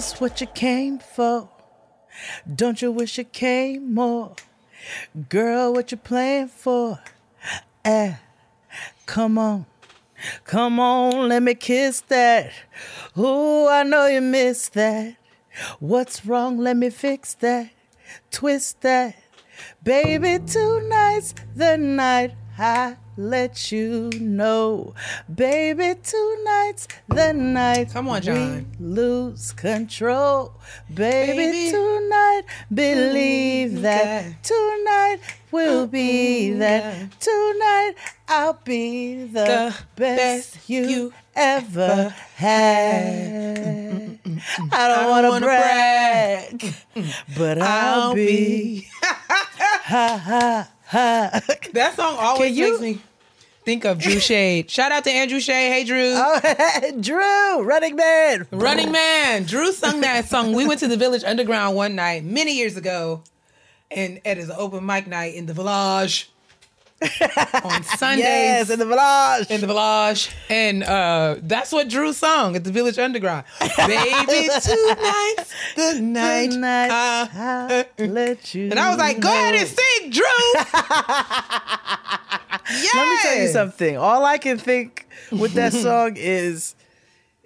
this 0.00 0.18
what 0.18 0.40
you 0.40 0.46
came 0.46 0.98
for? 0.98 1.50
Don't 2.60 2.80
you 2.80 2.90
wish 2.90 3.18
you 3.18 3.24
came 3.24 3.92
more? 3.92 4.34
Girl, 5.28 5.74
what 5.74 5.92
you 5.92 5.98
playing 5.98 6.48
for? 6.48 6.98
Eh, 7.84 8.14
come 9.04 9.36
on. 9.36 9.66
Come 10.44 10.80
on, 10.80 11.28
let 11.28 11.42
me 11.42 11.54
kiss 11.54 12.00
that. 12.08 12.50
Ooh, 13.18 13.68
I 13.68 13.82
know 13.82 14.06
you 14.06 14.22
missed 14.22 14.72
that. 14.72 15.16
What's 15.80 16.24
wrong? 16.24 16.56
Let 16.56 16.78
me 16.78 16.88
fix 16.88 17.34
that. 17.34 17.68
Twist 18.30 18.80
that. 18.80 19.16
Baby, 19.82 20.42
tonight's 20.46 21.34
the 21.54 21.76
night 21.76 22.32
I 22.62 22.96
let 23.16 23.72
you 23.72 24.10
know. 24.20 24.94
Baby, 25.34 25.94
tonight's 26.02 26.88
the 27.08 27.32
night 27.32 27.90
Come 27.90 28.08
on, 28.10 28.20
John. 28.20 28.66
we 28.78 28.84
lose 28.86 29.52
control. 29.52 30.52
Baby, 30.92 31.38
Baby, 31.38 31.70
tonight, 31.70 32.42
believe 32.72 33.70
mm, 33.70 33.80
that. 33.80 34.24
that. 34.24 34.44
Tonight 34.44 35.18
will 35.50 35.88
mm, 35.88 35.90
be 35.90 36.50
mm, 36.52 36.58
that. 36.58 37.10
Tonight, 37.18 37.94
I'll 38.28 38.60
be 38.62 39.24
the, 39.24 39.30
The 39.32 39.74
best, 39.96 40.54
best 40.54 40.68
you, 40.68 40.82
you 40.84 41.12
ever 41.34 42.14
had. 42.36 44.18
I 44.70 44.88
don't 44.88 44.96
don't 44.98 45.08
want 45.08 45.24
to 45.24 45.30
wanna 45.30 45.46
brag, 45.46 46.74
but 47.38 47.56
I'll, 47.62 48.00
I'll 48.10 48.14
be. 48.14 48.80
be. 48.82 48.88
ha 49.02 50.18
ha 50.22 50.68
ha. 50.90 51.40
That 51.72 51.94
song 51.96 52.16
always 52.18 52.56
you- 52.56 52.70
makes 52.70 52.80
me 52.80 53.02
think 53.64 53.84
of 53.84 53.98
Drew 53.98 54.18
Shade. 54.18 54.70
Shout 54.70 54.90
out 54.92 55.04
to 55.04 55.10
Andrew 55.10 55.38
Shade. 55.40 55.70
Hey, 55.72 55.84
Drew. 55.84 56.12
Oh, 56.16 56.92
Drew, 57.00 57.62
running 57.62 57.94
man. 57.96 58.46
Running 58.50 58.90
Man. 58.90 59.44
Drew 59.44 59.72
sung 59.72 60.00
that 60.00 60.26
song. 60.28 60.52
We 60.54 60.66
went 60.66 60.80
to 60.80 60.88
the 60.88 60.96
Village 60.96 61.22
Underground 61.24 61.76
one 61.76 61.94
night 61.94 62.24
many 62.24 62.56
years 62.56 62.76
ago, 62.76 63.22
and 63.90 64.20
it 64.24 64.38
is 64.38 64.48
an 64.48 64.56
open 64.58 64.84
mic 64.84 65.06
night 65.06 65.34
in 65.34 65.46
the 65.46 65.54
Village 65.54 66.30
on 67.64 67.82
Sundays. 67.96 68.24
Yes, 68.24 68.70
in 68.70 68.78
the 68.78 68.86
village. 68.86 69.50
in 69.50 69.60
the 69.60 69.66
Village, 69.66 70.30
and 70.48 70.82
uh, 70.84 71.36
that's 71.42 71.72
what 71.72 71.88
Drew 71.88 72.12
sung 72.12 72.56
at 72.56 72.64
the 72.64 72.70
Village 72.72 72.98
Underground. 72.98 73.44
Baby, 73.60 74.48
tonight's 74.60 75.54
the 75.76 75.98
night. 76.02 76.50
Tonight, 76.50 76.90
uh, 76.90 77.84
I'll 77.98 78.06
let 78.06 78.54
you. 78.54 78.64
and 78.70 78.78
I 78.78 78.90
was 78.90 78.98
like, 78.98 79.20
go 79.20 79.28
ahead 79.28 79.54
and 79.54 79.68
sing, 79.68 80.10
Drew. 80.10 80.24
yes. 82.70 82.94
Let 82.94 83.08
me 83.08 83.18
tell 83.22 83.38
you 83.42 83.48
something. 83.48 83.96
All 83.96 84.24
I 84.24 84.38
can 84.38 84.58
think 84.58 85.06
with 85.32 85.52
that 85.54 85.72
song 85.72 86.14
is 86.16 86.74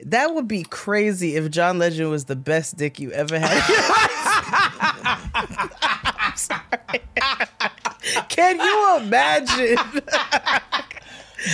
that 0.05 0.35
would 0.35 0.47
be 0.49 0.63
crazy 0.65 1.37
if 1.37 1.51
John 1.51 1.79
Legend 1.79 2.11
was 2.11 2.25
the 2.27 2.37
best 2.37 2.77
dick 2.77 2.99
you 3.01 3.11
ever 3.13 3.39
had. 3.39 3.51
Can 8.29 8.59
you 8.61 8.97
imagine? 9.01 9.77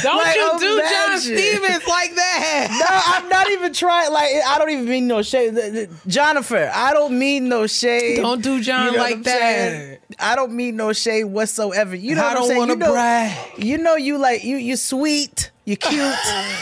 Don't 0.03 0.19
like, 0.19 0.37
you 0.37 0.59
do 0.61 0.81
John. 0.89 1.19
Stephens 1.19 1.87
like 1.87 2.15
that. 2.15 2.69
No, 2.70 2.87
I'm 3.17 3.29
not 3.29 3.51
even 3.51 3.73
trying. 3.73 4.12
Like, 4.12 4.29
I 4.47 4.57
don't 4.59 4.70
even 4.70 4.85
mean 4.85 5.09
no 5.09 5.23
shade. 5.23 5.89
Jennifer, 6.07 6.70
I 6.73 6.92
don't 6.92 7.19
mean 7.19 7.48
no 7.48 7.67
shade. 7.67 8.17
Don't 8.19 8.41
do 8.42 8.61
John 8.61 8.87
You 8.87 8.92
know 8.92 9.03
like 9.03 9.23
that. 9.25 9.39
saying? 9.41 9.98
I 10.19 10.37
don't 10.37 10.53
mean 10.53 10.77
no 10.77 10.92
shade 10.92 11.25
whatsoever. 11.25 11.97
You 11.97 12.14
know 12.14 12.23
I 12.23 12.29
what 12.29 12.31
I'm 12.31 12.42
don't 12.42 12.48
saying? 12.48 12.69
you 12.69 12.77
know, 12.77 12.92
brag. 12.92 13.39
You 13.64 13.79
know, 13.79 13.97
you 13.97 14.19
like 14.19 14.45
you 14.45 14.57
you 14.57 14.77
sweet, 14.77 15.51
you 15.71 15.77
cute. 15.77 16.17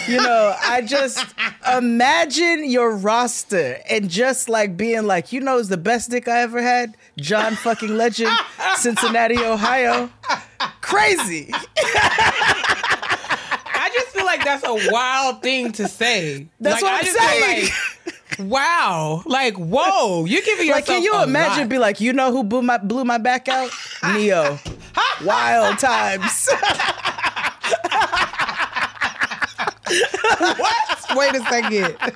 you 0.06 0.18
know, 0.18 0.54
I 0.60 0.82
just 0.86 1.24
imagine 1.72 2.68
your 2.68 2.94
roster 2.94 3.80
and 3.88 4.10
just 4.10 4.50
like 4.50 4.76
being 4.76 5.04
like, 5.04 5.32
you 5.32 5.40
know, 5.40 5.56
is 5.58 5.68
the 5.70 5.78
best 5.78 6.10
dick 6.10 6.28
I 6.28 6.42
ever 6.42 6.60
had. 6.60 6.94
John 7.16 7.54
fucking 7.56 7.96
Legend, 7.96 8.36
Cincinnati, 8.76 9.38
Ohio. 9.38 10.10
Crazy. 10.82 11.50
I 13.80 13.90
just 13.94 14.08
feel 14.08 14.26
like 14.26 14.44
that's 14.44 14.64
a 14.64 14.92
wild 14.92 15.42
thing 15.42 15.72
to 15.72 15.88
say. 15.88 16.46
That's 16.60 16.82
like, 16.82 16.92
what 16.92 17.04
I 17.04 17.08
I'm 17.08 17.14
saying. 17.14 17.70
like, 18.38 18.50
wow, 18.50 19.22
like 19.24 19.54
whoa, 19.56 20.26
you're 20.26 20.42
giving 20.42 20.66
yourself. 20.66 20.88
Like, 20.88 20.96
can 20.96 21.02
you 21.02 21.22
imagine? 21.22 21.60
lot. 21.60 21.68
Be 21.70 21.78
like, 21.78 22.00
you 22.02 22.12
know 22.12 22.30
who 22.30 22.44
blew 22.44 22.60
my 22.60 22.76
blew 22.76 23.04
my 23.06 23.16
back 23.18 23.48
out? 23.48 23.70
Ne-Yo. 24.12 24.58
Wild 25.24 25.78
times. 25.78 26.48
What? 30.38 31.04
Wait 31.16 31.34
a 31.34 31.40
second. 31.44 31.96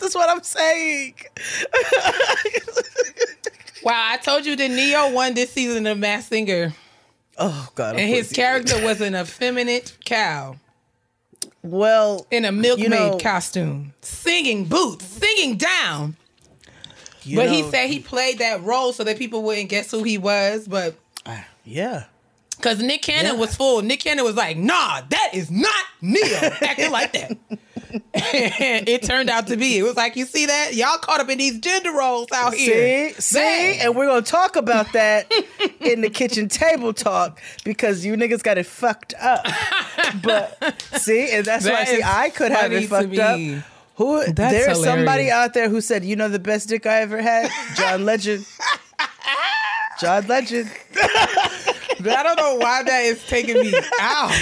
That's 0.00 0.14
what 0.14 0.28
I'm 0.28 0.42
saying. 0.42 1.14
Wow, 3.82 4.08
I 4.10 4.16
told 4.16 4.44
you 4.46 4.56
that 4.56 4.68
Ne-Yo 4.70 5.10
won 5.12 5.34
this 5.34 5.52
season 5.52 5.86
of 5.86 5.98
Masked 5.98 6.30
Singer, 6.30 6.72
Oh 7.38 7.68
God. 7.76 7.96
and 7.96 8.08
his 8.08 8.32
character 8.32 8.82
was 8.84 9.00
an 9.00 9.14
effeminate 9.14 9.96
cow. 10.04 10.56
Well, 11.62 12.26
in 12.32 12.44
a 12.44 12.50
milkmaid 12.52 12.82
You 12.84 12.88
know- 12.90 13.18
costume, 13.18 13.92
singing 14.00 14.64
boots, 14.64 15.04
singing 15.04 15.56
down. 15.56 16.16
but 17.34 17.48
he 17.48 17.62
said 17.70 17.88
he 17.88 18.00
played 18.00 18.38
that 18.38 18.62
role 18.64 18.92
so 18.92 19.04
that 19.04 19.18
people 19.18 19.42
wouldn't 19.42 19.68
guess 19.68 19.90
who 19.92 20.02
he 20.02 20.18
was. 20.18 20.66
But 20.66 20.96
ah, 21.24 21.44
yeah. 21.64 22.04
Because 22.56 22.82
Nick 22.82 23.02
Cannon 23.02 23.34
Yeah. 23.34 23.40
was 23.40 23.54
full. 23.54 23.82
Nick 23.82 24.00
Cannon 24.00 24.24
was 24.24 24.34
like, 24.34 24.56
nah, 24.56 25.02
that 25.08 25.30
is 25.34 25.50
not 25.50 25.74
Ne-Yo 26.00 26.38
acting 26.62 26.90
like 26.90 27.12
that. 27.12 27.30
and 27.92 27.98
it 28.88 29.02
turned 29.02 29.28
out 29.30 29.46
to 29.48 29.56
be. 29.56 29.76
It 29.78 29.82
was 29.82 29.96
like, 29.96 30.16
you 30.16 30.24
see 30.24 30.46
that? 30.46 30.74
Y'all 30.74 30.98
caught 30.98 31.20
up 31.20 31.28
in 31.28 31.38
these 31.38 31.58
gender 31.58 31.92
roles 31.92 32.28
out 32.32 32.54
here. 32.54 33.10
See, 33.14 33.20
see, 33.20 33.78
and 33.78 33.94
we're 33.94 34.06
gonna 34.06 34.22
talk 34.22 34.56
about 34.56 34.92
that 34.94 35.30
in 35.80 36.00
the 36.00 36.10
kitchen 36.10 36.48
table 36.48 36.92
talk 36.92 37.40
because 37.64 38.04
you 38.04 38.14
niggas 38.16 38.42
got 38.42 38.58
it 38.58 38.66
fucked 38.66 39.14
up. 39.20 39.44
But 40.22 40.80
see, 40.96 41.30
and 41.30 41.44
that's 41.44 41.64
why 41.64 41.84
That 41.84 41.88
see 41.88 42.02
I 42.02 42.30
could 42.30 42.52
have 42.52 42.72
it 42.72 42.88
fucked 42.88 43.18
up. 43.18 43.38
Who 43.96 44.24
That's 44.32 44.52
there's 44.52 44.82
somebody 44.84 45.30
out 45.30 45.54
there 45.54 45.68
who 45.70 45.80
said, 45.80 46.04
you 46.04 46.16
know 46.16 46.28
the 46.28 46.38
best 46.38 46.68
dick 46.68 46.84
I 46.86 47.00
ever 47.00 47.20
had? 47.22 47.50
John 47.76 48.04
Legend. 48.04 48.44
John 50.00 50.26
Legend. 50.26 50.70
I 52.08 52.22
don't 52.22 52.36
know 52.36 52.56
why 52.56 52.82
that 52.82 53.00
is 53.04 53.24
taking 53.26 53.60
me 53.60 53.74
out. 54.00 54.32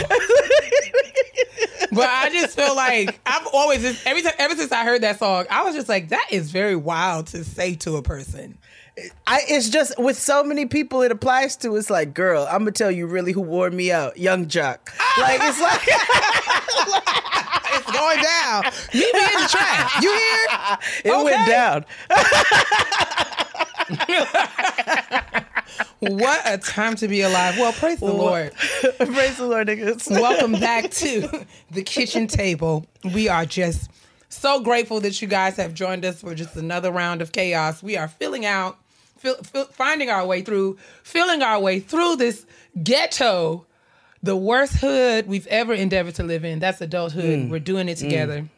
but 1.92 2.08
I 2.08 2.30
just 2.32 2.56
feel 2.56 2.74
like 2.74 3.18
I've 3.26 3.46
always 3.52 3.82
just 3.82 4.06
every 4.06 4.22
time 4.22 4.32
ever 4.38 4.54
since 4.56 4.72
I 4.72 4.84
heard 4.84 5.02
that 5.02 5.18
song, 5.18 5.46
I 5.50 5.64
was 5.64 5.74
just 5.74 5.88
like, 5.88 6.08
that 6.10 6.26
is 6.30 6.50
very 6.50 6.76
wild 6.76 7.28
to 7.28 7.44
say 7.44 7.74
to 7.76 7.96
a 7.96 8.02
person. 8.02 8.58
I 9.26 9.40
it's 9.48 9.70
just 9.70 9.98
with 9.98 10.16
so 10.16 10.44
many 10.44 10.66
people 10.66 11.02
it 11.02 11.10
applies 11.10 11.56
to. 11.56 11.74
It's 11.76 11.90
like, 11.90 12.14
girl, 12.14 12.46
I'm 12.48 12.60
gonna 12.60 12.70
tell 12.72 12.90
you 12.90 13.06
really 13.06 13.32
who 13.32 13.40
wore 13.40 13.70
me 13.70 13.90
out, 13.90 14.16
Yung 14.16 14.46
Joc. 14.46 14.78
Like 15.18 15.40
it's 15.42 15.60
like 15.60 15.80
It's 17.76 17.90
going 17.90 18.22
down. 18.22 18.64
Meet 18.94 19.14
me 19.14 19.20
in 19.20 19.40
the 19.42 19.48
track. 19.48 20.02
You 20.02 20.12
hear? 20.12 20.46
it 21.04 21.24
went 21.24 21.48
down. 21.48 21.84
What 26.10 26.42
a 26.44 26.58
time 26.58 26.96
to 26.96 27.08
be 27.08 27.22
alive. 27.22 27.56
Well, 27.58 27.72
praise 27.72 28.00
the 28.00 28.06
Lord. 28.06 28.52
Praise 28.98 29.38
the 29.38 29.46
Lord, 29.46 29.68
niggas. 29.68 30.10
Welcome 30.20 30.52
back 30.52 30.90
to 30.90 31.46
the 31.70 31.82
kitchen 31.82 32.26
table. 32.26 32.86
We 33.14 33.28
are 33.28 33.46
just 33.46 33.90
so 34.28 34.60
grateful 34.60 35.00
that 35.00 35.22
you 35.22 35.28
guys 35.28 35.56
have 35.56 35.72
joined 35.72 36.04
us 36.04 36.20
for 36.20 36.34
just 36.34 36.56
another 36.56 36.90
round 36.90 37.22
of 37.22 37.32
chaos. 37.32 37.82
We 37.82 37.96
are 37.96 38.08
filling 38.08 38.44
out, 38.44 38.78
fill, 39.16 39.36
fill, 39.36 39.64
finding 39.66 40.10
our 40.10 40.26
way 40.26 40.42
through, 40.42 40.76
filling 41.02 41.42
our 41.42 41.58
way 41.58 41.80
through 41.80 42.16
this 42.16 42.44
ghetto, 42.82 43.64
the 44.22 44.36
worst 44.36 44.74
hood 44.76 45.26
we've 45.26 45.46
ever 45.46 45.72
endeavored 45.72 46.16
to 46.16 46.22
live 46.22 46.44
in. 46.44 46.58
That's 46.58 46.80
adulthood. 46.80 47.40
Mm. 47.40 47.50
We're 47.50 47.60
doing 47.60 47.88
it 47.88 47.96
mm. 47.96 48.00
together. 48.00 48.48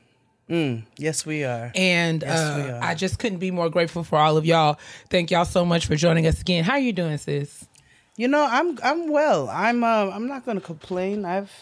Yes, 0.49 1.27
we 1.27 1.45
are. 1.45 1.73
And 1.75 2.23
we 2.23 2.29
uh, 2.29 2.77
are. 2.77 2.83
I 2.83 2.95
just 2.95 3.19
couldn't 3.19 3.39
be 3.39 3.51
more 3.51 3.69
grateful 3.69 4.05
for 4.05 4.19
all 4.19 4.37
of 4.37 4.47
y'all. 4.47 4.79
Thank 5.11 5.31
y'all 5.31 5.45
so 5.45 5.65
much 5.65 5.87
for 5.87 5.97
joining 5.97 6.27
us 6.27 6.41
again. 6.41 6.65
How 6.65 6.75
are 6.75 6.79
you 6.79 6.93
doing, 6.93 7.19
sis? 7.19 7.67
You 8.17 8.29
know, 8.29 8.47
I'm 8.49 8.79
I'm 8.83 9.11
well. 9.11 9.49
I'm 9.51 9.83
uh, 9.85 10.11
I'm 10.11 10.27
not 10.29 10.47
gonna 10.47 10.61
complain. 10.61 11.25
I've 11.25 11.53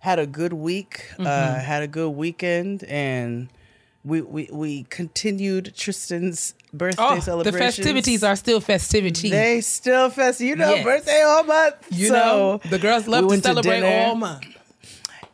had 0.00 0.18
a 0.18 0.26
good 0.26 0.52
week. 0.52 1.06
Uh, 1.18 1.22
Mm-hmm. 1.24 1.60
had 1.64 1.82
a 1.82 1.88
good 1.88 2.10
weekend, 2.10 2.84
and 2.84 3.48
we 4.04 4.20
we 4.20 4.48
we 4.52 4.84
continued 4.84 5.74
Tristan's 5.74 6.54
birthday 6.72 7.02
Oh, 7.32 7.42
the 7.42 7.50
festivities 7.50 8.22
are 8.22 8.36
still 8.36 8.60
festivities. 8.60 9.30
They 9.32 9.60
still 9.62 10.10
fest. 10.10 10.40
You 10.40 10.54
know, 10.54 10.70
Yes. 10.74 10.84
birthday 10.84 11.22
all 11.22 11.42
month. 11.44 11.74
You 11.90 12.08
so 12.08 12.14
know, 12.14 12.60
the 12.70 12.78
girls 12.78 13.08
love 13.08 13.24
we 13.24 13.36
to 13.36 13.42
celebrate 13.42 13.80
dinner. 13.80 14.06
all 14.06 14.14
month. 14.14 14.44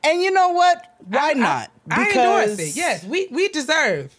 And 0.02 0.22
you 0.22 0.30
know 0.30 0.50
what? 0.50 0.93
Why 1.06 1.30
I- 1.30 1.34
not? 1.34 1.70
I, 1.90 2.08
endorse 2.08 2.58
it. 2.58 2.76
Yes, 2.76 3.04
we 3.04 3.28
we 3.30 3.48
deserve. 3.48 4.14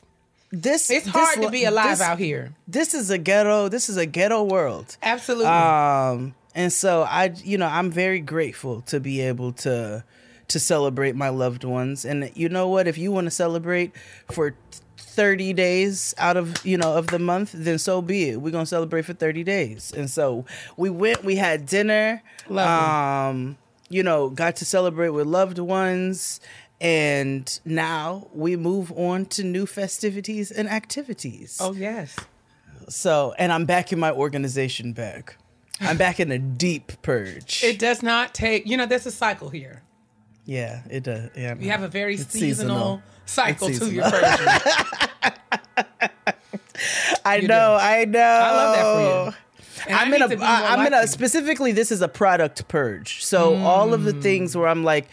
This 0.52 0.90
It's 0.90 1.06
this 1.06 1.14
hard 1.14 1.42
to 1.42 1.50
be 1.50 1.66
alive 1.66 1.98
this- 1.98 2.02
out 2.02 2.20
here. 2.20 2.54
This 2.68 2.94
is 2.94 3.10
a 3.10 3.18
ghetto. 3.18 3.68
This 3.70 3.90
is 3.90 3.98
a 3.98 4.06
ghetto 4.06 4.44
world. 4.44 4.96
Absolutely. 5.02 5.48
Um, 5.48 6.36
and 6.54 6.72
so 6.72 7.02
I, 7.04 7.34
you 7.44 7.58
know, 7.58 7.66
I'm 7.68 7.92
very 7.92 8.20
grateful 8.20 8.82
to 8.84 9.00
be 9.00 9.22
able 9.22 9.52
to 9.54 10.04
to 10.48 10.60
celebrate 10.60 11.16
my 11.16 11.30
loved 11.30 11.64
ones. 11.64 12.06
And 12.06 12.32
you 12.36 12.48
know 12.50 12.70
what? 12.70 12.88
If 12.88 12.98
you 12.98 13.12
want 13.12 13.26
to 13.26 13.32
celebrate 13.32 13.92
for 14.32 14.56
30 14.98 15.54
days 15.54 16.14
out 16.18 16.38
of 16.38 16.64
you 16.66 16.78
know 16.78 16.98
of 16.98 17.08
the 17.08 17.20
month 17.20 17.54
then 17.54 17.78
so 17.80 18.02
be 18.02 18.32
it 18.32 18.42
we're 18.42 18.52
gonna 18.52 18.66
celebrate 18.66 19.04
for 19.04 19.14
30 19.14 19.46
days 19.46 19.94
and 19.96 20.10
so 20.10 20.44
we 20.76 20.90
went 20.90 21.24
we 21.24 21.38
had 21.38 21.66
dinner 21.66 22.22
Lovely. 22.50 22.64
um 23.50 23.58
you 23.90 24.04
know 24.04 24.30
got 24.30 24.56
to 24.58 24.66
celebrate 24.66 25.10
with 25.10 25.28
loved 25.28 25.60
ones 25.60 26.40
and 26.82 27.60
now 27.66 28.28
we 28.34 28.56
move 28.56 28.92
on 28.94 29.26
to 29.26 29.44
new 29.44 29.66
festivities 29.66 30.52
and 30.52 30.68
activities 30.70 31.58
Oh 31.62 31.74
yes. 31.74 32.16
so 32.90 33.34
and 33.38 33.52
i'm 33.52 33.66
back 33.66 33.94
in 33.94 34.00
my 34.00 34.12
organization 34.12 34.92
bag 34.94 35.34
i'm 35.82 35.98
back 35.98 36.20
in 36.20 36.32
a 36.32 36.40
deep 36.40 36.92
purge 37.02 37.64
It 37.64 37.80
does 37.80 38.02
not 38.04 38.34
take. 38.34 38.66
You 38.68 38.78
know, 38.78 38.86
there's 38.86 39.06
a 39.06 39.12
cycle 39.12 39.50
here. 39.50 39.84
yeah 40.46 40.82
it 40.90 41.04
does 41.04 41.30
yeah 41.36 41.56
You 41.60 41.70
have 41.72 41.84
a 41.84 41.88
very 41.88 42.16
It's 42.16 42.28
seasonal, 42.32 43.02
cycle 43.26 43.68
It's 43.70 43.80
to 43.80 43.92
your 43.92 44.04
seasonal. 44.06 44.22
purging. 44.22 45.30
i 47.26 47.38
You 47.38 47.48
know 47.48 47.78
i 47.80 48.06
know 48.06 48.20
I 48.20 48.52
love 48.52 48.76
that 48.76 48.86
for 48.94 49.02
you. 49.32 49.44
And 49.88 49.95
I'm 49.95 50.13
in 50.13 50.22
a. 50.22 50.27
to 50.27 50.36
be 50.36 50.36
more 50.38 50.45
I- 50.48 50.74
I'm 50.75 50.88
in 50.88 50.94
a. 50.94 51.07
Specifically, 51.07 51.72
this 51.72 51.92
is 51.92 52.01
a 52.01 52.07
product 52.07 52.68
purge. 52.68 53.24
So 53.24 53.56
all 53.57 53.94
of 53.94 54.04
the 54.04 54.13
Mm. 54.13 54.22
things 54.22 54.56
where 54.57 54.68
I'm 54.68 54.83
like, 54.83 55.07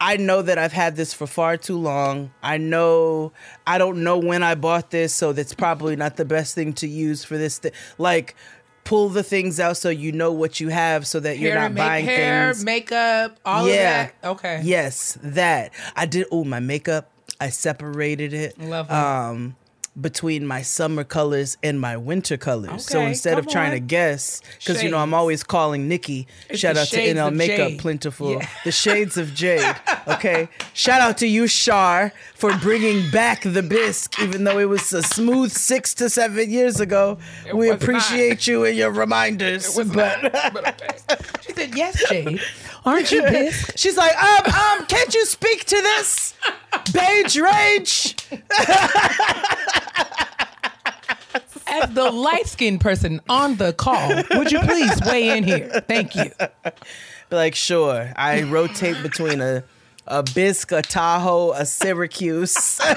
I 0.00 0.18
know 0.18 0.42
that 0.42 0.58
I've 0.58 0.72
had 0.74 0.96
this 0.96 1.14
for 1.14 1.26
far 1.26 1.56
too 1.56 1.78
long. 1.78 2.30
I 2.42 2.58
know 2.58 3.32
I 3.66 3.78
don't 3.78 4.04
know 4.04 4.18
when 4.18 4.42
I 4.42 4.54
bought 4.54 4.90
this, 4.90 5.14
so 5.14 5.32
that's 5.32 5.54
probably 5.54 5.96
not 5.96 6.16
the 6.16 6.24
best 6.26 6.54
thing 6.54 6.72
to 6.74 6.86
use 6.86 7.24
for 7.24 7.38
this. 7.38 7.58
Th- 7.60 7.72
like, 7.96 8.36
pull 8.84 9.08
the 9.08 9.22
things 9.22 9.58
out 9.58 9.76
so 9.78 9.88
you 9.88 10.12
know 10.12 10.30
what 10.32 10.60
you 10.60 10.68
have, 10.68 11.06
so 11.06 11.18
that 11.20 11.38
you're 11.38 11.54
not 11.54 11.72
make, 11.72 11.82
buying 11.82 12.04
hair, 12.04 12.52
things. 12.52 12.64
makeup, 12.64 13.38
all 13.44 13.66
yeah. 13.66 13.72
of 13.72 14.12
that. 14.22 14.28
Okay. 14.28 14.60
Yes, 14.64 15.18
that 15.22 15.72
I 15.96 16.04
did. 16.06 16.26
Oh, 16.30 16.44
my 16.44 16.60
makeup. 16.60 17.10
I 17.40 17.48
separated 17.48 18.32
it. 18.34 18.58
Lovely. 18.60 18.94
Um, 18.94 19.56
between 20.00 20.46
my 20.46 20.62
summer 20.62 21.04
colors 21.04 21.56
and 21.62 21.80
my 21.80 21.96
winter 21.96 22.36
colors. 22.36 22.84
so 22.86 23.00
instead 23.00 23.38
of 23.38 23.48
trying 23.48 23.72
to 23.72 23.80
guess, 23.80 24.42
because 24.58 24.82
you 24.82 24.90
know 24.90 24.98
I'm 24.98 25.14
always 25.14 25.42
calling 25.42 25.88
Nikki. 25.88 26.26
It's 26.50 26.60
shout 26.60 26.76
out 26.76 26.88
to 26.88 26.96
NL 26.98 27.34
Makeup 27.34 27.70
Jade. 27.70 27.78
Plentiful. 27.78 28.32
Yeah. 28.32 28.48
The 28.64 28.72
shades 28.72 29.16
of 29.16 29.32
Jade. 29.34 29.74
Okay. 30.08 30.48
shout 30.74 31.00
out 31.00 31.18
to 31.18 31.26
you, 31.26 31.46
Shar, 31.46 32.12
for 32.34 32.56
bringing 32.58 33.10
back 33.10 33.42
the 33.42 33.62
bisque, 33.62 34.20
even 34.20 34.44
though 34.44 34.58
it 34.58 34.68
was 34.68 34.92
a 34.92 35.02
smooth 35.02 35.50
six 35.50 35.94
to 35.94 36.08
seven 36.10 36.50
years 36.50 36.78
ago. 36.80 37.18
we 37.52 37.52
was 37.52 37.68
not. 37.68 37.82
appreciate 37.82 38.46
you 38.46 38.64
and 38.64 38.76
your 38.76 38.90
reminders. 38.90 39.74
But 39.76 40.22
not, 40.22 40.52
but 40.52 40.68
okay. 40.68 40.98
She 41.40 41.52
said, 41.52 41.74
"Yes, 41.76 42.02
Jade. 42.08 42.40
Aren't 42.86 43.12
you 43.12 43.22
pissed?" 43.28 43.78
she's 43.78 43.96
like, 43.96 44.16
um, 44.16 44.46
um, 44.46 44.86
can't 44.86 45.14
you 45.14 45.26
speak 45.26 45.64
to 45.66 45.76
this? 45.76 46.34
Beige 46.92 47.36
rage. 47.38 48.16
As 51.68 51.90
the 51.90 52.10
light 52.10 52.46
skinned 52.46 52.80
person 52.80 53.20
on 53.28 53.56
the 53.56 53.72
call, 53.72 54.22
would 54.38 54.50
you 54.50 54.60
please 54.60 54.98
weigh 55.04 55.36
in 55.36 55.44
here? 55.44 55.82
Thank 55.86 56.14
you. 56.14 56.30
Be 57.28 57.36
like, 57.36 57.54
sure. 57.54 58.12
I 58.16 58.44
rotate 58.44 59.02
between 59.02 59.40
a 59.40 59.64
a 60.06 60.22
Bisque, 60.22 60.70
a 60.72 60.82
Tahoe, 60.82 61.52
a 61.52 61.66
Syracuse. 61.66 62.80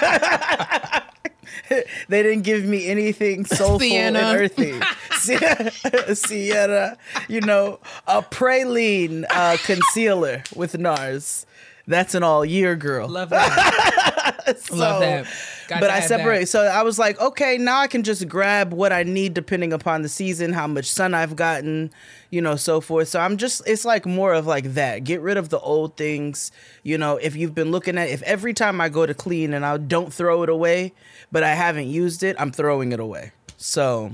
they 1.69 2.24
didn't 2.24 2.44
give 2.44 2.66
me 2.66 2.88
anything 2.88 3.46
soulful 3.60 3.80
Sienna. 3.80 4.19
and 4.19 4.40
earthy. 4.40 4.80
Sierra, 6.16 6.98
you 7.28 7.42
know, 7.42 7.80
a 8.07 8.22
praline 8.22 9.25
uh, 9.30 9.57
concealer 9.63 10.44
with 10.56 10.74
NARS. 10.74 11.46
That's 11.89 12.13
an 12.13 12.21
all 12.21 12.45
year 12.45 12.75
girl. 12.75 13.07
Love 13.09 13.30
that. 13.31 14.36
So- 14.57 14.75
Love 14.75 15.01
that. 15.01 15.27
Got 15.68 15.81
but 15.81 15.91
I 15.91 16.00
separate. 16.00 16.39
that. 16.39 16.47
So 16.47 16.62
I 16.63 16.81
was 16.81 16.97
like, 16.97 17.21
okay, 17.21 17.59
now 17.59 17.80
I 17.81 17.86
can 17.86 18.01
just 18.01 18.27
grab 18.27 18.74
what 18.74 18.91
I 18.91 19.03
need 19.03 19.36
depending 19.36 19.71
upon 19.74 20.01
the 20.01 20.09
season, 20.09 20.53
how 20.53 20.65
much 20.65 20.89
sun 20.91 21.13
I've 21.13 21.36
gotten, 21.36 21.91
you 22.31 22.41
know, 22.41 22.56
so 22.56 22.81
forth. 22.81 23.09
So 23.09 23.19
I'm 23.19 23.38
just, 23.38 23.62
it's 23.68 23.86
like 23.86 24.07
more 24.07 24.33
of 24.33 24.47
like 24.47 24.74
that. 24.74 25.03
Get 25.03 25.21
rid 25.21 25.38
of 25.38 25.50
the 25.50 25.59
old 25.59 25.97
things. 25.97 26.51
You 26.81 26.97
know, 26.97 27.18
if 27.18 27.36
you've 27.36 27.53
been 27.53 27.69
looking 27.69 27.95
at, 28.00 28.09
if 28.09 28.24
every 28.24 28.56
time 28.56 28.81
I 28.81 28.89
go 28.89 29.06
to 29.06 29.13
clean 29.13 29.53
and 29.53 29.63
I 29.63 29.77
don't 29.77 30.12
throw 30.12 30.41
it 30.41 30.50
away, 30.50 30.94
but 31.31 31.44
I 31.44 31.53
haven't 31.53 31.88
used 31.89 32.24
it, 32.24 32.36
I'm 32.39 32.51
throwing 32.51 32.91
it 32.91 33.00
away. 33.00 33.31
So 33.57 34.13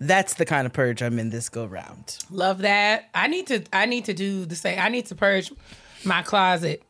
that's 0.00 0.34
the 0.34 0.44
kind 0.44 0.66
of 0.66 0.74
purge 0.74 1.02
I'm 1.02 1.18
in 1.18 1.30
this 1.30 1.48
go 1.48 1.64
round. 1.64 2.18
Love 2.30 2.58
that. 2.58 3.08
I 3.14 3.26
need 3.28 3.46
to. 3.46 3.62
I 3.72 3.86
need 3.86 4.04
to 4.06 4.12
do 4.12 4.44
the 4.44 4.56
same. 4.56 4.78
I 4.78 4.90
need 4.90 5.06
to 5.06 5.14
purge 5.14 5.50
my 6.04 6.20
closet 6.22 6.82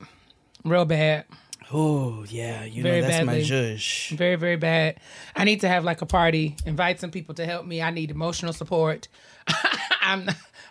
real 0.65 0.85
bad. 0.85 1.25
Oh 1.73 2.25
yeah, 2.29 2.65
you 2.65 2.83
Very 2.83 3.01
know 3.01 3.09
that's 3.09 3.25
my 3.25 3.41
judge. 3.41 4.11
Very, 4.11 4.37
very 4.37 4.57
bad. 4.57 5.01
I 5.35 5.45
need 5.45 5.61
to 5.63 5.69
have 5.69 5.85
like 5.85 6.03
a 6.03 6.07
party, 6.07 6.57
invite 6.67 7.01
some 7.01 7.11
people 7.11 7.35
to 7.37 7.47
help 7.47 7.65
me. 7.65 7.81
I 7.81 7.91
need 7.91 8.11
emotional 8.11 8.53
support. 8.53 9.09
I'm 10.03 10.29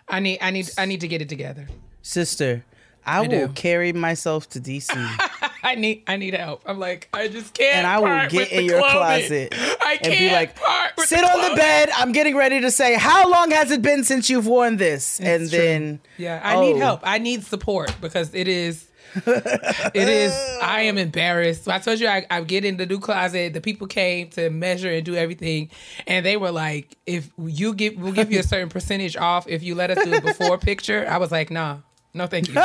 I 0.07 0.19
need 0.19 0.39
I 0.41 0.51
need 0.51 0.69
I 0.77 0.85
need 0.85 1.01
to 1.01 1.07
get 1.07 1.21
it 1.21 1.29
together. 1.29 1.67
Sister, 2.03 2.65
I, 3.05 3.21
will 3.21 3.27
do. 3.29 3.47
carry 3.49 3.93
myself 3.93 4.49
to 4.49 4.59
DC. 4.59 4.91
I 5.63 5.75
need 5.75 6.03
I 6.07 6.17
need 6.17 6.33
help. 6.33 6.63
I'm 6.65 6.79
like, 6.79 7.07
I 7.13 7.27
just 7.27 7.53
can't 7.53 7.77
and 7.77 7.87
I 7.87 7.99
will 7.99 8.29
get 8.29 8.51
in 8.51 8.65
your 8.65 8.79
clothing. 8.79 9.49
closet 9.49 9.53
I 9.81 9.93
and 9.93 10.01
can't 10.01 10.19
be 10.19 10.31
like, 10.31 10.57
sit 11.05 11.19
the 11.21 11.27
on 11.27 11.49
the 11.49 11.55
bed. 11.55 11.89
I'm 11.95 12.11
getting 12.11 12.35
ready 12.35 12.61
to 12.61 12.71
say, 12.71 12.95
how 12.95 13.29
long 13.29 13.51
has 13.51 13.71
it 13.71 13.81
been 13.81 14.03
since 14.03 14.29
you've 14.29 14.47
worn 14.47 14.77
this? 14.77 15.19
and 15.19 15.49
true. 15.49 15.57
then, 15.57 15.99
Yeah, 16.17 16.41
I 16.43 16.59
need 16.59 16.75
oh, 16.75 16.79
help. 16.79 16.99
I 17.03 17.17
need 17.19 17.43
support 17.43 17.93
because 18.01 18.33
it 18.33 18.47
is 18.47 18.87
it 19.25 19.95
is 20.07 20.31
I 20.61 20.81
am 20.83 20.97
embarrassed. 20.97 21.65
So 21.65 21.71
I 21.71 21.79
told 21.79 21.99
you 21.99 22.07
I, 22.07 22.25
I 22.31 22.41
get 22.41 22.63
in 22.63 22.77
the 22.77 22.85
new 22.85 22.99
closet. 22.99 23.53
The 23.53 23.59
people 23.61 23.87
came 23.87 24.29
to 24.31 24.49
measure 24.49 24.89
and 24.89 25.03
do 25.05 25.15
everything. 25.15 25.69
And 26.07 26.25
they 26.25 26.37
were 26.37 26.51
like, 26.51 26.97
if 27.05 27.29
you 27.37 27.73
give 27.73 27.95
we'll 27.97 28.13
give 28.13 28.31
you 28.31 28.39
a 28.39 28.43
certain 28.43 28.69
percentage 28.69 29.17
off 29.17 29.47
if 29.49 29.63
you 29.63 29.75
let 29.75 29.91
us 29.91 30.03
do 30.05 30.13
a 30.15 30.21
before 30.21 30.57
picture. 30.69 31.05
I 31.09 31.17
was 31.17 31.31
like, 31.31 31.51
nah. 31.51 31.79
No, 32.13 32.27
thank 32.27 32.47
you. 32.49 32.55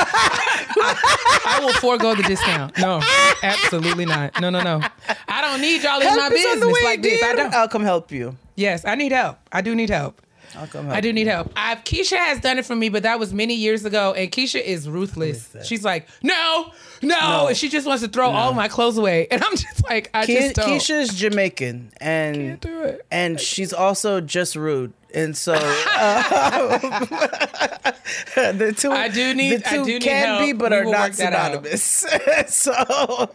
I, 0.59 1.59
I 1.59 1.65
will 1.65 1.73
forego 1.75 2.15
the 2.15 2.23
discount. 2.23 2.77
No, 2.79 3.01
absolutely 3.43 4.07
not. 4.07 4.41
No, 4.41 4.51
no, 4.51 4.63
no. 4.63 4.81
I 5.29 5.41
don't 5.43 5.61
need 5.61 5.83
y'all 5.83 6.01
in 6.01 6.07
Help 6.07 6.19
my 6.19 6.27
is 6.27 6.47
on 6.47 6.61
the 6.61 6.67
business 6.67 6.75
way, 6.75 6.85
like 6.85 7.03
this. 7.03 7.23
I 7.23 7.35
don't. 7.35 7.55
I'll 7.55 7.69
come 7.69 7.83
help 7.83 8.11
you. 8.13 8.37
Yes, 8.55 8.85
I 8.85 8.95
need 8.95 9.13
help. 9.13 9.39
I 9.53 9.61
do 9.61 9.75
need 9.75 9.91
help. 9.91 10.23
I'll 10.57 10.67
come 10.67 10.87
help 10.87 10.97
I 10.97 11.01
do 11.01 11.13
need 11.13 11.27
help. 11.27 11.53
I've 11.57 11.85
Keisha 11.85 12.17
has 12.17 12.41
done 12.41 12.59
it 12.59 12.65
for 12.65 12.75
me, 12.77 12.89
but 12.89 13.03
that 13.03 13.19
was 13.19 13.33
many 13.33 13.55
years 13.55 13.85
ago. 13.85 14.15
And 14.15 14.31
Keisha 14.31 14.63
is 14.63 14.89
ruthless. 14.89 15.55
She's 15.65 15.85
like, 15.85 16.09
no, 16.23 16.73
no, 17.03 17.47
and 17.49 17.57
she 17.57 17.69
just 17.69 17.87
wants 17.87 18.03
to 18.03 18.09
throw 18.09 18.31
all 18.31 18.53
my 18.55 18.69
clothes 18.69 18.99
away. 18.99 19.27
And 19.31 19.43
I'm 19.43 19.57
just 19.57 19.85
like, 19.89 20.11
I 20.15 20.25
Ke- 20.25 20.29
just 20.29 20.55
don't. 20.57 20.69
Keisha's 20.69 21.15
Jamaican, 21.15 21.93
and 22.01 22.37
Can't 22.37 22.61
do 22.61 22.83
it. 22.83 23.07
and 23.11 23.41
she's 23.41 23.73
also 23.73 24.21
just 24.21 24.57
rude, 24.57 24.93
and 25.15 25.37
so 25.37 25.55
uh, 25.55 26.79
the 28.53 28.75
two 28.77 28.91
I 28.93 29.09
do 29.09 29.35
need- 29.35 29.61
the 29.63 29.69
I 29.69 29.77
two 29.77 29.85
do 29.85 29.93
need 29.95 30.03
can 30.03 30.41
be, 30.47 30.53
but 30.53 30.71
We 30.71 30.77
are 30.79 30.85
will 30.85 30.93
not 30.93 31.11
work 31.11 31.17
that 31.19 31.33
out. 31.33 31.65
synonymous. 31.67 32.07
so 32.55 33.31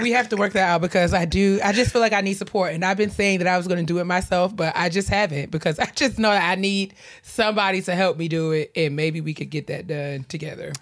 we 0.00 0.12
have 0.12 0.28
to 0.30 0.36
work 0.36 0.52
that 0.54 0.68
out 0.68 0.80
because 0.80 1.14
I 1.14 1.24
do. 1.24 1.60
I 1.62 1.72
just 1.72 1.92
feel 1.92 2.00
like 2.00 2.12
I 2.12 2.20
need 2.20 2.34
support, 2.34 2.72
and 2.74 2.84
I've 2.84 2.96
been 2.96 3.10
saying 3.10 3.38
that 3.38 3.48
I 3.48 3.56
was 3.56 3.66
going 3.66 3.78
to 3.80 3.86
do 3.86 3.98
it 3.98 4.04
myself, 4.04 4.54
but 4.54 4.72
I 4.76 4.88
just 4.88 5.08
haven't 5.08 5.50
because 5.50 5.78
I 5.78 5.86
just 5.86 6.18
know 6.18 6.30
that 6.30 6.48
I 6.50 6.54
need 6.60 6.94
somebody 7.22 7.82
to 7.82 7.94
help 7.94 8.16
me 8.18 8.28
do 8.28 8.52
it, 8.52 8.70
and 8.76 8.96
maybe 8.96 9.20
we 9.20 9.34
could 9.34 9.50
get 9.50 9.66
that 9.68 9.86
done 9.86 10.24
together. 10.28 10.72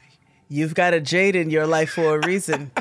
You've 0.49 0.75
got 0.75 0.95
a 0.95 1.01
Jade 1.01 1.37
in 1.37 1.51
your 1.51 1.67
life 1.67 1.91
for 1.91 2.17
a 2.17 2.27
reason. 2.27 2.71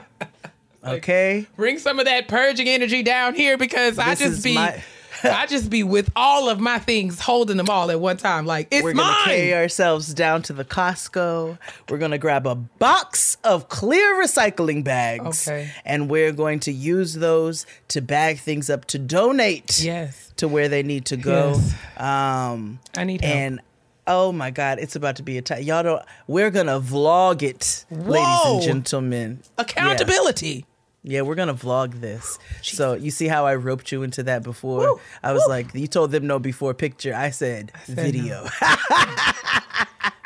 Okay. 0.84 1.48
Bring 1.56 1.80
some 1.80 1.98
of 1.98 2.06
that 2.06 2.28
purging 2.28 2.68
energy 2.70 3.02
down 3.02 3.34
here 3.34 3.58
because 3.58 3.98
I 3.98 4.14
just 4.14 4.44
be. 4.44 4.54
my- 4.54 4.84
I 5.24 5.48
just 5.48 5.72
be 5.72 5.82
with 5.82 6.12
all 6.16 6.50
of 6.50 6.60
my 6.60 6.78
things, 6.78 7.20
holding 7.20 7.58
them 7.58 7.70
all 7.70 7.90
at 7.90 8.00
one 8.00 8.18
time. 8.18 8.46
Like 8.46 8.68
it's 8.70 8.84
We're 8.84 8.94
gonna 8.94 9.12
mine. 9.12 9.24
carry 9.24 9.56
ourselves 9.56 10.14
down 10.14 10.44
to 10.44 10.54
the 10.54 10.64
Costco. 10.64 11.58
We're 11.90 11.98
gonna 11.98 12.20
grab 12.20 12.46
a 12.46 12.54
box 12.54 13.38
of 13.44 13.68
clear 13.68 14.22
recycling 14.22 14.84
bags, 14.84 15.48
Okay. 15.48 15.72
and 15.86 16.08
we're 16.12 16.34
going 16.34 16.60
to 16.62 16.72
use 16.72 17.16
those 17.16 17.66
to 17.88 18.02
bag 18.02 18.38
things 18.38 18.70
up 18.70 18.86
to 18.86 19.00
donate 19.00 19.80
Yes. 19.82 20.32
to 20.38 20.48
where 20.48 20.68
they 20.70 20.84
need 20.84 21.06
to 21.06 21.18
go. 21.18 21.54
Yes. 21.56 21.74
Um, 22.00 22.78
I 22.96 23.06
need 23.06 23.22
help. 23.24 23.36
and 23.36 23.60
oh 24.08 24.32
my 24.32 24.52
God, 24.52 24.80
it's 24.80 24.96
about 24.96 25.18
to 25.18 25.24
be 25.24 25.38
a 25.38 25.42
time. 25.42 25.64
Y'all 25.64 25.84
don't. 25.84 26.02
We're 26.28 26.52
gonna 26.52 26.80
vlog 26.80 27.42
it, 27.42 27.86
ladies 27.90 28.46
and 28.46 28.62
gentlemen. 28.62 29.42
Accountability. 29.58 30.66
Yeah, 31.04 31.22
we're 31.22 31.36
gonna 31.36 31.54
vlog 31.54 32.02
this. 32.02 32.40
So 32.64 32.94
you 32.94 33.12
see 33.12 33.28
how 33.28 33.46
I 33.46 33.56
roped 33.56 33.92
you 33.92 34.04
into 34.04 34.24
that 34.24 34.42
before? 34.44 34.80
Woo, 34.80 35.00
I 35.22 35.34
was 35.34 35.44
woo. 35.46 35.50
like, 35.50 35.74
you 35.76 35.88
told 35.88 36.12
them 36.12 36.26
no 36.26 36.40
before 36.40 36.74
picture. 36.74 37.14
I 37.14 37.30
said, 37.30 37.72
said 37.86 37.98
video. 37.98 38.48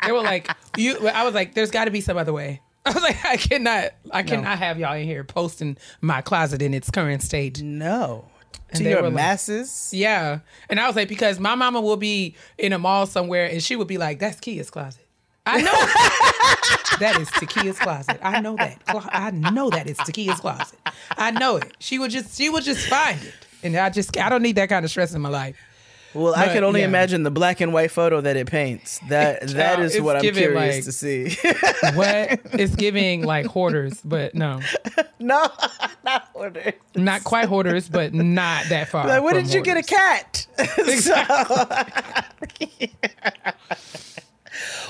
They 0.04 0.12
were 0.12 0.22
like, 0.22 0.50
you. 0.76 1.08
I 1.08 1.24
was 1.24 1.34
like, 1.34 1.54
there's 1.54 1.70
got 1.70 1.84
to 1.84 1.90
be 1.90 2.00
some 2.00 2.16
other 2.16 2.32
way. 2.32 2.62
I 2.86 2.92
was 2.92 3.02
like, 3.02 3.22
I 3.24 3.36
cannot, 3.36 3.90
I 4.10 4.22
cannot 4.22 4.58
have 4.58 4.78
y'all 4.78 4.94
in 4.94 5.04
here 5.04 5.22
posting 5.22 5.76
my 6.00 6.22
closet 6.22 6.62
in 6.62 6.72
its 6.72 6.90
current 6.90 7.22
state. 7.22 7.60
No. 7.62 8.29
And 8.70 8.78
to 8.84 8.88
your 8.88 8.98
were 9.02 9.08
like- 9.08 9.14
masses? 9.14 9.90
Yeah, 9.92 10.40
and 10.68 10.78
I 10.78 10.86
was 10.86 10.96
like, 10.96 11.08
because 11.08 11.40
my 11.40 11.54
mama 11.54 11.80
will 11.80 11.96
be 11.96 12.36
in 12.58 12.72
a 12.72 12.78
mall 12.78 13.06
somewhere, 13.06 13.46
and 13.50 13.62
she 13.62 13.74
would 13.76 13.88
be 13.88 13.98
like, 13.98 14.18
"That's 14.20 14.38
Keia's 14.38 14.70
closet." 14.70 15.06
I 15.46 15.62
know, 15.62 15.72
that 17.00 17.18
is 17.20 17.28
Takia's 17.30 17.78
closet. 17.78 18.18
I 18.22 18.40
know 18.40 18.56
that. 18.56 18.78
I 18.86 19.30
know 19.30 19.70
that 19.70 19.88
is 19.88 19.96
Takia's 19.96 20.38
closet. 20.38 20.78
I 21.16 21.30
know 21.30 21.56
it. 21.56 21.72
She 21.80 21.98
would 21.98 22.10
just 22.10 22.36
she 22.36 22.50
would 22.50 22.62
just 22.62 22.86
find 22.88 23.20
it. 23.22 23.34
And 23.62 23.76
I 23.76 23.90
just 23.90 24.16
I 24.18 24.28
don't 24.28 24.42
need 24.42 24.56
that 24.56 24.68
kind 24.68 24.84
of 24.84 24.90
stress 24.90 25.12
in 25.14 25.20
my 25.20 25.28
life. 25.28 25.56
Well, 26.12 26.34
I 26.34 26.46
But, 26.46 26.54
can 26.54 26.64
only 26.64 26.80
yeah. 26.80 26.86
imagine 26.88 27.22
the 27.22 27.30
black 27.30 27.60
and 27.60 27.72
white 27.72 27.92
photo 27.92 28.20
that 28.20 28.36
it 28.36 28.48
paints. 28.48 28.98
That 29.08 29.42
that 29.42 29.76
Child, 29.76 29.80
is 29.82 30.00
what 30.00 30.16
I'm 30.16 30.22
giving, 30.22 30.42
curious 30.42 30.76
like- 30.76 30.84
to 30.84 30.92
see. 30.92 31.36
What? 31.94 32.40
it's 32.52 32.74
giving 32.74 33.22
like 33.24 33.46
hoarders, 33.46 34.00
but 34.04 34.34
no. 34.34 34.60
no, 35.20 35.46
not 36.04 36.28
order. 36.34 36.72
Not 36.96 37.22
quite 37.24 37.46
hoarders, 37.46 37.88
but 37.88 38.12
not 38.12 38.64
that 38.70 38.88
far. 38.88 39.06
Like, 39.06 39.22
where 39.22 39.34
did 39.34 39.52
you 39.54 39.62
get 39.62 39.76
a 39.76 39.82
cat? 39.82 40.46
So- 40.98 41.14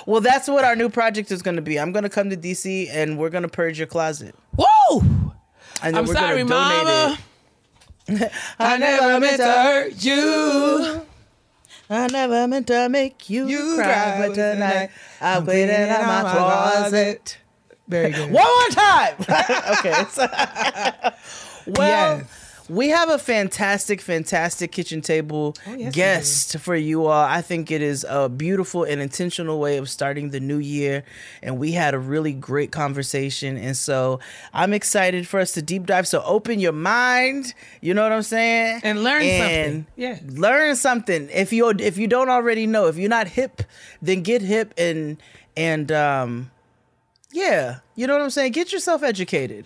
well, 0.07 0.21
that's 0.21 0.49
what 0.49 0.65
our 0.65 0.75
new 0.75 0.89
project 0.89 1.31
is 1.31 1.43
going 1.43 1.57
to 1.57 1.63
be. 1.63 1.79
I'm 1.79 1.93
going 1.93 2.03
to 2.05 2.09
come 2.09 2.31
to 2.31 2.37
DC 2.37 2.89
and 2.91 3.19
we're 3.19 3.29
going 3.31 3.43
to 3.43 3.49
purge 3.49 3.79
your 3.79 3.87
closet. 3.87 4.35
Woo! 4.57 5.01
And 5.83 5.97
I'm 5.97 6.07
we're 6.07 6.15
sorry, 6.15 6.45
mama. 6.45 7.19
it. 8.09 8.33
I 8.59 8.77
never 8.79 9.21
meant 9.21 9.37
to 9.37 9.45
hurt 9.45 10.05
you. 10.05 11.07
I 11.91 12.07
never 12.07 12.47
meant 12.47 12.69
to 12.69 12.89
make 12.89 13.29
you, 13.29 13.49
You 13.49 13.75
cry, 13.77 14.27
but 14.29 14.35
tonight 14.35 14.91
I 15.21 15.37
I'm 15.37 15.45
put 15.45 15.57
it 15.57 15.69
in 15.69 15.89
my 15.89 16.23
my 16.23 16.31
closet. 16.33 17.39
Very 17.89 18.13
good. 18.13 18.31
One 18.31 18.45
more 18.45 18.69
time. 18.71 19.15
okay. 19.79 20.05
well, 21.67 22.19
Yes. 22.19 22.40
We 22.71 22.89
have 22.91 23.11
a 23.11 23.19
fantastic, 23.19 24.01
fantastic 24.01 24.71
kitchen 24.71 25.01
table 25.01 25.57
Oh, 25.67 25.75
yes, 25.75 25.95
guest 25.95 26.59
for 26.59 26.77
you 26.77 27.07
all. 27.07 27.25
I 27.25 27.43
think 27.43 27.71
it 27.71 27.83
is 27.83 28.07
a 28.09 28.29
beautiful 28.29 28.85
and 28.85 29.01
intentional 29.01 29.59
way 29.59 29.77
of 29.77 29.91
starting 29.91 30.31
the 30.31 30.41
new 30.41 30.59
year. 30.59 31.03
And 31.43 31.59
we 31.59 31.73
had 31.73 31.95
a 31.95 31.99
really 31.99 32.33
great 32.33 32.71
conversation. 32.71 33.57
And 33.57 33.77
so 33.77 34.21
I'm 34.55 34.73
excited 34.73 35.27
for 35.27 35.41
us 35.41 35.53
to 35.53 35.63
deep 35.63 35.87
dive. 35.87 36.07
So 36.07 36.23
open 36.25 36.61
your 36.61 36.73
mind. 36.73 37.55
You 37.81 37.95
know 37.95 38.03
what 38.03 38.13
I'm 38.13 38.23
saying? 38.23 38.81
And 38.85 39.03
learn 39.03 39.23
And 39.23 39.43
something. 39.43 39.87
Yeah. 39.97 40.19
Learn 40.41 40.77
something. 40.77 41.29
If 41.33 41.53
you 41.53 41.69
if 41.71 41.99
you 41.99 42.07
don't 42.07 42.31
already 42.31 42.67
know, 42.67 42.87
if 42.87 42.97
you're 42.97 43.09
not 43.11 43.29
hip, 43.29 43.63
then 44.01 44.23
get 44.23 44.43
hip 44.43 44.73
and 44.79 45.21
and 45.57 45.91
um 45.91 46.51
yeah, 47.33 47.79
you 47.95 48.07
know 48.07 48.15
what 48.15 48.23
I'm 48.23 48.31
saying? 48.31 48.53
Get 48.53 48.73
yourself 48.73 49.03
educated. 49.03 49.65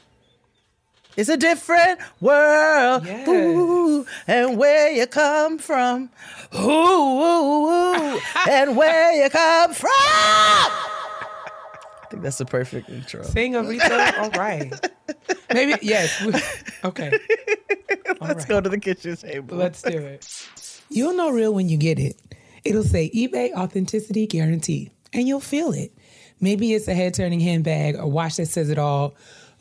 It's 1.17 1.29
a 1.29 1.37
different 1.37 2.01
world. 2.21 3.07
Yes. 3.07 3.29
Ooh, 3.29 4.05
and 4.27 4.59
where 4.59 4.91
you 4.91 5.07
come 5.07 5.59
from. 5.59 6.11
Ooh, 6.55 6.69
ooh, 6.69 7.69
ooh, 7.69 8.21
and 8.49 8.77
where 8.77 9.23
you 9.23 9.31
come 9.31 9.73
from. 9.75 9.91
I 9.91 12.07
think 12.11 12.23
that's 12.23 12.39
the 12.39 12.45
perfect 12.45 12.91
intro. 12.91 13.23
Sing 13.23 13.53
Aretha. 13.53 14.19
All 14.19 14.31
right. 14.31 14.73
Maybe 15.53 15.75
yes. 15.83 16.21
Okay. 16.85 17.13
All 18.21 18.29
Let's 18.29 18.41
right. 18.41 18.49
go 18.49 18.61
to 18.61 18.69
the 18.69 18.79
kitchen 18.79 19.17
table. 19.17 19.57
Let's 19.57 19.83
do 19.83 19.99
it. 19.99 20.49
You'll 20.91 21.15
know 21.15 21.31
real 21.31 21.55
when 21.55 21.69
you 21.69 21.77
get 21.77 21.99
it. 21.99 22.17
It'll 22.65 22.83
say 22.83 23.11
eBay 23.15 23.53
authenticity 23.53 24.27
guarantee, 24.27 24.91
and 25.13 25.29
you'll 25.29 25.41
feel 25.41 25.73
it. 25.73 25.93
Maybe 26.41 26.75
it's 26.75 26.89
a 26.89 26.95
head 26.95 27.15
turning 27.15 27.41
handbag, 27.41 27.97
a 27.97 28.07
watch 28.07 28.37
that 28.37 28.47
says 28.47 28.69
it 28.69 28.79
all, 28.79 29.15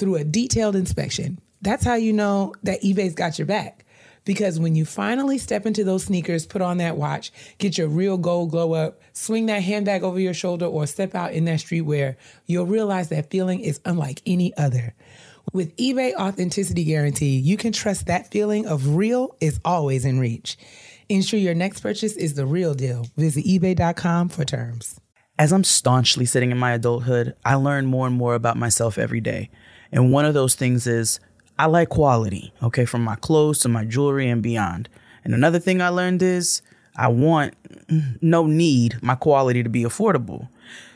through 0.00 0.16
a 0.16 0.24
detailed 0.24 0.74
inspection. 0.74 1.38
That's 1.62 1.84
how 1.84 1.94
you 1.94 2.12
know 2.12 2.54
that 2.64 2.82
eBay's 2.82 3.14
got 3.14 3.38
your 3.38 3.46
back. 3.46 3.84
Because 4.24 4.58
when 4.58 4.74
you 4.74 4.84
finally 4.84 5.38
step 5.38 5.64
into 5.64 5.84
those 5.84 6.04
sneakers, 6.04 6.46
put 6.46 6.62
on 6.62 6.78
that 6.78 6.96
watch, 6.96 7.32
get 7.58 7.78
your 7.78 7.88
real 7.88 8.18
gold 8.18 8.50
glow 8.50 8.72
up, 8.72 9.00
swing 9.12 9.46
that 9.46 9.62
handbag 9.62 10.02
over 10.02 10.18
your 10.18 10.34
shoulder, 10.34 10.66
or 10.66 10.86
step 10.86 11.14
out 11.14 11.32
in 11.32 11.44
that 11.44 11.60
streetwear, 11.60 12.16
you'll 12.46 12.66
realize 12.66 13.08
that 13.10 13.30
feeling 13.30 13.60
is 13.60 13.80
unlike 13.84 14.20
any 14.26 14.56
other. 14.56 14.94
With 15.52 15.76
eBay 15.76 16.14
Authenticity 16.14 16.84
Guarantee, 16.84 17.38
you 17.38 17.56
can 17.56 17.72
trust 17.72 18.06
that 18.06 18.30
feeling 18.30 18.66
of 18.66 18.96
real 18.96 19.36
is 19.40 19.58
always 19.64 20.04
in 20.04 20.18
reach. 20.20 20.58
Ensure 21.08 21.40
your 21.40 21.54
next 21.54 21.80
purchase 21.80 22.14
is 22.16 22.34
the 22.34 22.46
real 22.46 22.74
deal. 22.74 23.06
Visit 23.16 23.44
eBay.com 23.44 24.28
for 24.28 24.44
terms. 24.44 25.00
as 25.38 25.52
I'm 25.52 25.64
staunchly 25.64 26.26
sitting 26.26 26.50
in 26.50 26.58
my 26.58 26.72
adulthood, 26.72 27.34
I 27.44 27.54
learn 27.54 27.86
more 27.86 28.06
and 28.06 28.14
more 28.14 28.34
about 28.34 28.58
myself 28.58 28.98
every 28.98 29.22
day. 29.22 29.50
And 29.92 30.12
one 30.12 30.24
of 30.24 30.34
those 30.34 30.54
things 30.54 30.86
is 30.86 31.20
I 31.58 31.66
like 31.66 31.88
quality, 31.90 32.52
okay, 32.62 32.84
from 32.84 33.02
my 33.02 33.16
clothes 33.16 33.58
to 33.60 33.68
my 33.68 33.84
jewelry 33.84 34.28
and 34.28 34.42
beyond. 34.42 34.88
And 35.24 35.34
another 35.34 35.58
thing 35.58 35.82
I 35.82 35.88
learned 35.88 36.22
is 36.22 36.62
I 36.96 37.08
want, 37.08 37.54
no 38.20 38.46
need, 38.46 39.02
my 39.02 39.14
quality 39.14 39.62
to 39.62 39.68
be 39.68 39.82
affordable. 39.82 40.48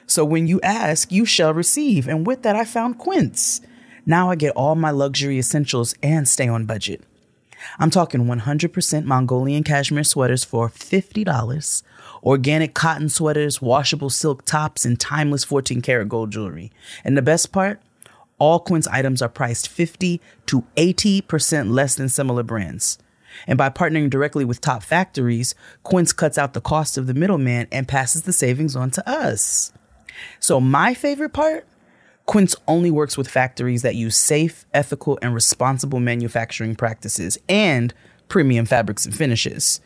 So 0.07 0.25
when 0.25 0.47
you 0.47 0.61
ask, 0.63 1.11
you 1.11 1.25
shall 1.25 1.55
receive. 1.55 2.09
And 2.09 2.27
with 2.27 2.43
that, 2.43 2.57
I 2.57 2.65
found 2.65 2.99
Quince. 2.99 3.61
Now 4.07 4.31
I 4.31 4.37
get 4.37 4.55
all 4.55 4.75
my 4.75 4.91
luxury 4.91 5.39
essentials 5.39 5.95
and 6.03 6.29
stay 6.29 6.49
on 6.49 6.67
budget. 6.67 7.03
I'm 7.79 7.91
talking 7.91 8.27
100% 8.27 9.05
Mongolian 9.05 9.65
cashmere 9.65 10.05
sweaters 10.05 10.45
for 10.45 10.69
$50, 10.69 11.83
organic 12.23 12.75
cotton 12.75 13.09
sweaters, 13.09 13.63
washable 13.63 14.11
silk 14.11 14.45
tops, 14.45 14.85
and 14.85 15.01
timeless 15.01 15.45
14 15.45 15.81
karat 15.81 16.09
gold 16.09 16.31
jewelry. 16.31 16.71
And 17.05 17.17
the 17.17 17.23
best 17.23 17.53
part? 17.53 17.81
All 18.45 18.61
Quince 18.61 18.87
items 18.89 19.23
are 19.23 19.31
priced 19.31 19.69
50 19.69 20.21
to 20.45 20.65
80% 20.77 21.71
less 21.71 21.95
than 21.95 22.11
similar 22.11 22.43
brands. 22.43 22.99
And 23.47 23.57
by 23.57 23.71
partnering 23.71 24.11
directly 24.11 24.45
with 24.45 24.61
top 24.61 24.83
factories, 24.83 25.55
Quince 25.83 26.13
cuts 26.13 26.37
out 26.37 26.53
the 26.53 26.61
cost 26.61 26.99
of 26.99 27.07
the 27.07 27.15
middleman 27.15 27.69
and 27.73 27.89
passes 27.89 28.25
the 28.25 28.35
savings 28.35 28.77
on 28.77 28.91
to 28.91 29.09
us. 29.09 29.73
So, 30.41 30.61
my 30.61 30.93
favorite 30.93 31.33
part? 31.33 31.67
Quince 32.27 32.55
only 32.69 32.91
works 32.91 33.17
with 33.17 33.31
factories 33.31 33.81
that 33.81 33.95
use 33.95 34.15
safe, 34.15 34.67
ethical, 34.75 35.19
and 35.23 35.33
responsible 35.33 35.99
manufacturing 35.99 36.77
practices 36.77 37.39
and 37.49 37.95
premium 38.29 38.67
fabrics 38.67 39.07
and 39.07 39.17
finishes. 39.17 39.81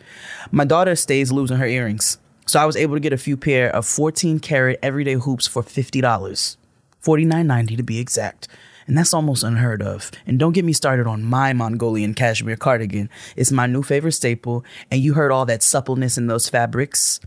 My 0.51 0.65
daughter 0.65 0.97
stays 0.97 1.31
losing 1.31 1.59
her 1.59 1.67
earrings, 1.67 2.19
so 2.45 2.59
I 2.59 2.67
was 2.67 2.75
able 2.75 2.97
to 2.97 3.01
get 3.01 3.13
a 3.13 3.19
few 3.19 3.37
pair 3.37 3.71
of 3.71 3.87
14 3.87 4.41
karat 4.41 4.81
everyday 4.83 5.15
hoops 5.15 5.47
for 5.47 5.63
$50. 5.63 6.57
$49.90 7.03 7.77
to 7.77 7.83
be 7.83 7.99
exact. 7.99 8.49
And 8.87 8.97
that's 8.97 9.13
almost 9.13 9.45
unheard 9.45 9.83
of. 9.83 10.11
And 10.27 10.39
don't 10.39 10.53
get 10.53 10.65
me 10.65 10.73
started 10.73 11.07
on 11.07 11.23
my 11.23 11.53
Mongolian 11.53 12.15
cashmere 12.15 12.57
cardigan. 12.57 13.11
It's 13.37 13.53
my 13.53 13.67
new 13.67 13.83
favorite 13.83 14.13
staple, 14.13 14.65
and 14.91 15.03
you 15.03 15.13
heard 15.13 15.31
all 15.31 15.45
that 15.47 15.63
suppleness 15.63 16.17
in 16.17 16.27
those 16.27 16.49
fabrics. 16.49 17.21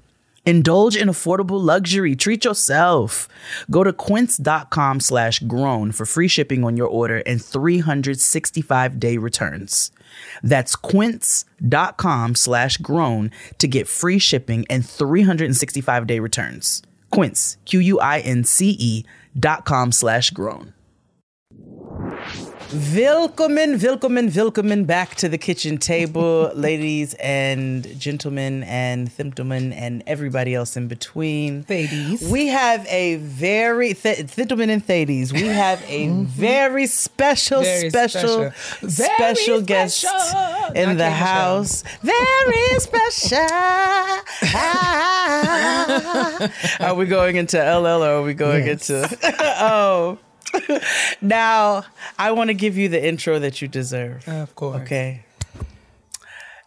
Indulge 0.44 0.98
in 0.98 1.08
affordable 1.08 1.64
luxury. 1.64 2.16
Treat 2.16 2.46
yourself. 2.46 3.28
Go 3.70 3.84
to 3.84 3.94
quince.com 3.94 5.00
slash 5.00 5.40
grown 5.40 5.92
for 5.92 6.06
free 6.06 6.28
shipping 6.28 6.64
on 6.64 6.76
your 6.76 6.88
order 6.88 7.18
and 7.28 7.44
365 7.44 9.00
day 9.00 9.18
returns. 9.18 9.92
That's 10.42 10.76
quince.com 10.76 12.34
slash 12.34 12.78
grown 12.78 13.30
to 13.60 13.68
get 13.68 13.88
free 13.88 14.18
shipping 14.18 14.66
and 14.68 14.84
365 14.84 16.08
day 16.08 16.20
returns. 16.20 16.82
Quince, 17.12 17.58
Q 17.66 17.80
U 17.80 18.00
I 18.00 18.20
N 18.20 18.44
C 18.44 18.76
E 18.80 19.06
dot 19.38 19.66
com 19.66 19.92
slash 19.92 20.32
grown. 20.32 20.74
Willkommen, 22.74 23.80
willkommen, 23.82 24.32
willkommen 24.34 24.86
back 24.86 25.16
to 25.16 25.28
the 25.28 25.38
kitchen 25.38 25.78
table, 25.78 26.50
ladies 26.56 27.16
and 27.16 27.86
gentlemen 28.00 28.64
and 28.64 29.10
thimplemen 29.10 29.74
and 29.76 30.04
everybody 30.08 30.56
else 30.56 30.78
in 30.78 30.88
between. 30.88 31.64
Thadies. 31.64 32.22
We 32.32 32.48
have 32.48 32.88
a 32.88 33.18
very, 33.18 33.94
th- 33.94 34.20
and 34.20 34.86
thadies, 34.86 35.34
we 35.34 35.48
have 35.48 35.84
a 35.90 36.08
mm-hmm. 36.08 36.24
very 36.24 36.88
special, 36.88 37.62
Very 37.62 37.90
special, 37.90 38.52
special. 38.52 38.90
special, 38.90 39.56
Very 39.56 39.62
guest 39.64 40.00
special. 40.00 40.74
in 40.74 40.90
Not 40.92 40.98
the 40.98 41.10
house. 41.10 41.84
Very 42.02 42.80
special. 42.80 43.38
are 46.88 46.96
we 46.96 47.06
going 47.06 47.36
into 47.36 47.58
LL 47.58 48.02
or 48.02 48.12
are 48.20 48.24
we 48.24 48.34
going 48.34 48.66
Yes. 48.66 48.90
into, 48.90 49.18
oh. 49.60 50.18
now, 51.22 51.86
I 52.18 52.32
want 52.32 52.50
to 52.50 52.54
give 52.54 52.78
you 52.78 52.90
the 52.90 53.04
intro 53.04 53.40
that 53.40 53.62
you 53.62 53.68
deserve. 53.68 54.28
Of 54.28 54.56
course. 54.56 54.82
Okay. 54.82 55.24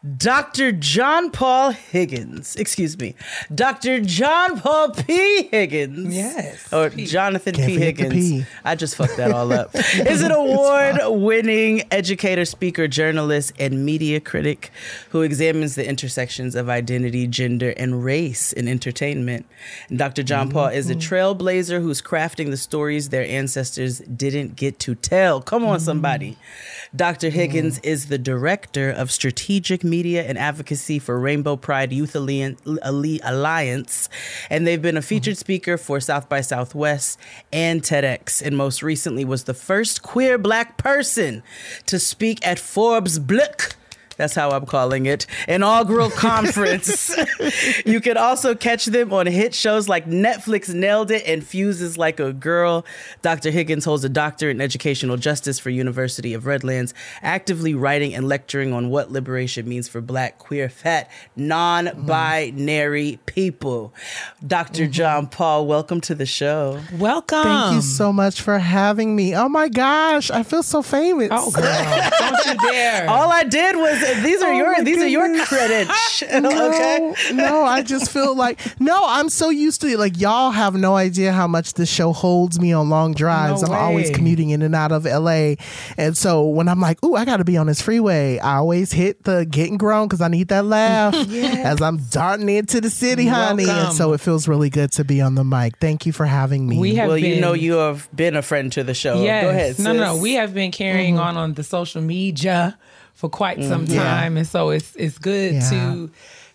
Dr. 0.04 0.70
JonPaul 0.70 1.72
Higgins. 1.72 2.56
Excuse 2.56 2.98
me. 2.98 3.14
Dr. 3.54 4.00
JonPaul 4.00 5.06
P. 5.06 5.44
Higgins. 5.44 6.14
Yes. 6.14 6.70
Or 6.70 6.90
Jonathan 6.90 7.54
Can't 7.54 7.68
P. 7.68 7.78
Higgins. 7.78 8.12
P. 8.12 8.44
I 8.66 8.74
just 8.74 8.96
fucked 8.96 9.16
that 9.16 9.30
all 9.30 9.50
up. 9.50 9.74
Is 9.94 10.20
an 10.20 10.30
award 10.30 10.96
winning 11.04 11.84
educator, 11.90 12.44
speaker, 12.44 12.86
journalist, 12.86 13.54
and 13.58 13.86
media 13.86 14.20
critic 14.20 14.70
who 15.08 15.22
examines 15.22 15.74
the 15.74 15.88
intersections 15.88 16.54
of 16.54 16.68
identity, 16.68 17.26
gender, 17.26 17.72
and 17.78 18.04
race 18.04 18.52
in 18.52 18.68
entertainment. 18.68 19.46
And 19.88 19.98
Dr. 19.98 20.22
JonPaul 20.22 20.74
is 20.74 20.90
a 20.90 20.94
mm-hmm. 20.94 21.14
trailblazer 21.14 21.80
who's 21.80 22.02
crafting 22.02 22.50
the 22.50 22.58
stories 22.58 23.08
their 23.08 23.24
ancestors 23.24 24.00
didn't 24.00 24.56
get 24.56 24.78
to 24.80 24.94
tell. 24.94 25.40
Come 25.40 25.64
on, 25.64 25.80
somebody. 25.80 26.32
Mm-hmm. 26.32 26.96
Dr. 26.98 27.30
Higgins 27.30 27.78
is 27.78 28.08
the 28.08 28.18
director 28.18 28.90
of 28.90 29.10
strategic 29.10 29.82
media 29.82 29.93
and 30.02 30.36
advocacy 30.36 30.98
for 30.98 31.18
Rainbow 31.18 31.56
Pride 31.56 31.92
Youth 31.92 32.16
Alliance, 32.16 34.08
and 34.50 34.66
they've 34.66 34.82
been 34.82 34.96
a 34.96 35.02
featured 35.02 35.38
speaker 35.38 35.78
for 35.78 36.00
South 36.00 36.28
by 36.28 36.40
Southwest 36.40 37.18
and 37.52 37.82
TEDx, 37.82 38.42
and 38.42 38.56
most 38.56 38.82
recently 38.82 39.24
was 39.24 39.44
the 39.44 39.54
first 39.54 40.02
queer 40.02 40.36
black 40.36 40.76
person 40.76 41.44
to 41.86 42.00
speak 42.00 42.44
at 42.44 42.58
Forbes 42.58 43.20
Blick. 43.20 43.76
That's 44.16 44.34
how 44.34 44.50
I'm 44.50 44.66
calling 44.66 45.06
it. 45.06 45.26
Inaugural 45.48 46.10
conference. 46.16 47.14
you 47.86 48.00
can 48.00 48.16
also 48.16 48.54
catch 48.54 48.86
them 48.86 49.12
on 49.12 49.26
hit 49.26 49.54
shows 49.54 49.88
like 49.88 50.06
Netflix 50.06 50.72
Nailed 50.72 51.10
It 51.10 51.24
and 51.26 51.44
Fuse's 51.44 51.98
Like 51.98 52.20
a 52.20 52.32
Girl. 52.32 52.84
Dr. 53.22 53.50
Higgins 53.50 53.84
holds 53.84 54.04
a 54.04 54.08
doctorate 54.08 54.54
in 54.56 54.60
educational 54.60 55.16
justice 55.16 55.58
for 55.58 55.70
University 55.70 56.34
of 56.34 56.46
Redlands, 56.46 56.94
actively 57.22 57.74
writing 57.74 58.14
and 58.14 58.28
lecturing 58.28 58.72
on 58.72 58.90
what 58.90 59.10
liberation 59.10 59.68
means 59.68 59.88
for 59.88 60.00
black, 60.00 60.38
queer, 60.38 60.68
fat, 60.68 61.10
non-binary 61.36 63.18
people. 63.26 63.92
doctor 64.46 64.84
mm-hmm. 64.84 65.26
JonPaul, 65.26 65.66
welcome 65.66 66.00
to 66.02 66.14
the 66.14 66.26
show. 66.26 66.80
Welcome. 66.98 67.42
Thank 67.42 67.74
you 67.76 67.82
so 67.82 68.12
much 68.12 68.40
for 68.40 68.58
having 68.58 69.16
me. 69.16 69.34
Oh 69.34 69.48
my 69.48 69.68
gosh, 69.68 70.30
I 70.30 70.42
feel 70.42 70.62
so 70.62 70.82
famous. 70.82 71.28
Oh, 71.30 71.50
girl. 71.50 72.10
Don't 72.18 72.46
you 72.46 72.54
dare. 72.70 73.08
All 73.08 73.30
I 73.30 73.44
did 73.44 73.76
was 73.76 74.03
these 74.22 74.42
are 74.42 74.52
Oh 74.52 74.56
your 74.56 74.72
my 74.72 74.82
these 74.82 75.02
are 75.02 75.06
your 75.08 75.44
credits. 75.44 75.90
No, 76.44 76.68
okay. 76.68 77.14
no, 77.32 77.64
I 77.64 77.82
just 77.82 78.10
feel 78.10 78.34
like 78.34 78.60
no. 78.80 79.04
I'm 79.06 79.28
so 79.28 79.50
used 79.50 79.80
to 79.82 79.88
it. 79.88 79.98
Like 79.98 80.18
y'all 80.20 80.50
have 80.50 80.74
no 80.74 80.96
idea 80.96 81.32
how 81.32 81.46
much 81.46 81.74
this 81.74 81.88
show 81.88 82.12
holds 82.12 82.58
me 82.60 82.72
on 82.72 82.88
long 82.88 83.14
drives. 83.14 83.62
No 83.62 83.68
I'm 83.68 83.74
always 83.74 84.10
commuting 84.10 84.50
in 84.50 84.62
and 84.62 84.74
out 84.74 84.92
of 84.92 85.04
LA, 85.04 85.54
and 85.96 86.16
so 86.16 86.48
when 86.48 86.68
I'm 86.68 86.80
like, 86.80 87.02
"Ooh, 87.04 87.14
I 87.14 87.24
got 87.24 87.38
to 87.38 87.44
be 87.44 87.56
on 87.56 87.66
this 87.66 87.80
freeway," 87.80 88.38
I 88.38 88.56
always 88.56 88.92
hit 88.92 89.24
the 89.24 89.44
getting 89.44 89.76
grown 89.76 90.08
because 90.08 90.20
I 90.20 90.28
need 90.28 90.48
that 90.48 90.64
laugh 90.64 91.14
as 91.30 91.80
I'm 91.80 91.98
darting 92.10 92.48
into 92.48 92.80
the 92.80 92.90
city, 92.90 93.26
honey. 93.26 93.66
Welcome. 93.66 93.86
And 93.86 93.96
so 93.96 94.12
it 94.12 94.20
feels 94.20 94.48
really 94.48 94.70
good 94.70 94.92
to 94.92 95.04
be 95.04 95.20
on 95.20 95.34
the 95.34 95.44
mic. 95.44 95.78
Thank 95.78 96.06
you 96.06 96.12
for 96.12 96.26
having 96.26 96.66
me. 96.68 96.78
We 96.78 96.94
have 96.96 97.08
Well, 97.08 97.18
you 97.18 97.34
been- 97.34 97.40
know 97.40 97.52
you 97.52 97.74
have 97.74 98.08
been 98.14 98.36
a 98.36 98.42
friend 98.42 98.72
to 98.72 98.84
the 98.84 98.94
show. 98.94 99.22
Yes. 99.22 99.44
Go 99.44 99.50
ahead. 99.50 99.78
No, 99.78 99.92
no, 99.92 100.14
no. 100.14 100.22
We 100.22 100.34
have 100.34 100.54
been 100.54 100.70
carrying 100.70 101.16
mm-hmm. 101.16 101.24
on 101.24 101.36
on 101.36 101.54
the 101.54 101.64
social 101.64 102.02
media 102.02 102.78
for 103.14 103.28
quite 103.28 103.58
mm. 103.58 103.68
some 103.68 103.86
Yeah. 103.86 104.02
time, 104.02 104.36
and 104.36 104.46
so 104.46 104.70
it's 104.70 104.94
it's 104.96 105.18
good 105.18 105.54
Yeah. 105.54 105.70
to 105.70 106.10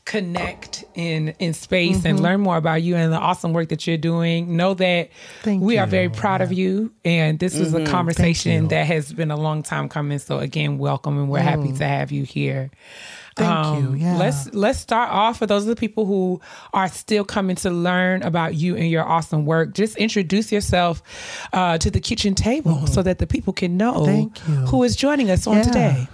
connect 0.05 0.83
in 0.95 1.35
in 1.37 1.53
space 1.53 2.03
and 2.03 2.15
mm-hmm. 2.15 2.23
learn 2.23 2.41
more 2.41 2.57
about 2.57 2.81
you 2.81 2.95
and 2.95 3.13
the 3.13 3.17
awesome 3.17 3.53
work 3.53 3.69
that 3.69 3.85
you're 3.85 3.97
doing. 3.97 4.57
Know 4.57 4.73
that 4.73 5.09
Thank 5.43 5.61
we 5.61 5.77
are 5.77 5.85
very 5.85 6.09
proud 6.09 6.41
of 6.41 6.51
you, 6.51 6.91
and 7.05 7.37
this 7.39 7.57
was 7.57 7.73
a 7.73 7.79
mm-hmm. 7.79 7.91
conversation 7.91 8.69
that 8.69 8.87
has 8.87 9.13
been 9.13 9.31
a 9.31 9.37
long 9.37 9.63
time 9.63 9.87
coming. 9.87 10.19
So 10.19 10.39
again, 10.39 10.77
welcome, 10.79 11.17
and 11.17 11.29
we're 11.29 11.39
happy 11.39 11.69
mm. 11.69 11.77
to 11.77 11.87
have 11.87 12.11
you 12.11 12.23
here. 12.23 12.71
Thank 13.35 13.81
you. 13.81 13.89
Um, 13.89 13.95
yeah. 13.97 14.17
Let's 14.17 14.53
let's 14.53 14.79
start 14.79 15.11
off 15.11 15.37
for 15.37 15.45
those 15.45 15.63
of 15.63 15.69
the 15.69 15.75
people 15.75 16.05
who 16.05 16.41
are 16.73 16.89
still 16.89 17.23
coming 17.23 17.55
to 17.57 17.69
learn 17.69 18.23
about 18.23 18.55
you 18.55 18.75
and 18.75 18.89
your 18.89 19.07
awesome 19.07 19.45
work. 19.45 19.73
Just 19.73 19.95
introduce 19.97 20.51
yourself 20.51 21.01
uh, 21.53 21.77
to 21.77 21.89
the 21.89 22.01
kitchen 22.01 22.35
table 22.35 22.73
mm-hmm. 22.73 22.85
so 22.87 23.01
that 23.03 23.19
the 23.19 23.27
people 23.27 23.53
can 23.53 23.77
know 23.77 23.89
Mm-hmm. 23.89 24.05
Thank 24.05 24.47
you. 24.47 24.55
who 24.67 24.83
is 24.83 24.95
joining 24.95 25.29
us 25.31 25.47
on 25.47 25.57
Yeah. 25.57 25.63
today. 25.63 26.07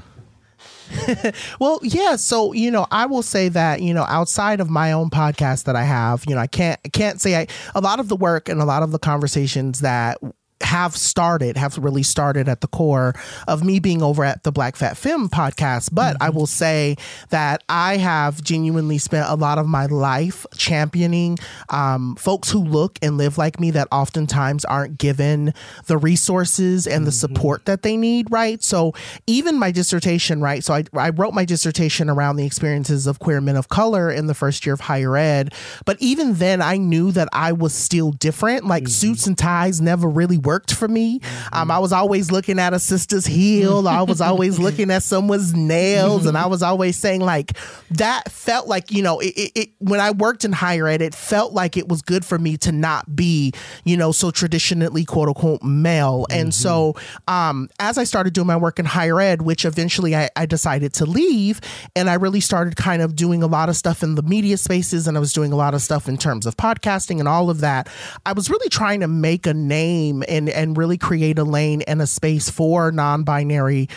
Well, 1.59 1.79
yeah. 1.83 2.15
So 2.15 2.53
you 2.53 2.71
know, 2.71 2.87
I 2.91 3.05
will 3.05 3.21
say 3.21 3.49
that 3.49 3.81
you 3.81 3.93
know, 3.93 4.05
outside 4.07 4.59
of 4.59 4.69
my 4.69 4.91
own 4.91 5.09
podcast 5.09 5.63
that 5.65 5.75
I 5.75 5.83
have, 5.83 6.23
you 6.27 6.35
know, 6.35 6.41
I 6.41 6.47
can't 6.47 6.79
I 6.85 6.89
can't 6.89 7.21
say 7.21 7.35
I 7.35 7.47
a 7.73 7.81
lot 7.81 7.99
of 7.99 8.07
the 8.09 8.15
work 8.15 8.49
and 8.49 8.61
a 8.61 8.65
lot 8.65 8.83
of 8.83 8.91
the 8.91 8.99
conversations 8.99 9.81
that 9.81 10.17
have 10.61 10.95
started 10.95 11.57
have 11.57 11.77
really 11.77 12.03
started 12.03 12.47
at 12.47 12.61
the 12.61 12.67
core 12.67 13.13
of 13.47 13.63
me 13.63 13.79
being 13.79 14.01
over 14.01 14.23
at 14.23 14.43
the 14.43 14.51
Black 14.51 14.75
Fat 14.75 14.95
Femme 14.95 15.29
podcast. 15.29 15.89
But 15.91 16.17
I 16.21 16.27
mm-hmm. 16.27 16.37
will 16.37 16.47
say 16.47 16.95
that 17.29 17.63
I 17.67 17.97
have 17.97 18.41
genuinely 18.41 18.97
spent 18.97 19.29
a 19.29 19.35
lot 19.35 19.57
of 19.57 19.67
my 19.67 19.85
life 19.87 20.45
championing 20.57 21.37
um, 21.69 22.15
folks 22.15 22.49
who 22.49 22.63
look 22.63 22.97
and 23.01 23.17
live 23.17 23.37
like 23.37 23.59
me 23.59 23.71
that 23.71 23.87
oftentimes 23.91 24.63
aren't 24.65 24.97
given 24.97 25.53
the 25.87 25.97
resources 25.97 26.87
and 26.87 27.05
the 27.05 27.11
mm-hmm. 27.11 27.33
support 27.33 27.65
that 27.65 27.81
they 27.81 27.97
need. 27.97 28.31
Right. 28.31 28.63
So 28.63 28.93
even 29.27 29.59
my 29.59 29.71
dissertation, 29.71 30.41
right. 30.41 30.63
So 30.63 30.73
I, 30.73 30.83
I 30.93 31.09
wrote 31.09 31.33
my 31.33 31.45
dissertation 31.45 32.09
around 32.09 32.37
the 32.37 32.45
experiences 32.45 33.07
of 33.07 33.19
queer 33.19 33.41
men 33.41 33.57
of 33.57 33.67
color 33.67 34.09
in 34.09 34.27
the 34.27 34.33
first 34.33 34.65
year 34.65 34.73
of 34.73 34.81
higher 34.81 35.17
ed. 35.17 35.53
But 35.85 35.97
even 35.99 36.35
then, 36.35 36.61
I 36.61 36.77
knew 36.77 37.11
that 37.11 37.27
I 37.33 37.51
was 37.51 37.73
still 37.73 38.11
different. 38.11 38.65
Like 38.65 38.83
mm-hmm. 38.83 38.89
suits 38.89 39.27
and 39.27 39.37
ties 39.37 39.81
never 39.81 40.07
really 40.07 40.37
worked 40.45 40.73
for 40.73 40.87
me. 40.87 41.19
Um, 41.51 41.71
I 41.71 41.79
was 41.79 41.91
always 41.91 42.31
looking 42.31 42.59
at 42.59 42.73
a 42.73 42.79
sister's 42.79 43.25
heel. 43.25 43.87
I 43.87 44.03
was 44.03 44.21
always 44.21 44.59
looking 44.65 44.91
at 44.91 45.03
someone's 45.03 45.53
nails, 45.53 46.25
and 46.25 46.37
I 46.37 46.47
was 46.47 46.61
always 46.61 46.95
saying 46.95 47.21
like 47.21 47.57
that 47.91 48.31
felt 48.31 48.67
like 48.67 48.91
you 48.91 49.01
know 49.01 49.19
it, 49.19 49.33
it, 49.35 49.51
it 49.55 49.69
when 49.79 49.99
I 49.99 50.11
worked 50.11 50.45
in 50.45 50.51
higher 50.51 50.87
ed, 50.87 51.01
it 51.01 51.15
felt 51.15 51.53
like 51.53 51.77
it 51.77 51.87
was 51.87 52.01
good 52.01 52.25
for 52.25 52.37
me 52.37 52.57
to 52.57 52.71
not 52.71 53.15
be 53.15 53.51
you 53.83 53.97
know 53.97 54.11
so 54.11 54.31
traditionally 54.31 55.05
quote 55.05 55.27
unquote 55.27 55.63
male. 55.63 56.25
And 56.29 56.53
so 56.53 56.95
um, 57.27 57.69
as 57.79 57.97
I 57.97 58.03
started 58.03 58.33
doing 58.33 58.47
my 58.47 58.57
work 58.57 58.79
in 58.79 58.85
higher 58.85 59.19
ed, 59.19 59.41
which 59.41 59.65
eventually 59.65 60.15
I, 60.15 60.29
I 60.35 60.45
decided 60.45 60.93
to 60.95 61.05
leave, 61.05 61.59
and 61.95 62.09
I 62.09 62.15
really 62.15 62.39
started 62.39 62.75
kind 62.75 63.01
of 63.01 63.15
doing 63.15 63.43
a 63.43 63.47
lot 63.47 63.69
of 63.69 63.75
stuff 63.75 64.03
in 64.03 64.15
the 64.15 64.23
media 64.23 64.57
spaces, 64.57 65.07
and 65.07 65.17
I 65.17 65.19
was 65.19 65.33
doing 65.33 65.51
a 65.51 65.55
lot 65.55 65.73
of 65.73 65.81
stuff 65.81 66.07
in 66.07 66.17
terms 66.17 66.45
of 66.45 66.55
podcasting 66.57 67.19
and 67.19 67.27
all 67.27 67.49
of 67.49 67.61
that. 67.61 67.89
I 68.25 68.33
was 68.33 68.49
really 68.49 68.69
trying 68.69 68.99
to 69.01 69.07
make 69.07 69.47
a 69.47 69.53
name 69.53 70.23
and 70.35 70.49
and 70.49 70.77
really 70.77 70.97
create 70.97 71.39
a 71.39 71.43
lane 71.43 71.81
and 71.83 72.01
a 72.01 72.07
space 72.07 72.49
for 72.49 72.91
non-binary 72.91 73.89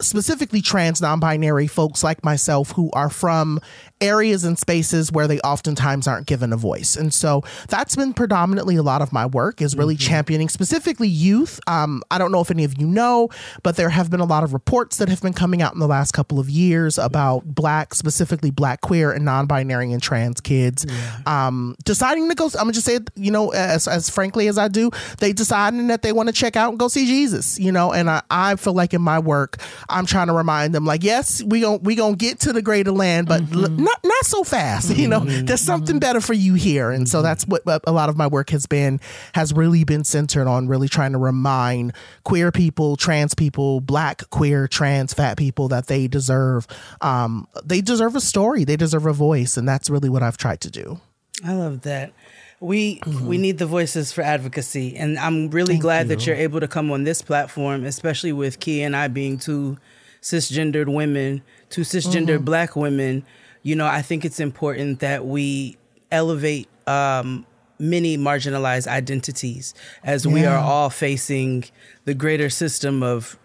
specifically 0.00 0.60
trans 0.60 1.00
non-binary 1.00 1.66
folks 1.66 2.04
like 2.04 2.24
myself 2.24 2.72
who 2.72 2.90
are 2.92 3.10
from 3.10 3.60
areas 4.00 4.44
and 4.44 4.58
spaces 4.58 5.10
where 5.10 5.26
they 5.26 5.38
oftentimes 5.40 6.06
aren't 6.06 6.26
given 6.26 6.52
a 6.52 6.56
voice. 6.56 6.96
And 6.96 7.14
so 7.14 7.42
that's 7.68 7.96
been 7.96 8.12
predominantly 8.12 8.76
a 8.76 8.82
lot 8.82 9.00
of 9.00 9.10
my 9.12 9.24
work 9.24 9.62
is 9.62 9.74
really 9.74 9.96
championing 9.96 10.48
specifically 10.48 11.08
youth. 11.08 11.60
Um, 11.66 12.02
i 12.10 12.18
don't 12.18 12.32
know 12.32 12.40
if 12.40 12.50
any 12.50 12.64
of 12.64 12.78
you 12.80 12.86
know 12.86 13.28
but 13.62 13.76
there 13.76 13.88
have 13.88 14.10
been 14.10 14.20
a 14.20 14.24
lot 14.24 14.44
of 14.44 14.52
reports 14.52 14.98
that 14.98 15.08
have 15.08 15.22
been 15.22 15.32
coming 15.32 15.62
out 15.62 15.72
in 15.72 15.78
the 15.78 15.86
last 15.86 16.12
couple 16.12 16.38
of 16.38 16.48
years 16.48 16.98
about 16.98 17.44
black 17.46 17.94
specifically 17.94 18.50
black 18.50 18.80
queer 18.80 19.12
and 19.12 19.24
non-binary 19.24 19.92
and 19.92 20.02
trans 20.02 20.40
kids 20.40 20.86
um, 21.26 21.76
deciding 21.84 22.28
to 22.28 22.34
go 22.34 22.46
i'm 22.46 22.52
gonna 22.52 22.72
just 22.72 22.86
say 22.86 22.98
you 23.14 23.30
know 23.30 23.50
as, 23.50 23.88
as 23.88 24.10
frankly 24.10 24.48
as 24.48 24.58
i 24.58 24.68
do 24.68 24.90
they 25.18 25.32
deciding 25.32 25.86
that 25.88 26.02
they 26.02 26.12
want 26.12 26.28
to 26.28 26.32
check 26.32 26.56
out 26.56 26.70
and 26.70 26.78
go 26.78 26.88
see 26.88 27.06
jesus 27.06 27.58
you 27.58 27.72
know? 27.72 27.92
And 27.92 28.08
i, 28.10 28.22
I 28.30 28.56
feel 28.56 28.74
like 28.74 28.94
in 28.94 29.02
my 29.02 29.18
work 29.18 29.58
i'm 29.88 30.06
trying 30.06 30.26
to 30.26 30.32
remind 30.32 30.74
them 30.74 30.84
like 30.84 31.04
yes 31.04 31.42
we 31.44 31.60
gon' 31.60 31.82
we 31.82 31.94
gonna 31.94 32.16
get 32.16 32.40
to 32.40 32.52
the 32.52 32.62
greater 32.62 32.92
land 32.92 33.28
but 33.28 33.40
l- 33.40 33.46
mm-hmm. 33.46 33.84
not 33.84 34.00
not 34.04 34.24
so 34.24 34.42
fast 34.42 34.86
you 34.96 35.08
know? 35.08 35.20
Mm-hmm. 35.20 35.46
There's 35.46 35.60
something 35.60 35.98
better 35.98 36.20
for 36.20 36.32
you 36.32 36.54
here. 36.54 36.90
And 36.90 37.08
so 37.08 37.18
mm-hmm. 37.18 37.24
that's 37.24 37.46
what 37.46 37.62
a 37.66 37.92
lot 37.92 38.08
of 38.08 38.16
my 38.16 38.26
work 38.26 38.50
has 38.50 38.66
been 38.66 39.00
has 39.34 39.52
really 39.52 39.84
been 39.84 40.04
centered 40.04 40.46
on 40.46 40.68
really 40.68 40.88
trying 40.88 41.12
to 41.12 41.18
remind 41.18 41.92
queer 42.24 42.50
people 42.52 42.96
trans 42.96 43.34
people 43.34 43.80
black 43.80 44.28
queer 44.30 44.68
trans 44.68 45.14
fat 45.14 45.36
people 45.36 45.68
that 45.68 45.86
they 45.86 46.08
deserve 46.08 46.66
um 47.00 47.46
they 47.64 47.80
deserve 47.80 48.16
a 48.16 48.20
story. 48.20 48.64
They 48.64 48.76
deserve 48.76 49.06
a 49.06 49.12
voice. 49.12 49.56
And 49.56 49.68
that's 49.68 49.90
really 49.90 50.08
what 50.08 50.22
i've 50.22 50.36
tried 50.36 50.60
to 50.62 50.70
do. 50.70 51.00
I 51.44 51.52
love 51.52 51.82
that. 51.82 52.12
We 52.60 53.00
mm-hmm. 53.00 53.26
we 53.26 53.38
need 53.38 53.58
the 53.58 53.66
voices 53.66 54.12
for 54.12 54.22
advocacy, 54.22 54.96
and 54.96 55.18
I'm 55.18 55.50
really 55.50 55.76
glad 55.76 56.08
that 56.08 56.26
you're 56.26 56.36
able 56.36 56.60
to 56.60 56.68
come 56.68 56.90
on 56.90 57.04
this 57.04 57.20
platform, 57.20 57.84
especially 57.84 58.32
with 58.32 58.60
Key 58.60 58.82
and 58.82 58.96
I 58.96 59.08
being 59.08 59.38
two 59.38 59.76
cisgendered 60.22 60.92
women, 60.92 61.42
two 61.68 61.82
cisgendered 61.82 62.36
mm-hmm. 62.36 62.44
Black 62.44 62.74
women. 62.74 63.24
You 63.62 63.76
know, 63.76 63.86
I 63.86 64.00
think 64.00 64.24
it's 64.24 64.40
important 64.40 65.00
that 65.00 65.26
we 65.26 65.76
elevate 66.10 66.68
um, 66.86 67.44
many 67.78 68.16
marginalized 68.16 68.86
identities 68.86 69.74
as 70.02 70.26
we 70.26 70.44
are 70.44 70.58
all 70.58 70.88
facing 70.88 71.64
the 72.04 72.14
greater 72.14 72.48
system 72.48 73.02
of 73.02 73.38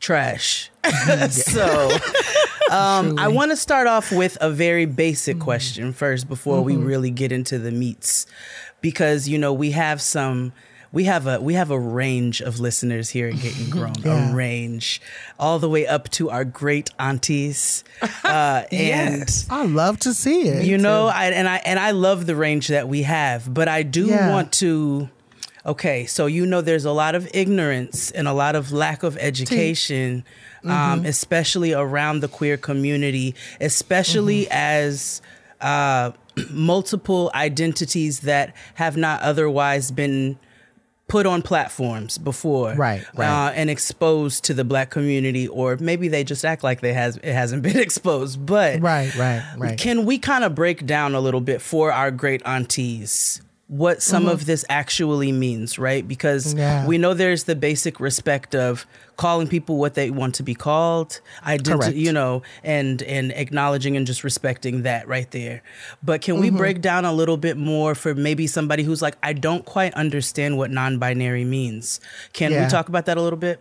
trash. 0.00 0.70
Mm-hmm. 0.84 1.30
so. 1.30 2.36
Um, 2.70 3.18
I 3.18 3.28
want 3.28 3.50
to 3.50 3.56
start 3.56 3.86
off 3.86 4.12
with 4.12 4.38
a 4.40 4.50
very 4.50 4.84
basic 4.86 5.38
question 5.38 5.92
first 5.92 6.28
before 6.28 6.62
we 6.62 6.76
really 6.76 7.10
get 7.10 7.32
into 7.32 7.58
the 7.58 7.70
meats, 7.70 8.26
because 8.80 9.28
you 9.28 9.38
know 9.38 9.52
we 9.52 9.72
have 9.72 10.00
some 10.00 10.52
we 10.92 11.04
have 11.04 11.26
a 11.26 11.40
we 11.40 11.54
have 11.54 11.70
a 11.70 11.78
range 11.78 12.40
of 12.40 12.58
listeners 12.60 13.10
here 13.10 13.28
at 13.28 13.38
Getting 13.40 13.70
Grown, 13.76 13.94
Yeah. 14.04 14.32
a 14.32 14.34
range, 14.34 15.00
all 15.38 15.58
the 15.58 15.68
way 15.68 15.86
up 15.86 16.08
to 16.10 16.30
our 16.30 16.44
great 16.44 16.90
aunties, 16.98 17.84
uh, 18.24 18.64
and 18.72 19.18
Yes. 19.20 19.46
I 19.50 19.66
love 19.66 19.98
to 20.00 20.14
see 20.14 20.42
it. 20.48 20.64
you 20.64 20.78
know, 20.78 21.06
I, 21.06 21.26
and 21.26 21.48
I 21.48 21.56
and 21.64 21.78
I 21.78 21.90
love 21.92 22.26
the 22.26 22.36
range 22.36 22.68
that 22.68 22.88
we 22.88 23.02
have, 23.02 23.52
but 23.52 23.68
I 23.68 23.82
do 23.82 24.06
Yeah. 24.06 24.30
want 24.30 24.52
to. 24.54 25.08
Okay, 25.66 26.06
so 26.06 26.24
you 26.24 26.46
know, 26.46 26.62
there's 26.62 26.86
a 26.86 26.90
lot 26.92 27.14
of 27.14 27.28
ignorance 27.34 28.10
and 28.12 28.26
a 28.26 28.32
lot 28.32 28.56
of 28.56 28.72
lack 28.72 29.02
of 29.02 29.18
education, 29.18 30.24
Mm-hmm. 30.60 30.70
um, 30.70 31.04
especially 31.06 31.72
around 31.72 32.20
the 32.20 32.28
queer 32.28 32.56
community, 32.56 33.34
especially 33.60 34.44
Mm-hmm. 34.44 34.52
as 34.52 35.22
uh, 35.60 36.12
multiple 36.50 37.30
identities 37.34 38.20
that 38.20 38.54
have 38.74 38.96
not 38.96 39.20
otherwise 39.22 39.90
been 39.90 40.38
put 41.08 41.26
on 41.26 41.42
platforms 41.42 42.18
before, 42.18 42.72
Right, 42.74 43.04
right. 43.16 43.48
Uh, 43.48 43.50
and 43.52 43.68
exposed 43.68 44.44
to 44.44 44.54
the 44.54 44.62
black 44.64 44.90
community, 44.90 45.48
or 45.48 45.76
maybe 45.80 46.06
they 46.06 46.22
just 46.22 46.44
act 46.44 46.62
like 46.62 46.82
they 46.82 46.92
has 46.92 47.16
it 47.16 47.32
hasn't 47.32 47.62
been 47.68 47.78
exposed. 47.78 48.44
But 48.46 48.80
Right, 48.80 49.12
right, 49.16 49.42
right. 49.58 49.78
can 49.78 50.04
we 50.04 50.18
kind 50.18 50.44
of 50.44 50.54
break 50.54 50.86
down 50.86 51.14
a 51.16 51.20
little 51.20 51.40
bit 51.40 51.60
for 51.60 51.90
our 51.92 52.10
great 52.12 52.42
aunties 52.46 53.42
what 53.70 54.02
some 54.02 54.26
of 54.26 54.46
this 54.46 54.64
actually 54.68 55.30
means, 55.30 55.78
right? 55.78 56.06
Because 56.06 56.40
Mm-hmm. 56.46 56.58
Yeah. 56.58 56.86
we 56.88 56.98
know 56.98 57.14
there's 57.14 57.44
the 57.44 57.54
basic 57.54 58.00
respect 58.00 58.52
of 58.56 58.84
calling 59.16 59.46
people 59.46 59.76
what 59.76 59.94
they 59.94 60.10
want 60.10 60.34
to 60.36 60.42
be 60.42 60.54
called, 60.56 61.20
identity, 61.46 62.00
you 62.00 62.10
know, 62.12 62.42
and 62.64 63.00
and 63.02 63.30
acknowledging 63.32 63.96
and 63.96 64.06
just 64.08 64.24
respecting 64.24 64.82
that 64.82 65.06
right 65.06 65.30
there. 65.30 65.62
But 66.02 66.20
can 66.20 66.34
Mm-hmm. 66.34 66.42
we 66.42 66.50
break 66.50 66.80
down 66.80 67.04
a 67.04 67.12
little 67.12 67.36
bit 67.36 67.56
more 67.56 67.94
for 67.94 68.12
maybe 68.14 68.48
somebody 68.48 68.82
who's 68.82 69.02
like, 69.02 69.16
I 69.22 69.32
don't 69.34 69.64
quite 69.64 69.94
understand 69.94 70.58
what 70.58 70.70
non-binary 70.72 71.44
means? 71.44 72.00
Can 72.32 72.50
Yeah. 72.50 72.64
we 72.64 72.70
talk 72.70 72.88
about 72.88 73.06
that 73.06 73.16
a 73.18 73.22
little 73.22 73.38
bit? 73.38 73.60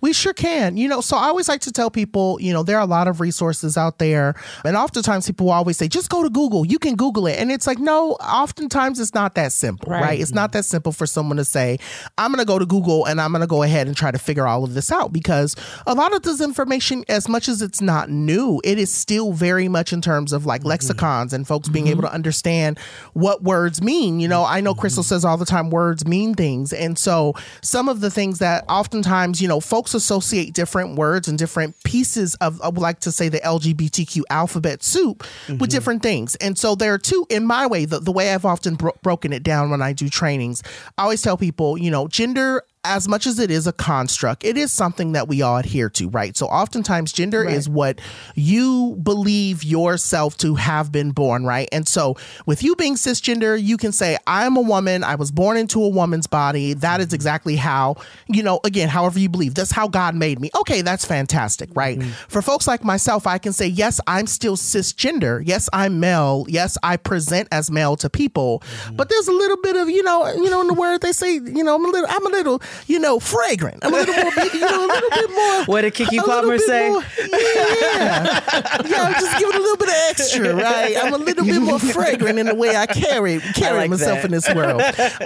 We 0.00 0.12
sure 0.12 0.32
can. 0.32 0.76
You 0.76 0.88
know, 0.88 1.00
so 1.00 1.16
I 1.16 1.24
always 1.24 1.48
like 1.48 1.60
to 1.62 1.72
tell 1.72 1.90
people, 1.90 2.38
you 2.40 2.52
know, 2.52 2.62
there 2.62 2.76
are 2.76 2.82
a 2.82 2.86
lot 2.86 3.08
of 3.08 3.20
resources 3.20 3.76
out 3.76 3.98
there. 3.98 4.34
And 4.64 4.76
oftentimes 4.76 5.26
people 5.26 5.46
will 5.46 5.52
always 5.52 5.76
say, 5.76 5.88
just 5.88 6.10
go 6.10 6.22
to 6.22 6.30
Google. 6.30 6.66
You 6.66 6.78
can 6.78 6.96
Google 6.96 7.26
it. 7.26 7.38
And 7.38 7.50
it's 7.50 7.66
like, 7.66 7.78
no, 7.78 8.12
oftentimes 8.12 9.00
it's 9.00 9.14
not 9.14 9.34
that 9.34 9.52
simple, 9.52 9.90
right? 9.90 10.02
Right. 10.02 10.20
It's 10.20 10.32
not 10.32 10.52
that 10.52 10.64
simple 10.64 10.92
for 10.92 11.06
someone 11.06 11.36
to 11.36 11.44
say, 11.44 11.78
I'm 12.16 12.30
going 12.32 12.38
to 12.38 12.46
go 12.46 12.58
to 12.58 12.66
Google 12.66 13.04
and 13.04 13.20
I'm 13.20 13.30
going 13.32 13.40
to 13.40 13.46
go 13.46 13.62
ahead 13.62 13.86
and 13.86 13.96
try 13.96 14.10
to 14.10 14.18
figure 14.18 14.46
all 14.46 14.64
of 14.64 14.74
this 14.74 14.90
out 14.90 15.12
because 15.12 15.54
a 15.86 15.94
lot 15.94 16.14
of 16.14 16.22
this 16.22 16.40
information, 16.40 17.04
as 17.08 17.28
much 17.28 17.48
as 17.48 17.62
it's 17.62 17.80
not 17.80 18.10
new, 18.10 18.60
it 18.64 18.78
is 18.78 18.92
still 18.92 19.32
very 19.32 19.68
much 19.68 19.92
in 19.92 20.00
terms 20.00 20.32
of 20.32 20.46
like 20.46 20.60
mm-hmm. 20.60 20.70
lexicons 20.70 21.32
and 21.32 21.46
folks 21.46 21.68
being 21.68 21.86
mm-hmm. 21.86 21.92
able 21.92 22.02
to 22.02 22.12
understand 22.12 22.78
what 23.12 23.42
words 23.42 23.82
mean. 23.82 24.20
You 24.20 24.28
know, 24.28 24.44
I 24.44 24.60
know 24.60 24.74
Crystal 24.74 25.02
mm-hmm. 25.02 25.08
says 25.08 25.24
all 25.24 25.36
the 25.36 25.44
time 25.44 25.70
words 25.70 26.06
mean 26.06 26.34
things. 26.34 26.72
And 26.72 26.98
so 26.98 27.34
some 27.62 27.88
of 27.88 28.00
the 28.00 28.10
things 28.10 28.38
that 28.38 28.64
oftentimes, 28.68 29.42
you 29.42 29.48
know, 29.48 29.57
folks 29.60 29.94
associate 29.94 30.54
different 30.54 30.96
words 30.96 31.28
and 31.28 31.38
different 31.38 31.74
pieces 31.84 32.34
of, 32.36 32.60
I 32.62 32.68
would 32.68 32.78
like 32.78 33.00
to 33.00 33.12
say 33.12 33.28
the 33.28 33.40
LGBTQ 33.40 34.22
alphabet 34.30 34.82
soup 34.82 35.20
with 35.20 35.58
mm-hmm. 35.58 35.64
different 35.64 36.02
things. 36.02 36.34
And 36.36 36.58
so 36.58 36.74
there 36.74 36.94
are 36.94 36.98
two, 36.98 37.26
in 37.30 37.46
my 37.46 37.66
way, 37.66 37.84
the, 37.84 38.00
the 38.00 38.12
way 38.12 38.32
I've 38.32 38.44
often 38.44 38.74
bro- 38.74 38.96
broken 39.02 39.32
it 39.32 39.42
down 39.42 39.70
when 39.70 39.82
I 39.82 39.92
do 39.92 40.08
trainings, 40.08 40.62
I 40.96 41.02
always 41.02 41.22
tell 41.22 41.36
people, 41.36 41.78
you 41.78 41.90
know, 41.90 42.08
gender 42.08 42.62
as 42.84 43.08
much 43.08 43.26
as 43.26 43.38
it 43.38 43.50
is 43.50 43.66
a 43.66 43.72
construct, 43.72 44.44
it 44.44 44.56
is 44.56 44.72
something 44.72 45.12
that 45.12 45.28
we 45.28 45.42
all 45.42 45.56
adhere 45.56 45.90
to, 45.90 46.08
right? 46.08 46.36
So 46.36 46.46
oftentimes 46.46 47.12
gender 47.12 47.44
is 47.44 47.68
what 47.68 48.00
you 48.34 48.98
believe 49.02 49.64
yourself 49.64 50.36
to 50.38 50.54
have 50.54 50.92
been 50.92 51.10
born, 51.10 51.44
right? 51.44 51.68
And 51.72 51.86
so 51.86 52.16
with 52.46 52.62
you 52.62 52.76
being 52.76 52.94
cisgender, 52.94 53.60
you 53.62 53.76
can 53.76 53.92
say, 53.92 54.16
I'm 54.26 54.56
a 54.56 54.60
woman, 54.60 55.04
I 55.04 55.16
was 55.16 55.30
born 55.30 55.56
into 55.56 55.82
a 55.82 55.88
woman's 55.88 56.26
body. 56.26 56.74
That 56.74 57.00
is 57.00 57.06
mm-hmm. 57.06 57.14
exactly 57.16 57.56
how, 57.56 57.96
you 58.28 58.42
know, 58.42 58.60
again, 58.64 58.88
however 58.88 59.18
you 59.18 59.28
believe, 59.28 59.54
that's 59.54 59.72
how 59.72 59.88
God 59.88 60.14
made 60.14 60.40
me. 60.40 60.50
Okay, 60.60 60.82
that's 60.82 61.04
fantastic, 61.04 61.70
right? 61.74 61.98
Mm-hmm. 61.98 62.10
For 62.28 62.42
folks 62.42 62.66
like 62.66 62.84
myself, 62.84 63.26
I 63.26 63.38
can 63.38 63.52
say, 63.52 63.66
yes, 63.66 64.00
I'm 64.06 64.26
still 64.26 64.56
cisgender. 64.56 65.42
Yes, 65.44 65.68
I'm 65.72 66.00
male. 66.00 66.46
Yes, 66.48 66.78
I 66.82 66.96
present 66.96 67.48
as 67.52 67.70
male 67.70 67.96
to 67.96 68.08
people. 68.08 68.60
Mm-hmm. 68.60 68.96
But 68.96 69.08
there's 69.08 69.28
a 69.28 69.32
little 69.32 69.58
bit 69.58 69.76
of, 69.76 69.90
you 69.90 70.02
know, 70.02 70.26
you 70.28 70.50
know, 70.50 70.60
in 70.60 70.68
the 70.68 70.74
word 70.74 71.00
they 71.00 71.12
say, 71.12 71.34
you 71.34 71.64
know, 71.64 71.74
I'm 71.74 71.84
a 71.84 71.88
little, 71.88 72.08
I'm 72.10 72.26
a 72.26 72.30
little, 72.30 72.62
you 72.86 72.98
know, 72.98 73.18
fragrant. 73.20 73.84
I'm 73.84 73.92
a 73.92 73.96
little 73.96 74.14
more, 74.14 74.32
you 74.54 74.60
know, 74.60 74.86
a 74.86 74.88
little 74.88 75.10
bit 75.10 75.30
more. 75.30 75.64
What 75.68 75.82
did 75.82 75.94
Keke 75.94 76.18
Palmer 76.24 76.58
say? 76.58 76.88
more- 76.90 77.02
yeah, 77.28 78.40
yeah, 78.86 79.12
just 79.20 79.38
give 79.38 79.48
it 79.48 79.54
a 79.54 79.58
little 79.58 79.76
bit 79.76 79.88
of 79.88 79.94
extra, 80.10 80.54
right? 80.54 80.96
I'm 81.02 81.12
a 81.12 81.18
little 81.18 81.44
bit 81.44 81.60
more 81.60 81.78
fragrant 81.78 82.38
in 82.38 82.46
the 82.46 82.54
way 82.54 82.76
I 82.76 82.86
carry 82.86 83.38
carry 83.54 83.78
like 83.78 83.90
myself 83.90 84.18
that. 84.22 84.24
in 84.26 84.30
this 84.30 84.48
world. 84.54 84.80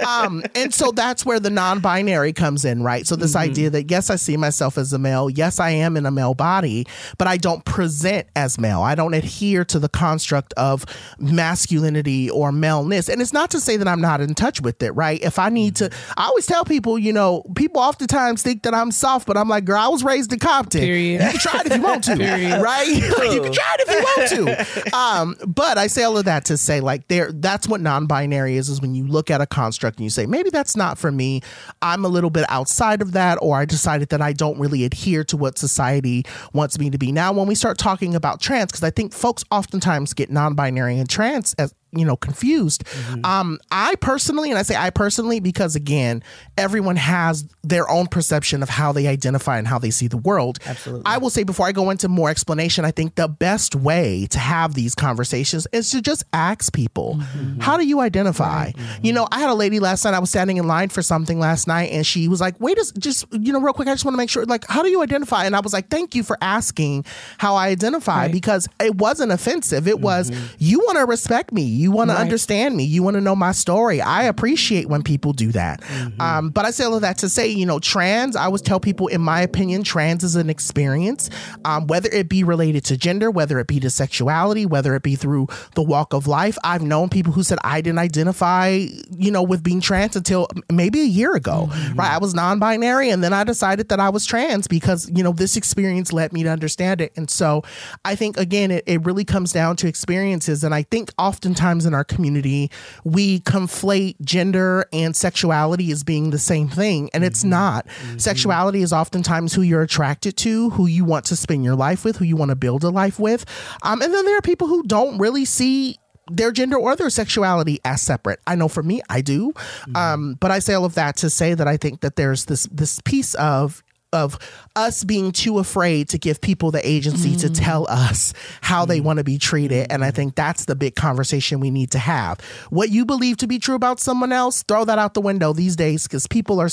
Um, 0.05 0.43
and 0.55 0.73
so 0.73 0.91
that's 0.91 1.25
where 1.25 1.39
the 1.39 1.49
non-binary 1.49 2.33
comes 2.33 2.65
in, 2.65 2.83
right? 2.83 3.05
So 3.07 3.15
this 3.15 3.35
idea 3.35 3.69
that 3.69 3.89
yes, 3.91 4.09
I 4.09 4.15
see 4.17 4.37
myself 4.37 4.77
as 4.77 4.91
a 4.93 4.99
male, 4.99 5.29
yes, 5.29 5.59
I 5.59 5.69
am 5.71 5.95
in 5.97 6.05
a 6.05 6.11
male 6.11 6.33
body, 6.33 6.85
but 7.17 7.27
I 7.27 7.37
don't 7.37 7.63
present 7.65 8.27
as 8.35 8.59
male. 8.59 8.81
I 8.81 8.95
don't 8.95 9.13
adhere 9.13 9.63
to 9.65 9.79
the 9.79 9.89
construct 9.89 10.53
of 10.53 10.85
masculinity 11.19 12.29
or 12.29 12.51
maleness. 12.51 13.09
And 13.09 13.21
it's 13.21 13.33
not 13.33 13.51
to 13.51 13.59
say 13.59 13.77
that 13.77 13.87
I'm 13.87 14.01
not 14.01 14.21
in 14.21 14.33
touch 14.35 14.61
with 14.61 14.81
it, 14.83 14.91
right? 14.91 15.21
If 15.21 15.39
I 15.39 15.49
need 15.49 15.75
to, 15.77 15.89
I 16.17 16.25
always 16.25 16.45
tell 16.45 16.65
people, 16.65 16.97
you 16.97 17.13
know, 17.33 17.53
people 17.55 17.81
oftentimes 17.81 18.41
think 18.41 18.63
that 18.63 18.73
I'm 18.73 18.91
soft, 18.91 19.27
but 19.27 19.37
I'm 19.37 19.49
like, 19.49 19.65
girl, 19.65 19.79
I 19.79 19.87
was 19.87 20.03
raised 20.03 20.31
in 20.33 20.39
Compton. 20.39 20.81
Period. 20.81 21.21
You 21.21 21.29
can 21.29 21.39
try 21.39 21.59
it 21.59 21.67
if 21.67 21.77
you 21.77 21.83
want 21.83 22.03
to, 22.05 22.13
right? 22.63 22.87
you 22.87 23.41
can 23.41 23.53
try 23.53 23.75
it 23.79 23.87
if 23.87 23.89
you 23.89 24.43
want 24.43 24.67
to. 24.67 24.93
Um, 24.93 25.35
but 25.47 25.77
I 25.77 25.87
say 25.87 26.03
all 26.03 26.17
of 26.17 26.25
that 26.25 26.45
to 26.45 26.57
say, 26.57 26.79
like, 26.79 27.07
there, 27.07 27.31
that's 27.31 27.67
what 27.67 27.81
non-binary 27.81 28.57
is. 28.57 28.69
Is 28.69 28.79
when 28.79 28.95
you 28.95 29.07
look 29.07 29.31
at 29.31 29.41
a 29.41 29.45
construct 29.45 29.97
and 29.97 30.03
you 30.03 30.09
say, 30.09 30.25
maybe 30.25 30.49
that's 30.49 30.75
not 30.75 30.97
for 30.97 31.11
me. 31.11 31.41
I'm 31.81 32.05
a 32.05 32.07
little 32.07 32.29
bit 32.29 32.45
outside 32.49 33.01
of 33.01 33.13
that, 33.13 33.39
or 33.41 33.57
I 33.57 33.65
decided 33.65 34.09
that 34.09 34.21
I 34.21 34.33
don't 34.33 34.59
really 34.59 34.85
adhere 34.85 35.23
to 35.25 35.37
what 35.37 35.57
society 35.57 36.25
wants 36.53 36.77
me 36.79 36.89
to 36.89 36.97
be. 36.97 37.11
Now, 37.11 37.33
when 37.33 37.47
we 37.47 37.55
start 37.55 37.77
talking 37.77 38.13
about 38.15 38.39
trans, 38.39 38.71
because 38.71 38.83
I 38.83 38.91
think 38.91 39.13
folks 39.13 39.43
oftentimes 39.51 40.13
get 40.13 40.29
non-binary 40.29 40.99
and 40.99 41.09
trans 41.09 41.53
as 41.55 41.73
you 41.95 42.05
know 42.05 42.15
confused. 42.15 42.83
Mm-hmm. 42.85 43.25
Um 43.25 43.59
i 43.71 43.95
personally 43.95 44.49
and 44.49 44.57
i 44.59 44.63
say 44.63 44.75
i 44.75 44.89
personally 44.89 45.39
because 45.39 45.75
again 45.75 46.23
everyone 46.57 46.95
has 46.95 47.45
their 47.63 47.89
own 47.89 48.07
perception 48.07 48.61
of 48.63 48.69
how 48.69 48.91
they 48.91 49.07
identify 49.07 49.57
and 49.57 49.67
how 49.67 49.79
they 49.79 49.89
see 49.91 50.07
the 50.07 50.17
world. 50.17 50.59
Absolutely. 50.65 51.03
i 51.05 51.17
will 51.17 51.29
say 51.29 51.43
before 51.43 51.67
i 51.67 51.71
go 51.71 51.89
into 51.89 52.07
more 52.07 52.29
explanation 52.29 52.85
i 52.85 52.91
think 52.91 53.15
the 53.15 53.27
best 53.27 53.75
way 53.75 54.27
to 54.29 54.39
have 54.39 54.73
these 54.73 54.95
conversations 54.95 55.67
is 55.71 55.89
to 55.91 56.01
just 56.01 56.23
ask 56.33 56.73
people 56.73 57.15
mm-hmm. 57.15 57.59
how 57.59 57.77
do 57.77 57.85
you 57.85 57.99
identify? 57.99 58.71
Mm-hmm. 58.71 59.05
You 59.05 59.13
know 59.13 59.27
i 59.31 59.39
had 59.39 59.49
a 59.49 59.53
lady 59.55 59.79
last 59.79 60.05
night 60.05 60.13
i 60.13 60.19
was 60.19 60.29
standing 60.29 60.57
in 60.57 60.67
line 60.67 60.89
for 60.89 61.01
something 61.01 61.39
last 61.39 61.67
night 61.67 61.91
and 61.91 62.05
she 62.05 62.27
was 62.27 62.41
like 62.41 62.59
wait 62.59 62.77
a, 62.77 62.93
just 62.99 63.25
you 63.31 63.53
know 63.53 63.59
real 63.59 63.73
quick 63.73 63.87
i 63.87 63.93
just 63.93 64.05
want 64.05 64.13
to 64.13 64.17
make 64.17 64.29
sure 64.29 64.45
like 64.45 64.65
how 64.67 64.81
do 64.83 64.89
you 64.89 65.01
identify? 65.01 65.45
And 65.45 65.55
i 65.55 65.59
was 65.59 65.73
like 65.73 65.89
thank 65.89 66.15
you 66.15 66.23
for 66.23 66.37
asking 66.41 67.05
how 67.37 67.55
i 67.55 67.67
identify 67.67 68.23
Right. 68.23 68.31
because 68.31 68.67
it 68.79 68.95
wasn't 68.95 69.31
offensive. 69.31 69.87
It 69.87 69.99
was 69.99 70.31
you 70.59 70.79
want 70.79 70.97
to 70.97 71.05
respect 71.05 71.51
me 71.51 71.63
you 71.83 71.91
want 71.91 72.09
to 72.09 72.15
understand 72.17 72.75
me. 72.75 72.83
You 72.83 73.03
want 73.03 73.15
to 73.15 73.21
know 73.21 73.35
my 73.35 73.51
story. 73.51 74.01
I 74.01 74.23
appreciate 74.23 74.87
when 74.87 75.03
people 75.03 75.33
do 75.33 75.51
that. 75.51 75.83
Um, 76.19 76.49
but 76.49 76.65
i 76.65 76.71
say 76.71 76.83
all 76.85 76.95
of 76.95 77.01
that 77.01 77.17
to 77.19 77.29
say 77.29 77.47
you 77.47 77.65
know 77.65 77.79
trans 77.79 78.35
i 78.35 78.45
always 78.45 78.61
tell 78.61 78.79
people 78.79 79.07
in 79.07 79.21
my 79.21 79.41
opinion 79.41 79.83
trans 79.83 80.23
is 80.23 80.35
an 80.35 80.49
experience. 80.49 81.29
Um, 81.65 81.87
whether 81.87 82.09
it 82.09 82.29
be 82.29 82.43
related 82.43 82.85
to 82.85 82.97
gender 82.97 83.29
whether 83.29 83.59
it 83.59 83.67
be 83.67 83.79
to 83.79 83.89
sexuality 83.89 84.65
whether 84.65 84.95
it 84.95 85.03
be 85.03 85.15
through 85.15 85.47
the 85.75 85.81
walk 85.81 86.13
of 86.13 86.27
life 86.27 86.57
i've 86.63 86.81
known 86.81 87.09
people 87.09 87.33
who 87.33 87.43
said 87.43 87.57
i 87.63 87.81
didn't 87.81 87.99
identify 87.99 88.67
you 89.11 89.31
know 89.31 89.43
with 89.43 89.63
being 89.63 89.81
trans 89.81 90.15
until 90.15 90.47
maybe 90.71 91.01
a 91.01 91.05
year 91.05 91.33
ago 91.33 91.69
right? 91.95 92.11
I 92.11 92.17
was 92.19 92.33
non-binary 92.33 93.09
and 93.09 93.23
then 93.23 93.33
i 93.33 93.43
decided 93.43 93.89
that 93.89 93.99
i 93.99 94.09
was 94.09 94.25
trans 94.25 94.67
because 94.67 95.09
you 95.09 95.23
know 95.23 95.31
this 95.31 95.57
experience 95.57 96.13
led 96.13 96.31
me 96.31 96.43
to 96.43 96.49
understand 96.49 97.01
it. 97.01 97.11
And 97.15 97.29
so 97.29 97.63
i 98.05 98.15
think 98.15 98.37
again 98.37 98.71
it, 98.71 98.83
it 98.87 99.03
really 99.05 99.25
comes 99.25 99.51
down 99.51 99.75
to 99.77 99.87
experiences. 99.87 100.63
And 100.63 100.73
i 100.73 100.83
think 100.83 101.11
oftentimes 101.17 101.72
in 101.81 101.93
our 101.93 102.03
community 102.03 102.69
we 103.03 103.39
conflate 103.41 104.19
gender 104.21 104.85
and 104.93 105.15
sexuality 105.15 105.91
as 105.91 106.03
being 106.03 106.29
the 106.29 106.39
same 106.39 106.67
thing 106.67 107.09
and 107.13 107.23
it's 107.23 107.43
not 107.43 107.85
sexuality 108.17 108.81
is 108.81 108.93
oftentimes 108.93 109.53
who 109.53 109.61
you're 109.61 109.81
attracted 109.81 110.37
to 110.37 110.69
who 110.71 110.85
you 110.85 111.03
want 111.03 111.25
to 111.25 111.35
spend 111.35 111.63
your 111.63 111.75
life 111.75 112.05
with 112.05 112.17
who 112.17 112.25
you 112.25 112.35
want 112.35 112.49
to 112.49 112.55
build 112.55 112.83
a 112.83 112.89
life 112.89 113.19
with 113.19 113.45
um, 113.83 114.01
and 114.01 114.13
then 114.13 114.25
there 114.25 114.37
are 114.37 114.41
people 114.41 114.67
who 114.67 114.83
don't 114.83 115.17
really 115.17 115.45
see 115.45 115.97
their 116.31 116.51
gender 116.51 116.77
or 116.77 116.95
their 116.95 117.09
sexuality 117.09 117.79
as 117.83 118.01
separate. 118.01 118.39
I 118.47 118.55
know 118.55 118.67
for 118.67 118.83
me, 118.83 119.01
I 119.09 119.21
do. 119.21 119.53
Um, 119.93 120.35
but 120.39 120.51
I 120.51 120.59
say 120.59 120.73
all 120.73 120.85
of 120.85 120.95
that 120.95 121.17
to 121.17 121.29
say 121.29 121.53
that 121.53 121.67
I 121.67 121.77
think 121.77 122.01
that 122.01 122.15
there's 122.15 122.45
this 122.45 122.67
this 122.71 123.01
piece 123.01 123.33
of 123.35 123.83
of 124.13 124.39
us 124.75 125.03
being 125.03 125.31
too 125.31 125.59
afraid 125.59 126.09
to 126.09 126.17
give 126.17 126.39
people 126.41 126.71
the 126.71 126.87
agency 126.87 127.35
to 127.35 127.47
mm-hmm. 127.47 127.53
tell 127.53 127.87
us 127.89 128.33
how 128.61 128.85
they 128.85 128.97
mm-hmm. 128.97 129.07
want 129.07 129.17
to 129.17 129.23
be 129.23 129.37
treated 129.37 129.87
and 129.89 130.03
i 130.03 130.07
mm-hmm. 130.07 130.15
think 130.15 130.35
that's 130.35 130.65
the 130.65 130.75
big 130.75 130.95
conversation 130.95 131.59
we 131.59 131.71
need 131.71 131.91
to 131.91 131.99
have. 131.99 132.39
What 132.69 132.89
you 132.89 133.05
believe 133.05 133.37
to 133.37 133.47
be 133.47 133.59
true 133.59 133.75
about 133.75 133.99
someone 133.99 134.31
else 134.31 134.63
throw 134.63 134.85
that 134.85 134.99
out 134.99 135.13
the 135.13 135.21
window 135.21 135.53
these 135.53 135.75
days 135.75 136.03
because 136.03 136.27
people 136.27 136.59
are 136.59 136.69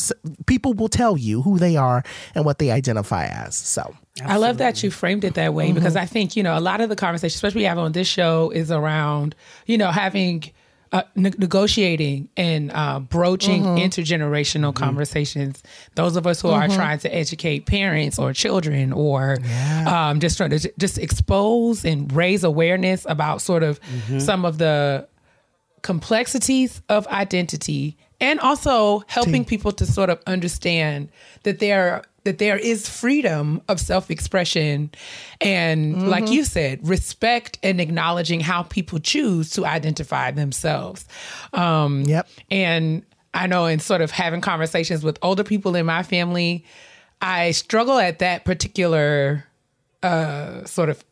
people 0.46 0.74
will 0.74 0.88
tell 0.88 1.16
you 1.16 1.42
who 1.42 1.58
they 1.58 1.76
are 1.76 2.02
and 2.34 2.44
what 2.44 2.58
they 2.58 2.70
identify 2.70 3.26
as 3.26 3.56
so. 3.56 3.94
I 4.24 4.36
love 4.36 4.58
that 4.58 4.82
you 4.82 4.90
framed 4.90 5.24
it 5.24 5.34
that 5.34 5.54
way 5.54 5.72
because 5.72 5.96
I 5.96 6.04
think, 6.04 6.36
you 6.36 6.42
know, 6.42 6.58
a 6.58 6.60
lot 6.60 6.80
of 6.80 6.88
the 6.88 6.96
conversation, 6.96 7.34
especially 7.34 7.60
we 7.60 7.64
have 7.64 7.78
on 7.78 7.92
this 7.92 8.08
show, 8.08 8.50
is 8.50 8.70
around, 8.70 9.34
you 9.66 9.78
know, 9.78 9.90
having 9.90 10.44
uh, 10.92 11.02
ne- 11.14 11.30
negotiating 11.38 12.28
and 12.36 12.72
uh, 12.72 12.98
broaching 12.98 13.62
Mm-hmm. 13.62 13.84
intergenerational 13.84 14.74
conversations. 14.74 15.62
Those 15.94 16.16
of 16.16 16.26
us 16.26 16.40
who 16.40 16.48
are 16.48 16.66
trying 16.68 16.98
to 17.00 17.14
educate 17.14 17.66
parents 17.66 18.18
or 18.18 18.32
children, 18.32 18.92
or 18.92 19.38
um, 19.86 20.18
just 20.20 20.36
trying 20.36 20.50
to 20.50 20.72
just 20.78 20.98
expose 20.98 21.84
and 21.84 22.12
raise 22.12 22.42
awareness 22.44 23.06
about 23.08 23.40
sort 23.40 23.62
of 23.62 23.80
Mm-hmm. 23.80 24.18
some 24.18 24.44
of 24.44 24.58
the 24.58 25.06
complexities 25.82 26.82
of 26.88 27.06
identity 27.08 27.96
and 28.20 28.38
also 28.40 29.02
helping 29.06 29.44
people 29.44 29.72
to 29.72 29.86
sort 29.86 30.10
of 30.10 30.20
understand 30.26 31.08
that 31.44 31.58
there 31.58 32.02
that 32.24 32.36
there 32.38 32.58
is 32.58 32.86
freedom 32.88 33.62
of 33.68 33.80
self-expression 33.80 34.90
and 35.40 36.06
like 36.08 36.24
Mm-hmm. 36.24 36.32
you 36.34 36.44
said 36.44 36.86
respect 36.86 37.58
and 37.62 37.80
acknowledging 37.80 38.40
how 38.40 38.62
people 38.64 38.98
choose 38.98 39.50
to 39.52 39.64
identify 39.64 40.30
themselves 40.30 41.06
um 41.54 42.02
Yep. 42.02 42.28
and 42.50 43.02
i 43.32 43.46
know 43.46 43.64
in 43.66 43.78
sort 43.80 44.02
of 44.02 44.10
having 44.10 44.40
conversations 44.42 45.02
with 45.02 45.18
older 45.22 45.44
people 45.44 45.74
in 45.76 45.86
my 45.86 46.02
family 46.02 46.64
i 47.22 47.52
struggle 47.52 47.98
at 47.98 48.18
that 48.18 48.44
particular 48.44 49.44
uh 50.02 50.64
sort 50.66 50.88
of 50.90 51.02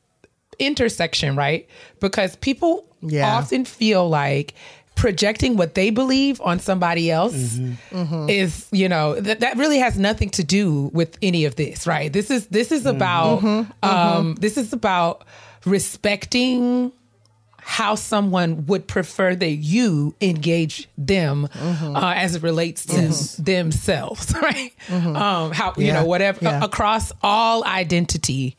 intersection, 0.59 1.37
right? 1.37 1.69
Because 2.01 2.35
people 2.37 2.85
Yeah. 3.01 3.37
often 3.37 3.65
feel 3.65 4.09
like 4.09 4.55
projecting 4.99 5.57
what 5.57 5.75
they 5.77 5.91
believe 5.91 6.41
on 6.41 6.59
somebody 6.59 7.09
else 7.11 7.35
Mm-hmm. 7.59 8.29
is, 8.29 8.67
you 8.73 8.89
know, 8.89 9.15
that 9.21 9.39
that 9.41 9.57
really 9.57 9.79
has 9.79 9.97
nothing 9.99 10.29
to 10.31 10.43
do 10.43 10.91
with 10.93 11.17
any 11.23 11.45
of 11.45 11.55
this, 11.55 11.87
right? 11.87 12.13
This 12.13 12.31
is 12.31 12.49
this 12.49 12.73
is 12.73 12.85
about 12.85 13.41
Mm-hmm. 13.41 13.89
um 13.89 14.35
this 14.41 14.57
is 14.57 14.73
about 14.73 15.25
respecting 15.65 16.93
how 17.61 17.95
someone 17.95 18.65
would 18.67 18.87
prefer 18.89 19.35
that 19.35 19.51
you 19.51 20.15
engage 20.21 20.89
them 20.97 21.49
Mm-hmm. 21.53 21.97
uh, 21.97 22.15
as 22.15 22.35
it 22.35 22.43
relates 22.43 22.87
to 22.87 23.43
themselves, 23.43 24.35
right? 24.43 24.73
Um, 24.91 25.53
how 25.53 25.75
you 25.77 25.93
know 25.93 26.07
whatever 26.07 26.39
Yeah. 26.43 26.65
across 26.65 27.13
all 27.23 27.65
identity. 27.65 28.57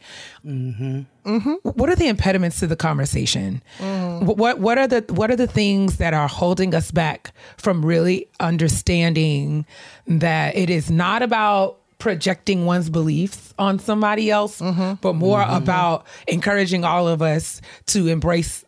Mm-hmm. 1.29 1.69
What 1.69 1.89
are 1.89 1.95
the 1.95 2.07
impediments 2.07 2.59
to 2.59 2.67
the 2.67 2.75
conversation? 2.75 3.61
Mm-hmm. 3.77 4.25
Wh- 4.25 4.37
What 4.37 4.59
what 4.59 4.77
are 4.77 4.87
the 4.87 5.05
what 5.13 5.29
are 5.31 5.35
the 5.35 5.47
things 5.47 5.97
that 5.97 6.13
are 6.13 6.27
holding 6.27 6.73
us 6.73 6.91
back 6.91 7.31
from 7.57 7.85
really 7.85 8.27
understanding 8.39 9.65
that 10.07 10.55
it 10.55 10.69
is 10.69 10.89
not 10.89 11.21
about 11.21 11.77
projecting 11.99 12.65
one's 12.65 12.89
beliefs 12.89 13.53
on 13.59 13.77
somebody 13.77 14.31
else, 14.31 14.61
mm-hmm. 14.61 14.93
but 15.01 15.13
more 15.13 15.41
about 15.47 16.05
encouraging 16.27 16.83
all 16.85 17.07
of 17.07 17.21
us 17.21 17.61
to 17.87 18.07
embrace 18.07 18.63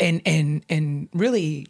and 0.00 0.20
and 0.26 0.64
and 0.68 1.08
really 1.14 1.66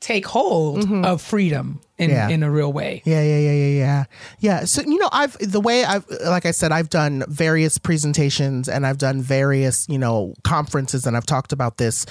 take 0.00 0.26
hold 0.26 0.88
of 1.04 1.20
freedom 1.22 1.80
in, 1.98 2.10
Yeah. 2.10 2.28
in 2.28 2.42
a 2.42 2.50
real 2.50 2.72
way. 2.72 3.02
Yeah, 3.04 3.22
yeah, 3.22 3.38
yeah, 3.38 3.52
yeah, 3.52 3.66
yeah. 3.78 4.04
Yeah. 4.40 4.64
So 4.64 4.82
you 4.82 4.98
know, 4.98 5.08
I've 5.12 5.36
the 5.38 5.60
way 5.60 5.84
I've 5.84 6.04
like 6.24 6.44
I 6.46 6.50
said, 6.50 6.72
I've 6.72 6.90
done 6.90 7.22
various 7.28 7.78
presentations 7.78 8.68
and 8.68 8.86
I've 8.86 8.98
done 8.98 9.20
various, 9.22 9.86
you 9.88 9.98
know, 9.98 10.34
conferences 10.42 11.06
and 11.06 11.16
I've 11.16 11.26
talked 11.26 11.52
about 11.52 11.76
this 11.78 12.04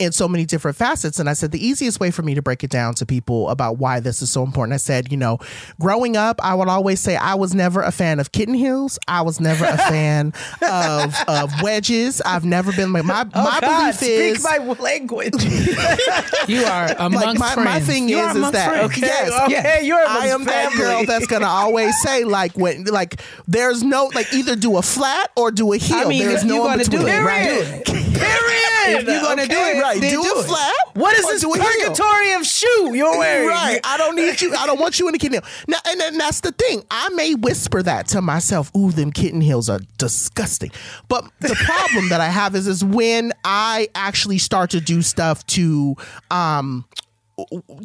in 0.00 0.12
so 0.12 0.28
many 0.28 0.44
different 0.44 0.76
facets. 0.76 1.18
And 1.18 1.28
I 1.28 1.32
said 1.32 1.50
the 1.50 1.64
easiest 1.66 1.98
way 1.98 2.12
for 2.12 2.22
me 2.22 2.34
to 2.36 2.42
break 2.42 2.62
it 2.62 2.70
down 2.70 2.94
to 2.94 3.06
people 3.06 3.48
about 3.48 3.78
why 3.78 3.98
this 3.98 4.22
is 4.22 4.30
so 4.30 4.44
important. 4.44 4.74
I 4.74 4.76
said, 4.76 5.10
you 5.10 5.16
know, 5.18 5.38
growing 5.80 6.16
up, 6.16 6.40
I 6.40 6.54
would 6.54 6.68
always 6.68 7.00
say 7.00 7.16
I 7.16 7.34
was 7.34 7.52
never 7.52 7.82
a 7.82 7.90
fan 7.90 8.20
of 8.20 8.30
kitten 8.30 8.54
heels. 8.54 8.96
I 9.08 9.22
was 9.22 9.40
never 9.40 9.64
a 9.64 9.76
fan 9.76 10.32
of 10.62 11.16
of 11.28 11.50
wedges. 11.62 12.20
I've 12.20 12.44
never 12.44 12.70
been 12.72 12.92
like 12.92 13.04
my 13.04 13.26
oh, 13.34 13.42
my 13.42 13.56
Oh, 13.56 13.60
God, 13.60 13.80
belief 13.80 13.94
speak 13.96 14.36
is 14.36 14.44
my 14.44 14.58
language. 14.58 15.34
You 16.48 16.62
are 16.64 16.94
amongst 16.98 17.26
like 17.26 17.38
my, 17.38 17.54
my 17.56 17.62
friends. 17.64 17.86
thing 17.86 18.08
You 18.08 18.20
is 18.20 18.36
is 18.36 18.50
that. 18.52 18.84
Okay, 18.84 19.27
yes, 19.30 19.42
okay, 19.44 19.52
yes, 19.54 19.84
you're 19.84 19.98
I 19.98 20.26
am 20.28 20.44
that 20.44 20.72
girl 20.76 21.04
that's 21.04 21.26
gonna 21.26 21.46
always 21.46 22.00
say 22.02 22.24
like 22.24 22.56
when 22.56 22.84
like 22.84 23.20
there's 23.46 23.82
no 23.82 24.10
like 24.14 24.32
either 24.32 24.56
do 24.56 24.76
a 24.76 24.82
flat 24.82 25.30
or 25.36 25.50
do 25.50 25.72
a 25.72 25.76
heel. 25.76 25.96
I 25.98 26.04
mean, 26.04 26.26
there's 26.26 26.44
no 26.44 26.62
in 26.64 26.70
gonna 26.70 26.84
do 26.84 26.90
between. 26.98 27.08
it, 27.14 27.20
right? 27.20 27.62
right? 27.62 27.84
Period. 28.18 28.58
If 28.90 29.06
you're 29.06 29.20
gonna 29.22 29.46
do 29.46 29.54
it, 29.56 29.80
Right, 29.82 30.00
then 30.00 30.10
do, 30.10 30.22
do 30.22 30.32
a 30.40 30.42
flat. 30.42 30.74
What 30.94 31.16
is 31.16 31.26
this 31.26 31.42
do 31.42 31.52
a 31.52 31.56
heel. 31.56 31.66
purgatory 31.66 32.32
of 32.32 32.44
shoe 32.46 32.94
you're 32.94 33.18
wearing? 33.18 33.48
Right. 33.48 33.80
I 33.84 33.96
don't 33.96 34.16
need 34.16 34.40
you. 34.40 34.54
I 34.54 34.66
don't 34.66 34.80
want 34.80 34.98
you 34.98 35.08
in 35.08 35.14
a 35.14 35.18
kitten 35.18 35.40
heel. 35.42 35.50
Now, 35.68 35.78
and, 35.86 36.00
and 36.00 36.18
that's 36.18 36.40
the 36.40 36.52
thing. 36.52 36.82
I 36.90 37.08
may 37.10 37.34
whisper 37.34 37.82
that 37.82 38.08
to 38.08 38.22
myself. 38.22 38.74
Ooh, 38.76 38.90
them 38.90 39.12
kitten 39.12 39.40
heels 39.40 39.68
are 39.68 39.80
disgusting. 39.98 40.70
But 41.08 41.24
the 41.40 41.54
problem 41.64 42.08
that 42.08 42.20
I 42.20 42.28
have 42.28 42.54
is, 42.54 42.66
is 42.66 42.84
when 42.84 43.32
I 43.44 43.88
actually 43.94 44.38
start 44.38 44.70
to 44.70 44.80
do 44.80 45.02
stuff 45.02 45.46
to, 45.48 45.96
um, 46.30 46.84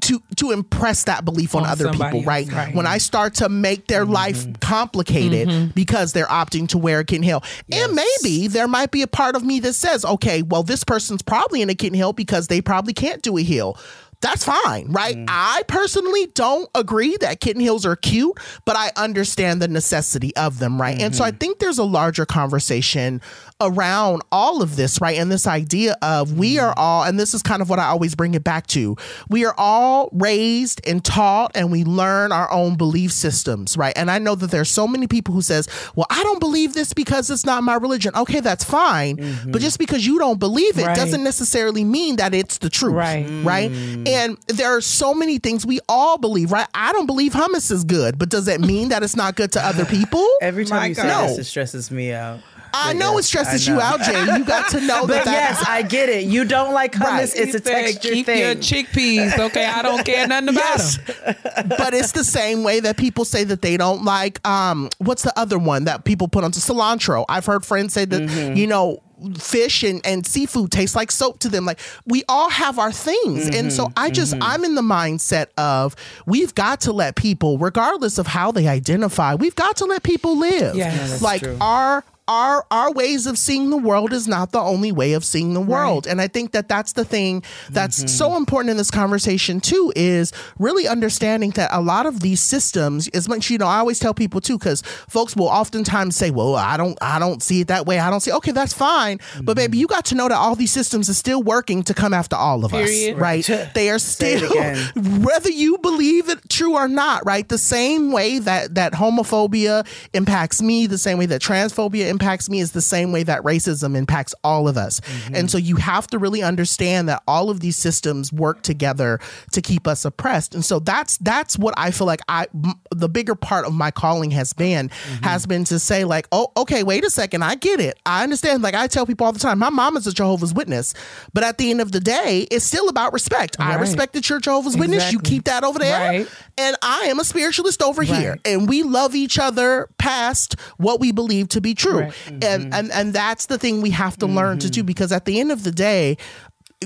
to 0.02 0.22
to 0.38 0.52
impress 0.52 1.04
that 1.04 1.26
belief 1.26 1.56
on, 1.56 1.64
On 1.64 1.70
other 1.70 1.92
people, 1.92 2.24
right? 2.24 2.52
right. 2.52 2.74
When 2.74 2.88
I 2.88 2.98
start 2.98 3.36
to 3.36 3.50
make 3.50 3.88
their 3.88 4.04
mm-hmm. 4.04 4.14
life 4.14 4.60
complicated 4.60 5.48
mm-hmm. 5.48 5.68
because 5.72 6.14
they're 6.14 6.26
opting 6.26 6.68
to 6.70 6.78
wear 6.78 7.00
a 7.00 7.06
kitten 7.06 7.24
heel, 7.24 7.44
and 7.72 7.94
maybe 7.94 8.48
there 8.48 8.68
might 8.68 8.92
be 8.92 9.02
a 9.02 9.08
part 9.08 9.36
of 9.36 9.44
me 9.44 9.60
that 9.60 9.74
says, 9.74 10.06
okay, 10.06 10.42
well, 10.42 10.64
this 10.64 10.84
person's 10.84 11.22
probably 11.22 11.62
in 11.62 11.70
a 11.70 11.76
kitten 11.76 11.96
heel 11.96 12.14
because 12.14 12.48
they 12.48 12.62
probably 12.62 12.94
can't 12.94 13.22
do 13.22 13.38
a 13.38 13.42
heel. 13.42 13.78
That's 14.24 14.46
fine, 14.46 14.90
right? 14.90 15.18
Mm. 15.18 15.26
I 15.28 15.64
personally 15.68 16.28
don't 16.28 16.70
agree 16.74 17.18
that 17.18 17.42
kitten 17.42 17.62
heels 17.62 17.86
are 17.86 17.98
cute, 17.98 18.40
but 18.64 18.78
I 18.78 18.90
understand 18.96 19.62
the 19.62 19.68
necessity 19.68 20.34
of 20.38 20.60
them, 20.60 20.80
right? 20.80 21.00
And 21.02 21.14
so 21.14 21.26
I 21.26 21.32
mm-hmm. 21.32 21.40
think 21.40 21.60
there's 21.60 21.78
a 21.78 21.84
larger 21.84 22.26
conversation 22.26 23.22
around 23.64 24.22
all 24.32 24.62
of 24.62 24.76
this, 24.76 25.02
right? 25.02 25.18
And 25.18 25.32
this 25.32 25.48
idea 25.48 25.96
of 26.02 26.38
we 26.38 26.56
mm-hmm. 26.56 26.66
are 26.66 26.74
all, 26.78 27.04
and 27.04 27.20
this 27.20 27.34
is 27.34 27.42
kind 27.42 27.62
of 27.62 27.70
what 27.70 27.80
I 27.80 27.86
always 27.86 28.16
bring 28.16 28.34
it 28.34 28.44
back 28.44 28.68
to, 28.68 28.96
we 29.30 29.46
are 29.46 29.56
all 29.58 30.10
raised 30.14 30.86
and 30.88 31.04
taught 31.04 31.52
and 31.56 31.72
we 31.72 31.84
learn 31.84 32.32
our 32.32 32.52
own 32.52 32.76
belief 32.76 33.12
systems, 33.12 33.78
right? 33.78 33.94
And 33.98 34.12
I 34.12 34.20
know 34.20 34.36
that 34.36 34.52
there's 34.52 34.70
so 34.70 34.88
many 34.88 35.08
people 35.08 35.34
who 35.34 35.42
says, 35.42 35.68
well, 35.96 36.08
I 36.10 36.22
don't 36.24 36.40
believe 36.40 36.74
this 36.74 36.94
because 36.94 37.30
it's 37.30 37.46
not 37.46 37.64
my 37.64 37.76
religion. 37.76 38.16
Okay, 38.16 38.40
that's 38.40 38.64
fine. 38.64 39.16
But 39.16 39.26
mm-hmm. 39.26 39.58
just 39.58 39.80
because 39.80 40.06
you 40.06 40.20
don't 40.20 40.40
believe 40.40 40.78
it 40.78 40.84
Right. 40.86 40.96
doesn't 40.96 41.24
necessarily 41.24 41.84
mean 41.84 42.18
that 42.18 42.34
it's 42.34 42.58
the 42.58 42.70
truth. 42.70 42.94
Right. 42.94 43.26
Right. 43.44 43.72
Mm. 43.72 44.08
And 44.08 44.38
there 44.48 44.76
are 44.76 44.82
so 44.82 45.14
many 45.14 45.38
things 45.38 45.66
we 45.66 45.80
all 45.88 46.18
believe, 46.18 46.52
right? 46.52 46.68
I 46.74 46.92
don't 46.92 47.06
believe 47.06 47.34
hummus 47.34 47.72
is 47.72 47.84
good, 47.84 48.18
but 48.18 48.30
does 48.30 48.46
that 48.46 48.60
mean 48.60 48.90
that 48.90 49.04
it's 49.04 49.16
not 49.16 49.36
good 49.36 49.52
to 49.54 49.66
other 49.66 49.86
people? 49.98 50.28
Every 50.42 50.66
time 50.66 50.80
My 50.80 50.86
you 50.88 50.96
say 50.96 51.04
God. 51.04 51.30
this, 51.30 51.40
it 51.40 51.44
stresses 51.46 51.92
me 51.92 52.14
out. 52.14 52.40
I 52.74 52.94
know 52.94 53.18
it 53.18 53.24
stresses 53.24 53.68
I 53.68 53.74
you 53.74 53.80
out, 53.82 54.02
Jay. 54.02 54.20
You 54.38 54.44
got 54.46 54.70
to 54.72 54.82
know 54.82 55.06
that. 55.08 55.26
That 55.26 55.32
yes, 55.32 55.64
I 55.68 55.82
get 55.84 56.10
it. 56.10 56.26
You 56.26 56.44
don't 56.46 56.74
like 56.74 56.94
hummus. 56.94 57.02
Right. 57.04 57.24
It's 57.24 57.36
a 57.36 57.46
He 57.46 57.52
said, 57.52 57.64
texture 57.64 58.10
Keep 58.14 58.26
thing. 58.26 58.40
your 58.40 58.56
chickpeas, 58.56 59.38
okay? 59.38 59.66
I 59.66 59.82
don't 59.82 60.04
care 60.06 60.28
nothing 60.28 60.50
about 60.50 60.64
Yes. 60.64 60.98
them. 60.98 61.68
but 61.70 61.94
it's 61.94 62.12
the 62.14 62.24
same 62.24 62.64
way 62.64 62.80
that 62.80 62.98
people 62.98 63.26
say 63.26 63.44
that 63.44 63.62
they 63.62 63.78
don't 63.78 64.04
like 64.04 64.46
um 64.48 64.90
what's 64.98 65.22
the 65.24 65.38
other 65.40 65.60
one 65.60 65.84
that 65.86 66.04
people 66.04 66.28
put 66.28 66.44
onto 66.44 66.60
cilantro 66.60 67.26
i've 67.30 67.46
heard 67.46 67.64
friends 67.66 67.94
say 67.94 68.06
that 68.06 68.22
Mm-hmm. 68.24 68.56
you 68.56 68.68
know 68.68 69.02
fish 69.40 69.84
and, 69.84 70.02
and 70.06 70.26
seafood 70.26 70.72
tastes 70.72 70.96
like 70.96 71.12
soap 71.12 71.40
to 71.40 71.50
them 71.50 71.66
like 71.66 71.80
we 72.06 72.24
all 72.28 72.50
have 72.50 72.78
our 72.80 72.92
things 72.92 73.48
and 73.50 73.72
so 73.72 73.86
Mm-hmm. 73.86 73.94
i 73.98 74.10
just 74.10 74.36
i'm 74.42 74.64
in 74.66 74.76
the 74.76 74.82
mindset 74.82 75.48
of 75.58 75.96
we've 76.26 76.54
got 76.56 76.82
to 76.82 76.92
let 76.94 77.16
people 77.16 77.58
regardless 77.58 78.18
of 78.18 78.28
how 78.28 78.52
they 78.52 78.68
identify 78.68 79.36
we've 79.36 79.56
got 79.56 79.78
to 79.78 79.86
let 79.86 80.04
people 80.04 80.38
live 80.38 80.76
Yes. 80.76 80.96
Yeah, 80.98 81.08
that's 81.08 81.22
like 81.22 81.42
true. 81.42 81.58
our 81.62 82.04
our 82.28 82.66
our 82.72 82.92
ways 82.94 83.28
of 83.28 83.38
seeing 83.38 83.70
the 83.70 83.78
world 83.78 84.14
is 84.14 84.28
not 84.28 84.52
the 84.52 84.60
only 84.60 84.92
way 84.92 85.14
of 85.14 85.26
seeing 85.26 85.54
the 85.54 85.62
world. 85.62 86.08
And 86.08 86.22
i 86.22 86.28
think 86.28 86.52
that 86.52 86.70
that's 86.70 86.94
the 86.94 87.04
thing 87.06 87.44
that's 87.70 88.00
Mm-hmm. 88.00 88.08
so 88.08 88.38
important 88.38 88.72
in 88.72 88.78
this 88.78 88.90
conversation 88.92 89.60
too 89.60 89.92
is 89.96 90.32
really 90.58 90.88
understanding 90.88 91.52
that 91.52 91.70
a 91.74 91.82
lot 91.82 92.06
of 92.06 92.22
these 92.22 92.42
systems 92.42 93.08
as 93.10 93.28
much 93.28 93.50
you 93.50 93.58
know 93.58 93.68
i 93.68 93.78
always 93.78 94.00
tell 94.00 94.14
people 94.14 94.40
too 94.42 94.58
because 94.58 94.82
folks 95.10 95.36
will 95.36 95.48
oftentimes 95.48 96.16
say 96.16 96.32
well 96.32 96.56
i 96.56 96.76
don't 96.78 96.98
i 97.02 97.20
don't 97.20 97.44
see 97.44 97.62
it 97.62 97.68
that 97.68 97.86
way. 97.86 98.00
I 98.00 98.10
don't 98.10 98.22
see 98.22 98.32
okay 98.32 98.52
that's 98.52 98.74
fine. 98.74 99.18
Mm-hmm. 99.20 99.46
but 99.46 99.56
baby 99.58 99.78
you 99.78 99.88
got 99.88 100.06
to 100.06 100.16
know 100.16 100.28
that 100.30 100.36
all 100.38 100.56
these 100.56 100.72
systems 100.72 101.10
are 101.10 101.14
still 101.14 101.44
working 101.44 101.84
to 101.84 101.94
come 101.94 102.14
after 102.14 102.36
all 102.36 102.64
of 102.66 102.72
Period. 102.72 103.16
us 103.16 103.20
right? 103.20 103.50
They 103.74 103.90
are 103.90 104.00
still 104.00 104.50
whether 104.96 105.50
you 105.50 105.78
believe 105.80 106.30
it 106.30 106.50
true 106.50 106.74
or 106.76 106.88
not 106.88 107.26
right? 107.26 107.48
The 107.48 107.58
same 107.58 108.12
way 108.12 108.40
that 108.40 108.76
that 108.76 108.94
homophobia 108.94 109.86
impacts 110.14 110.62
me 110.62 110.88
the 110.88 110.98
same 110.98 111.18
way 111.18 111.26
that 111.28 111.42
transphobia 111.42 112.08
impacts 112.14 112.50
me 112.50 112.60
is 112.60 112.72
the 112.72 112.82
same 112.82 113.12
way 113.12 113.24
that 113.24 113.44
racism 113.44 113.98
impacts 113.98 114.34
all 114.44 114.68
of 114.68 114.78
us. 114.78 115.00
Mm-hmm. 115.02 115.36
And 115.36 115.52
so 115.52 115.58
you 115.58 115.76
have 115.78 116.08
to 116.08 116.20
really 116.20 116.42
understand 116.42 117.10
that 117.10 117.22
all 117.28 117.50
of 117.50 117.60
these 117.60 117.76
systems 117.76 118.32
work 118.32 118.62
together 118.62 119.20
to 119.52 119.62
keep 119.62 119.88
us 119.88 120.06
oppressed. 120.06 120.56
And 120.56 120.64
so 120.64 120.80
that's 120.80 121.18
that's 121.18 121.58
what 121.58 121.74
i 121.78 121.92
feel 121.92 122.08
like 122.08 122.22
i 122.28 122.46
m- 122.54 122.80
the 122.92 123.10
bigger 123.10 123.36
part 123.36 123.66
of 123.66 123.74
my 123.74 123.92
calling 123.92 124.32
has 124.32 124.54
been 124.54 124.90
mm-hmm. 124.90 125.24
has 125.24 125.46
been 125.46 125.64
to 125.66 125.80
say 125.80 126.04
like 126.04 126.28
oh 126.32 126.52
okay 126.56 126.84
wait 126.84 127.04
a 127.04 127.10
second 127.10 127.44
i 127.44 127.56
get 127.56 127.80
it. 127.80 127.98
I 128.06 128.24
understand. 128.24 128.62
Like 128.64 128.76
i 128.76 128.88
tell 128.88 129.06
people 129.06 129.26
all 129.26 129.34
the 129.34 129.40
time 129.40 129.60
my 129.60 129.70
mom 129.70 129.98
is 129.98 130.08
a 130.08 130.14
jehovah's 130.14 130.54
witness. 130.54 130.94
But 131.34 131.44
at 131.44 131.58
the 131.58 131.72
end 131.72 131.82
of 131.82 131.92
the 131.92 132.00
day 132.00 132.48
it's 132.52 132.66
still 132.66 132.90
about 132.90 133.14
respect. 133.14 133.58
I 133.60 133.76
respect 133.76 134.14
that 134.14 134.30
you're 134.30 134.40
jehovah's 134.40 134.78
witness. 134.78 135.12
You 135.12 135.20
keep 135.20 135.46
that 135.46 135.64
over 135.64 135.80
there. 135.80 135.94
Right. 136.00 136.28
and 136.58 136.76
I 136.82 137.06
am 137.06 137.20
a 137.20 137.24
spiritualist 137.24 137.82
over 137.82 138.04
here, 138.04 138.38
and 138.46 138.70
we 138.70 138.84
love 138.84 139.16
each 139.16 139.40
other 139.40 139.90
past 139.98 140.60
what 140.78 141.00
we 141.00 141.12
believe 141.12 141.50
to 141.50 141.62
be 141.62 141.74
true, 141.74 142.03
Right. 142.04 142.14
and 142.28 142.42
mm-hmm. 142.42 142.74
and 142.74 142.92
and 142.92 143.14
that's 143.14 143.48
the 143.48 143.58
thing 143.58 143.82
we 143.82 143.92
have 143.92 144.18
to 144.18 144.26
learn 144.26 144.60
to 144.60 144.70
do 144.70 144.82
mm-hmm. 144.82 144.88
because 144.88 145.12
at 145.12 145.26
the 145.26 145.40
end 145.40 145.52
of 145.52 145.64
the 145.64 145.72
day. 145.72 146.18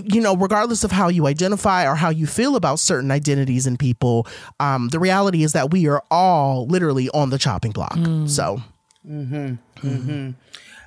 you 0.04 0.22
know, 0.22 0.36
regardless 0.36 0.84
of 0.84 0.92
how 0.92 1.08
you 1.08 1.26
identify 1.26 1.88
or 1.88 1.96
how 1.96 2.10
you 2.12 2.28
feel 2.28 2.56
about 2.56 2.78
certain 2.78 3.10
identities 3.10 3.66
and 3.66 3.80
people, 3.80 4.28
um, 4.60 4.90
the 4.90 5.00
reality 5.00 5.42
is 5.42 5.54
that 5.54 5.72
we 5.72 5.88
are 5.88 6.04
all 6.12 6.68
literally 6.68 7.10
on 7.16 7.32
the 7.32 7.40
chopping 7.40 7.72
block. 7.72 7.96
Mm. 7.96 8.30
So, 8.30 8.62
mm-hmm. 9.04 10.30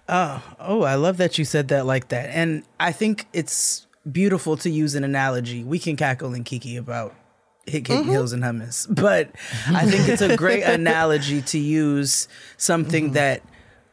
Uh, 0.09 0.41
Oh, 0.61 0.83
I 0.83 0.95
love 0.95 1.17
that 1.17 1.39
you 1.39 1.45
said 1.45 1.67
that 1.69 1.87
like 1.87 2.09
that. 2.09 2.31
And 2.31 2.63
I 2.79 2.93
think 2.93 3.27
it's 3.33 3.89
beautiful 4.11 4.57
to 4.59 4.71
use 4.71 4.95
an 4.95 5.05
analogy. 5.05 5.65
We 5.65 5.79
can 5.79 5.97
cackle 5.97 6.35
and 6.35 6.45
kiki 6.45 6.77
about 6.77 7.15
hit 7.67 7.87
hitting 7.87 8.05
hills 8.05 8.33
and 8.33 8.43
hummus, 8.43 8.87
but 8.95 9.31
I 9.69 9.87
think 9.87 10.09
it's 10.09 10.23
a 10.23 10.37
great 10.37 10.63
analogy 10.65 11.43
to 11.43 11.59
use 11.59 12.29
something 12.57 13.13
that 13.13 13.43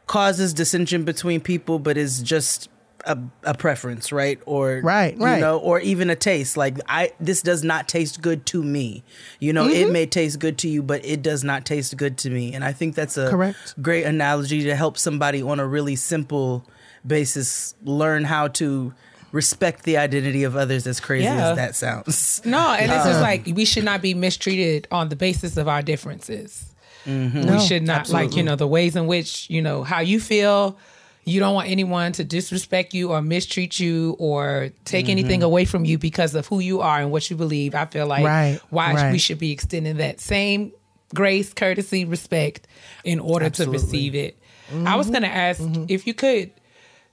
causes 0.08 0.52
dissension 0.52 1.04
between 1.04 1.40
people, 1.40 1.78
but 1.78 1.96
is 1.96 2.20
just 2.22 2.68
a, 3.04 3.16
a 3.44 3.54
preference, 3.54 4.10
right? 4.10 4.40
Or 4.44 4.80
Right, 4.82 5.14
you 5.16 5.24
right. 5.24 5.40
know, 5.40 5.58
or 5.58 5.78
even 5.80 6.10
a 6.10 6.16
taste. 6.16 6.56
Like 6.56 6.78
I, 6.88 7.12
this 7.20 7.42
does 7.42 7.62
not 7.62 7.86
taste 7.88 8.20
good 8.20 8.44
to 8.46 8.62
me. 8.64 9.04
You 9.38 9.52
know, 9.52 9.68
it 9.68 9.92
may 9.92 10.04
taste 10.06 10.40
good 10.40 10.58
to 10.58 10.68
you, 10.68 10.82
but 10.82 11.04
it 11.04 11.22
does 11.22 11.44
not 11.44 11.64
taste 11.64 11.96
good 11.96 12.18
to 12.18 12.30
me. 12.30 12.52
And 12.54 12.64
I 12.64 12.72
think 12.72 12.96
that's 12.96 13.16
a 13.16 13.30
Correct. 13.30 13.80
great 13.80 14.04
analogy 14.04 14.64
to 14.64 14.74
help 14.74 14.98
somebody 14.98 15.40
on 15.42 15.60
a 15.60 15.66
really 15.66 15.94
simple 15.94 16.66
basis 17.06 17.76
learn 17.84 18.24
how 18.24 18.48
to 18.48 18.92
respect 19.30 19.84
the 19.84 19.96
identity 19.98 20.42
of 20.42 20.56
others 20.56 20.86
as 20.86 21.00
crazy 21.00 21.24
Yeah. 21.24 21.50
as 21.50 21.56
that 21.56 21.76
sounds. 21.76 22.40
No, 22.44 22.58
and 22.72 22.90
it's 22.90 23.00
Uh-huh. 23.00 23.08
just 23.10 23.20
like 23.20 23.46
we 23.54 23.64
should 23.64 23.84
not 23.84 24.02
be 24.02 24.14
mistreated 24.14 24.88
on 24.90 25.08
the 25.10 25.16
basis 25.16 25.56
of 25.56 25.68
our 25.68 25.82
differences. 25.82 26.64
Mm-hmm. 27.08 27.50
we 27.52 27.60
should 27.60 27.82
not 27.82 28.08
like 28.10 28.36
you 28.36 28.42
know 28.42 28.54
the 28.56 28.66
ways 28.66 28.94
in 28.96 29.06
which 29.06 29.48
you 29.50 29.62
know 29.62 29.82
how 29.82 30.00
you 30.00 30.20
feel. 30.20 30.76
You 31.24 31.40
don't 31.40 31.54
want 31.54 31.68
anyone 31.68 32.12
to 32.12 32.24
disrespect 32.24 32.94
you 32.94 33.10
or 33.12 33.20
mistreat 33.20 33.78
you 33.78 34.16
or 34.18 34.70
take 34.86 35.04
Mm-hmm. 35.06 35.10
anything 35.10 35.42
away 35.42 35.64
from 35.66 35.84
you 35.84 35.98
because 35.98 36.34
of 36.34 36.46
who 36.46 36.58
you 36.60 36.80
are 36.80 37.00
and 37.00 37.10
what 37.10 37.28
you 37.28 37.36
believe. 37.36 37.74
I 37.74 37.84
feel 37.84 38.06
like 38.06 38.24
Right, 38.24 38.60
why 38.70 38.94
right. 38.94 39.12
we 39.12 39.18
should 39.18 39.38
be 39.38 39.52
extending 39.52 39.98
that 39.98 40.20
same 40.20 40.72
grace, 41.14 41.52
courtesy, 41.52 42.04
respect 42.06 42.66
in 43.04 43.20
order 43.20 43.44
Absolutely. 43.46 43.78
to 43.78 43.84
receive 43.84 44.14
it. 44.14 44.38
I 44.70 44.72
Mm-hmm. 44.74 44.96
was 44.98 45.10
going 45.10 45.22
to 45.22 45.28
ask 45.28 45.60
if 45.88 46.06
you 46.06 46.14
could 46.14 46.50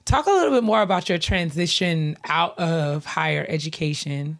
talk 0.06 0.26
a 0.26 0.30
little 0.30 0.50
bit 0.52 0.62
more 0.64 0.80
about 0.82 1.08
your 1.10 1.18
transition 1.18 2.16
out 2.24 2.58
of 2.58 3.04
higher 3.04 3.44
education 3.48 4.38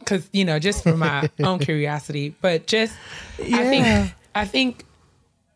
because 0.00 0.28
you 0.32 0.44
know 0.44 0.58
just 0.58 0.82
for 0.82 0.96
my 0.96 1.30
own 1.40 1.58
curiosity 1.58 2.34
but 2.40 2.66
just 2.66 2.92
i 3.38 3.64
think 3.64 4.14
i 4.34 4.44
think 4.44 4.84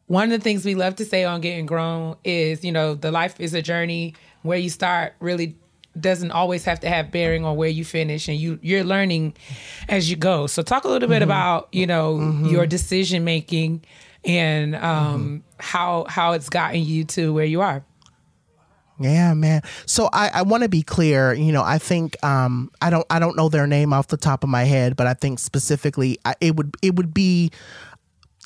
one 0.07 0.25
of 0.25 0.39
the 0.39 0.45
things 0.45 0.65
we 0.65 0.75
love 0.75 0.95
to 0.97 1.05
say 1.05 1.25
on 1.25 1.41
getting 1.41 1.67
grown 1.67 2.17
is 2.25 2.65
you 2.65 2.73
know 2.73 2.95
the 2.95 3.11
life 3.11 3.41
is 3.41 3.53
a 3.55 3.63
journey 3.63 4.15
where 4.43 4.59
you 4.59 4.71
start 4.71 5.15
really 5.21 5.57
doesn't 5.99 6.33
always 6.33 6.65
have 6.65 6.81
to 6.81 6.89
have 6.89 7.11
bearing 7.11 7.45
on 7.45 7.57
where 7.57 7.69
you 7.69 7.85
finish 7.85 8.29
and 8.29 8.39
you 8.39 8.59
you're 8.63 8.85
learning 8.85 9.35
as 9.89 10.11
you 10.11 10.17
go. 10.17 10.47
So 10.47 10.63
talk 10.63 10.85
a 10.85 10.89
little 10.89 11.09
bit 11.09 11.17
mm-hmm. 11.17 11.25
about 11.25 11.69
you 11.73 11.87
know 11.87 12.17
mm-hmm. 12.17 12.47
your 12.47 12.67
decision 12.67 13.25
making 13.25 13.85
and 14.25 14.75
um 14.77 14.83
mm-hmm. 14.83 15.37
how 15.61 16.07
how 16.09 16.33
it's 16.33 16.49
gotten 16.49 16.83
you 16.83 17.05
to 17.05 17.33
where 17.33 17.45
you 17.45 17.61
are 17.61 17.85
Yeah, 18.99 19.35
man. 19.35 19.63
So 19.87 20.09
I, 20.13 20.31
I 20.35 20.43
want 20.43 20.63
to 20.63 20.69
be 20.69 20.83
clear. 20.83 21.33
You 21.33 21.53
know, 21.53 21.63
I 21.63 21.79
think 21.79 22.23
um, 22.25 22.71
I 22.81 22.91
don't 22.91 23.07
I 23.11 23.19
don't 23.19 23.37
know 23.37 23.49
their 23.49 23.67
name 23.67 23.93
off 23.93 24.09
the 24.09 24.17
top 24.17 24.45
of 24.45 24.51
my 24.51 24.65
head, 24.65 24.97
but 24.97 25.07
I 25.07 25.15
think 25.15 25.39
specifically 25.39 26.19
I, 26.25 26.35
it 26.41 26.57
would 26.57 26.77
it 26.83 26.97
would 26.97 27.13
be 27.13 27.51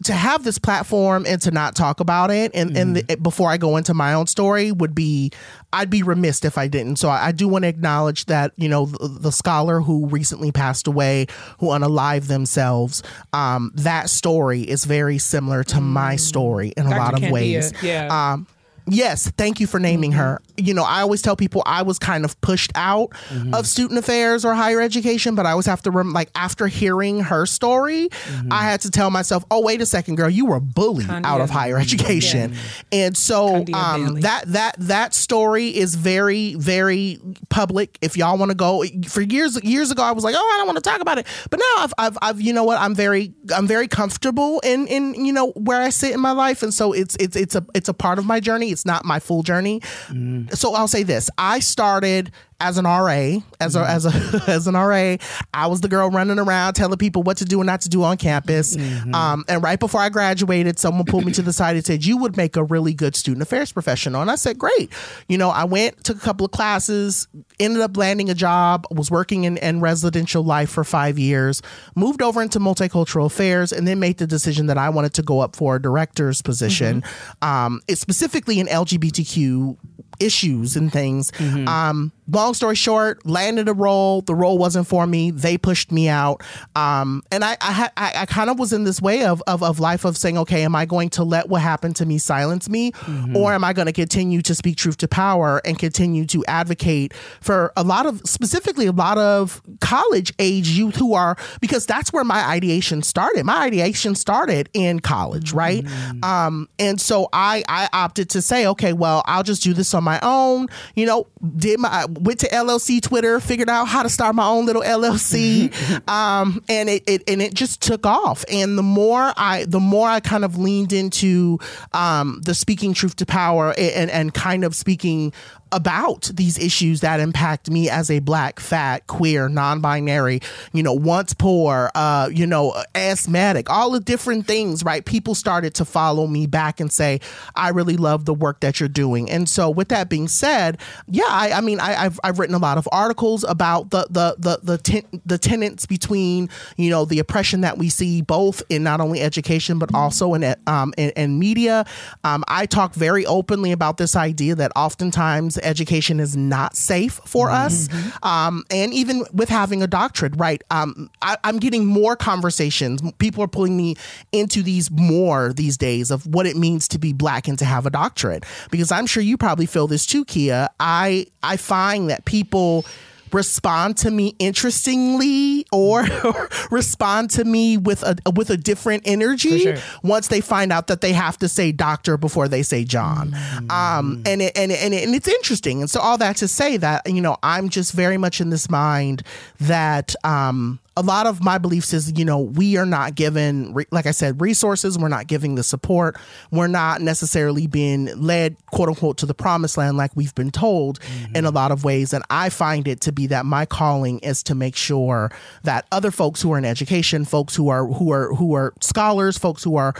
to 0.04 0.12
have 0.12 0.44
this 0.44 0.58
platform 0.58 1.26
and 1.26 1.42
to 1.42 1.50
not 1.50 1.74
talk 1.74 1.98
about 1.98 2.30
it 2.30 2.52
and 2.54 2.76
and 2.76 2.96
the, 2.96 3.16
before 3.16 3.50
I 3.50 3.56
go 3.56 3.76
into 3.76 3.94
my 3.94 4.14
own 4.14 4.28
story 4.28 4.70
would 4.70 4.94
be 4.94 5.32
I'd 5.72 5.90
be 5.90 6.02
remiss 6.04 6.44
if 6.44 6.56
I 6.56 6.68
didn't. 6.68 6.96
So 6.96 7.08
I, 7.08 7.26
I 7.26 7.32
do 7.32 7.48
want 7.48 7.64
to 7.64 7.68
acknowledge 7.68 8.26
that 8.26 8.52
you 8.56 8.68
know 8.68 8.87
the, 8.87 9.08
the 9.08 9.32
scholar 9.32 9.80
who 9.80 10.06
recently 10.06 10.52
passed 10.52 10.87
away, 10.87 11.26
who 11.58 11.66
unalived 11.66 12.28
themselves. 12.28 13.02
Um, 13.32 13.72
that 13.74 14.08
story 14.08 14.62
is 14.62 14.84
very 14.84 15.18
similar 15.18 15.64
to 15.64 15.80
my 15.80 16.16
story 16.16 16.72
in 16.76 16.87
a 16.87 16.90
Dr. 16.90 16.98
lot 17.00 17.22
of 17.22 17.30
ways. 17.30 17.72
yeah. 17.82 18.32
Um, 18.32 18.46
Yes, 18.90 19.31
thank 19.37 19.61
you 19.61 19.66
for 19.66 19.79
naming 19.79 20.12
her. 20.12 20.40
You 20.57 20.74
know, 20.74 20.85
I 20.85 21.01
always 21.03 21.22
tell 21.22 21.37
people 21.37 21.62
I 21.66 21.83
was 21.83 21.98
kind 21.98 22.24
of 22.24 22.40
pushed 22.40 22.72
out 22.74 23.12
of 23.53 23.66
student 23.66 23.98
affairs 23.98 24.44
or 24.44 24.55
higher 24.55 24.81
education, 24.81 25.35
but 25.35 25.46
I 25.46 25.53
always 25.53 25.66
have 25.66 25.83
to 25.83 25.90
rem- 25.90 26.12
like 26.12 26.31
after 26.35 26.66
hearing 26.66 27.20
her 27.20 27.46
story, 27.46 28.09
I 28.51 28.62
had 28.62 28.81
to 28.83 28.90
tell 28.90 29.11
myself, 29.11 29.44
"Oh, 29.51 29.62
wait 29.62 29.81
a 29.81 29.87
second, 29.87 30.16
girl, 30.16 30.31
you 30.31 30.46
were 30.46 30.61
bullied 30.61 31.07
Candia. 31.07 31.31
out 31.31 31.40
of 31.40 31.51
higher 31.51 31.79
education." 31.79 32.55
And 32.92 33.16
so 33.16 33.64
um, 33.74 34.20
that 34.20 34.44
that 34.46 34.74
that 34.79 35.14
story 35.14 35.68
is 35.68 35.94
very 35.94 36.55
very 36.55 37.20
public. 37.51 37.98
If 38.01 38.16
y'all 38.16 38.38
want 38.38 38.51
to 38.51 38.57
go 38.57 38.85
for 39.07 39.20
years 39.20 39.62
years 39.62 39.90
ago, 39.90 40.03
I 40.03 40.12
was 40.12 40.24
like, 40.24 40.35
"Oh, 40.37 40.53
I 40.55 40.59
don't 40.59 40.66
want 40.66 40.83
to 40.83 40.90
talk 40.90 41.01
about 41.01 41.18
it," 41.18 41.27
but 41.51 41.59
now 41.59 41.85
I've, 41.85 41.94
I've 41.98 42.18
I've 42.22 42.40
you 42.40 42.53
know 42.53 42.64
what 42.64 42.81
I'm 42.81 42.94
very 42.94 43.33
I'm 43.55 43.66
very 43.66 43.88
comfortable 43.88 44.61
in 44.61 44.87
in 44.87 45.14
you 45.24 45.33
know 45.33 45.51
where 45.53 45.81
I 45.81 45.90
sit 45.90 46.12
in 46.12 46.20
my 46.20 46.33
life, 46.33 46.62
and 46.62 46.72
so 46.72 46.92
it's 46.92 47.16
it's 47.20 47.37
it's 47.37 47.55
a 47.55 47.64
it's 47.74 47.88
a 47.88 47.94
part 47.94 48.18
of 48.18 48.27
my 48.27 48.40
journey. 48.40 48.70
It's 48.70 48.77
not 48.84 49.04
my 49.04 49.18
full 49.20 49.42
journey. 49.42 49.80
Mm. 50.08 50.54
So 50.56 50.74
I'll 50.74 50.88
say 50.88 51.02
this: 51.02 51.30
I 51.38 51.60
started 51.60 52.30
as 52.61 52.77
an 52.77 52.85
RA, 52.85 53.38
as 53.61 53.77
a 53.77 53.81
as 53.81 54.05
a 54.05 54.42
as 54.49 54.66
an 54.66 54.75
RA. 54.75 55.16
I 55.55 55.66
was 55.68 55.81
the 55.81 55.88
girl 55.88 56.11
running 56.11 56.38
around 56.38 56.75
telling 56.75 56.99
people 56.99 57.23
what 57.23 57.37
to 57.38 57.44
do 57.44 57.61
and 57.61 57.66
not 57.66 57.83
to 57.83 57.88
do 57.88 58.03
on 58.03 58.16
campus. 58.16 58.77
Um, 59.12 59.44
and 59.49 59.62
right 59.62 59.79
before 59.79 60.01
I 60.01 60.09
graduated, 60.09 60.79
someone 60.79 61.05
pulled 61.05 61.25
me 61.25 61.33
to 61.33 61.42
the 61.42 61.53
side 61.53 61.77
and 61.77 61.85
said, 61.85 62.05
"You 62.05 62.16
would 62.18 62.37
make 62.37 62.57
a 62.57 62.64
really 62.64 62.94
good 62.94 63.14
student 63.14 63.42
affairs 63.42 63.73
professional." 63.73 64.21
And 64.21 64.31
I 64.31 64.35
said, 64.35 64.59
"Great." 64.59 64.90
You 65.29 65.38
know, 65.38 65.51
I 65.51 65.64
went 65.64 66.03
took 66.05 66.16
a 66.16 66.21
couple 66.21 66.47
of 66.47 66.53
classes, 66.53 67.29
ended 67.61 67.81
up 67.83 67.97
landing 67.97 68.29
a 68.31 68.35
job, 68.35 68.87
was 68.90 69.11
working 69.11 69.44
in, 69.44 69.57
in 69.59 69.81
residential 69.81 70.42
life 70.42 70.71
for 70.71 70.85
five 70.85 71.18
years, 71.18 71.62
moved 71.94 72.23
over 72.23 72.42
into 72.42 72.59
multicultural 72.59 73.27
affairs, 73.27 73.73
and 73.73 73.87
then 73.87 74.01
made 74.01 74.18
the 74.18 74.27
decision 74.27 74.66
that 74.66 74.79
I 74.79 74.88
wanted 74.88 75.14
to 75.14 75.23
go 75.23 75.40
up 75.40 75.55
for 75.55 75.77
a 75.77 75.83
director's 75.83 76.42
position, 76.42 77.03
um, 77.42 77.81
it's 77.87 78.01
specifically 78.01 78.59
in 78.59 78.66
LGBTQ 78.66 79.77
issues 80.21 80.77
and 80.77 80.92
things. 80.92 81.31
Um, 81.68 82.12
long 82.28 82.54
story 82.54 82.74
short, 82.74 83.24
landed 83.26 83.68
a 83.68 83.72
role. 83.72 84.22
The 84.22 84.34
role 84.34 84.58
wasn't 84.58 84.86
for 84.86 85.06
me. 85.06 85.30
They 85.30 85.58
pushed 85.58 85.90
me 85.90 86.08
out. 86.08 86.42
Um, 86.76 87.22
and 87.32 87.44
I, 87.44 87.56
I, 87.60 87.90
I, 87.96 88.12
I 88.16 88.26
kind 88.26 88.50
of 88.50 88.58
was 88.58 88.72
in 88.72 88.84
this 88.84 89.00
way 89.00 89.24
of, 89.24 89.42
of, 89.46 89.62
of 89.62 89.80
life 89.80 90.04
of 90.04 90.16
saying, 90.16 90.38
okay, 90.38 90.62
am 90.62 90.74
I 90.74 90.84
going 90.84 91.08
to 91.10 91.24
let 91.24 91.48
what 91.48 91.62
happened 91.62 91.96
to 91.96 92.06
me 92.06 92.18
silence 92.18 92.68
me? 92.68 92.92
Or 93.34 93.52
am 93.52 93.64
I 93.64 93.72
going 93.72 93.86
to 93.86 93.92
continue 93.92 94.42
to 94.42 94.54
speak 94.54 94.76
truth 94.76 94.98
to 94.98 95.08
power 95.08 95.60
and 95.64 95.78
continue 95.78 96.26
to 96.26 96.44
advocate 96.46 97.14
for 97.40 97.72
a 97.76 97.82
lot 97.82 98.06
of, 98.06 98.20
specifically 98.24 98.86
a 98.86 98.92
lot 98.92 99.18
of 99.18 99.62
college 99.80 100.32
age 100.38 100.68
youth 100.68 100.96
who 100.96 101.14
are, 101.14 101.36
because 101.60 101.86
that's 101.86 102.12
where 102.12 102.24
my 102.24 102.44
ideation 102.46 103.02
started. 103.02 103.44
My 103.44 103.62
ideation 103.62 104.14
started 104.14 104.68
in 104.74 105.00
college, 105.00 105.52
right? 105.52 105.86
Um, 106.22 106.68
and 106.78 107.00
so 107.00 107.28
I, 107.32 107.64
I 107.68 107.88
opted 107.92 108.30
to 108.30 108.42
say, 108.42 108.66
okay, 108.66 108.92
well, 108.92 109.22
I'll 109.26 109.42
just 109.42 109.62
do 109.62 109.72
this 109.72 109.94
on 109.94 110.04
my 110.04 110.18
own. 110.22 110.68
You 110.94 111.06
know, 111.06 111.26
did 111.56 111.80
my 111.80 112.06
went 112.20 112.40
to 112.40 112.48
LLC 112.48 113.00
Twitter, 113.00 113.40
figured 113.40 113.68
out 113.68 113.87
how 113.87 114.02
to 114.02 114.09
start 114.09 114.35
my 114.35 114.46
own 114.46 114.66
little 114.66 114.83
LLC, 114.83 115.72
um, 116.09 116.62
and 116.68 116.88
it, 116.88 117.04
it 117.07 117.22
and 117.28 117.40
it 117.42 117.54
just 117.54 117.81
took 117.81 118.07
off. 118.07 118.44
And 118.50 118.76
the 118.76 118.83
more 118.83 119.33
I, 119.37 119.64
the 119.66 119.81
more 119.81 120.09
I 120.09 120.20
kind 120.20 120.44
of 120.44 120.59
leaned 120.59 120.92
into 120.92 121.59
um, 121.92 122.40
the 122.44 122.54
speaking 122.54 122.94
truth 122.94 123.16
to 123.16 123.26
power 123.26 123.74
and 123.78 124.11
and 124.11 124.35
kind 124.35 124.64
of 124.64 124.74
speaking 124.74 125.33
about 125.72 126.31
these 126.35 126.59
issues 126.59 127.00
that 127.00 127.20
impact 127.20 127.70
me 127.70 127.90
as 127.90 128.11
a 128.11 128.20
black, 128.20 128.61
fat, 128.61 129.07
queer, 129.07 129.48
non-binary, 129.48 130.40
you 130.72 130.83
know, 130.83 130.92
once 130.92 131.35
poor, 131.35 131.90
uh, 131.94 132.28
you 132.33 132.46
know, 132.46 132.74
asthmatic, 132.94 133.68
all 133.68 133.90
the 133.90 134.00
different 134.00 134.46
things, 134.46 134.85
right? 134.85 135.04
People 135.04 135.35
started 135.35 135.74
to 135.74 135.85
follow 135.85 136.26
me 136.26 136.46
back 136.46 136.81
and 136.81 136.90
say, 136.92 137.20
I 137.54 137.70
really 137.70 137.96
love 137.96 138.24
the 138.24 138.35
work 138.35 138.61
that 138.61 138.81
you're 138.81 138.88
doing. 138.88 139.31
And 139.31 139.48
so 139.48 139.68
with 139.68 139.88
that 139.88 140.09
being 140.09 140.28
said, 140.28 140.78
yeah, 141.07 141.24
I, 141.28 141.52
I 141.52 141.61
mean, 141.61 141.81
I, 141.81 142.04
I've, 142.04 142.20
I've 142.24 142.38
written 142.38 142.54
a 142.54 142.59
lot 142.59 142.78
of 142.78 142.88
articles 142.92 143.44
about 143.44 143.90
the, 143.90 144.07
the, 144.11 144.37
the, 144.38 144.61
the, 144.62 144.78
ten, 144.78 145.02
the 145.26 145.38
tenets 145.38 145.87
between, 145.87 146.48
you 146.76 146.90
know, 146.90 147.04
the 147.04 147.18
oppression 147.18 147.61
that 147.61 147.76
we 147.76 147.88
see 147.88 148.22
both 148.22 148.62
in 148.68 148.83
not 148.83 149.00
only 149.00 149.20
education, 149.20 149.78
but 149.78 149.94
also 149.94 150.35
in, 150.35 150.54
um, 150.66 150.94
in, 150.96 151.11
in 151.11 151.38
media. 151.38 151.85
Um, 152.25 152.44
I 152.48 152.66
talk 152.66 152.94
very 152.94 153.27
openly 153.27 153.73
about 153.73 153.98
this 153.98 154.16
idea 154.16 154.54
that 154.54 154.73
oftentimes 154.75 155.58
education 155.63 156.21
is 156.21 156.37
not 156.37 156.77
safe 156.77 157.21
for 157.25 157.50
us. 157.50 157.88
Um, 158.23 158.65
and 158.71 158.92
even 158.92 159.25
with 159.33 159.48
having 159.48 159.83
a 159.83 159.87
doctorate, 159.87 160.35
right? 160.37 160.63
Um, 160.71 161.11
I, 161.23 161.37
I'm 161.44 161.59
getting 161.59 161.87
more 161.87 162.17
conversations. 162.17 163.00
People 163.19 163.42
are 163.44 163.48
pulling 163.48 163.77
me 163.77 163.96
into 164.33 164.63
these 164.63 164.90
more 164.90 165.52
these 165.52 165.77
days 165.77 166.11
of 166.11 166.27
what 166.27 166.46
it 166.46 166.56
means 166.56 166.88
to 166.88 166.98
be 166.98 167.13
black 167.13 167.48
and 167.48 167.59
to 167.59 167.65
have 167.65 167.87
a 167.87 167.90
doctorate. 167.90 168.44
Because 168.71 168.92
I'm 168.92 169.06
sure 169.06 169.23
you 169.23 169.37
probably 169.37 169.67
feel 169.67 169.87
this 169.87 170.06
too, 170.06 170.25
Keia. 170.25 170.69
I 170.81 171.27
I 171.42 171.56
find 171.56 172.11
that 172.11 172.25
people 172.25 172.85
respond 173.33 173.96
to 173.98 174.10
me 174.10 174.35
interestingly 174.38 175.66
or, 175.72 176.06
respond 176.70 177.31
to 177.31 177.44
me 177.44 177.76
with 177.76 178.02
a 178.02 178.16
with 178.35 178.50
a 178.50 178.56
different 178.56 179.02
energy 179.06 179.60
sure. 179.60 179.76
once 180.02 180.29
they 180.29 180.40
find 180.40 180.72
out 180.72 180.87
that 180.88 181.00
they 181.00 181.12
have 181.12 181.38
to 181.38 181.48
say 181.48 181.72
doctor 181.72 182.16
before 182.16 182.48
they 182.48 182.62
say 182.62 182.85
John. 182.85 183.35
Um, 183.70 184.22
and 184.26 184.42
it, 184.42 184.56
and 184.56 184.72
it, 184.72 184.83
and, 184.83 184.94
it, 184.94 185.04
and 185.04 185.14
it's 185.14 185.29
interesting. 185.29 185.81
And 185.81 185.90
so 185.90 186.00
all 186.00 186.18
that 186.18 186.37
to 186.37 186.48
say 186.48 186.76
that 186.76 187.02
you 187.12 187.20
know 187.20 187.37
I'm 187.42 187.68
just 187.68 187.92
very 187.92 188.18
much 188.18 188.40
in 188.40 188.50
this 188.50 188.70
mind 188.70 189.22
that 189.60 190.14
um, 190.24 190.79
a 190.99 191.03
lot 191.03 191.29
of 191.29 191.44
my 191.44 191.59
beliefs 191.59 191.92
is 191.94 192.19
you 192.19 192.25
know 192.25 192.40
we 192.40 192.77
are 192.77 192.85
not 192.85 193.15
given 193.15 193.73
like 193.92 194.07
i 194.07 194.11
said 194.11 194.40
resources. 194.40 194.99
We're 194.99 195.09
not 195.09 195.29
giving 195.29 195.55
the 195.55 195.63
support. 195.63 196.17
We're 196.51 196.67
not 196.67 197.01
necessarily 197.01 197.69
being 197.69 198.07
led 198.21 198.57
quote 198.67 198.88
unquote 198.88 199.19
to 199.19 199.27
the 199.27 199.35
promised 199.35 199.77
land 199.77 199.96
like 199.96 200.11
we've 200.17 200.35
been 200.35 200.51
told 200.51 200.99
in 201.37 201.44
a 201.44 201.51
lot 201.51 201.71
of 201.71 201.85
ways. 201.85 202.13
And 202.13 202.25
i 202.31 202.49
find 202.49 202.88
it 202.88 203.01
to 203.03 203.13
be 203.13 203.29
that 203.29 203.46
my 203.46 203.65
calling 203.65 204.19
is 204.21 204.42
to 204.44 204.57
make 204.57 204.75
sure 204.75 205.31
that 205.63 205.87
other 205.92 206.11
folks 206.11 206.42
who 206.42 206.53
are 206.53 206.59
in 206.59 206.65
education 206.65 207.25
folks 207.25 207.55
who 207.55 207.69
are 207.69 207.87
who 207.87 208.11
are 208.11 208.35
who 208.35 208.55
are 208.55 208.75
scholars 208.81 209.38
folks 209.38 209.63
who 209.63 209.77
are 209.77 209.94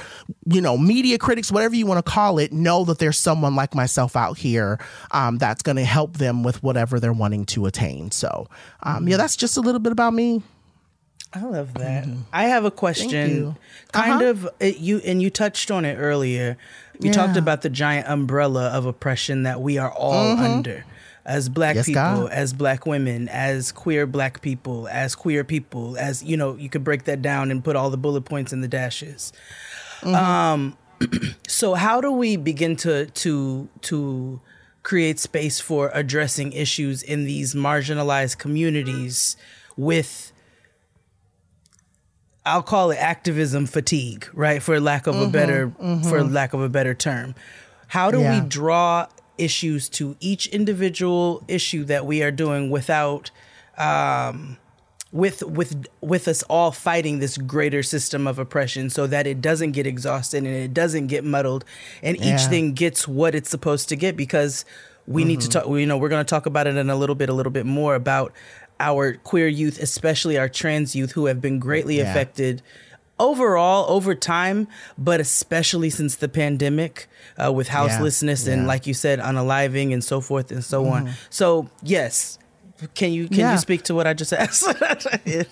you 0.47 0.61
know 0.61 0.77
media 0.77 1.17
critics 1.17 1.53
whatever 1.53 1.77
you 1.77 1.87
want 1.87 2.05
to 2.05 2.11
call 2.11 2.39
it 2.41 2.53
know 2.53 2.85
that 2.85 2.99
there's 2.99 3.19
someone 3.19 3.55
like 3.55 3.73
myself 3.73 4.17
out 4.17 4.37
here 4.37 4.81
um, 5.13 5.39
that's 5.39 5.63
going 5.63 5.77
to 5.77 5.85
help 5.85 6.17
them 6.17 6.43
with 6.43 6.61
whatever 6.63 6.99
they're 6.99 7.13
wanting 7.13 7.45
to 7.47 7.67
attain. 7.67 8.11
So 8.11 8.49
um, 8.83 9.07
yeah 9.07 9.17
that's 9.17 9.37
just 9.37 9.57
a 9.57 9.61
little 9.61 9.79
bit 9.79 9.93
about 9.93 10.13
me 10.13 10.43
I 11.33 11.43
love 11.45 11.74
that. 11.74 12.07
I 12.33 12.45
have 12.45 12.64
a 12.64 12.70
question. 12.70 13.57
Kind 13.93 14.22
Uh-huh. 14.22 14.31
of 14.31 14.49
it, 14.61 14.79
you 14.79 15.01
and 15.05 15.20
you 15.22 15.29
touched 15.31 15.70
on 15.70 15.85
it 15.85 15.97
earlier. 15.97 16.57
You 17.01 17.09
Yeah. 17.11 17.12
talked 17.12 17.37
about 17.37 17.62
the 17.62 17.68
giant 17.70 18.09
umbrella 18.09 18.68
of 18.68 18.87
oppression 18.87 19.43
that 19.43 19.61
we 19.61 19.76
are 19.79 19.91
all 19.93 20.39
under. 20.39 20.85
As 21.26 21.51
black 21.51 21.76
Yes, 21.76 21.85
people, 21.87 22.01
God. 22.22 22.31
as 22.33 22.55
black 22.55 22.87
women, 22.87 23.29
as 23.29 23.70
queer 23.72 24.07
black 24.07 24.41
people, 24.41 24.89
as 24.91 25.14
queer 25.14 25.45
people, 25.45 25.99
as 25.99 26.22
you 26.22 26.39
know, 26.39 26.57
you 26.57 26.70
could 26.70 26.83
break 26.83 27.05
that 27.05 27.20
down 27.20 27.51
and 27.51 27.62
put 27.62 27.76
all 27.76 27.91
the 27.91 27.99
bullet 27.99 28.22
points 28.22 28.51
in 28.51 28.62
the 28.62 28.68
dashes. 28.68 29.31
Um, 30.03 30.79
so 31.47 31.74
how 31.74 32.01
do 32.01 32.11
we 32.11 32.37
begin 32.37 32.76
to 32.76 33.07
to 33.07 33.68
to 33.83 34.41
create 34.83 35.18
space 35.20 35.61
for 35.61 35.91
addressing 35.93 36.53
issues 36.53 37.03
in 37.03 37.24
these 37.26 37.55
marginalized 37.55 38.39
communities 38.39 39.37
with 39.76 40.28
I'll 42.49 42.63
call 42.63 42.91
it 42.91 42.97
activism 42.97 43.67
fatigue, 43.67 44.29
right? 44.33 44.63
For 44.63 44.81
lack 44.81 45.07
of 45.07 45.15
a 45.15 45.23
mm-hmm, 45.23 45.31
better 45.31 45.69
mm-hmm. 45.69 46.09
for 46.09 46.23
lack 46.25 46.53
of 46.53 46.61
a 46.61 46.69
better 46.69 46.95
term. 46.95 47.35
How 47.89 48.11
do 48.11 48.21
Yeah. 48.21 48.43
we 48.43 48.49
draw 48.49 49.07
issues 49.39 49.89
to 49.89 50.17
each 50.21 50.47
individual 50.49 51.45
issue 51.49 51.85
that 51.85 52.05
we 52.05 52.23
are 52.23 52.33
doing 52.33 52.71
without 52.71 53.31
um 53.77 54.59
with 55.13 55.43
with 55.45 55.87
with 56.01 56.29
us 56.29 56.43
all 56.45 56.71
fighting 56.71 57.19
this 57.19 57.39
greater 57.39 57.83
system 57.83 58.27
of 58.27 58.39
oppression 58.39 58.91
so 58.91 59.07
that 59.07 59.27
it 59.27 59.41
doesn't 59.41 59.73
get 59.73 59.87
exhausted 59.87 60.39
and 60.39 60.53
it 60.53 60.75
doesn't 60.75 61.07
get 61.07 61.25
muddled 61.25 61.65
and 62.03 62.17
each 62.21 62.43
thing 62.43 62.73
gets 62.73 63.09
what 63.09 63.35
it's 63.35 63.49
supposed 63.49 63.89
to 63.89 63.97
get 63.97 64.17
because 64.17 64.65
we 65.07 65.25
need 65.25 65.41
to 65.41 65.49
mm-hmm. 65.49 65.67
talk 65.71 65.79
you 65.79 65.87
know 65.87 65.97
we're 65.97 66.11
going 66.11 66.25
to 66.25 66.29
talk 66.29 66.45
about 66.45 66.67
it 66.67 66.77
in 66.77 66.91
a 66.91 66.97
little 66.97 67.15
bit 67.15 67.31
a 67.31 67.33
little 67.33 67.53
bit 67.53 67.65
more 67.65 67.95
about 67.95 68.33
our 68.81 69.14
queer 69.14 69.49
youth 69.49 69.79
especially 69.81 70.39
our 70.39 70.49
trans 70.49 70.95
youth 70.95 71.12
who 71.12 71.26
have 71.26 71.41
been 71.41 71.59
greatly 71.59 71.99
Yeah. 71.99 72.11
affected 72.11 72.62
overall 73.18 73.91
over 73.91 74.14
time 74.14 74.68
but 74.97 75.20
especially 75.20 75.91
since 75.91 76.14
the 76.16 76.29
pandemic 76.29 77.09
uh, 77.45 77.53
with 77.53 77.68
houselessness 77.68 78.47
and 78.47 78.49
Yeah. 78.49 78.57
Mm-hmm. 78.59 78.66
like 78.68 78.87
you 78.87 78.95
said 78.95 79.18
unaliving 79.18 79.93
and 79.93 80.03
so 80.05 80.20
forth 80.20 80.53
and 80.53 80.62
so 80.64 80.87
on 80.87 81.11
so 81.31 81.68
yes 81.83 82.39
can 82.95 83.12
you 83.12 83.29
can 83.29 83.39
Yeah. 83.39 83.53
you 83.53 83.59
speak 83.59 83.83
to 83.85 83.95
what 83.95 84.07
i 84.07 84.14
just 84.14 84.33
asked 84.45 84.66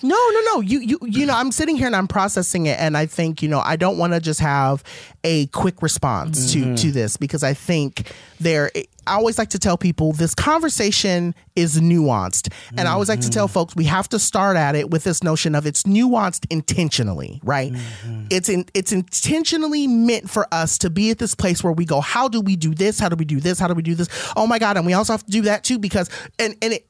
No, 0.03 0.15
no, 0.31 0.41
no. 0.53 0.61
You, 0.61 0.79
you, 0.79 0.99
you 1.03 1.25
know, 1.25 1.33
I'm 1.35 1.51
sitting 1.51 1.75
here 1.75 1.87
and 1.87 1.95
I'm 1.95 2.07
processing 2.07 2.65
it, 2.65 2.79
and 2.79 2.97
I 2.97 3.05
think, 3.05 3.41
you 3.41 3.49
know, 3.49 3.59
I 3.59 3.75
don't 3.75 3.97
want 3.97 4.13
to 4.13 4.19
just 4.19 4.39
have 4.39 4.83
a 5.23 5.47
quick 5.47 5.81
response 5.81 6.53
to 6.53 6.59
mm-hmm. 6.59 6.75
to 6.75 6.91
this 6.91 7.17
because 7.17 7.43
I 7.43 7.53
think 7.53 8.11
there. 8.39 8.71
I 9.05 9.13
always 9.13 9.37
like 9.37 9.51
to 9.51 9.59
tell 9.59 9.77
people 9.77 10.11
this 10.11 10.35
conversation 10.35 11.33
is 11.55 11.79
nuanced, 11.79 12.51
and 12.77 12.89
I 12.89 12.91
always 12.91 13.07
like 13.07 13.21
to 13.21 13.29
tell 13.29 13.45
mm-hmm. 13.47 13.53
folks 13.53 13.73
we 13.73 13.85
have 13.85 14.09
to 14.09 14.19
start 14.19 14.57
at 14.57 14.75
it 14.75 14.89
with 14.89 15.05
this 15.05 15.23
notion 15.23 15.55
of 15.55 15.65
it's 15.65 15.83
nuanced 15.83 16.45
intentionally, 16.49 17.39
right? 17.41 17.71
Mm-hmm. 17.71 18.25
It's 18.29 18.49
in, 18.49 18.65
it's 18.73 18.91
intentionally 18.91 19.87
meant 19.87 20.29
for 20.29 20.45
us 20.53 20.77
to 20.79 20.89
be 20.89 21.09
at 21.09 21.19
this 21.19 21.35
place 21.35 21.63
where 21.63 21.71
we 21.71 21.85
go, 21.85 22.01
how 22.01 22.27
do 22.27 22.41
we 22.41 22.57
do 22.57 22.75
this? 22.75 22.99
How 22.99 23.07
do 23.07 23.15
we 23.15 23.23
do 23.23 23.39
this? 23.39 23.59
How 23.59 23.69
do 23.69 23.73
we 23.75 23.81
do 23.81 23.95
this? 23.95 24.09
Oh 24.35 24.45
my 24.45 24.59
god! 24.59 24.75
And 24.75 24.85
we 24.85 24.91
also 24.91 25.13
have 25.13 25.23
to 25.23 25.31
do 25.31 25.43
that 25.43 25.63
too 25.63 25.79
because 25.79 26.09
and 26.37 26.57
and 26.61 26.73
it 26.73 26.86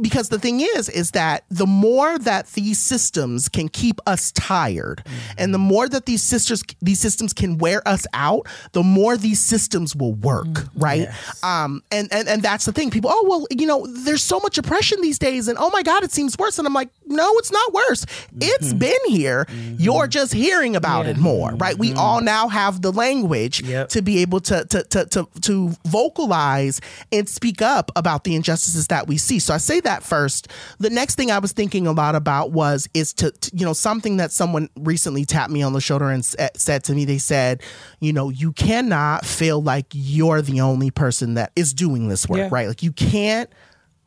because 0.00 0.28
the 0.28 0.38
thing 0.38 0.60
is 0.60 0.88
is 0.88 1.12
that 1.12 1.44
the 1.50 1.66
more 1.66 2.18
that 2.18 2.46
these 2.48 2.78
systems 2.78 3.48
can 3.48 3.68
keep 3.68 4.00
us 4.06 4.32
tired 4.32 5.04
and 5.38 5.52
the 5.54 5.58
more 5.58 5.88
that 5.88 6.06
these 6.06 6.22
sisters 6.22 6.62
these 6.80 7.00
systems 7.00 7.32
can 7.32 7.58
wear 7.58 7.86
us 7.86 8.06
out 8.14 8.46
the 8.72 8.82
more 8.82 9.16
these 9.16 9.40
systems 9.40 9.94
will 9.94 10.14
work 10.14 10.46
mm. 10.46 10.68
right? 10.76 11.08
Um 11.42 11.82
and, 11.90 12.12
and 12.12 12.28
and 12.28 12.42
that's 12.42 12.64
the 12.64 12.72
thing. 12.72 12.90
People 12.90 13.10
oh 13.12 13.24
well 13.28 13.46
you 13.50 13.66
know 13.66 13.86
there's 13.86 14.22
so 14.22 14.40
much 14.40 14.58
oppression 14.58 15.00
these 15.00 15.18
days 15.18 15.48
and 15.48 15.58
oh 15.58 15.70
my 15.70 15.82
god 15.82 16.02
it 16.04 16.12
seems 16.12 16.36
worse. 16.38 16.58
And 16.58 16.66
i'm 16.66 16.74
like 16.74 16.90
no 17.06 17.30
it's 17.38 17.52
not 17.52 17.72
worse. 17.72 18.04
Mm-hmm. 18.04 18.38
It's 18.42 18.72
been 18.72 19.04
here. 19.06 19.46
Mm-hmm. 19.46 19.76
You're 19.78 20.06
just 20.06 20.32
hearing 20.32 20.76
about 20.76 21.06
it 21.06 21.16
more 21.16 21.52
right? 21.54 21.78
We 21.78 21.90
mm-hmm. 21.90 21.98
all 21.98 22.20
now 22.20 22.48
have 22.48 22.82
the 22.82 22.92
language 22.92 23.62
Yep. 23.62 23.88
to 23.90 24.02
be 24.02 24.18
able 24.18 24.40
to 24.40 24.64
to 24.66 24.82
to 24.84 25.06
to, 25.06 25.28
to 25.42 25.72
vocalize 25.86 26.80
and 27.12 27.28
speak 27.28 27.62
up 27.62 27.90
about 27.96 28.24
the 28.24 28.34
injustices 28.34 28.88
that 28.88 29.06
we 29.06 29.16
see. 29.16 29.38
So 29.38 29.54
I 29.54 29.58
say 29.60 29.80
that 29.80 30.02
first. 30.02 30.48
The 30.78 30.90
next 30.90 31.14
thing 31.14 31.30
I 31.30 31.38
was 31.38 31.52
thinking 31.52 31.86
a 31.86 31.92
lot 31.92 32.14
about 32.14 32.52
was 32.52 32.88
is 32.94 33.12
to, 33.14 33.30
to 33.30 33.50
you 33.56 33.64
know 33.64 33.72
something 33.72 34.16
that 34.18 34.32
someone 34.32 34.68
recently 34.76 35.24
tapped 35.24 35.52
me 35.52 35.62
on 35.62 35.72
the 35.72 35.80
shoulder 35.80 36.10
and 36.10 36.20
s- 36.24 36.36
said 36.56 36.84
to 36.84 36.94
me. 36.94 37.04
They 37.04 37.18
said, 37.18 37.62
you 38.00 38.12
know, 38.12 38.28
you 38.30 38.52
cannot 38.52 39.24
feel 39.24 39.62
like 39.62 39.86
you're 39.92 40.42
the 40.42 40.60
only 40.60 40.90
person 40.90 41.34
that 41.34 41.52
is 41.56 41.72
doing 41.72 42.08
this 42.08 42.28
work, 42.28 42.38
Yeah. 42.38 42.48
right? 42.50 42.68
Like 42.68 42.82
you 42.82 42.92
can't 42.92 43.48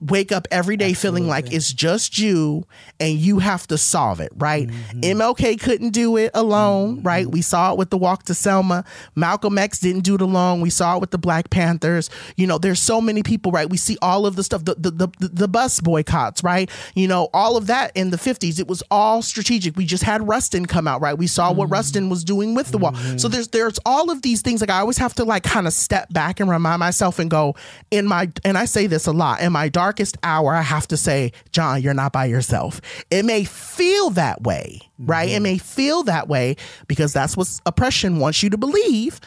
wake 0.10 0.32
up 0.32 0.47
every 0.51 0.78
day 0.78 0.93
feeling 0.93 1.28
like 1.28 1.51
it's 1.54 1.72
just 1.72 2.20
you 2.20 2.66
and 2.99 3.18
you 3.18 3.39
have 3.39 3.68
to 3.68 3.78
solve 3.78 4.20
it, 4.20 4.32
right? 4.36 4.68
Mm-hmm. 4.68 4.99
MLK 4.99 5.60
couldn't 5.62 5.91
do 5.91 6.18
it 6.18 6.32
alone, 6.34 6.97
mm-hmm. 6.97 7.08
right? 7.08 7.28
We 7.28 7.41
saw 7.41 7.72
it 7.72 7.78
with 7.78 7.89
the 7.89 7.97
walk 7.97 8.24
to 8.24 8.34
Selma. 8.34 8.84
Malcolm 9.16 9.58
X 9.58 9.80
didn't 9.80 10.01
do 10.01 10.16
it 10.16 10.22
alone. 10.22 10.62
We 10.62 10.70
saw 10.70 10.97
it 10.97 11.01
with 11.01 11.12
the 11.12 11.18
Black 11.18 11.49
Panthers. 11.49 12.10
You 12.36 12.47
know, 12.47 12.58
there's 12.58 12.82
so 12.82 12.99
many 12.99 13.24
people, 13.24 13.51
right? 13.51 13.70
We 13.70 13.78
see 13.78 13.97
all 14.01 14.26
of 14.26 14.36
the 14.36 14.43
stuff, 14.43 14.66
the 14.66 14.76
the 14.76 14.91
the, 14.91 15.28
the 15.28 15.47
bus 15.47 15.80
boycotts, 15.80 16.43
right? 16.43 16.70
You 16.95 17.08
know, 17.08 17.30
all 17.34 17.58
of 17.58 17.68
that 17.68 17.91
in 17.95 18.10
the 18.10 18.18
50s, 18.18 18.60
it 18.60 18.68
was 18.68 18.84
all 18.91 19.22
strategic. 19.22 19.76
We 19.78 19.86
just 19.86 20.04
had 20.04 20.28
Rustin 20.28 20.66
come 20.66 20.88
out, 20.88 21.01
right? 21.01 21.18
We 21.18 21.28
saw 21.28 21.51
what 21.51 21.66
mm-hmm. 21.66 21.74
Rustin 21.74 22.10
was 22.10 22.24
doing 22.24 22.56
with 22.56 22.70
the 22.70 22.78
wall. 22.78 22.95
So 23.18 23.28
there's 23.28 23.47
there's 23.49 23.80
all 23.86 24.10
of 24.10 24.22
these 24.22 24.41
things 24.41 24.62
like 24.62 24.70
I 24.70 24.80
always 24.80 24.97
have 24.97 25.14
to 25.16 25.24
like 25.24 25.43
kind 25.43 25.68
of 25.68 25.74
step 25.74 26.12
back 26.12 26.39
and 26.39 26.49
remind 26.49 26.80
myself 26.80 27.20
and 27.20 27.30
go 27.30 27.56
in 27.91 28.08
my 28.08 28.32
and 28.43 28.58
I 28.58 28.66
say 28.66 28.88
this 28.88 29.08
a 29.08 29.12
lot 29.12 29.41
in 29.41 29.51
my 29.51 29.70
darkest 29.93 30.17
hour 30.23 30.55
I 30.55 30.61
have 30.63 30.87
to 30.87 30.97
say 30.97 31.31
John 31.51 31.83
you're 31.83 31.93
not 31.93 32.11
by 32.13 32.25
yourself. 32.25 32.81
It 33.11 33.25
may 33.25 33.43
feel 33.43 34.09
that 34.11 34.41
way 34.41 34.79
right 35.06 35.30
it 35.30 35.39
may 35.41 35.58
feel 35.58 36.04
that 36.04 36.28
way 36.28 36.56
because 36.88 37.14
that's 37.14 37.36
what 37.38 37.49
oppression 37.66 38.20
wants 38.20 38.41
you 38.43 38.49
to 38.49 38.58
believe 38.58 39.20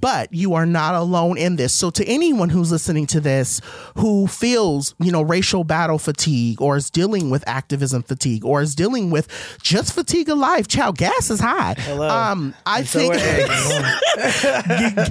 but 0.00 0.32
you 0.32 0.54
are 0.54 0.66
not 0.66 0.94
alone 0.94 1.36
in 1.38 1.56
this 1.56 1.72
so 1.72 1.90
to 1.90 2.04
anyone 2.06 2.48
who's 2.48 2.70
listening 2.72 3.06
to 3.06 3.20
this 3.20 3.60
who 3.96 4.26
feels 4.26 4.94
you 4.98 5.10
know 5.12 5.22
racial 5.22 5.64
battle 5.64 5.98
fatigue 5.98 6.60
or 6.60 6.76
is 6.76 6.90
dealing 6.90 7.30
with 7.30 7.42
activism 7.46 8.02
fatigue 8.02 8.44
or 8.44 8.62
is 8.62 8.74
dealing 8.74 9.10
with 9.10 9.28
just 9.62 9.92
fatigue 9.92 10.28
of 10.28 10.38
life 10.38 10.68
child 10.68 10.96
gas 10.98 11.30
is 11.30 11.40
high 11.40 11.74
Hello. 11.78 12.08
um 12.08 12.54
I 12.66 12.78
And 12.80 12.88
think 12.88 13.14
are 13.14 13.18
eggs. 13.18 14.44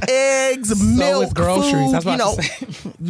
eggs, 0.09 0.83
milk, 0.97 1.33
groceries. 1.33 1.91
Food, 2.03 2.05
you 2.05 2.17
know, 2.17 2.35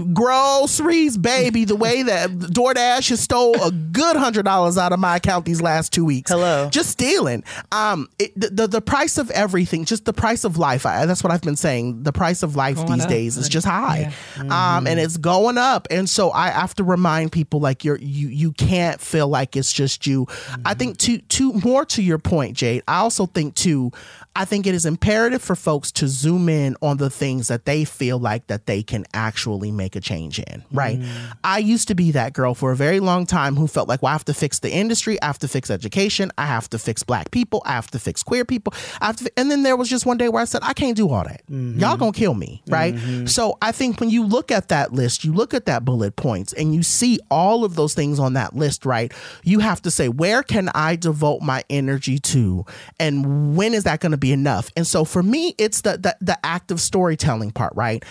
groceries, 0.14 1.18
baby. 1.18 1.66
The 1.66 1.76
way 1.76 2.04
that 2.04 2.30
DoorDash 2.32 3.10
has 3.10 3.20
stole 3.20 3.62
a 3.62 3.72
good 3.72 4.16
hundred 4.16 4.44
dollars 4.44 4.78
out 4.78 4.94
of 4.94 5.00
my 5.00 5.18
account 5.18 5.46
these 5.46 5.62
last 5.62 5.94
two 5.94 6.06
weeks. 6.06 6.32
Hello. 6.32 6.70
just 6.70 6.90
stealing. 7.02 7.44
Um, 7.72 8.08
it, 8.20 8.40
the, 8.40 8.50
the 8.50 8.68
the 8.68 8.82
price 8.82 9.18
of 9.18 9.30
everything, 9.32 9.86
just 9.86 10.06
the 10.06 10.14
price 10.14 10.44
of 10.44 10.58
life. 10.58 10.86
I, 10.86 11.06
that's 11.06 11.24
what 11.24 11.32
I've 11.32 11.42
been 11.42 11.56
saying. 11.56 12.04
The 12.04 12.14
price 12.14 12.44
of 12.44 12.56
life 12.56 12.78
Going 12.78 12.94
these 12.94 13.04
up. 13.04 13.10
days 13.10 13.38
is 13.38 13.50
just 13.50 13.66
high, 13.68 14.14
um, 14.38 14.88
and 14.88 15.00
it's 15.00 15.18
going 15.18 15.58
up. 15.58 15.88
And 15.92 16.10
so 16.10 16.32
I 16.32 16.50
have 16.50 16.76
to 16.76 16.84
remind 16.84 17.32
people 17.32 17.60
like 17.60 17.84
you're 17.84 17.98
you 17.98 18.28
you 18.28 18.52
can't 18.54 19.00
feel 19.02 19.28
like 19.28 19.56
it's 19.56 19.72
just 19.72 20.08
you. 20.08 20.28
I 20.66 20.74
think 20.74 20.98
to 21.00 21.18
to 21.20 21.54
more 21.54 21.86
to 21.86 22.02
your 22.02 22.20
point, 22.20 22.58
Jade. 22.58 22.84
I 22.88 22.98
also 22.98 23.26
think 23.26 23.56
too. 23.56 23.92
I 24.34 24.46
think 24.46 24.66
it 24.66 24.74
is 24.74 24.86
imperative 24.86 25.42
for 25.42 25.58
folks 25.58 25.92
to 25.92 26.08
zoom 26.08 26.48
in 26.48 26.78
on 26.82 26.96
the 26.96 27.10
things 27.10 27.50
that 27.50 27.66
they 27.66 27.84
feel 27.84 28.18
like 28.18 28.48
that 28.48 28.66
they 28.66 28.82
can 28.82 29.04
actually 29.14 29.72
make 29.72 29.98
a 29.98 30.00
change 30.00 30.40
in, 30.40 30.64
right? 30.72 31.02
I 31.44 31.58
used 31.58 31.90
to 31.90 31.96
be 31.96 32.12
that 32.12 32.32
girl 32.32 32.56
for 32.56 32.72
a 32.72 32.76
very 32.78 33.02
long 33.02 33.26
time 33.26 33.58
who 33.58 33.68
felt 33.68 33.90
like, 33.90 34.02
well, 34.02 34.12
I 34.12 34.14
have 34.14 34.24
to 34.26 34.34
fix 34.34 34.60
the 34.60 34.72
industry, 34.72 35.22
I 35.22 35.26
have 35.26 35.40
to 35.40 35.50
fix 35.50 35.70
education, 35.70 36.32
I 36.38 36.46
have 36.46 36.70
to 36.70 36.80
fix 36.80 36.91
fix 36.92 37.04
black 37.04 37.32
people. 37.32 37.62
I 37.66 37.72
have 37.72 37.90
to 37.92 38.00
fix 38.00 38.22
queer 38.22 38.44
people. 38.44 38.74
I 39.00 39.06
have 39.06 39.16
to, 39.18 39.24
fi-" 39.24 39.32
and 39.38 39.50
then 39.50 39.64
there 39.64 39.78
was 39.78 39.90
just 39.90 40.06
one 40.06 40.18
day 40.18 40.28
where 40.28 40.42
I 40.42 40.46
said, 40.46 40.60
I 40.62 40.74
can't 40.74 40.98
do 40.98 41.10
all 41.10 41.24
that. 41.24 41.42
Mm-hmm. 41.48 41.80
Y'all 41.80 41.96
gonna 41.96 42.12
kill 42.12 42.34
me, 42.34 42.62
right? 42.68 42.94
Mm-hmm. 42.94 43.28
So 43.28 43.58
I 43.62 43.72
think 43.72 44.02
when 44.02 44.10
you 44.10 44.26
look 44.26 44.52
at 44.52 44.68
that 44.68 44.92
list, 44.92 45.24
you 45.24 45.32
look 45.32 45.54
at 45.54 45.66
that 45.68 45.86
bullet 45.86 46.18
points, 46.18 46.52
and 46.52 46.76
you 46.76 46.84
see 46.84 47.18
all 47.30 47.64
of 47.64 47.76
those 47.76 47.94
things 47.94 48.20
on 48.20 48.34
that 48.34 48.58
list, 48.58 48.86
right? 48.86 49.14
You 49.44 49.60
have 49.60 49.82
to 49.84 49.92
say, 49.92 50.10
where 50.10 50.44
can 50.44 50.70
I 50.76 50.98
devote 50.98 51.42
my 51.42 51.64
energy 51.70 52.20
to, 52.20 52.66
and 53.00 53.56
when 53.56 53.74
is 53.74 53.86
that 53.86 54.02
going 54.02 54.12
to 54.12 54.18
be 54.18 54.34
enough? 54.34 54.70
And 54.76 54.86
so 54.86 55.06
for 55.06 55.24
me, 55.24 55.56
it's 55.58 55.82
the 55.82 55.98
the, 55.98 56.18
the 56.20 56.46
active 56.46 56.82
storytelling 56.82 57.52
part, 57.52 57.72
right? 57.74 58.04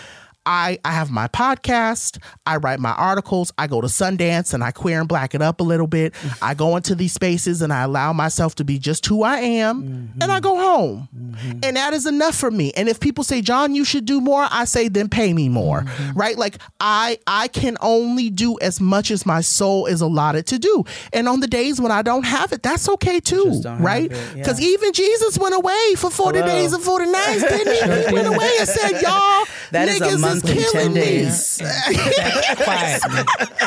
I, 0.45 0.79
I 0.83 0.91
have 0.91 1.11
my 1.11 1.27
podcast. 1.27 2.17
I 2.45 2.57
write 2.57 2.79
my 2.79 2.93
articles. 2.93 3.53
I 3.57 3.67
go 3.67 3.81
to 3.81 3.87
Sundance 3.87 4.53
and 4.53 4.63
I 4.63 4.71
queer 4.71 4.99
and 4.99 5.07
black 5.07 5.35
it 5.35 5.41
up 5.41 5.59
a 5.59 5.63
little 5.63 5.87
bit. 5.87 6.13
Mm-hmm. 6.13 6.43
I 6.43 6.53
go 6.53 6.75
into 6.75 6.95
these 6.95 7.13
spaces 7.13 7.61
and 7.61 7.71
I 7.71 7.83
allow 7.83 8.13
myself 8.13 8.55
to 8.55 8.63
be 8.63 8.79
just 8.79 9.05
who 9.05 9.23
I 9.23 9.37
am 9.37 10.13
and 10.19 10.31
I 10.31 10.39
mm-hmm. 10.39 10.43
go 10.43 10.55
home. 10.55 11.09
Mm-hmm. 11.15 11.59
And 11.63 11.77
that 11.77 11.93
is 11.93 12.05
enough 12.05 12.35
for 12.35 12.49
me. 12.49 12.71
And 12.75 12.89
if 12.89 12.99
people 12.99 13.23
say, 13.23 13.41
John, 13.41 13.75
you 13.75 13.85
should 13.85 14.05
do 14.05 14.19
more, 14.19 14.47
I 14.49 14.65
say, 14.65 14.87
then 14.87 15.09
pay 15.09 15.33
me 15.33 15.49
more. 15.49 15.85
Right? 16.15 16.37
Like 16.37 16.57
I 16.79 17.19
I 17.27 17.47
can 17.47 17.77
only 17.81 18.29
do 18.29 18.57
as 18.59 18.81
much 18.81 19.11
as 19.11 19.25
my 19.25 19.41
soul 19.41 19.85
is 19.85 20.01
allotted 20.01 20.47
to 20.47 20.59
do. 20.59 20.83
And 21.13 21.27
on 21.27 21.39
the 21.39 21.47
days 21.47 21.79
when 21.79 21.91
I 21.91 22.01
don't 22.01 22.25
have 22.25 22.51
it, 22.51 22.63
that's 22.63 22.89
okay 22.89 23.19
too. 23.19 23.43
Just 23.45 23.63
don't 23.63 23.77
have 23.77 23.85
Right? 23.85 24.11
it, 24.11 24.11
yeah. 24.11 24.33
Because 24.33 24.59
even 24.59 24.93
Jesus 24.93 25.37
went 25.37 25.55
away 25.55 25.95
for 25.97 26.09
40 26.09 26.39
Hello. 26.39 26.51
days 26.51 26.73
and 26.73 26.83
40 26.83 27.05
nights, 27.05 27.41
didn't 27.43 27.73
he? 27.73 28.07
He 28.07 28.13
went 28.13 28.27
away 28.35 28.51
and 28.59 28.67
said, 28.67 29.01
Y'all, 29.01 29.45
That 29.71 29.87
is 29.87 30.01
a 30.01 30.05
niggas 30.05 30.30
month 30.33 30.49
and 30.49 30.59
killing 30.59 30.71
10 30.87 30.93
me. 30.93 30.99
days. 31.01 31.61
quietly 32.63 33.23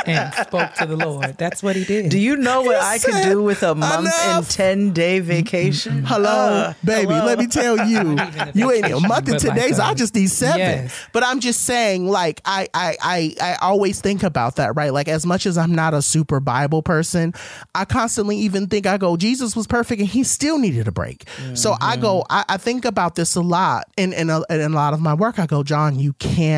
and 0.07 0.35
spoke 0.35 0.75
to 0.75 0.87
the 0.87 0.97
Lord. 0.97 1.37
That's 1.39 1.63
what 1.63 1.77
he 1.77 1.85
did. 1.85 2.11
Do 2.11 2.19
you 2.19 2.37
know 2.37 2.63
what 2.63 2.77
I 2.83 2.99
could 2.99 3.23
do 3.25 3.43
with 3.43 3.63
a 3.63 3.75
month 3.75 4.09
and 4.25 4.49
10 4.49 4.93
day 4.93 5.21
vacation? 5.21 6.05
Hello, 6.05 6.29
Uh, 6.31 6.75
baby. 6.85 7.13
hello. 7.13 7.27
Let 7.27 7.39
me 7.39 7.47
tell 7.47 7.77
you, 7.87 8.17
you 8.55 8.71
ain't 8.71 8.87
a 8.87 9.01
month 9.01 9.29
and 9.29 9.35
but 9.35 9.39
ten 9.41 9.51
like 9.51 9.61
days. 9.61 9.79
a- 9.79 9.85
I 9.85 9.95
just 9.95 10.15
need 10.15 10.29
seven. 10.31 10.59
Yes. 10.59 11.07
But 11.13 11.25
I'm 11.25 11.41
just 11.41 11.63
saying, 11.63 12.09
like, 12.09 12.41
I, 12.45 12.69
I, 12.75 12.97
I, 13.03 13.35
I 13.41 13.57
always 13.61 14.01
think 14.01 14.23
about 14.23 14.57
that, 14.57 14.77
right? 14.77 14.93
Like, 14.93 15.09
as 15.09 15.25
much 15.27 15.47
as 15.47 15.57
I'm 15.59 15.75
not 15.75 15.95
a 15.95 16.03
super 16.03 16.41
Bible 16.41 16.83
person, 16.83 17.33
I 17.75 17.85
constantly 17.85 18.37
even 18.39 18.67
think 18.69 18.87
I 18.87 18.99
go, 18.99 19.17
Jesus 19.17 19.57
was 19.57 19.67
perfect 19.67 20.01
and 20.01 20.09
he 20.09 20.25
still 20.25 20.59
needed 20.59 20.89
a 20.89 20.93
break. 20.93 21.25
So 21.55 21.75
I 21.81 21.97
go, 21.97 22.25
I, 22.31 22.45
I 22.49 22.57
think 22.57 22.85
about 22.85 23.15
this 23.15 23.35
a 23.37 23.41
lot, 23.41 23.85
in 23.97 24.13
in 24.13 24.31
a, 24.31 24.43
in 24.51 24.61
a 24.61 24.69
lot 24.69 24.93
of 24.95 25.01
my 25.01 25.15
work. 25.15 25.39
I 25.39 25.47
go, 25.47 25.63
John, 25.63 25.99
you 25.99 26.13
can't 26.15 26.54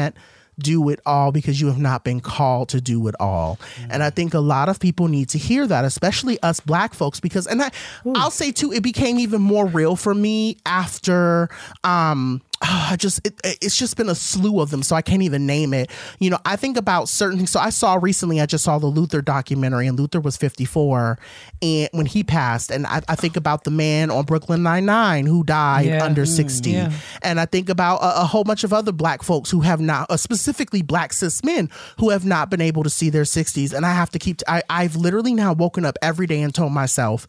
do 0.58 0.88
it 0.88 1.00
all 1.04 1.32
because 1.32 1.60
you 1.60 1.66
have 1.66 1.78
not 1.78 2.02
been 2.02 2.20
called 2.20 2.70
to 2.70 2.80
do 2.80 3.06
it 3.08 3.14
all. 3.20 3.58
And 3.90 4.02
I 4.02 4.10
think 4.10 4.32
a 4.32 4.40
lot 4.40 4.68
of 4.70 4.80
people 4.80 5.08
need 5.08 5.28
to 5.30 5.38
hear 5.38 5.66
that, 5.66 5.84
especially 5.84 6.40
us 6.42 6.60
black 6.60 6.94
folks, 6.94 7.20
because 7.20 7.46
and 7.46 7.62
I 7.62 7.70
I'll 8.14 8.30
say 8.30 8.52
too, 8.52 8.72
it 8.72 8.82
became 8.82 9.18
even 9.18 9.42
more 9.42 9.66
real 9.66 9.96
for 9.96 10.14
me 10.14 10.56
after 10.64 11.50
um 11.84 12.40
I 12.62 12.96
just 12.98 13.24
it, 13.26 13.38
it's 13.44 13.76
just 13.78 13.96
been 13.98 14.08
a 14.08 14.14
slew 14.14 14.60
of 14.60 14.70
them, 14.70 14.82
so 14.82 14.96
I 14.96 15.02
can't 15.02 15.22
even 15.22 15.46
name 15.46 15.74
it. 15.74 15.90
You 16.20 16.30
know, 16.30 16.38
I 16.46 16.56
think 16.56 16.78
about 16.78 17.08
certain 17.08 17.36
things. 17.38 17.50
So 17.50 17.60
I 17.60 17.68
saw 17.70 17.98
recently, 18.00 18.40
I 18.40 18.46
just 18.46 18.64
saw 18.64 18.78
the 18.78 18.86
Luther 18.86 19.20
documentary, 19.20 19.86
and 19.86 19.98
Luther 19.98 20.20
was 20.20 20.36
54, 20.38 21.18
and 21.60 21.88
when 21.92 22.06
he 22.06 22.24
passed, 22.24 22.70
and 22.70 22.86
I, 22.86 23.02
I 23.08 23.14
think 23.14 23.36
about 23.36 23.64
the 23.64 23.70
man 23.70 24.10
on 24.10 24.24
Brooklyn 24.24 24.62
Nine 24.62 24.86
Nine 24.86 25.26
who 25.26 25.44
died 25.44 25.86
Yeah. 25.86 26.04
under 26.04 26.22
Mm, 26.22 26.34
60, 26.36 26.70
yeah. 26.70 26.92
and 27.22 27.38
I 27.38 27.44
think 27.44 27.68
about 27.68 27.98
a, 27.98 28.22
a 28.22 28.24
whole 28.24 28.42
bunch 28.44 28.64
of 28.64 28.72
other 28.72 28.92
black 28.92 29.22
folks 29.22 29.50
who 29.50 29.60
have 29.60 29.80
not, 29.80 30.10
uh, 30.10 30.16
specifically 30.16 30.80
black 30.80 31.12
cis 31.12 31.44
men 31.44 31.68
who 31.98 32.08
have 32.10 32.24
not 32.24 32.50
been 32.50 32.62
able 32.62 32.82
to 32.84 32.90
see 32.90 33.10
their 33.10 33.24
60s. 33.24 33.74
And 33.74 33.84
I 33.84 33.92
have 33.92 34.10
to 34.10 34.18
keep, 34.18 34.40
I, 34.48 34.62
I've 34.70 34.96
literally 34.96 35.34
now 35.34 35.52
woken 35.52 35.84
up 35.84 35.96
every 36.00 36.26
day 36.26 36.40
and 36.40 36.54
told 36.54 36.72
myself, 36.72 37.26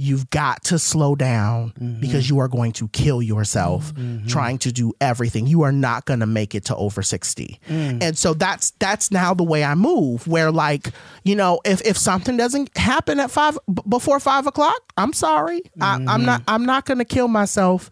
you've 0.00 0.30
got 0.30 0.62
to 0.62 0.78
slow 0.78 1.16
down 1.16 1.72
mm-hmm. 1.72 2.00
because 2.00 2.30
you 2.30 2.38
are 2.38 2.46
going 2.46 2.70
to 2.70 2.86
kill 2.88 3.20
yourself 3.20 3.92
mm-hmm. 3.94 4.28
trying 4.28 4.56
to 4.56 4.72
do 4.72 4.92
everything. 5.00 5.48
You 5.48 5.62
are 5.62 5.72
not 5.72 6.04
going 6.04 6.20
to 6.20 6.26
make 6.26 6.54
it 6.54 6.66
to 6.66 6.76
over 6.76 7.02
60. 7.02 7.60
Mm. 7.68 8.02
And 8.02 8.16
so 8.16 8.32
that's, 8.32 8.70
that's 8.78 9.10
now 9.10 9.34
the 9.34 9.42
way 9.42 9.64
I 9.64 9.74
move 9.74 10.28
where 10.28 10.52
like, 10.52 10.92
you 11.24 11.34
know, 11.34 11.60
if, 11.64 11.82
if 11.82 11.98
something 11.98 12.36
doesn't 12.36 12.74
happen 12.78 13.18
at 13.18 13.32
five, 13.32 13.58
b- 13.66 13.82
before 13.88 14.20
five 14.20 14.46
o'clock, 14.46 14.80
I'm 14.96 15.12
sorry. 15.12 15.62
I, 15.80 15.94
I'm 15.94 16.24
not, 16.24 16.42
mm-hmm. 16.42 16.50
I'm 16.50 16.64
not 16.64 16.84
going 16.86 16.98
to 16.98 17.04
kill 17.04 17.28
myself 17.28 17.90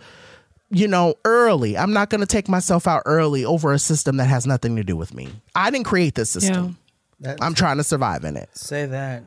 you 0.68 0.88
know, 0.88 1.14
early. 1.24 1.78
I'm 1.78 1.92
not 1.92 2.10
going 2.10 2.22
to 2.22 2.26
take 2.26 2.48
myself 2.48 2.88
out 2.88 3.02
early 3.06 3.44
over 3.44 3.72
a 3.72 3.78
system 3.78 4.16
that 4.16 4.24
has 4.24 4.48
nothing 4.48 4.74
to 4.74 4.82
do 4.82 4.96
with 4.96 5.14
me. 5.14 5.28
I 5.54 5.70
didn't 5.70 5.86
create 5.86 6.16
this 6.16 6.30
system. 6.30 6.76
That's- 7.20 7.38
I'm 7.40 7.54
trying 7.54 7.76
to 7.76 7.84
survive 7.84 8.24
in 8.24 8.36
it. 8.36 8.48
Say 8.56 8.86
that. 8.86 9.22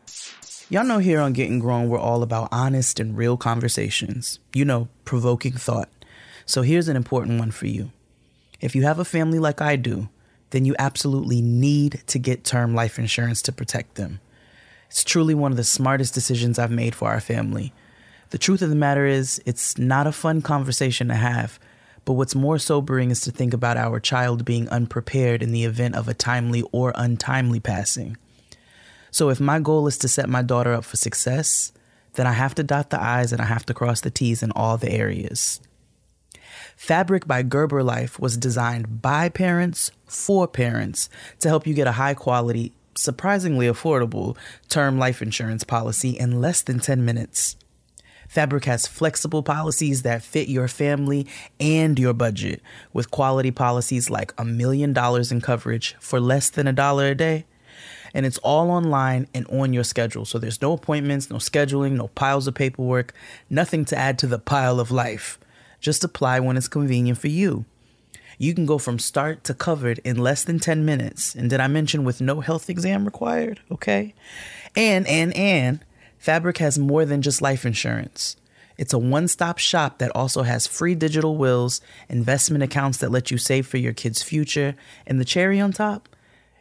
Y'all 0.71 0.83
know 0.83 0.99
here 0.99 1.19
on 1.19 1.33
Getting 1.33 1.57
Grown, 1.57 1.89
we're 1.89 1.97
all 1.97 2.21
about 2.21 2.49
honest 2.51 2.99
and 2.99 3.17
real 3.17 3.37
conversations. 3.37 4.37
You 4.53 4.65
know, 4.65 4.87
provoking 5.03 5.53
thought. 5.53 5.89
So 6.45 6.61
here's 6.61 6.87
an 6.87 6.95
important 6.95 7.39
one 7.39 7.49
for 7.49 7.65
you. 7.65 7.89
If 8.61 8.75
you 8.75 8.83
have 8.83 8.99
a 8.99 9.05
family 9.05 9.39
like 9.39 9.61
I 9.61 9.77
do, 9.77 10.09
then 10.51 10.65
you 10.65 10.75
absolutely 10.77 11.41
need 11.41 12.03
to 12.05 12.19
get 12.19 12.43
term 12.43 12.75
life 12.75 12.99
insurance 12.99 13.41
to 13.43 13.51
protect 13.51 13.95
them. 13.95 14.19
It's 14.91 15.03
truly 15.03 15.33
one 15.33 15.49
of 15.49 15.57
the 15.57 15.63
smartest 15.63 16.13
decisions 16.13 16.59
I've 16.59 16.69
made 16.69 16.93
for 16.93 17.09
our 17.09 17.19
family. 17.19 17.73
The 18.29 18.37
truth 18.37 18.61
of 18.61 18.69
the 18.69 18.75
matter 18.75 19.07
is, 19.07 19.41
it's 19.47 19.75
not 19.79 20.05
a 20.05 20.11
fun 20.11 20.43
conversation 20.43 21.07
to 21.07 21.15
have, 21.15 21.59
but 22.05 22.13
what's 22.13 22.35
more 22.35 22.59
sobering 22.59 23.09
is 23.09 23.21
to 23.21 23.31
think 23.31 23.55
about 23.55 23.77
our 23.77 23.99
child 23.99 24.45
being 24.45 24.69
unprepared 24.69 25.41
in 25.41 25.51
the 25.51 25.63
event 25.63 25.95
of 25.95 26.07
a 26.07 26.13
timely 26.13 26.61
or 26.71 26.93
untimely 26.93 27.59
passing. 27.59 28.17
So 29.11 29.29
if 29.29 29.39
my 29.39 29.59
goal 29.59 29.87
is 29.87 29.97
to 29.99 30.07
set 30.07 30.29
my 30.29 30.41
daughter 30.41 30.73
up 30.73 30.85
for 30.85 30.97
success, 30.97 31.71
then 32.13 32.27
I 32.27 32.33
have 32.33 32.55
to 32.55 32.63
dot 32.63 32.89
the 32.89 33.01
I's 33.01 33.31
and 33.31 33.41
I 33.41 33.45
have 33.45 33.65
to 33.67 33.73
cross 33.73 34.01
the 34.01 34.11
T's 34.11 34.43
in 34.43 34.51
all 34.51 34.77
the 34.77 34.91
areas. 34.91 35.61
Fabric 36.75 37.27
by 37.27 37.43
Gerber 37.43 37.83
Life 37.83 38.19
was 38.19 38.37
designed 38.37 39.01
by 39.01 39.29
parents 39.29 39.91
for 40.07 40.47
parents 40.47 41.09
to 41.39 41.49
help 41.49 41.67
you 41.67 41.73
get 41.73 41.87
a 41.87 41.93
high 41.93 42.13
quality, 42.13 42.71
surprisingly 42.95 43.67
affordable 43.67 44.37
term 44.69 44.97
life 44.97 45.21
insurance 45.21 45.63
policy 45.63 46.11
in 46.11 46.41
less 46.41 46.61
than 46.61 46.79
10 46.79 47.03
minutes. 47.03 47.57
Fabric 48.29 48.65
has 48.65 48.85
flexible 48.85 49.41
policies 49.41 50.03
that 50.03 50.21
fit 50.21 50.47
your 50.47 50.67
family 50.67 51.25
and 51.59 51.97
your 51.97 52.13
budget, 52.13 52.61
with 52.93 53.11
quality 53.11 53.49
policies 53.49 54.09
like 54.09 54.33
a 54.37 54.45
million 54.45 54.93
dollars 54.93 55.31
in 55.31 55.41
coverage 55.41 55.95
for 55.99 56.19
less 56.19 56.49
than 56.49 56.67
a 56.67 56.73
dollar 56.73 57.07
a 57.07 57.15
day. 57.15 57.45
And 58.13 58.25
it's 58.25 58.37
all 58.39 58.71
online 58.71 59.27
and 59.33 59.45
on 59.47 59.73
your 59.73 59.83
schedule. 59.83 60.25
So 60.25 60.39
there's 60.39 60.61
no 60.61 60.73
appointments, 60.73 61.29
no 61.29 61.37
scheduling, 61.37 61.93
no 61.93 62.07
piles 62.09 62.47
of 62.47 62.55
paperwork, 62.55 63.13
nothing 63.49 63.85
to 63.85 63.97
add 63.97 64.17
to 64.19 64.27
the 64.27 64.39
pile 64.39 64.79
of 64.79 64.91
life. 64.91 65.39
Just 65.79 66.03
apply 66.03 66.39
when 66.39 66.57
it's 66.57 66.67
convenient 66.67 67.19
for 67.19 67.27
you. 67.27 67.65
You 68.37 68.53
can 68.53 68.65
go 68.65 68.77
from 68.77 68.99
start 68.99 69.43
to 69.45 69.53
covered 69.53 69.99
in 69.99 70.17
less 70.17 70.43
than 70.43 70.59
10 70.59 70.85
minutes. 70.85 71.35
And 71.35 71.49
did 71.49 71.59
I 71.59 71.67
mention 71.67 72.03
with 72.03 72.21
no 72.21 72.39
health 72.39 72.69
exam 72.69 73.05
required? 73.05 73.59
Okay. 73.69 74.13
And, 74.75 75.05
and, 75.07 75.35
and, 75.35 75.83
Fabric 76.17 76.57
has 76.57 76.77
more 76.77 77.05
than 77.05 77.21
just 77.21 77.41
life 77.41 77.65
insurance. 77.65 78.35
It's 78.77 78.93
a 78.93 78.97
one 78.97 79.27
stop 79.27 79.57
shop 79.57 79.97
that 79.99 80.11
also 80.15 80.43
has 80.43 80.67
free 80.67 80.95
digital 80.95 81.37
wills, 81.37 81.81
investment 82.07 82.63
accounts 82.63 82.97
that 82.99 83.11
let 83.11 83.29
you 83.29 83.37
save 83.37 83.67
for 83.67 83.77
your 83.77 83.93
kids' 83.93 84.23
future, 84.23 84.75
and 85.05 85.19
the 85.19 85.25
cherry 85.25 85.59
on 85.59 85.73
top, 85.73 86.08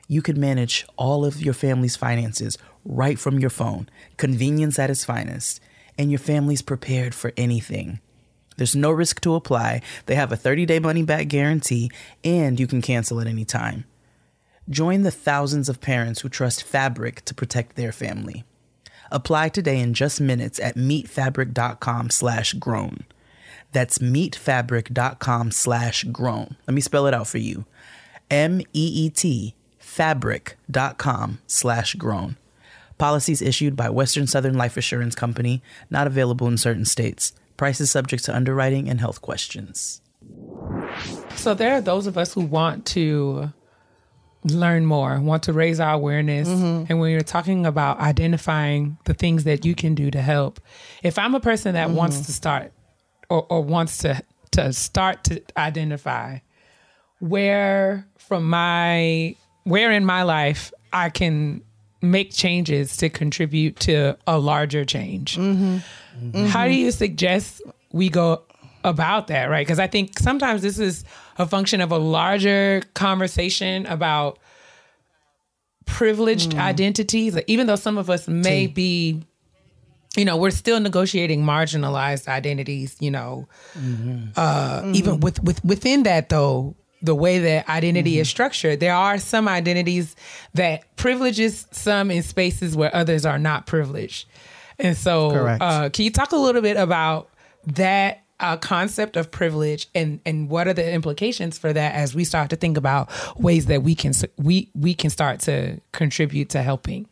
you 0.08 0.22
can 0.22 0.40
manage 0.40 0.86
all 0.96 1.24
of 1.24 1.40
your 1.40 1.54
family's 1.54 1.94
finances 1.94 2.56
right 2.84 3.18
from 3.18 3.38
your 3.38 3.50
phone. 3.50 3.88
Convenience 4.16 4.78
at 4.78 4.90
its 4.90 5.04
finest. 5.04 5.60
And 5.98 6.10
your 6.10 6.18
family's 6.18 6.62
prepared 6.62 7.14
for 7.14 7.32
anything. 7.36 8.00
There's 8.56 8.74
no 8.74 8.90
risk 8.90 9.20
to 9.20 9.34
apply. 9.34 9.82
They 10.06 10.14
have 10.14 10.32
a 10.32 10.36
30 10.36 10.66
day 10.66 10.78
money 10.78 11.02
back 11.02 11.28
guarantee, 11.28 11.90
and 12.24 12.58
you 12.58 12.66
can 12.66 12.82
cancel 12.82 13.20
at 13.20 13.26
any 13.26 13.44
time. 13.44 13.84
Join 14.68 15.02
the 15.02 15.10
thousands 15.10 15.68
of 15.68 15.80
parents 15.80 16.20
who 16.20 16.28
trust 16.28 16.64
Fabric 16.64 17.24
to 17.26 17.34
protect 17.34 17.76
their 17.76 17.92
family. 17.92 18.44
Apply 19.10 19.48
today 19.48 19.80
in 19.80 19.94
just 19.94 20.20
minutes 20.20 20.58
at 20.60 20.76
meetfabric.com 20.76 22.10
slash 22.10 22.52
grown. 22.54 23.04
That's 23.72 23.98
meetfabric.com 23.98 25.50
slash 25.50 26.04
grown. 26.04 26.56
Let 26.66 26.74
me 26.74 26.80
spell 26.80 27.06
it 27.06 27.14
out 27.14 27.26
for 27.26 27.38
you. 27.38 27.64
M-E-E-T 28.30 29.54
fabric.com 29.88 31.38
slash 31.46 31.94
grown. 31.94 32.36
Policies 32.98 33.40
issued 33.40 33.74
by 33.74 33.88
Western 33.88 34.26
Southern 34.26 34.54
Life 34.54 34.76
Assurance 34.76 35.14
Company, 35.14 35.62
not 35.88 36.06
available 36.06 36.46
in 36.46 36.58
certain 36.58 36.84
states. 36.84 37.32
Prices 37.56 37.90
subject 37.90 38.24
to 38.24 38.36
underwriting 38.36 38.88
and 38.88 39.00
health 39.00 39.22
questions. 39.22 40.02
So 41.36 41.54
there 41.54 41.74
are 41.74 41.80
those 41.80 42.06
of 42.06 42.18
us 42.18 42.34
who 42.34 42.42
want 42.42 42.86
to 42.86 43.52
learn 44.44 44.84
more, 44.84 45.18
want 45.20 45.44
to 45.44 45.52
raise 45.52 45.80
our 45.80 45.94
awareness. 45.94 46.48
Mm-hmm. 46.48 46.84
And 46.88 47.00
when 47.00 47.10
you're 47.10 47.20
talking 47.22 47.66
about 47.66 47.98
identifying 47.98 48.98
the 49.04 49.14
things 49.14 49.44
that 49.44 49.64
you 49.64 49.74
can 49.74 49.94
do 49.94 50.10
to 50.10 50.20
help, 50.20 50.60
if 51.02 51.18
I'm 51.18 51.34
a 51.34 51.40
person 51.40 51.74
that 51.74 51.88
mm-hmm. 51.88 51.96
wants 51.96 52.20
to 52.26 52.32
start 52.32 52.72
or, 53.30 53.46
or 53.48 53.62
wants 53.62 53.98
to 53.98 54.22
to 54.52 54.72
start 54.72 55.24
to 55.24 55.42
identify 55.56 56.38
where 57.20 58.06
from 58.16 58.48
my 58.48 59.34
where 59.68 59.92
in 59.92 60.04
my 60.04 60.22
life 60.22 60.72
I 60.92 61.10
can 61.10 61.62
make 62.00 62.32
changes 62.32 62.96
to 62.98 63.08
contribute 63.08 63.78
to 63.80 64.16
a 64.26 64.38
larger 64.38 64.84
change. 64.84 65.36
Mm-hmm. 65.36 65.78
Mm-hmm. 66.20 66.46
How 66.46 66.66
do 66.66 66.74
you 66.74 66.90
suggest 66.90 67.62
we 67.92 68.08
go 68.08 68.42
about 68.84 69.26
that, 69.28 69.50
right? 69.50 69.66
Because 69.66 69.78
I 69.78 69.86
think 69.86 70.18
sometimes 70.18 70.62
this 70.62 70.78
is 70.78 71.04
a 71.36 71.46
function 71.46 71.80
of 71.80 71.92
a 71.92 71.98
larger 71.98 72.82
conversation 72.94 73.86
about 73.86 74.38
privileged 75.86 76.52
mm. 76.52 76.60
identities. 76.60 77.38
Even 77.46 77.66
though 77.66 77.76
some 77.76 77.98
of 77.98 78.10
us 78.10 78.28
may 78.28 78.66
be, 78.66 79.22
you 80.16 80.24
know, 80.24 80.36
we're 80.36 80.50
still 80.50 80.80
negotiating 80.80 81.42
marginalized 81.44 82.28
identities. 82.28 82.96
You 83.00 83.10
know, 83.10 83.48
mm-hmm. 83.76 84.30
uh, 84.36 84.92
even 84.94 85.20
with 85.20 85.42
with 85.42 85.64
within 85.64 86.04
that 86.04 86.28
though. 86.28 86.76
The 87.02 87.14
way 87.14 87.38
that 87.38 87.68
identity 87.68 88.18
is 88.18 88.28
structured, 88.28 88.80
there 88.80 88.94
are 88.94 89.18
some 89.18 89.46
identities 89.46 90.16
that 90.54 90.96
privileges 90.96 91.66
some 91.70 92.10
in 92.10 92.22
spaces 92.22 92.76
where 92.76 92.94
others 92.94 93.24
are 93.24 93.38
not 93.38 93.66
privileged. 93.66 94.28
And 94.78 94.96
so, 94.96 95.30
uh, 95.30 95.90
can 95.90 96.04
you 96.04 96.10
talk 96.10 96.32
a 96.32 96.36
little 96.36 96.62
bit 96.62 96.76
about 96.76 97.30
that 97.66 98.24
uh, 98.40 98.56
concept 98.56 99.16
of 99.16 99.30
privilege 99.30 99.88
and 99.94 100.20
and 100.24 100.48
what 100.48 100.68
are 100.68 100.72
the 100.72 100.92
implications 100.92 101.58
for 101.58 101.72
that 101.72 101.94
as 101.94 102.14
we 102.14 102.24
start 102.24 102.50
to 102.50 102.56
think 102.56 102.76
about 102.76 103.10
ways 103.38 103.66
that 103.66 103.82
we 103.82 103.94
can 103.94 104.12
we 104.36 104.70
we 104.74 104.94
can 104.94 105.10
start 105.10 105.40
to 105.40 105.80
contribute 105.92 106.50
to 106.50 106.62
helping? 106.62 107.08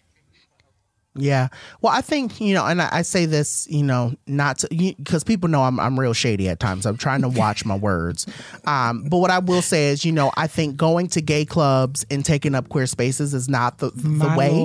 Yeah. 1.18 1.48
Well, 1.80 1.92
I 1.92 2.00
think, 2.00 2.40
you 2.40 2.54
know, 2.54 2.66
and 2.66 2.80
I, 2.80 2.88
I 2.92 3.02
say 3.02 3.26
this, 3.26 3.66
you 3.70 3.82
know, 3.82 4.14
not 4.26 4.58
to, 4.58 4.68
because 4.68 5.24
people 5.24 5.48
know 5.48 5.62
I'm, 5.62 5.78
I'm 5.80 5.98
real 5.98 6.12
shady 6.12 6.48
at 6.48 6.60
times. 6.60 6.86
I'm 6.86 6.96
trying 6.96 7.22
to 7.22 7.28
watch 7.28 7.64
my 7.64 7.76
words. 7.76 8.26
Um, 8.64 9.04
but 9.08 9.18
what 9.18 9.30
I 9.30 9.38
will 9.38 9.62
say 9.62 9.88
is, 9.88 10.04
you 10.04 10.12
know, 10.12 10.32
I 10.36 10.46
think 10.46 10.76
going 10.76 11.08
to 11.08 11.20
gay 11.20 11.44
clubs 11.44 12.04
and 12.10 12.24
taking 12.24 12.54
up 12.54 12.68
queer 12.68 12.86
spaces 12.86 13.34
is 13.34 13.48
not 13.48 13.78
the, 13.78 13.90
the 13.90 14.08
My 14.08 14.36
way. 14.36 14.62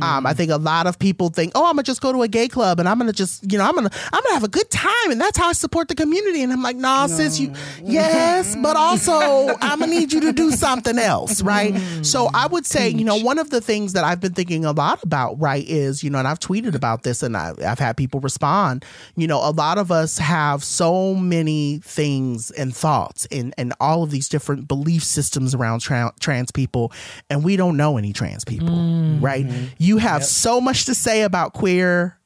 Um, 0.00 0.26
I 0.26 0.32
think 0.34 0.50
a 0.50 0.56
lot 0.56 0.86
of 0.86 0.98
people 0.98 1.28
think, 1.28 1.52
oh, 1.54 1.64
I'm 1.64 1.72
gonna 1.72 1.82
just 1.82 2.00
go 2.00 2.12
to 2.12 2.22
a 2.22 2.28
gay 2.28 2.48
club 2.48 2.80
and 2.80 2.88
I'm 2.88 2.98
gonna 2.98 3.12
just, 3.12 3.50
you 3.50 3.58
know, 3.58 3.64
I'm 3.64 3.74
gonna, 3.74 3.90
I'm 4.12 4.22
gonna 4.22 4.34
have 4.34 4.44
a 4.44 4.48
good 4.48 4.70
time 4.70 5.10
and 5.10 5.20
that's 5.20 5.36
how 5.36 5.48
I 5.48 5.52
support 5.52 5.88
the 5.88 5.94
community. 5.94 6.42
And 6.42 6.52
I'm 6.52 6.62
like, 6.62 6.76
nah, 6.76 7.06
sis, 7.06 7.38
you, 7.40 7.52
yes, 7.82 8.56
but 8.62 8.76
also 8.76 9.48
I'm 9.60 9.80
gonna 9.80 9.86
need 9.88 10.12
you 10.12 10.20
to 10.20 10.32
do 10.32 10.50
something 10.52 10.98
else, 10.98 11.42
right? 11.42 11.74
So 12.02 12.30
I 12.32 12.46
would 12.46 12.64
say, 12.66 12.88
you 12.88 13.04
know, 13.04 13.16
one 13.16 13.38
of 13.38 13.50
the 13.50 13.60
things 13.60 13.92
that 13.94 14.04
I've 14.04 14.20
been 14.20 14.32
thinking 14.32 14.64
a 14.64 14.72
lot 14.72 15.02
about, 15.02 15.40
right, 15.40 15.64
is, 15.68 15.89
you 16.02 16.10
know, 16.10 16.18
and 16.18 16.28
I've 16.28 16.38
tweeted 16.38 16.74
about 16.74 17.02
this 17.02 17.22
and 17.22 17.36
I, 17.36 17.52
I've 17.66 17.78
had 17.78 17.96
people 17.96 18.20
respond. 18.20 18.84
You 19.16 19.26
know, 19.26 19.38
a 19.38 19.50
lot 19.50 19.78
of 19.78 19.90
us 19.90 20.18
have 20.18 20.62
so 20.64 21.14
many 21.14 21.80
things 21.84 22.50
and 22.52 22.74
thoughts 22.74 23.26
and 23.30 23.54
and 23.58 23.72
all 23.80 24.02
of 24.02 24.10
these 24.10 24.28
different 24.28 24.68
belief 24.68 25.02
systems 25.02 25.54
around 25.54 25.80
tra- 25.80 26.12
trans 26.20 26.50
people, 26.50 26.92
and 27.28 27.44
we 27.44 27.56
don't 27.56 27.76
know 27.76 27.96
any 27.96 28.12
trans 28.12 28.44
people, 28.44 28.68
mm-hmm. 28.68 29.24
right? 29.24 29.46
You 29.78 29.98
have 29.98 30.24
so 30.24 30.60
much 30.60 30.84
to 30.86 30.94
say 30.94 31.22
about 31.22 31.52
queer 31.52 32.18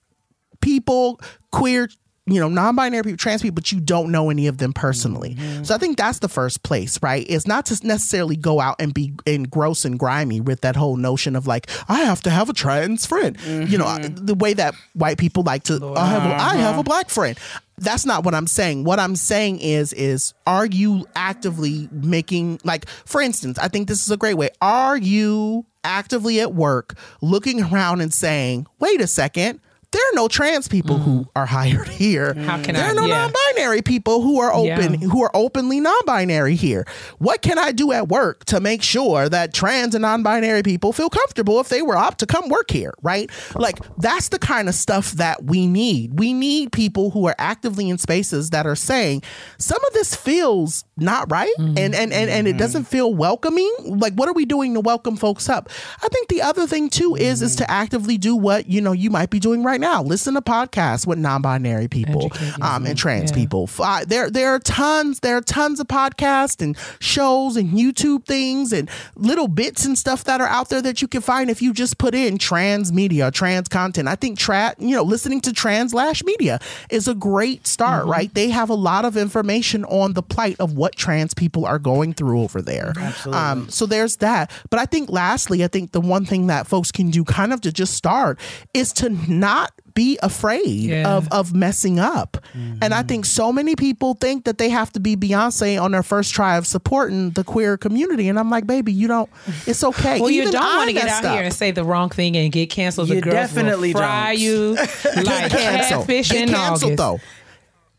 people, 0.61 1.21
queer, 1.53 1.89
you 2.27 2.41
know, 2.41 2.49
non-binary 2.49 3.03
people, 3.03 3.17
trans 3.19 3.43
people, 3.43 3.55
but 3.55 3.71
you 3.71 3.81
don't 3.81 4.11
know 4.11 4.31
any 4.31 4.47
of 4.47 4.57
them 4.57 4.73
personally. 4.73 5.35
Mm-hmm. 5.35 5.65
So 5.65 5.75
I 5.75 5.79
think 5.79 5.99
that's 5.99 6.21
the 6.21 6.29
first 6.29 6.63
place, 6.63 6.99
right? 7.03 7.27
It's 7.29 7.47
not 7.47 7.67
to 7.67 7.87
necessarily 7.87 8.37
go 8.37 8.61
out 8.61 8.77
and 8.79 8.95
be 8.95 9.13
in 9.27 9.43
gross 9.43 9.85
and 9.85 9.99
grimy 9.99 10.41
with 10.41 10.63
that 10.63 10.75
whole 10.75 10.97
notion 10.97 11.37
of 11.37 11.47
like, 11.47 11.69
I 11.87 12.01
have 12.01 12.23
to 12.23 12.31
have 12.31 12.49
a 12.49 12.55
trans 12.55 13.05
friend. 13.05 13.39
You 13.45 13.77
know, 13.77 13.85
mm-hmm. 13.85 14.25
the 14.25 14.35
way 14.35 14.55
that 14.55 14.75
white 14.95 15.19
people 15.19 15.43
like 15.43 15.65
to 15.65 15.75
I 15.97 16.07
have 16.07 16.23
a, 16.23 16.35
uh-huh. 16.35 16.51
I 16.51 16.57
have 16.57 16.79
a 16.79 16.83
black 16.83 17.11
friend. 17.11 17.39
That's 17.77 18.07
not 18.07 18.25
what 18.25 18.35
I'm 18.35 18.47
saying. 18.47 18.85
What 18.85 18.99
I'm 18.99 19.17
saying 19.17 19.59
is 19.59 19.93
is 19.93 20.33
are 20.47 20.65
you 20.65 21.07
actively 21.17 21.89
making 21.93 22.61
like 22.65 22.89
for 22.89 23.21
instance, 23.21 23.59
I 23.59 23.69
think 23.69 23.89
this 23.89 24.03
is 24.03 24.11
a 24.11 24.17
great 24.17 24.35
way. 24.35 24.49
Are 24.63 24.97
you 24.97 25.67
actively 25.83 26.41
at 26.41 26.55
work 26.55 26.97
looking 27.21 27.63
around 27.63 28.01
and 28.01 28.15
saying, 28.15 28.67
"Wait 28.79 29.01
a 29.01 29.07
second, 29.07 29.61
there 29.95 30.03
are 30.11 30.15
no 30.15 30.29
trans 30.29 30.69
people 30.69 30.99
who 30.99 31.21
mm. 31.21 31.29
are 31.35 31.47
hired 31.47 31.89
here. 31.89 32.35
How 32.35 32.61
can 32.63 32.75
there 32.75 32.85
I- 32.85 32.91
are 32.91 32.95
no 32.95 33.07
yeah. 33.07 33.29
non-binary 33.29 33.83
people 33.83 34.21
who 34.23 34.41
are 34.41 34.53
open 34.53 35.01
Yeah. 35.01 35.09
who 35.09 35.23
are 35.23 35.31
openly 35.35 35.81
non-binary 35.81 36.57
here. 36.57 36.85
What 37.19 37.43
can 37.43 37.59
I 37.59 37.73
do 37.73 37.93
at 37.93 38.09
work 38.09 38.45
to 38.47 38.61
make 38.61 38.83
sure 38.83 39.29
that 39.29 39.55
trans 39.55 39.95
and 39.95 40.03
non-binary 40.03 40.63
people 40.63 40.93
feel 40.93 41.09
comfortable 41.09 41.61
if 41.61 41.69
they 41.69 41.81
were 41.81 41.97
up 41.97 42.19
to 42.19 42.27
come 42.27 42.49
work 42.49 42.71
here, 42.71 42.93
right? 43.03 43.31
Like 43.55 43.79
that's 43.97 44.29
the 44.29 44.39
kind 44.39 44.69
of 44.69 44.75
stuff 44.75 45.13
that 45.13 45.45
we 45.45 45.67
need. 45.67 46.19
We 46.19 46.33
need 46.33 46.73
people 46.73 47.11
who 47.11 47.27
are 47.27 47.37
actively 47.39 47.89
in 47.89 47.99
spaces 47.99 48.51
that 48.51 48.67
are 48.67 48.77
saying 48.77 49.23
some 49.59 49.83
of 49.85 49.93
this 49.93 50.15
feels 50.15 50.85
not 50.97 51.31
right 51.31 51.53
Mm-hmm. 51.59 51.79
and 51.79 51.95
and 51.95 52.13
and, 52.13 52.31
and 52.31 52.49
it 52.49 52.57
doesn't 52.57 52.85
feel 52.85 53.13
welcoming. 53.15 53.73
Like 53.85 54.15
what 54.15 54.29
are 54.29 54.33
we 54.33 54.45
doing 54.45 54.75
to 54.75 54.81
welcome 54.81 55.17
folks 55.17 55.49
up? 55.49 55.69
I 56.03 56.09
think 56.09 56.29
the 56.29 56.43
other 56.43 56.67
thing 56.67 56.89
too 56.91 57.15
is 57.17 57.43
is 57.43 57.55
Mm-hmm. 57.57 57.65
to 57.65 57.71
actively 57.71 58.19
do 58.19 58.35
what, 58.37 58.67
you 58.69 58.81
know, 58.81 58.93
you 58.93 59.11
might 59.11 59.31
be 59.31 59.39
doing 59.41 59.63
right 59.65 59.81
now. 59.81 60.03
Listen 60.03 60.35
to 60.35 60.41
podcasts 60.43 61.07
with 61.07 61.19
non-binary 61.19 61.89
people 61.89 62.31
um, 62.63 62.87
and 62.87 62.97
trans 62.99 63.31
Yeah. 63.31 63.37
people. 63.37 63.69
I- 63.83 64.05
there 64.05 64.31
there 64.31 64.51
are 64.55 64.59
tons 64.59 65.21
there 65.21 65.37
are 65.37 65.41
tons 65.41 65.81
of 65.81 65.87
podcasts 65.89 66.61
and 66.63 66.77
shows 67.01 67.57
and 67.57 67.71
YouTube 67.71 68.25
things 68.25 68.73
and 68.73 68.89
little 69.17 69.49
bits 69.49 69.85
and 69.85 69.97
stuff 69.99 70.25
that 70.25 70.41
are 70.41 70.47
out 70.49 70.69
there 70.69 70.83
that 70.83 71.03
you 71.03 71.09
can 71.09 71.21
find 71.23 71.51
if 71.51 71.61
you 71.63 71.73
just 71.73 71.99
put 71.99 72.15
in 72.15 72.39
trans 72.39 72.93
media, 72.93 73.31
trans 73.31 73.69
content. 73.69 74.09
I 74.09 74.15
think 74.17 74.39
tra- 74.39 74.75
you 74.79 74.95
know, 74.97 75.03
listening 75.03 75.41
to 75.43 75.53
Translash 75.53 76.25
media 76.25 76.59
is 76.91 77.09
a 77.09 77.15
great 77.15 77.67
start, 77.67 78.03
Mm-hmm. 78.03 78.11
right? 78.11 78.35
They 78.35 78.49
have 78.51 78.71
a 78.71 78.75
lot 78.75 79.05
of 79.05 79.17
information 79.17 79.85
on 79.87 80.13
the 80.15 80.23
plight 80.23 80.57
of 80.61 80.77
what 80.77 80.84
trans 80.95 81.35
people 81.35 81.65
are 81.67 81.79
going 81.79 82.13
through 82.13 82.41
over 82.43 82.61
there. 82.63 82.93
Absolutely. 82.99 83.41
Um, 83.43 83.69
so 83.69 83.87
there's 83.87 84.17
that. 84.17 84.51
But 84.71 84.81
I 84.81 84.87
think 84.87 85.11
lastly, 85.11 85.65
I 85.65 85.69
think 85.69 85.93
the 85.93 86.01
one 86.01 86.25
thing 86.27 86.47
that 86.49 86.67
folks 86.67 86.93
can 86.93 87.11
do 87.11 87.25
kind 87.25 87.53
of 87.53 87.61
to 87.63 87.73
just 87.73 87.95
start 87.95 88.39
is 88.75 88.93
to 88.95 89.09
not 89.33 89.73
be 89.95 90.19
afraid 90.25 90.67
Yeah. 90.91 91.09
of 91.17 91.29
of 91.31 91.55
messing 91.55 92.01
up. 92.01 92.37
And 92.83 92.93
I 92.93 93.03
think 93.05 93.25
so 93.25 93.53
many 93.53 93.77
people 93.77 94.15
think 94.15 94.45
that 94.45 94.59
they 94.59 94.69
have 94.69 94.93
to 94.95 95.01
be 95.01 95.17
Beyonce 95.17 95.81
on 95.81 95.93
their 95.93 96.03
first 96.03 96.35
try 96.35 96.57
of 96.57 96.67
supporting 96.67 97.31
the 97.31 97.45
queer 97.45 97.77
community. 97.77 98.29
And 98.29 98.37
I'm 98.39 98.51
like, 98.51 98.67
baby, 98.67 98.93
you 98.93 99.07
don't 99.07 99.31
it's 99.67 99.85
okay. 99.85 100.21
Well, 100.21 100.31
you 100.31 100.51
don't 100.51 100.77
want 100.77 100.89
to 100.89 100.95
get 100.95 101.07
out 101.09 101.25
up. 101.25 101.35
here 101.35 101.45
and 101.45 101.55
say 101.55 101.71
the 101.71 101.85
wrong 101.85 102.09
thing 102.11 102.37
and 102.37 102.51
get 102.53 102.71
canceled. 102.71 103.09
You 103.09 103.17
the 103.17 103.21
girls 103.21 103.35
definitely 103.35 103.95
will 103.95 104.01
fry 104.01 104.33
don't. 104.33 104.41
you 104.43 104.75
like 105.25 105.51
canceled. 105.53 106.07
catfish 106.09 106.31
Get 106.31 106.43
in 106.43 106.55
canceled 106.55 106.99
August. 107.01 107.25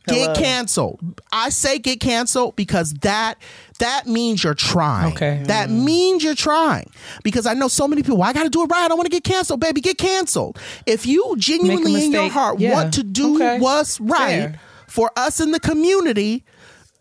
Get 0.08 0.36
canceled. 0.36 1.22
I 1.32 1.50
say 1.50 1.80
get 1.80 2.00
canceled 2.00 2.56
because 2.56 2.94
that 3.02 3.36
that 3.80 4.08
means 4.08 4.44
you're 4.44 4.54
trying. 4.54 5.14
Okay. 5.14 5.42
That 5.46 5.70
mm. 5.70 5.84
means 5.84 6.24
you're 6.24 6.36
trying. 6.36 6.90
Because 7.24 7.46
I 7.46 7.54
know 7.54 7.68
so 7.68 7.88
many 7.88 8.02
people, 8.04 8.18
"Well, 8.18 8.30
I 8.30 8.34
gotta 8.34 8.50
do 8.50 8.64
it 8.64 8.68
right. 8.68 8.86
I 8.86 8.88
don't 8.88 8.98
want 8.98 9.08
to 9.08 9.16
get 9.16 9.24
canceled, 9.24 9.60
baby. 9.60 9.82
Get 9.82 9.98
canceled. 9.98 10.60
If 10.86 11.06
you 11.06 11.36
genuinely 11.38 12.06
in 12.06 12.12
your 12.12 12.30
heart 12.30 12.60
Yeah. 12.60 12.74
want 12.74 12.94
to 12.96 13.04
do 13.04 13.36
Okay. 13.36 13.60
what's 13.60 14.00
right 14.00 14.50
Fair. 14.52 14.60
for 14.88 15.12
us 15.18 15.40
in 15.40 15.52
the 15.52 15.60
community, 15.60 16.44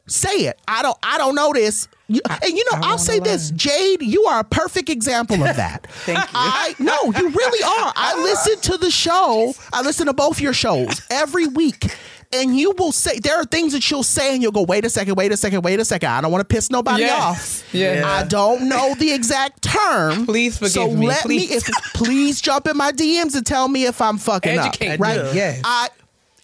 say 0.06 0.28
it. 0.46 0.58
I 0.66 0.82
don't 0.82 0.98
I 1.02 1.18
don't 1.18 1.34
know 1.34 1.52
this. 1.52 1.88
You, 2.06 2.20
and 2.28 2.52
you 2.52 2.62
know, 2.70 2.78
I 2.78 2.80
I'll 2.82 2.88
wanna 2.90 2.98
say 2.98 3.18
this. 3.18 3.50
Jade, 3.52 4.02
you 4.02 4.24
are 4.24 4.40
a 4.40 4.44
perfect 4.44 4.90
example 4.90 5.42
of 5.42 5.56
that. 5.56 5.86
Thank 6.04 6.18
you. 6.18 6.24
I 6.34 6.74
no, 6.78 6.98
you 7.04 7.30
really 7.30 7.62
are. 7.62 7.92
I 7.96 8.20
listen 8.22 8.60
to 8.72 8.76
the 8.78 8.90
show. 8.90 9.54
I 9.72 9.80
listen 9.80 10.06
to 10.06 10.12
both 10.12 10.38
your 10.40 10.52
shows 10.52 11.00
every 11.10 11.46
week. 11.46 11.96
And 12.34 12.56
you 12.58 12.72
will 12.78 12.92
say 12.92 13.18
there 13.18 13.36
are 13.36 13.44
things 13.44 13.72
that 13.72 13.88
you'll 13.90 14.02
say, 14.02 14.34
and 14.34 14.42
you'll 14.42 14.52
go, 14.52 14.62
"Wait 14.62 14.84
a 14.84 14.90
second, 14.90 15.14
wait 15.14 15.30
a 15.32 15.36
second, 15.36 15.62
wait 15.62 15.78
a 15.80 15.84
second. 15.84 16.08
I 16.10 16.20
don't 16.20 16.32
want 16.32 16.48
to 16.48 16.52
piss 16.54 16.70
nobody 16.70 17.02
Yes. 17.02 17.22
off. 17.22 17.74
Yeah. 17.74 18.02
I 18.06 18.24
don't 18.24 18.68
know 18.68 18.94
the 18.94 19.12
exact 19.12 19.62
term. 19.62 20.26
Please 20.26 20.56
forgive 20.58 20.72
so 20.72 20.90
me, 20.90 21.06
let 21.06 21.22
please. 21.22 21.50
me. 21.50 21.56
If 21.56 21.64
please 21.94 22.40
jump 22.40 22.66
in 22.66 22.76
my 22.76 22.92
DMs 22.92 23.34
and 23.36 23.44
tell 23.46 23.68
me 23.68 23.84
if 23.86 24.00
I'm 24.00 24.18
fucking 24.18 24.58
Educate 24.58 24.94
up. 24.94 25.00
Right? 25.00 25.24
me, 25.24 25.30
yes. 25.34 25.60
I 25.64 25.88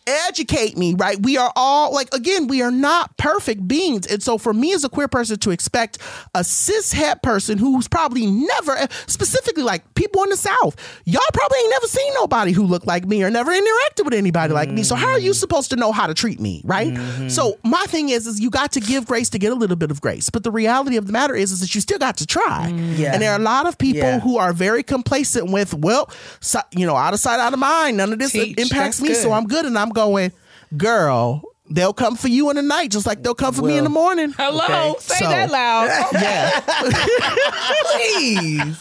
educate 0.07 0.76
me, 0.76 0.94
right? 0.94 1.20
We 1.22 1.36
are 1.36 1.53
all 1.57 1.92
like 1.92 2.12
again, 2.14 2.46
we 2.46 2.62
are 2.62 2.70
not 2.70 3.16
perfect 3.16 3.66
beings. 3.68 4.07
And 4.07 4.22
so 4.22 4.38
for 4.38 4.53
me 4.53 4.72
as 4.72 4.84
a 4.84 4.88
queer 4.88 5.09
person 5.09 5.38
to 5.40 5.51
expect 5.51 5.98
a 6.34 6.42
cis 6.44 6.92
het 6.92 7.22
person 7.22 7.59
who's 7.59 7.86
probably 7.88 8.26
never 8.26 8.76
specifically 9.07 9.62
like 9.62 9.94
people 9.94 10.22
in 10.24 10.30
the 10.30 10.36
South, 10.36 10.76
y'all 11.05 11.20
probably 11.32 11.59
ain't 11.59 11.70
never 11.70 11.86
seen 11.86 12.12
nobody 12.14 12.53
who 12.53 12.64
looked 12.64 12.86
like 12.86 13.07
me 13.07 13.22
or 13.22 13.30
never 13.30 13.53
interacted 13.53 14.05
with 14.05 14.14
anybody 14.14 14.53
like 14.53 14.70
me. 14.70 14.82
So 14.82 14.94
how 14.94 15.09
are 15.11 15.18
you 15.20 15.32
supposed 15.34 15.70
to 15.70 15.76
know 15.76 15.92
how 15.92 16.07
to 16.07 16.14
treat 16.14 16.40
me, 16.40 16.62
right? 16.64 16.92
Mm-hmm. 16.92 17.28
So 17.28 17.59
my 17.64 17.84
thing 17.88 18.09
is 18.09 18.26
is 18.26 18.40
you 18.40 18.51
got 18.51 18.72
to 18.72 18.80
give 18.80 19.07
grace 19.07 19.28
to 19.30 19.38
get 19.38 19.53
a 19.53 19.55
little 19.57 19.76
bit 19.76 19.90
of 19.90 20.01
grace. 20.01 20.30
But 20.30 20.42
the 20.44 20.51
reality 20.51 20.96
of 20.96 21.07
the 21.07 21.12
matter 21.12 21.34
is 21.34 21.53
is 21.53 21.61
that 21.61 21.74
you 21.74 21.80
still 21.80 21.98
got 21.98 22.16
to 22.18 22.26
try. 22.26 22.70
Mm. 22.72 22.98
Yeah. 22.98 23.12
And 23.12 23.22
there 23.22 23.32
are 23.32 23.38
a 23.38 23.42
lot 23.42 23.66
of 23.66 23.78
people 23.78 24.01
Yeah. 24.01 24.20
who 24.20 24.38
are 24.38 24.53
very 24.53 24.82
complacent 24.82 25.51
with, 25.51 25.74
well, 25.74 26.11
so, 26.40 26.61
you 26.72 26.86
know, 26.86 26.96
out 26.96 27.14
of 27.14 27.20
sight, 27.20 27.38
out 27.40 27.53
of 27.53 27.59
mind. 27.59 27.96
None 27.96 28.12
of 28.12 28.18
this 28.18 28.32
Teach. 28.32 28.59
impacts 28.59 28.98
That's 28.98 29.01
me, 29.09 29.14
so. 29.14 29.32
I'm 29.32 29.46
good. 29.46 29.64
And 29.64 29.78
I'm 29.78 29.89
going, 29.91 30.32
girl, 30.76 31.43
they'll 31.70 31.93
come 31.93 32.16
for 32.16 32.28
you 32.28 32.51
in 32.51 32.57
the 32.57 32.62
night, 32.62 32.91
just 32.91 33.07
like 33.07 33.22
they'll 33.22 33.34
come 33.34 33.55
for 33.55 33.62
me 33.62 33.76
in 33.78 33.84
the 33.84 33.91
morning. 33.91 34.32
Hello, 34.36 34.91
Okay. 34.93 35.01
say 35.01 35.18
So- 35.24 35.28
that 35.28 35.51
loud. 35.51 35.88
Yeah. 36.12 36.61
Please. 37.93 38.78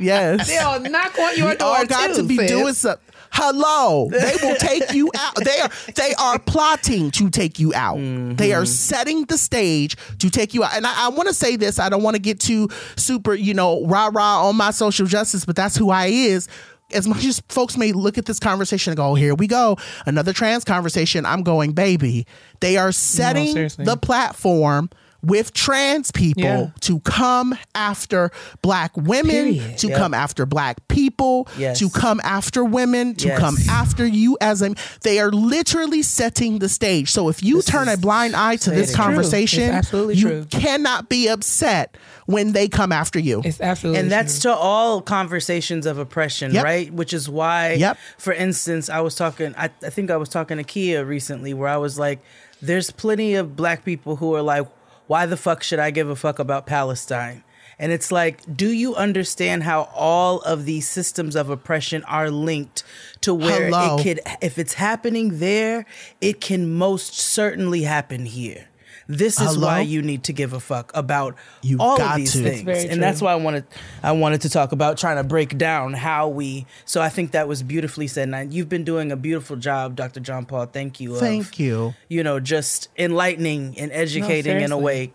yes. 0.00 0.46
They'll 0.48 0.80
knock 0.90 1.18
on 1.18 1.36
your 1.36 1.50
We 1.50 1.56
door 1.56 1.76
all 1.78 1.86
got 1.86 2.08
too, 2.08 2.14
to 2.16 2.22
be 2.24 2.36
sis. 2.36 2.50
doing 2.50 2.74
something. 2.74 3.02
Hello, 3.32 4.08
they 4.10 4.34
will 4.40 4.54
take 4.56 4.94
you 4.94 5.10
out. 5.18 5.34
They 5.44 5.58
are 5.60 5.68
they 5.94 6.14
are 6.14 6.38
plotting 6.38 7.10
to 7.12 7.28
take 7.28 7.58
you 7.58 7.74
out. 7.74 7.96
They 7.98 8.54
are 8.54 8.62
mm-hmm. 8.62 8.64
setting 8.64 9.24
the 9.26 9.36
stage 9.36 9.96
to 10.20 10.30
take 10.30 10.54
you 10.54 10.64
out. 10.64 10.74
And 10.74 10.86
I, 10.86 11.06
I 11.06 11.08
want 11.08 11.28
to 11.28 11.34
say 11.34 11.56
this. 11.56 11.78
I 11.78 11.90
don't 11.90 12.02
want 12.02 12.14
to 12.14 12.22
get 12.22 12.40
too 12.40 12.68
super, 12.96 13.34
you 13.34 13.52
know, 13.52 13.84
rah 13.84 14.10
rah 14.10 14.48
on 14.48 14.56
my 14.56 14.70
social 14.70 15.06
justice, 15.06 15.44
but 15.44 15.54
that's 15.56 15.76
who 15.76 15.90
I 15.90 16.06
is. 16.06 16.48
As 16.92 17.08
much 17.08 17.24
as 17.24 17.42
folks 17.48 17.76
may 17.76 17.92
look 17.92 18.16
at 18.16 18.26
this 18.26 18.38
conversation 18.38 18.92
and 18.92 18.96
go, 18.96 19.10
oh, 19.10 19.14
"Here 19.14 19.34
we 19.34 19.46
go, 19.46 19.76
another 20.06 20.32
trans 20.32 20.64
conversation," 20.64 21.26
I'm 21.26 21.42
going, 21.42 21.72
baby. 21.72 22.26
They 22.60 22.76
are 22.76 22.92
setting 22.92 23.52
seriously. 23.52 23.84
the 23.84 23.96
platform 23.96 24.90
with 25.22 25.52
trans 25.52 26.10
people 26.10 26.42
Yeah. 26.44 26.66
to 26.82 27.00
come 27.00 27.56
after 27.74 28.30
black 28.62 28.96
women, 28.96 29.54
Period. 29.54 29.78
to 29.78 29.88
Yep. 29.88 29.98
come 29.98 30.14
after 30.14 30.46
black 30.46 30.86
people, 30.88 31.48
Yes. 31.58 31.78
to 31.80 31.90
come 31.90 32.20
after 32.22 32.64
women, 32.64 33.14
to 33.16 33.28
Yes. 33.28 33.38
come 33.38 33.56
after 33.68 34.06
you 34.06 34.36
as 34.40 34.62
a 34.62 34.74
they 35.02 35.18
are 35.18 35.30
literally 35.30 36.02
setting 36.02 36.58
the 36.58 36.68
stage. 36.68 37.10
So 37.10 37.28
if 37.28 37.42
you 37.42 37.62
turn 37.62 37.88
a 37.88 37.96
blind 37.96 38.36
eye 38.36 38.56
to 38.56 38.70
this 38.70 38.94
conversation, 38.94 39.70
absolutely 39.70 40.14
you 40.16 40.28
true. 40.28 40.46
cannot 40.50 41.08
be 41.08 41.28
upset 41.28 41.96
when 42.26 42.52
they 42.52 42.68
come 42.68 42.92
after 42.92 43.18
you. 43.18 43.40
It's 43.44 43.60
absolutely 43.60 44.00
and 44.00 44.10
that's 44.10 44.40
true. 44.40 44.50
to 44.50 44.56
all 44.56 45.00
conversations 45.00 45.86
of 45.86 45.98
oppression 45.98 46.52
Yep. 46.52 46.64
right 46.64 46.92
which 46.92 47.12
is 47.12 47.28
why 47.28 47.72
Yep. 47.74 47.98
for 48.18 48.32
instance 48.32 48.88
i 48.90 49.00
was 49.00 49.14
talking 49.14 49.54
I, 49.56 49.70
I 49.82 49.90
think 49.90 50.10
i 50.10 50.16
was 50.16 50.28
talking 50.28 50.56
to 50.58 50.64
Keia 50.64 51.06
recently 51.06 51.54
where 51.54 51.68
i 51.68 51.76
was 51.76 51.98
like 51.98 52.20
there's 52.62 52.90
plenty 52.90 53.34
of 53.34 53.54
black 53.56 53.84
people 53.84 54.16
who 54.16 54.34
are 54.34 54.42
like 54.42 54.66
why 55.06 55.26
the 55.26 55.36
fuck 55.36 55.62
should 55.62 55.78
i 55.78 55.90
give 55.90 56.08
a 56.08 56.16
fuck 56.16 56.38
about 56.38 56.66
palestine 56.66 57.42
and 57.78 57.92
it's 57.92 58.10
like 58.10 58.40
do 58.56 58.68
you 58.68 58.94
understand 58.94 59.62
how 59.62 59.88
all 59.94 60.40
of 60.42 60.64
these 60.64 60.88
systems 60.88 61.36
of 61.36 61.50
oppression 61.50 62.02
are 62.04 62.30
linked 62.30 62.82
to 63.20 63.34
where 63.34 63.66
Hello. 63.66 63.96
it 63.96 64.02
could 64.02 64.20
if 64.40 64.58
it's 64.58 64.74
happening 64.74 65.38
there 65.38 65.84
it 66.20 66.40
can 66.40 66.72
most 66.74 67.14
certainly 67.14 67.82
happen 67.82 68.26
here 68.26 68.68
this 69.08 69.40
is 69.40 69.54
Hello? 69.54 69.66
why 69.66 69.80
you 69.80 70.02
need 70.02 70.24
to 70.24 70.32
give 70.32 70.52
a 70.52 70.60
fuck 70.60 70.90
about 70.94 71.36
You've 71.62 71.80
all 71.80 71.96
got 71.96 72.12
of 72.12 72.16
these 72.16 72.32
to. 72.32 72.42
Things 72.42 72.68
and 72.68 72.90
true. 72.90 73.00
that's 73.00 73.22
why 73.22 73.32
I 73.32 73.36
wanted 73.36 73.64
I 74.02 74.12
wanted 74.12 74.40
to 74.42 74.50
talk 74.50 74.72
about 74.72 74.98
trying 74.98 75.16
to 75.16 75.24
break 75.24 75.56
down 75.56 75.92
how 75.92 76.28
we. 76.28 76.66
So 76.84 77.00
I 77.00 77.08
think 77.08 77.30
that 77.32 77.46
was 77.46 77.62
beautifully 77.62 78.08
said. 78.08 78.28
And 78.28 78.52
you've 78.52 78.68
been 78.68 78.84
doing 78.84 79.12
a 79.12 79.16
beautiful 79.16 79.56
job, 79.56 79.96
Dr. 79.96 80.20
JonPaul. 80.20 80.72
Thank 80.72 81.00
you. 81.00 81.14
of, 81.14 81.20
Thank 81.20 81.58
you. 81.58 81.94
You 82.08 82.22
know, 82.22 82.40
just 82.40 82.88
enlightening 82.98 83.78
and 83.78 83.92
educating 83.92 84.60
in 84.60 84.72
a 84.72 84.78
way. 84.78 85.12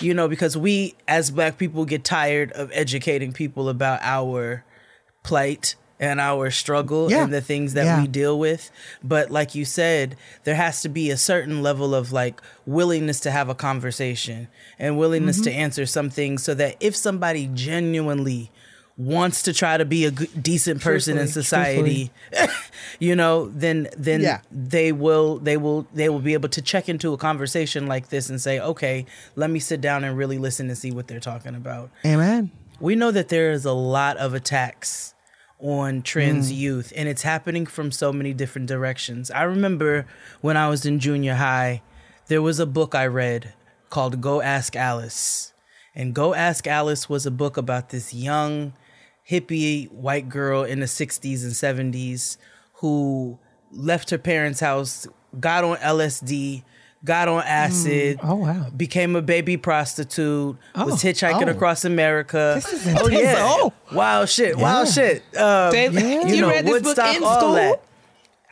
You 0.00 0.14
know, 0.14 0.28
because 0.28 0.56
we 0.56 0.96
as 1.06 1.30
Black 1.30 1.58
people 1.58 1.84
get 1.84 2.04
tired 2.04 2.52
of 2.52 2.70
educating 2.72 3.32
people 3.32 3.68
about 3.68 4.00
our 4.02 4.64
plight 5.22 5.76
and 6.00 6.18
our 6.18 6.50
struggle 6.50 7.10
Yeah. 7.10 7.22
and 7.24 7.32
the 7.32 7.42
things 7.42 7.74
that 7.74 7.84
Yeah. 7.84 8.00
we 8.00 8.08
deal 8.08 8.38
with. 8.38 8.70
But 9.04 9.30
like 9.30 9.54
you 9.54 9.64
said, 9.66 10.16
there 10.44 10.54
has 10.56 10.80
to 10.82 10.88
be 10.88 11.10
a 11.10 11.16
certain 11.16 11.62
level 11.62 11.94
of 11.94 12.10
like 12.10 12.40
willingness 12.66 13.20
to 13.20 13.30
have 13.30 13.48
a 13.50 13.54
conversation 13.54 14.48
and 14.78 14.98
willingness 14.98 15.36
Mm-hmm. 15.36 15.44
to 15.44 15.52
answer 15.52 15.86
some 15.86 16.08
things 16.10 16.42
so 16.42 16.54
that 16.54 16.76
if 16.80 16.96
somebody 16.96 17.50
genuinely 17.52 18.50
wants 18.96 19.42
to 19.42 19.52
try 19.54 19.76
to 19.78 19.84
be 19.84 20.04
a 20.04 20.10
good, 20.10 20.42
decent 20.42 20.80
person 20.82 21.16
in 21.16 21.26
society, 21.28 22.10
you 22.98 23.14
know, 23.16 23.48
then 23.54 23.88
then 23.96 24.20
Yeah. 24.20 24.40
they 24.52 24.92
will 24.92 25.38
they 25.38 25.56
will 25.56 25.86
they 25.94 26.08
will 26.08 26.18
be 26.18 26.34
able 26.34 26.50
to 26.50 26.60
check 26.62 26.88
into 26.88 27.12
a 27.12 27.16
conversation 27.16 27.86
like 27.86 28.08
this 28.08 28.28
and 28.28 28.40
say, 28.40 28.60
"Okay, 28.60 29.06
let 29.36 29.48
me 29.50 29.58
sit 29.58 29.80
down 29.80 30.04
and 30.04 30.16
really 30.18 30.36
listen 30.38 30.68
and 30.68 30.76
see 30.76 30.90
what 30.90 31.08
they're 31.08 31.20
talking 31.20 31.54
about." 31.54 31.90
Amen. 32.04 32.50
we 32.78 32.94
know 32.96 33.10
that 33.10 33.28
there 33.28 33.50
is 33.52 33.64
a 33.66 33.72
lot 33.72 34.16
of 34.16 34.32
attacks 34.32 35.12
on 35.60 36.02
trans 36.02 36.50
mm. 36.50 36.56
youth 36.56 36.92
and 36.96 37.08
it's 37.08 37.22
happening 37.22 37.66
from 37.66 37.92
so 37.92 38.12
many 38.12 38.32
different 38.32 38.66
directions. 38.66 39.30
I 39.30 39.42
remember 39.42 40.06
when 40.40 40.56
I 40.56 40.68
was 40.68 40.86
in 40.86 40.98
junior 40.98 41.34
high, 41.34 41.82
there 42.28 42.42
was 42.42 42.58
a 42.58 42.66
book 42.66 42.94
I 42.94 43.06
read 43.06 43.52
called 43.90 44.20
Go 44.20 44.40
Ask 44.40 44.76
Alice. 44.76 45.52
And 45.94 46.14
Go 46.14 46.34
Ask 46.34 46.66
Alice 46.66 47.08
was 47.08 47.26
a 47.26 47.30
book 47.30 47.56
about 47.56 47.90
this 47.90 48.14
young 48.14 48.72
hippie 49.28 49.90
white 49.92 50.28
girl 50.28 50.64
in 50.64 50.80
the 50.80 50.86
60s 50.86 51.42
and 51.42 51.92
70s 51.92 52.36
who 52.74 53.38
left 53.70 54.10
her 54.10 54.18
parents' 54.18 54.60
house, 54.60 55.06
got 55.38 55.64
on 55.64 55.76
LSD, 55.78 56.62
got 57.04 57.28
on 57.28 57.42
acid, 57.44 58.20
Oh, 58.22 58.34
wow. 58.36 58.66
became 58.76 59.16
a 59.16 59.22
baby 59.22 59.56
prostitute, 59.56 60.56
Oh. 60.74 60.84
was 60.86 61.02
hitchhiking 61.02 61.46
oh. 61.48 61.50
across 61.50 61.84
America. 61.84 62.52
This 62.62 62.86
is 62.86 62.94
oh 62.98 63.08
yeah, 63.08 63.36
Oh. 63.38 63.72
wild 63.92 64.28
shit, 64.28 64.56
wild 64.58 64.88
shit. 64.88 65.22
Um, 65.36 65.70
They- 65.72 65.88
you, 65.88 66.26
you 66.34 66.40
know, 66.42 66.50
read 66.50 66.66
this 66.66 66.82
book 66.82 66.98
in 66.98 67.14
school? 67.16 67.52
that. 67.54 67.80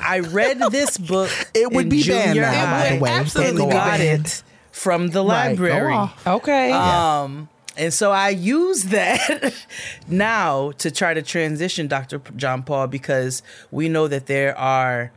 I 0.01 0.21
read 0.21 0.61
this 0.71 0.97
book. 0.97 1.31
It 1.55 1.73
would 1.73 1.85
in 1.87 1.89
be 1.89 2.03
banned 2.07 2.35
junior 2.35 2.43
now, 2.43 2.81
by 2.83 2.95
the 2.95 3.01
way. 3.03 3.11
absolutely 3.11 3.63
and 3.65 3.73
got 3.73 3.99
banned. 3.99 4.27
it 4.27 4.43
from 4.71 5.09
the 5.09 5.23
library. 5.25 5.93
off. 5.93 6.27
Okay. 6.27 6.71
Um, 6.73 7.49
and 7.77 7.93
so 7.93 8.13
I 8.13 8.31
use 8.31 8.85
that 8.85 9.53
now 10.09 10.71
to 10.79 10.91
try 10.91 11.15
to 11.15 11.23
transition 11.23 11.89
Dr. 11.89 12.21
JonPaul 12.21 12.91
because 12.91 13.43
we 13.71 13.89
know 13.89 14.07
that 14.09 14.27
there 14.27 14.57
are 14.57 15.11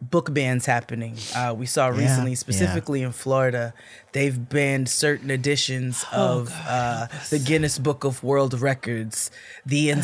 book 0.00 0.32
bans 0.32 0.66
happening. 0.66 1.16
Uh, 1.36 1.54
we 1.56 1.66
saw 1.66 1.88
recently, 1.88 2.30
yeah. 2.32 2.36
specifically 2.36 3.02
in 3.02 3.12
Florida, 3.12 3.74
they've 4.12 4.48
banned 4.48 4.88
certain 4.88 5.30
editions 5.30 6.04
Oh, 6.12 6.40
of 6.40 6.52
uh, 6.66 7.06
the 7.28 7.38
Guinness 7.38 7.78
Book 7.78 8.04
of 8.04 8.22
World 8.22 8.58
Records, 8.58 9.30
the 9.66 9.90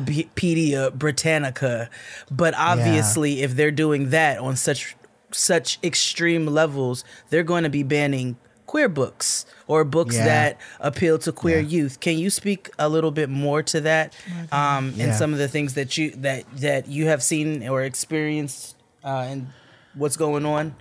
Encyclopedia 0.00 0.90
Britannica. 0.92 1.90
But 2.30 2.54
obviously, 2.56 3.42
if 3.42 3.56
they're 3.56 3.70
doing 3.70 4.10
that 4.10 4.38
on 4.38 4.56
such 4.56 4.96
such 5.32 5.78
extreme 5.84 6.46
levels, 6.46 7.04
they're 7.30 7.44
going 7.44 7.62
to 7.62 7.70
be 7.70 7.84
banning 7.84 8.36
queer 8.66 8.88
books 8.88 9.46
or 9.68 9.84
books 9.84 10.16
Yeah. 10.16 10.24
that 10.24 10.58
appeal 10.80 11.18
to 11.20 11.32
queer 11.32 11.58
Yeah. 11.60 11.68
youth. 11.68 12.00
Can 12.00 12.18
you 12.18 12.30
speak 12.30 12.70
a 12.78 12.88
little 12.88 13.10
bit 13.12 13.28
more 13.28 13.62
to 13.64 13.80
that 13.82 14.12
um, 14.52 14.94
and 14.98 15.14
some 15.14 15.32
of 15.32 15.38
the 15.38 15.48
things 15.48 15.74
that 15.74 15.96
you 15.96 16.10
that 16.16 16.44
that 16.56 16.88
you 16.88 17.06
have 17.06 17.22
seen 17.22 17.66
or 17.68 17.82
experienced 17.82 18.76
uh, 19.04 19.26
and 19.28 19.48
what's 19.94 20.16
going 20.16 20.46
on? 20.46 20.74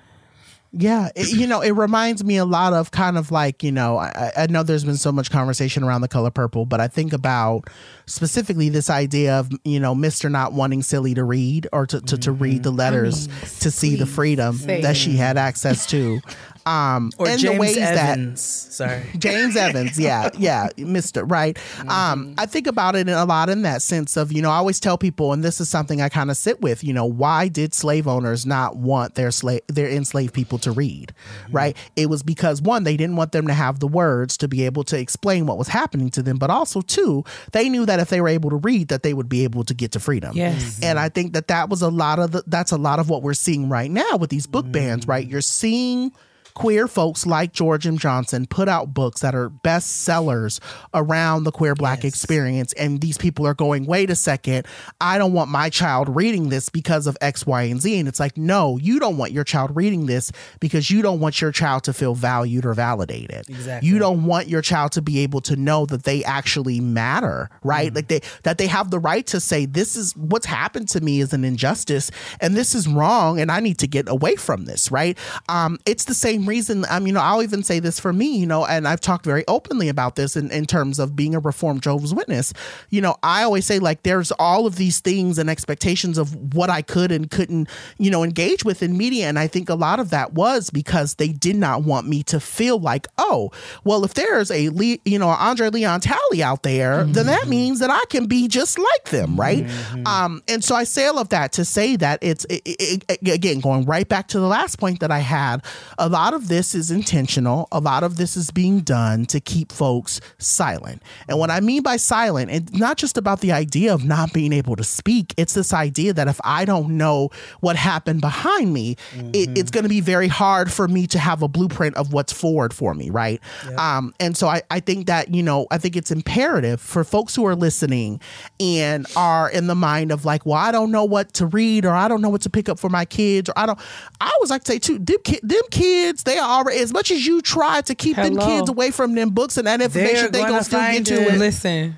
Yeah, 0.72 1.10
it, 1.16 1.32
you 1.32 1.48
know, 1.48 1.62
it 1.62 1.72
reminds 1.72 2.24
me 2.24 2.38
a 2.38 2.46
lot 2.46 2.74
of 2.74 2.92
kind 2.92 3.18
of 3.18 3.32
like, 3.32 3.64
you 3.64 3.72
know, 3.72 3.98
I, 3.98 4.32
I 4.38 4.48
know 4.48 4.62
there's 4.62 4.84
been 4.84 4.98
so 4.98 5.12
much 5.12 5.32
conversation 5.32 5.84
around 5.84 6.02
the 6.02 6.08
color 6.08 6.30
purple, 6.30 6.68
but 6.68 6.80
I 6.80 6.88
think 6.88 7.12
about 7.12 7.64
specifically 8.06 8.70
this 8.70 8.88
idea 8.88 9.40
of, 9.40 9.50
you 9.64 9.80
know, 9.80 9.96
Mr. 9.96 10.30
not 10.30 10.54
wanting 10.54 10.84
Celie 10.84 11.16
to 11.16 11.24
read 11.24 11.68
or 11.74 11.88
to, 11.88 12.02
to, 12.02 12.20
to 12.20 12.32
read 12.32 12.62
the 12.62 12.70
letters 12.70 13.28
to 13.62 13.72
see 13.72 13.96
the 13.96 14.06
freedom 14.06 14.58
same. 14.58 14.84
that 14.84 14.96
she 14.96 15.16
had 15.16 15.38
access 15.38 15.88
to. 15.88 16.22
Um, 16.66 17.12
Or 17.18 17.28
and 17.28 17.40
James 17.40 17.56
the 17.56 17.60
ways 17.60 17.76
that 17.76 18.18
Evans? 18.18 18.42
Sorry. 18.42 19.04
James 19.18 19.56
Evans, 19.56 20.00
yeah, 20.00 20.30
yeah, 20.38 20.70
Mister, 20.78 21.26
right? 21.26 21.58
Um, 21.88 22.36
I 22.38 22.46
think 22.46 22.68
about 22.68 22.96
it 22.96 23.08
in 23.08 23.16
a 23.16 23.26
lot 23.26 23.50
in 23.50 23.64
that 23.64 23.82
sense 23.82 24.18
of, 24.18 24.32
you 24.32 24.42
know, 24.42 24.52
I 24.52 24.56
always 24.56 24.80
tell 24.80 24.98
people, 24.98 25.34
and 25.34 25.44
this 25.44 25.60
is 25.60 25.70
something 25.70 26.02
I 26.02 26.10
kind 26.10 26.30
of 26.30 26.38
sit 26.38 26.62
with, 26.62 26.84
you 26.84 26.94
know, 26.94 27.06
why 27.06 27.48
did 27.48 27.74
slave 27.74 28.08
owners 28.08 28.46
not 28.46 28.78
want 28.78 29.16
their 29.16 29.32
slave, 29.32 29.62
their 29.68 29.90
enslaved 29.90 30.34
people 30.34 30.58
to 30.60 30.72
read, 30.72 31.14
right? 31.52 31.76
It 31.96 32.10
was 32.10 32.24
because 32.24 32.62
one, 32.62 32.84
they 32.84 32.98
didn't 32.98 33.16
want 33.16 33.32
them 33.32 33.48
to 33.48 33.54
have 33.54 33.80
the 33.80 33.88
words 33.88 34.38
to 34.38 34.48
be 34.48 34.66
able 34.66 34.84
to 34.86 35.00
explain 35.00 35.46
what 35.46 35.58
was 35.58 35.68
happening 35.68 36.10
to 36.12 36.22
them, 36.22 36.38
but 36.38 36.50
also 36.50 36.82
two, 36.82 37.24
they 37.52 37.70
knew 37.70 37.86
that 37.86 38.00
if 38.00 38.10
they 38.10 38.22
were 38.22 38.28
able 38.28 38.50
to 38.50 38.58
read, 38.58 38.90
that 38.90 39.04
they 39.04 39.14
would 39.14 39.30
be 39.30 39.44
able 39.44 39.64
to 39.64 39.74
get 39.74 39.92
to 39.94 40.00
freedom. 40.00 40.36
Yes. 40.36 40.80
And 40.84 41.00
I 41.00 41.10
think 41.10 41.34
that 41.34 41.48
that 41.48 41.70
was 41.70 41.82
a 41.82 41.90
lot 41.90 42.20
of 42.20 42.32
the, 42.32 42.44
that's 42.48 42.72
a 42.72 42.78
lot 42.78 43.00
of 43.00 43.10
what 43.10 43.24
we're 43.24 43.34
seeing 43.34 43.70
right 43.70 43.90
now 43.90 44.18
with 44.18 44.30
these 44.30 44.48
book 44.48 44.72
bans, 44.72 45.08
right? 45.08 45.28
You're 45.28 45.42
seeing 45.42 46.12
queer 46.60 46.90
folks 46.90 47.26
like 47.26 47.54
George 47.54 47.88
M. 47.88 47.98
Johnson 47.98 48.46
put 48.46 48.68
out 48.68 48.94
books 48.94 49.22
that 49.22 49.34
are 49.34 49.50
bestsellers 49.50 50.60
around 50.94 51.46
the 51.46 51.54
queer 51.54 51.74
black 51.74 52.04
experience. 52.04 52.74
And 52.74 53.00
these 53.00 53.18
people 53.18 53.48
are 53.48 53.54
going, 53.54 53.86
wait 53.86 54.10
a 54.10 54.16
second, 54.16 54.68
I 55.00 55.18
don't 55.18 55.32
want 55.32 55.50
my 55.50 55.70
child 55.70 56.14
reading 56.14 56.50
this 56.50 56.68
because 56.68 57.08
of 57.08 57.18
X, 57.22 57.48
Y, 57.48 57.62
and 57.62 57.82
Z. 57.82 57.98
And 57.98 58.10
it's 58.10 58.20
like, 58.20 58.36
no, 58.36 58.78
you 58.78 59.00
don't 59.00 59.16
want 59.16 59.32
your 59.32 59.46
child 59.46 59.74
reading 59.74 60.08
this 60.08 60.34
because 60.60 60.92
you 60.92 61.02
don't 61.02 61.22
want 61.22 61.40
your 61.40 61.54
child 61.54 61.86
to 61.86 61.94
feel 61.94 62.14
valued 62.14 62.66
or 62.66 62.74
validated. 62.74 63.50
Exactly. 63.50 63.88
You 63.88 63.98
don't 63.98 64.26
want 64.26 64.50
your 64.50 64.62
child 64.62 64.92
to 64.94 65.02
be 65.02 65.20
able 65.20 65.40
to 65.42 65.56
know 65.56 65.86
that 65.86 66.04
they 66.04 66.26
actually 66.26 66.82
matter, 66.82 67.50
right? 67.64 67.96
Like 67.96 68.10
they 68.10 68.20
that 68.44 68.58
they 68.58 68.68
have 68.68 68.92
the 68.92 69.00
right 69.00 69.26
to 69.28 69.40
say, 69.40 69.66
this 69.66 69.96
is 69.96 70.14
what's 70.18 70.46
happened 70.46 70.90
to 70.90 71.00
me 71.00 71.22
is 71.22 71.32
an 71.32 71.46
injustice 71.46 72.12
and 72.42 72.54
this 72.54 72.76
is 72.76 72.86
wrong 72.86 73.40
and 73.40 73.50
I 73.50 73.62
need 73.62 73.78
to 73.78 73.88
get 73.88 74.10
away 74.10 74.36
from 74.36 74.66
this, 74.66 74.92
right? 74.92 75.18
Um, 75.48 75.80
it's 75.86 76.04
the 76.04 76.14
same 76.14 76.49
reason. 76.50 76.84
Um, 76.90 77.08
you 77.08 77.14
know, 77.14 77.22
I'll 77.22 77.42
even 77.44 77.64
say 77.64 77.80
this 77.80 78.00
for 78.00 78.12
me. 78.12 78.36
You 78.38 78.46
know, 78.46 78.66
and 78.66 78.88
I've 78.88 79.00
talked 79.00 79.24
very 79.24 79.46
openly 79.48 79.88
about 79.88 80.16
this 80.16 80.36
in, 80.36 80.52
in 80.52 80.66
terms 80.66 81.00
of 81.00 81.16
being 81.16 81.36
a 81.36 81.40
Reformed 81.40 81.84
Jehovah's 81.84 82.14
Witness. 82.14 82.52
You 82.90 83.00
know, 83.02 83.16
I 83.24 83.44
always 83.44 83.66
say 83.66 83.80
like 83.80 84.04
there's 84.04 84.32
all 84.34 84.66
of 84.66 84.76
these 84.76 85.00
things 85.00 85.38
and 85.38 85.50
expectations 85.50 86.18
of 86.18 86.54
what 86.56 86.70
I 86.70 86.82
could 86.82 87.12
and 87.12 87.30
couldn't, 87.32 87.70
you 87.98 88.12
know, 88.12 88.24
engage 88.24 88.66
with 88.66 88.84
in 88.84 88.98
media, 88.98 89.28
and 89.30 89.40
I 89.40 89.48
think 89.48 89.70
a 89.70 89.76
lot 89.76 90.00
of 90.00 90.10
that 90.10 90.34
was 90.34 90.70
because 90.70 91.16
they 91.16 91.30
did 91.30 91.56
not 91.56 91.84
want 91.84 92.08
me 92.08 92.24
to 92.24 92.40
feel 92.40 92.80
like, 92.80 93.08
oh, 93.18 93.52
well, 93.84 94.04
if 94.04 94.16
there's 94.16 94.52
a 94.52 94.70
Le- 94.70 94.98
you 95.06 95.20
know 95.20 95.30
Andre 95.30 95.70
Leon 95.70 96.02
Talley 96.02 96.42
out 96.44 96.64
there, 96.64 97.04
then 97.04 97.28
that 97.28 97.48
means 97.48 97.80
that 97.80 97.90
I 97.92 98.04
can 98.10 98.26
be 98.26 98.48
just 98.48 98.78
like 98.80 99.06
them, 99.12 99.40
right? 99.40 99.66
Um, 100.06 100.42
and 100.48 100.64
so 100.64 100.76
I 100.76 100.84
say 100.84 101.06
all 101.06 101.20
of 101.20 101.30
that 101.30 101.52
to 101.54 101.66
say 101.66 101.96
that 101.98 102.20
it's 102.22 102.46
it, 102.46 102.62
it, 102.66 103.06
it- 103.08 103.28
again 103.30 103.60
going 103.60 103.86
right 103.86 104.08
back 104.08 104.28
to 104.30 104.40
the 104.40 104.48
last 104.48 104.80
point 104.80 105.02
that 105.02 105.12
I 105.12 105.20
had. 105.20 105.64
A 105.98 106.10
lot 106.10 106.34
of 106.34 106.39
this 106.48 106.74
is 106.74 106.92
intentional. 106.92 107.68
A 107.72 107.80
lot 107.80 108.04
of 108.04 108.18
this 108.18 108.38
is 108.38 108.52
being 108.52 108.80
done 108.80 109.26
to 109.28 109.40
keep 109.40 109.72
folks 109.72 110.22
silent. 110.38 111.02
And 111.28 111.38
what 111.40 111.50
I 111.52 111.60
mean 111.60 111.84
by 111.84 111.98
silent, 111.98 112.52
it's 112.52 112.72
not 112.74 112.98
just 112.98 113.18
about 113.18 113.42
the 113.42 113.52
idea 113.52 113.94
of 113.94 114.04
not 114.06 114.34
being 114.34 114.54
able 114.54 114.76
to 114.76 114.84
speak. 114.84 115.34
It's 115.38 115.54
this 115.54 115.74
idea 115.74 116.14
that 116.14 116.28
if 116.28 116.40
I 116.44 116.66
don't 116.66 116.98
know 116.98 117.30
what 117.60 117.76
happened 117.76 118.22
behind 118.22 118.74
me, 118.74 118.96
it, 119.34 119.58
it's 119.58 119.72
going 119.72 119.84
to 119.84 119.90
be 119.90 120.02
very 120.02 120.28
hard 120.28 120.72
for 120.72 120.88
me 120.88 121.08
to 121.08 121.20
have 121.20 121.42
a 121.42 121.48
blueprint 121.48 121.96
of 121.98 122.14
what's 122.14 122.34
forward 122.34 122.74
for 122.74 122.94
me, 122.94 123.10
right? 123.10 123.42
Um, 123.78 124.14
and 124.20 124.36
so 124.38 124.48
I, 124.48 124.62
I 124.72 124.80
think 124.80 125.08
that 125.08 125.34
you 125.34 125.44
know 125.44 125.68
I 125.72 125.78
think 125.78 125.96
it's 125.96 126.12
imperative 126.12 126.80
for 126.82 127.04
folks 127.04 127.36
who 127.36 127.46
are 127.46 127.56
listening 127.56 128.20
and 128.60 129.06
are 129.16 129.50
in 129.50 129.68
the 129.68 129.76
mind 129.76 130.12
of 130.12 130.26
like, 130.26 130.46
well, 130.46 130.58
I 130.58 130.72
don't 130.72 130.92
know 130.92 131.04
what 131.06 131.34
to 131.34 131.46
read 131.46 131.86
or 131.86 131.92
I 131.92 132.08
don't 132.08 132.22
know 132.22 132.30
what 132.30 132.42
to 132.42 132.50
pick 132.50 132.70
up 132.70 132.80
for 132.80 132.90
my 132.90 133.06
kids 133.06 133.50
or 133.50 133.54
I 133.58 133.66
don't. 133.66 133.80
I 134.22 134.32
always 134.36 134.50
like 134.50 134.64
to 134.64 134.72
say 134.72 134.80
too, 134.80 135.00
them, 135.00 135.18
them 135.44 135.62
kids, 135.72 136.19
they 136.24 136.38
are 136.38 136.50
already 136.50 136.80
as 136.80 136.94
much 136.94 137.12
as 137.12 137.26
you 137.26 137.42
try 137.42 137.82
to 137.82 137.96
keep 137.96 138.16
them 138.16 138.38
kids 138.38 138.70
away 138.70 138.92
from 138.92 139.16
them 139.16 139.30
books 139.32 139.58
and 139.58 139.68
that 139.68 139.82
information, 139.82 140.32
they 140.32 140.42
gonna 140.42 140.64
still 140.64 140.80
get 140.80 141.06
to 141.08 141.14
it. 141.16 141.34
it 141.36 141.40
Listen. 141.40 141.96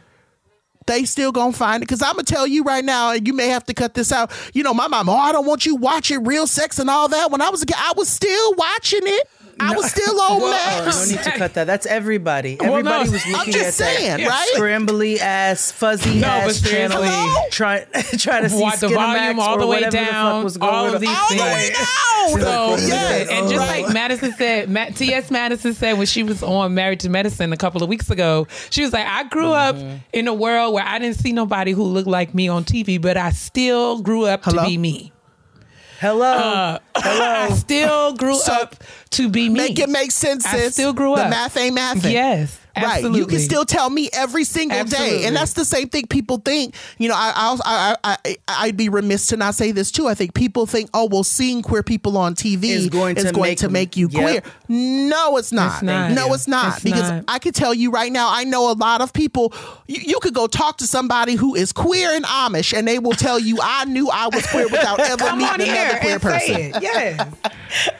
they 0.88 1.06
still 1.06 1.32
gonna 1.32 1.54
find 1.54 1.84
it 1.84 1.88
because 1.88 2.02
I'm 2.02 2.14
gonna 2.14 2.24
tell 2.24 2.48
you 2.48 2.64
right 2.64 2.84
now, 2.84 3.12
and 3.12 3.28
you 3.28 3.34
may 3.34 3.48
have 3.48 3.64
to 3.66 3.74
cut 3.74 3.94
this 3.94 4.12
out. 4.12 4.32
You 4.54 4.64
know, 4.64 4.74
my 4.74 4.88
mom, 4.88 5.10
oh, 5.10 5.16
I 5.16 5.32
don't 5.32 5.46
want 5.46 5.66
you 5.66 5.76
watching 5.76 6.24
real 6.24 6.48
sex 6.48 6.80
and 6.80 6.90
all 6.90 7.08
that. 7.10 7.32
When 7.32 7.42
I 7.42 7.50
was 7.50 7.62
a 7.62 7.66
kid, 7.66 7.78
I 7.78 7.94
was 7.96 8.10
still 8.10 8.54
watching 8.56 9.02
it. 9.04 9.30
I 9.62 9.76
was 9.76 9.90
still 9.92 10.20
on 10.22 10.42
Oh, 10.42 10.50
Max. 10.52 11.10
no 11.10 11.16
need 11.16 11.24
to 11.24 11.32
cut 11.32 11.54
that. 11.56 11.66
That's 11.68 11.86
everybody. 11.86 12.58
Well, 12.60 12.72
Everybody 12.72 13.06
no, 13.06 13.12
was 13.12 13.24
I'm 13.26 13.32
looking 13.34 13.54
just 13.54 13.82
at 13.82 13.96
saying, 13.96 14.18
that 14.18 14.28
right? 14.28 14.52
scrambly 14.56 15.18
ass, 15.20 15.72
fuzzy 15.72 16.20
No, 16.20 16.28
ass 16.28 16.46
but 16.48 16.56
seriously. 16.56 17.08
channel, 17.08 17.36
trying 17.52 17.86
trying 18.18 18.44
to 18.44 18.50
see 18.50 18.62
Watch 18.62 18.80
the 18.80 18.88
volume 18.90 19.40
all 19.40 19.56
or 19.56 19.60
the 19.60 19.68
way 19.68 19.78
whatever 19.78 19.92
the 19.98 20.04
fuck 20.04 20.12
down, 20.12 20.44
was 20.44 20.58
going 20.58 20.74
all 20.74 20.88
of 20.88 20.96
it. 20.96 21.00
these 21.02 21.10
All 21.10 21.30
the 21.30 21.36
way 21.38 21.62
things. 21.66 21.78
down. 21.78 21.88
So 22.42 22.76
Yes, 22.88 23.30
and 23.30 23.50
just 23.50 23.68
like 23.68 23.94
Madison 23.94 24.32
said, 24.34 24.70
Ma- 24.70 24.86
T.S. 24.96 25.32
Madison 25.32 25.74
said 25.74 25.98
when 25.98 26.06
she 26.08 26.24
was 26.24 26.42
on 26.44 26.74
Married 26.74 27.00
to 27.02 27.10
Medicine 27.10 27.52
a 27.52 27.58
couple 27.58 27.82
of 27.84 27.90
weeks 27.90 28.10
ago, 28.10 28.48
she 28.70 28.84
was 28.84 28.94
like, 28.94 29.06
I 29.08 29.24
grew 29.26 29.42
Mm-hmm. 29.52 29.96
up 29.96 30.00
in 30.14 30.28
a 30.28 30.34
world 30.34 30.74
where 30.74 30.84
I 30.86 31.00
didn't 31.00 31.18
see 31.18 31.32
nobody 31.34 31.72
who 31.72 31.84
looked 31.84 32.08
like 32.08 32.34
me 32.34 32.48
on 32.48 32.64
TV, 32.64 33.02
but 33.02 33.18
I 33.18 33.32
still 33.32 34.02
grew 34.02 34.26
up 34.26 34.44
Hello? 34.44 34.64
to 34.64 34.70
be 34.70 34.78
me. 34.78 35.12
Hello, 36.02 36.26
uh, 36.26 36.80
I 36.96 37.52
still 37.54 38.14
grew 38.16 38.34
So, 38.34 38.52
up 38.54 38.76
to 39.12 39.30
be 39.30 39.50
me. 39.50 39.56
Make 39.60 39.78
it 39.80 39.88
make 39.88 40.10
sense, 40.10 40.44
I 40.48 40.58
sis. 40.58 40.74
still 40.74 40.94
grew 40.94 41.16
the 41.16 41.26
up. 41.26 41.30
math 41.30 41.56
ain't 41.58 41.76
math. 41.76 42.04
Yes, 42.04 42.58
Right, 42.76 43.04
you 43.04 43.28
can 43.28 43.40
still 43.40 43.66
tell 43.66 43.90
me 43.90 44.10
every 44.14 44.46
single 44.46 44.84
day, 44.86 45.26
and 45.26 45.36
that's 45.36 45.54
the 45.54 45.66
same 45.66 45.90
thing 45.90 46.08
people 46.08 46.38
think. 46.38 46.74
You 46.98 47.10
know, 47.10 47.16
I, 47.16 47.34
I, 47.36 47.58
I, 47.66 47.96
I, 48.04 48.18
I, 48.26 48.38
I'd 48.68 48.78
be 48.78 48.88
remiss 48.88 49.28
to 49.28 49.38
not 49.38 49.56
say 49.56 49.74
this 49.74 49.92
too. 49.92 50.08
I 50.08 50.14
think 50.16 50.34
people 50.34 50.66
think, 50.66 50.90
oh, 50.94 51.08
well, 51.12 51.24
seeing 51.26 51.62
queer 51.62 51.84
people 51.84 52.18
on 52.18 52.34
TV 52.34 52.64
Is 52.70 52.90
going 52.90 53.16
to 53.18 53.32
going 53.34 53.42
make 53.50 53.58
to 53.60 53.70
make 53.70 53.98
you 53.98 54.08
Yep. 54.10 54.24
queer. 54.24 54.54
No, 54.72 55.36
it's 55.36 55.52
not. 55.52 55.74
It's 55.74 55.82
not. 55.84 56.12
No, 56.12 56.28
Yeah. 56.28 56.34
it's 56.34 56.48
not. 56.48 56.76
It's 56.76 56.84
because 56.84 57.10
not. 57.12 57.26
I 57.28 57.40
could 57.40 57.54
tell 57.54 57.74
you 57.74 57.92
right 57.92 58.12
now, 58.12 58.30
I 58.32 58.46
know 58.46 58.72
a 58.72 58.74
lot 58.74 59.02
of 59.02 59.12
people. 59.12 59.54
You, 59.88 60.00
you 60.02 60.20
could 60.22 60.34
go 60.34 60.48
talk 60.48 60.78
to 60.78 60.88
somebody 60.88 61.36
who 61.36 61.56
is 61.56 61.74
queer 61.74 62.12
and 62.16 62.24
Amish, 62.24 62.72
and 62.78 62.88
they 62.88 62.98
will 62.98 63.12
tell 63.12 63.38
you, 63.38 63.58
I 63.62 63.84
knew 63.86 64.10
I 64.10 64.30
was 64.34 64.48
queer 64.48 64.70
without 64.70 65.00
ever 65.12 65.18
Come 65.26 65.44
on 65.44 65.58
meeting 65.60 65.74
here 65.74 65.84
another 65.84 66.00
queer 66.00 66.14
and 66.14 66.22
person. 66.22 66.56
say 66.56 66.70
it. 66.74 66.82
Yes. 66.82 67.28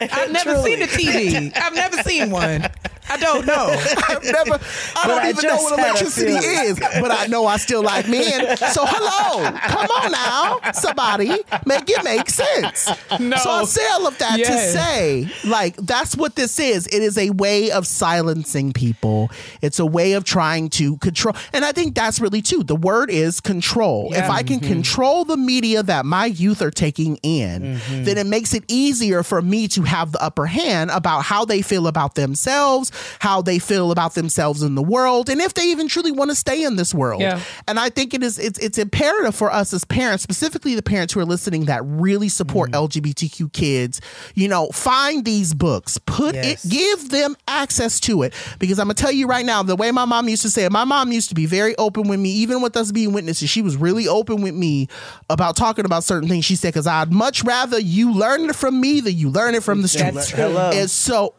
I've 0.00 0.32
never 0.32 0.54
Truly. 0.54 0.70
seen 0.72 0.82
a 0.82 0.86
TV. 0.86 1.52
I've 1.56 1.74
never 1.74 1.96
seen 2.02 2.30
one. 2.30 2.68
I 3.10 3.16
don't 3.18 3.44
know. 3.46 3.66
I've 4.08 4.22
never. 4.24 4.54
I 4.54 4.58
But 4.94 5.06
don't 5.06 5.22
I 5.22 5.28
even 5.30 5.48
know 5.48 5.56
what 5.56 5.78
electricity 5.78 6.32
is, 6.32 6.78
but 6.78 7.10
I 7.10 7.26
know 7.26 7.46
I 7.46 7.56
still 7.58 7.82
like 7.82 8.08
men. 8.08 8.56
So 8.56 8.84
hello, 8.86 9.50
come 9.58 9.86
on 9.90 10.12
now, 10.12 10.60
somebody, 10.72 11.28
make 11.66 11.90
it 11.90 12.04
make 12.04 12.30
sense. 12.30 12.88
No. 13.20 13.36
So 13.38 13.50
I 13.50 13.64
say 13.64 13.86
all 13.92 14.06
of 14.06 14.16
that 14.18 14.38
Yes. 14.38 14.72
to 14.72 14.78
say, 14.78 15.28
like, 15.44 15.76
that's 15.76 16.16
what 16.16 16.36
this 16.36 16.52
is. 16.62 16.86
It 16.86 17.02
is 17.02 17.18
a 17.18 17.30
way 17.30 17.70
of 17.70 17.86
silencing 17.86 18.72
people. 18.72 19.30
It's 19.60 19.78
a 19.78 19.86
way 19.86 20.12
of 20.12 20.24
trying 20.24 20.70
to 20.70 20.96
control, 20.98 21.36
and 21.52 21.64
I 21.64 21.72
think 21.72 21.94
that's 21.94 22.20
really 22.20 22.40
too. 22.40 22.62
The 22.62 22.76
word 22.76 23.10
is 23.10 23.40
control. 23.40 24.08
Yeah. 24.10 24.24
If 24.24 24.30
I 24.30 24.42
can 24.42 24.60
mm-hmm. 24.60 24.72
control 24.72 25.24
the 25.24 25.36
media 25.36 25.82
that 25.82 26.06
my 26.06 26.26
youth 26.26 26.62
are 26.62 26.70
taking 26.70 27.16
in, 27.22 27.62
mm-hmm. 27.62 28.04
then 28.04 28.18
it 28.18 28.26
makes 28.26 28.54
it 28.54 28.64
easier 28.68 29.22
for 29.22 29.42
me 29.42 29.68
to 29.68 29.82
have 29.82 30.12
the 30.12 30.22
upper 30.22 30.46
hand 30.46 30.90
about 30.90 31.24
how 31.24 31.44
they 31.44 31.62
feel 31.62 31.86
about 31.86 32.14
themselves, 32.14 32.92
how 33.18 33.42
they 33.42 33.58
feel 33.58 33.90
about 33.90 34.14
themselves 34.14 34.62
in 34.62 34.74
the 34.74 34.82
world, 34.82 35.28
and 35.28 35.40
if 35.40 35.54
they 35.54 35.64
even 35.64 35.88
truly 35.88 36.12
want 36.12 36.30
to 36.30 36.34
stay 36.34 36.62
in 36.62 36.76
this 36.76 36.94
world. 36.94 37.20
Yeah. 37.20 37.40
And 37.66 37.78
I 37.78 37.88
think 37.88 38.14
it 38.14 38.22
is 38.22 38.38
it's 38.38 38.58
it's 38.58 38.78
imperative 38.78 39.34
for 39.34 39.50
us 39.52 39.72
as 39.72 39.84
parents, 39.84 40.22
specifically 40.22 40.74
the 40.74 40.82
parents 40.82 41.14
who 41.14 41.20
are 41.20 41.24
listening 41.24 41.66
that 41.66 41.82
really 41.84 42.28
support 42.28 42.70
mm. 42.70 42.88
LGBTQ 42.88 43.52
kids, 43.52 44.00
you 44.34 44.48
know, 44.48 44.68
find 44.68 45.24
these 45.24 45.54
books, 45.54 45.98
put 45.98 46.34
Yes. 46.34 46.51
Give 46.68 47.10
them 47.10 47.36
access 47.48 48.00
to 48.00 48.22
it. 48.22 48.34
Because 48.58 48.78
I'm 48.78 48.86
gonna 48.86 48.94
tell 48.94 49.12
you 49.12 49.26
right 49.26 49.44
now, 49.44 49.62
the 49.62 49.76
way 49.76 49.90
my 49.90 50.04
mom 50.04 50.28
used 50.28 50.42
to 50.42 50.50
say 50.50 50.64
it, 50.64 50.72
my 50.72 50.84
mom 50.84 51.12
used 51.12 51.28
to 51.30 51.34
be 51.34 51.46
very 51.46 51.76
open 51.76 52.08
with 52.08 52.20
me, 52.20 52.30
even 52.30 52.62
with 52.62 52.76
us 52.76 52.92
being 52.92 53.12
witnesses. 53.12 53.50
She 53.50 53.62
was 53.62 53.76
really 53.76 54.08
open 54.08 54.42
with 54.42 54.54
me 54.54 54.88
about 55.30 55.56
talking 55.56 55.84
about 55.84 56.04
certain 56.04 56.28
things. 56.28 56.44
She 56.44 56.56
said, 56.56 56.68
because 56.68 56.86
I'd 56.86 57.12
much 57.12 57.44
rather 57.44 57.78
you 57.78 58.12
learn 58.12 58.48
it 58.50 58.56
from 58.56 58.80
me 58.80 59.00
than 59.00 59.16
you 59.16 59.30
learn 59.30 59.54
it 59.54 59.62
from 59.62 59.82
the 59.82 59.88
That's 59.88 60.26
streets. 60.26 60.30
true. 60.30 60.56
And 60.56 60.90
so 60.90 61.34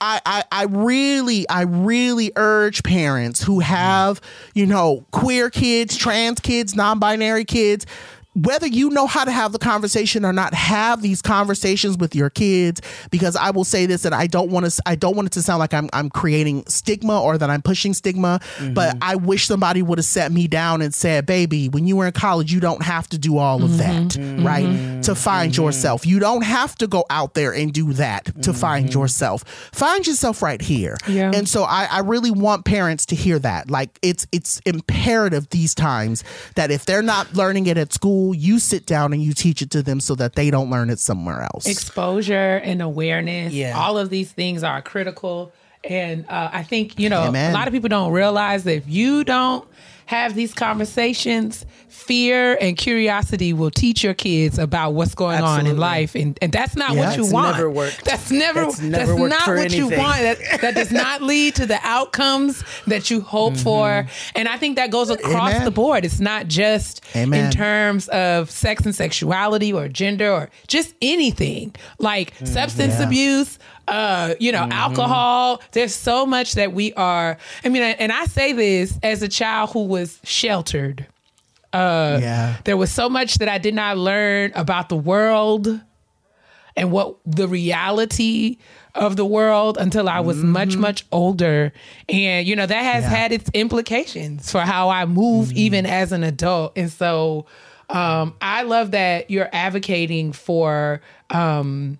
I, 0.00 0.20
I, 0.26 0.44
I 0.50 0.64
really, 0.64 1.48
I 1.48 1.62
really 1.62 2.32
urge 2.36 2.82
parents 2.82 3.42
who 3.42 3.60
have, 3.60 4.20
you 4.54 4.66
know, 4.66 5.06
queer 5.12 5.50
kids, 5.50 5.96
trans 5.96 6.40
kids, 6.40 6.74
non 6.74 6.98
binary 6.98 7.44
kids, 7.44 7.86
whether 8.34 8.66
you 8.66 8.90
know 8.90 9.06
how 9.06 9.24
to 9.24 9.30
have 9.30 9.52
the 9.52 9.58
conversation 9.58 10.24
or 10.24 10.32
not, 10.32 10.54
have 10.54 11.02
these 11.02 11.22
conversations 11.22 11.96
with 11.96 12.14
your 12.14 12.30
kids. 12.30 12.80
Because 13.10 13.36
I 13.36 13.50
will 13.50 13.64
say 13.64 13.86
this, 13.86 14.04
and 14.04 14.14
I 14.14 14.26
don't 14.26 14.50
want 14.50 14.70
to, 14.70 14.82
I 14.86 14.94
don't 14.94 15.16
want 15.16 15.26
it 15.26 15.32
to 15.32 15.42
sound 15.42 15.60
like 15.60 15.72
I'm, 15.72 15.88
I'm 15.92 16.10
creating 16.10 16.64
stigma 16.66 17.20
or 17.20 17.38
that 17.38 17.50
I'm 17.50 17.62
pushing 17.62 17.94
stigma. 17.94 18.40
But 18.72 18.96
mm-hmm. 18.96 18.98
I 19.02 19.16
wish 19.16 19.46
somebody 19.46 19.82
would 19.82 19.98
have 19.98 20.04
sat 20.04 20.32
me 20.32 20.48
down 20.48 20.82
and 20.82 20.94
said, 20.94 21.26
"Baby, 21.26 21.68
when 21.68 21.86
you 21.86 21.96
were 21.96 22.06
in 22.06 22.12
college, 22.12 22.52
you 22.52 22.60
don't 22.60 22.82
have 22.82 23.08
to 23.08 23.18
do 23.18 23.38
all 23.38 23.62
of 23.62 23.70
mm-hmm. 23.70 23.78
that, 23.78 24.18
mm-hmm. 24.18 24.46
right? 24.46 25.02
To 25.04 25.14
find 25.14 25.56
yourself, 25.56 26.06
you 26.06 26.18
don't 26.18 26.42
have 26.42 26.74
to 26.76 26.86
go 26.86 27.04
out 27.10 27.34
there 27.34 27.52
and 27.52 27.72
do 27.72 27.92
that 27.94 28.42
to 28.42 28.52
find 28.52 28.92
yourself. 28.92 29.44
Find 29.72 30.06
yourself 30.06 30.42
right 30.42 30.60
here." 30.60 30.96
Yeah. 31.06 31.30
And 31.34 31.48
so 31.48 31.62
I, 31.62 31.86
I 31.90 32.00
really 32.00 32.30
want 32.30 32.64
parents 32.64 33.06
to 33.06 33.14
hear 33.14 33.38
that. 33.38 33.70
Like 33.70 33.98
it's 34.02 34.26
it's 34.32 34.60
imperative 34.66 35.48
these 35.50 35.74
times 35.74 36.24
that 36.56 36.70
if 36.70 36.84
they're 36.84 37.02
not 37.02 37.32
learning 37.34 37.66
it 37.66 37.76
at 37.76 37.92
school, 37.92 38.23
you 38.32 38.58
sit 38.58 38.86
down 38.86 39.12
and 39.12 39.22
you 39.22 39.32
teach 39.34 39.60
it 39.62 39.70
to 39.72 39.82
them 39.82 40.00
so 40.00 40.14
that 40.14 40.34
they 40.34 40.50
don't 40.50 40.70
learn 40.70 40.88
it 40.90 40.98
somewhere 40.98 41.42
else. 41.42 41.66
exposure 41.66 42.56
and 42.64 42.80
awareness 42.80 43.52
Yeah. 43.52 43.76
all 43.78 43.98
of 43.98 44.08
these 44.10 44.32
things 44.32 44.62
are 44.64 44.80
critical 44.82 45.52
and 45.82 46.24
uh, 46.28 46.48
i 46.52 46.62
think 46.62 46.98
you 46.98 47.08
know 47.10 47.24
Amen. 47.24 47.50
a 47.50 47.54
lot 47.54 47.66
of 47.68 47.72
people 47.74 47.88
don't 47.90 48.12
realize 48.12 48.64
that 48.64 48.74
if 48.76 48.88
you 48.88 49.22
don't 49.24 49.66
have 50.06 50.34
these 50.34 50.52
conversations 50.54 51.64
fear 51.88 52.58
and 52.60 52.76
curiosity 52.76 53.52
will 53.52 53.70
teach 53.70 54.02
your 54.04 54.12
kids 54.14 54.58
about 54.58 54.90
what's 54.92 55.14
going 55.14 55.40
on 55.40 55.66
in 55.66 55.78
life 55.78 56.14
and, 56.14 56.38
and 56.42 56.52
that's 56.52 56.76
not 56.76 56.92
Yeah. 56.94 57.06
what 57.08 57.16
you 57.16 57.30
want 57.32 57.56
never 57.56 57.70
worked. 57.70 58.04
that's 58.04 58.30
never 58.30 58.62
It's 58.64 58.80
never 58.80 59.14
that's 59.28 59.46
not 59.46 59.56
what 59.56 59.72
you 59.72 59.84
want 59.88 60.20
that, 60.20 60.38
that 60.60 60.74
does 60.74 60.90
not 61.04 61.22
lead 61.22 61.54
to 61.54 61.66
the 61.66 61.78
outcomes 61.82 62.62
that 62.88 63.10
you 63.10 63.20
hope 63.22 63.56
for 63.56 64.06
and 64.34 64.48
i 64.48 64.56
think 64.58 64.76
that 64.76 64.90
goes 64.90 65.08
across 65.08 65.34
Mm-hmm. 65.34 65.46
Amen. 65.56 65.64
the 65.64 65.70
board 65.70 66.04
it's 66.04 66.20
not 66.20 66.48
just 66.48 67.00
Amen. 67.16 67.46
in 67.46 67.50
terms 67.52 68.08
of 68.08 68.50
sex 68.50 68.84
and 68.84 68.94
sexuality 68.94 69.72
or 69.72 69.88
gender 69.88 70.30
or 70.30 70.50
just 70.66 70.94
anything 71.00 71.74
like 71.98 72.34
substance 72.44 72.98
Yeah. 72.98 73.06
abuse 73.06 73.58
uh 73.88 74.34
you 74.40 74.50
know 74.52 74.62
Mm-hmm. 74.62 74.72
alcohol 74.72 75.60
there's 75.72 75.94
so 75.94 76.24
much 76.26 76.54
that 76.54 76.72
we 76.72 76.92
are 76.94 77.36
i 77.64 77.68
mean 77.68 77.82
and 77.82 78.10
i 78.12 78.24
say 78.26 78.52
this 78.52 78.98
as 79.02 79.22
a 79.22 79.28
child 79.28 79.70
who 79.70 79.84
was 79.84 80.20
sheltered 80.24 81.06
uh 81.72 82.18
yeah. 82.22 82.56
there 82.64 82.76
was 82.76 82.90
so 82.90 83.08
much 83.08 83.34
that 83.38 83.48
i 83.48 83.58
did 83.58 83.74
not 83.74 83.98
learn 83.98 84.52
about 84.54 84.88
the 84.88 84.96
world 84.96 85.80
and 86.76 86.90
what 86.90 87.16
the 87.26 87.46
reality 87.46 88.56
of 88.96 89.14
the 89.16 89.24
world 89.24 89.76
until 89.78 90.08
I 90.08 90.20
was 90.20 90.38
much, 90.38 90.76
much 90.76 91.04
older. 91.12 91.72
And, 92.08 92.46
you 92.46 92.54
know, 92.56 92.66
that 92.66 92.82
has 92.82 93.04
Mm-hmm. 93.04 93.12
Yeah. 93.12 93.18
had 93.18 93.32
its 93.32 93.50
implications 93.54 94.50
for 94.50 94.60
how 94.60 94.88
I 94.88 95.04
move 95.04 95.52
even 95.52 95.84
as 95.86 96.10
an 96.12 96.24
adult. 96.24 96.72
And 96.76 96.90
so 96.90 97.46
um, 97.90 98.34
I 98.40 98.62
love 98.62 98.90
that 98.92 99.30
you're 99.30 99.48
advocating 99.52 100.32
for 100.32 101.00
um, 101.30 101.98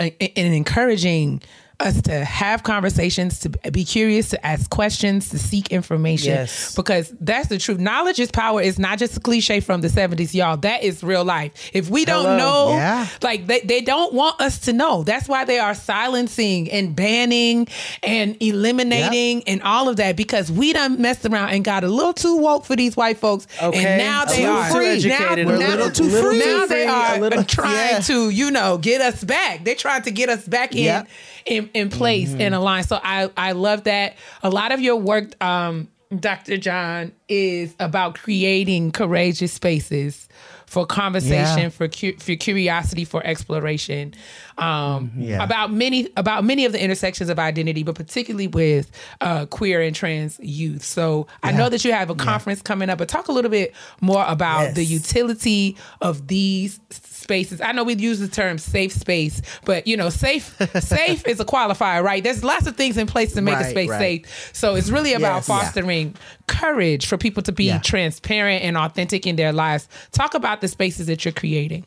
and 0.00 0.54
encouraging 0.54 1.42
us 1.80 2.00
to 2.02 2.24
have 2.24 2.62
conversations, 2.62 3.38
to 3.40 3.48
be 3.70 3.84
curious, 3.84 4.28
to 4.30 4.46
ask 4.46 4.68
questions, 4.70 5.30
to 5.30 5.38
seek 5.38 5.68
information. 5.72 6.32
Yes. 6.32 6.74
Because 6.74 7.12
that's 7.20 7.48
the 7.48 7.58
truth. 7.58 7.78
Knowledge 7.78 8.18
is 8.20 8.30
power 8.30 8.60
is 8.60 8.78
not 8.78 8.98
just 8.98 9.16
a 9.16 9.20
cliche 9.20 9.60
from 9.60 9.80
the 9.80 9.88
70s, 9.88 10.34
y'all. 10.34 10.56
That 10.58 10.82
is 10.82 11.02
real 11.02 11.24
life. 11.24 11.70
If 11.72 11.88
we 11.90 12.04
don't 12.04 12.24
Hello. 12.24 12.36
know, 12.36 12.72
Yeah. 12.76 13.06
like 13.22 13.46
they, 13.46 13.60
they 13.60 13.80
don't 13.80 14.12
want 14.14 14.40
us 14.40 14.58
to 14.60 14.72
know. 14.72 15.02
That's 15.02 15.28
why 15.28 15.44
they 15.44 15.58
are 15.58 15.74
silencing 15.74 16.70
and 16.70 16.94
banning 16.94 17.66
and 18.02 18.36
eliminating 18.40 19.42
and 19.46 19.62
all 19.62 19.88
of 19.88 19.96
that 19.96 20.16
because 20.16 20.50
we 20.50 20.72
done 20.72 21.00
messed 21.00 21.24
around 21.26 21.50
and 21.50 21.64
got 21.64 21.84
a 21.84 21.88
little 21.88 22.12
too 22.12 22.36
woke 22.36 22.64
for 22.64 22.76
these 22.76 22.96
white 22.96 23.18
folks. 23.18 23.46
Okay. 23.62 23.84
And 23.84 23.98
now 23.98 24.24
they 24.24 24.44
are 24.44 24.70
too 24.70 24.78
educated, 24.80 25.46
Now, 25.46 25.54
a 25.54 25.58
now, 25.58 25.68
little 25.68 25.90
too 25.90 26.08
free. 26.10 26.38
now 26.38 26.66
they 26.66 26.86
are 26.86 27.18
little- 27.18 27.44
trying 27.44 27.92
Yeah. 27.94 28.00
to, 28.00 28.30
you 28.30 28.50
know, 28.50 28.78
get 28.78 29.00
us 29.00 29.24
back. 29.24 29.64
They're 29.64 29.74
trying 29.74 30.02
to 30.02 30.10
get 30.10 30.28
us 30.28 30.46
back 30.46 30.74
in 30.74 30.84
Yeah. 30.84 31.02
In, 31.46 31.70
in 31.74 31.88
place 31.90 32.30
Mm-hmm. 32.30 32.40
in 32.40 32.54
a 32.54 32.60
line. 32.60 32.84
So 32.84 32.98
I 33.02 33.30
I 33.36 33.52
love 33.52 33.84
that. 33.84 34.16
A 34.42 34.50
lot 34.50 34.72
of 34.72 34.80
your 34.80 34.96
work, 34.96 35.42
um, 35.42 35.88
Dr. 36.18 36.56
John, 36.56 37.12
is 37.28 37.74
about 37.78 38.14
creating 38.16 38.90
courageous 38.92 39.52
spaces 39.52 40.28
for 40.66 40.86
conversation, 40.86 41.58
Yeah. 41.58 41.68
for 41.68 41.88
cu- 41.88 42.16
for 42.18 42.34
curiosity, 42.36 43.04
for 43.04 43.24
exploration. 43.26 44.14
Um, 44.60 45.10
Yeah. 45.16 45.42
about 45.42 45.72
many 45.72 46.08
about 46.16 46.44
many 46.44 46.64
of 46.64 46.72
the 46.72 46.82
intersections 46.82 47.30
of 47.30 47.38
identity, 47.38 47.82
but 47.82 47.94
particularly 47.94 48.46
with 48.46 48.90
uh, 49.20 49.46
queer 49.46 49.80
and 49.80 49.94
trans 49.96 50.38
youth. 50.40 50.84
So 50.84 51.26
I 51.42 51.52
know 51.52 51.68
that 51.68 51.84
you 51.84 51.92
have 51.92 52.10
a 52.10 52.14
conference 52.14 52.62
coming 52.62 52.90
up, 52.90 52.98
but 52.98 53.08
talk 53.08 53.28
a 53.28 53.32
little 53.32 53.50
bit 53.50 53.74
more 54.00 54.24
about 54.26 54.74
the 54.74 54.84
utility 54.84 55.76
of 56.00 56.26
these 56.28 56.78
spaces. 56.90 57.60
I 57.60 57.72
know 57.72 57.84
we 57.84 57.94
use 57.94 58.18
the 58.18 58.28
term 58.28 58.58
safe 58.58 58.92
space, 58.92 59.40
but 59.64 59.86
you 59.86 59.96
know, 59.96 60.10
safe 60.10 60.56
safe 60.80 61.26
is 61.26 61.40
a 61.40 61.44
qualifier, 61.44 62.02
right? 62.02 62.22
There's 62.22 62.42
lots 62.44 62.66
of 62.66 62.76
things 62.76 62.96
in 62.96 63.06
place 63.06 63.32
to 63.34 63.40
make 63.42 63.56
a 63.56 63.64
space 63.70 63.88
right. 63.90 63.98
safe. 64.26 64.50
So 64.52 64.74
it's 64.74 64.90
really 64.90 65.14
about 65.14 65.36
Yes. 65.36 65.46
fostering 65.46 66.14
courage 66.48 67.06
for 67.06 67.16
people 67.16 67.42
to 67.44 67.52
be 67.52 67.64
Yeah. 67.64 67.78
transparent 67.78 68.64
and 68.64 68.76
authentic 68.76 69.26
in 69.26 69.36
their 69.36 69.52
lives. 69.52 69.88
Talk 70.12 70.34
about 70.34 70.60
the 70.60 70.68
spaces 70.68 71.06
that 71.06 71.24
you're 71.24 71.32
creating. 71.32 71.84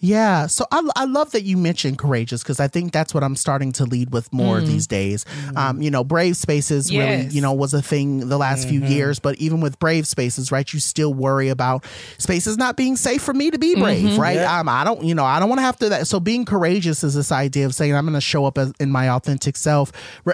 Yeah. 0.00 0.46
So 0.48 0.66
I, 0.70 0.86
I 0.96 1.04
love 1.06 1.32
that 1.32 1.44
you 1.44 1.56
mentioned 1.56 1.98
courageous 1.98 2.42
because 2.42 2.60
I 2.60 2.68
think 2.68 2.92
that's 2.92 3.14
what 3.14 3.24
I'm 3.24 3.36
starting 3.36 3.72
to 3.72 3.84
lead 3.84 4.12
with 4.12 4.32
more 4.32 4.60
these 4.60 4.86
days. 4.86 5.24
Um, 5.56 5.80
you 5.80 5.90
know, 5.90 6.04
Brave 6.04 6.36
Spaces 6.36 6.90
really, 6.90 7.04
Mm. 7.04 7.32
You 7.32 7.40
know, 7.40 7.52
was 7.52 7.74
a 7.74 7.82
thing 7.82 8.28
the 8.28 8.38
last 8.38 8.68
few 8.68 8.82
years, 8.84 9.18
but 9.18 9.36
even 9.36 9.60
with 9.60 9.78
Brave 9.78 10.06
Spaces, 10.06 10.50
right, 10.50 10.70
you 10.72 10.80
still 10.80 11.14
worry 11.14 11.48
about 11.48 11.84
spaces 12.18 12.56
not 12.58 12.76
being 12.76 12.96
safe 12.96 13.22
for 13.22 13.32
me 13.32 13.50
to 13.50 13.58
be 13.58 13.74
brave, 13.76 14.18
right? 14.18 14.36
Yeah. 14.36 14.58
Um, 14.60 14.68
I 14.68 14.84
don't, 14.84 15.04
you 15.04 15.14
know, 15.14 15.24
I 15.24 15.38
don't 15.38 15.48
want 15.48 15.58
to 15.58 15.62
have 15.62 15.78
to 15.78 15.88
that. 15.90 16.06
So 16.06 16.18
being 16.20 16.44
courageous 16.44 17.04
is 17.04 17.14
this 17.14 17.30
idea 17.32 17.66
of 17.66 17.74
saying 17.74 17.94
I'm 17.94 18.04
going 18.04 18.14
to 18.14 18.20
show 18.20 18.44
up 18.46 18.58
as, 18.58 18.72
in 18.80 18.90
my 18.90 19.10
authentic 19.10 19.56
self, 19.56 19.92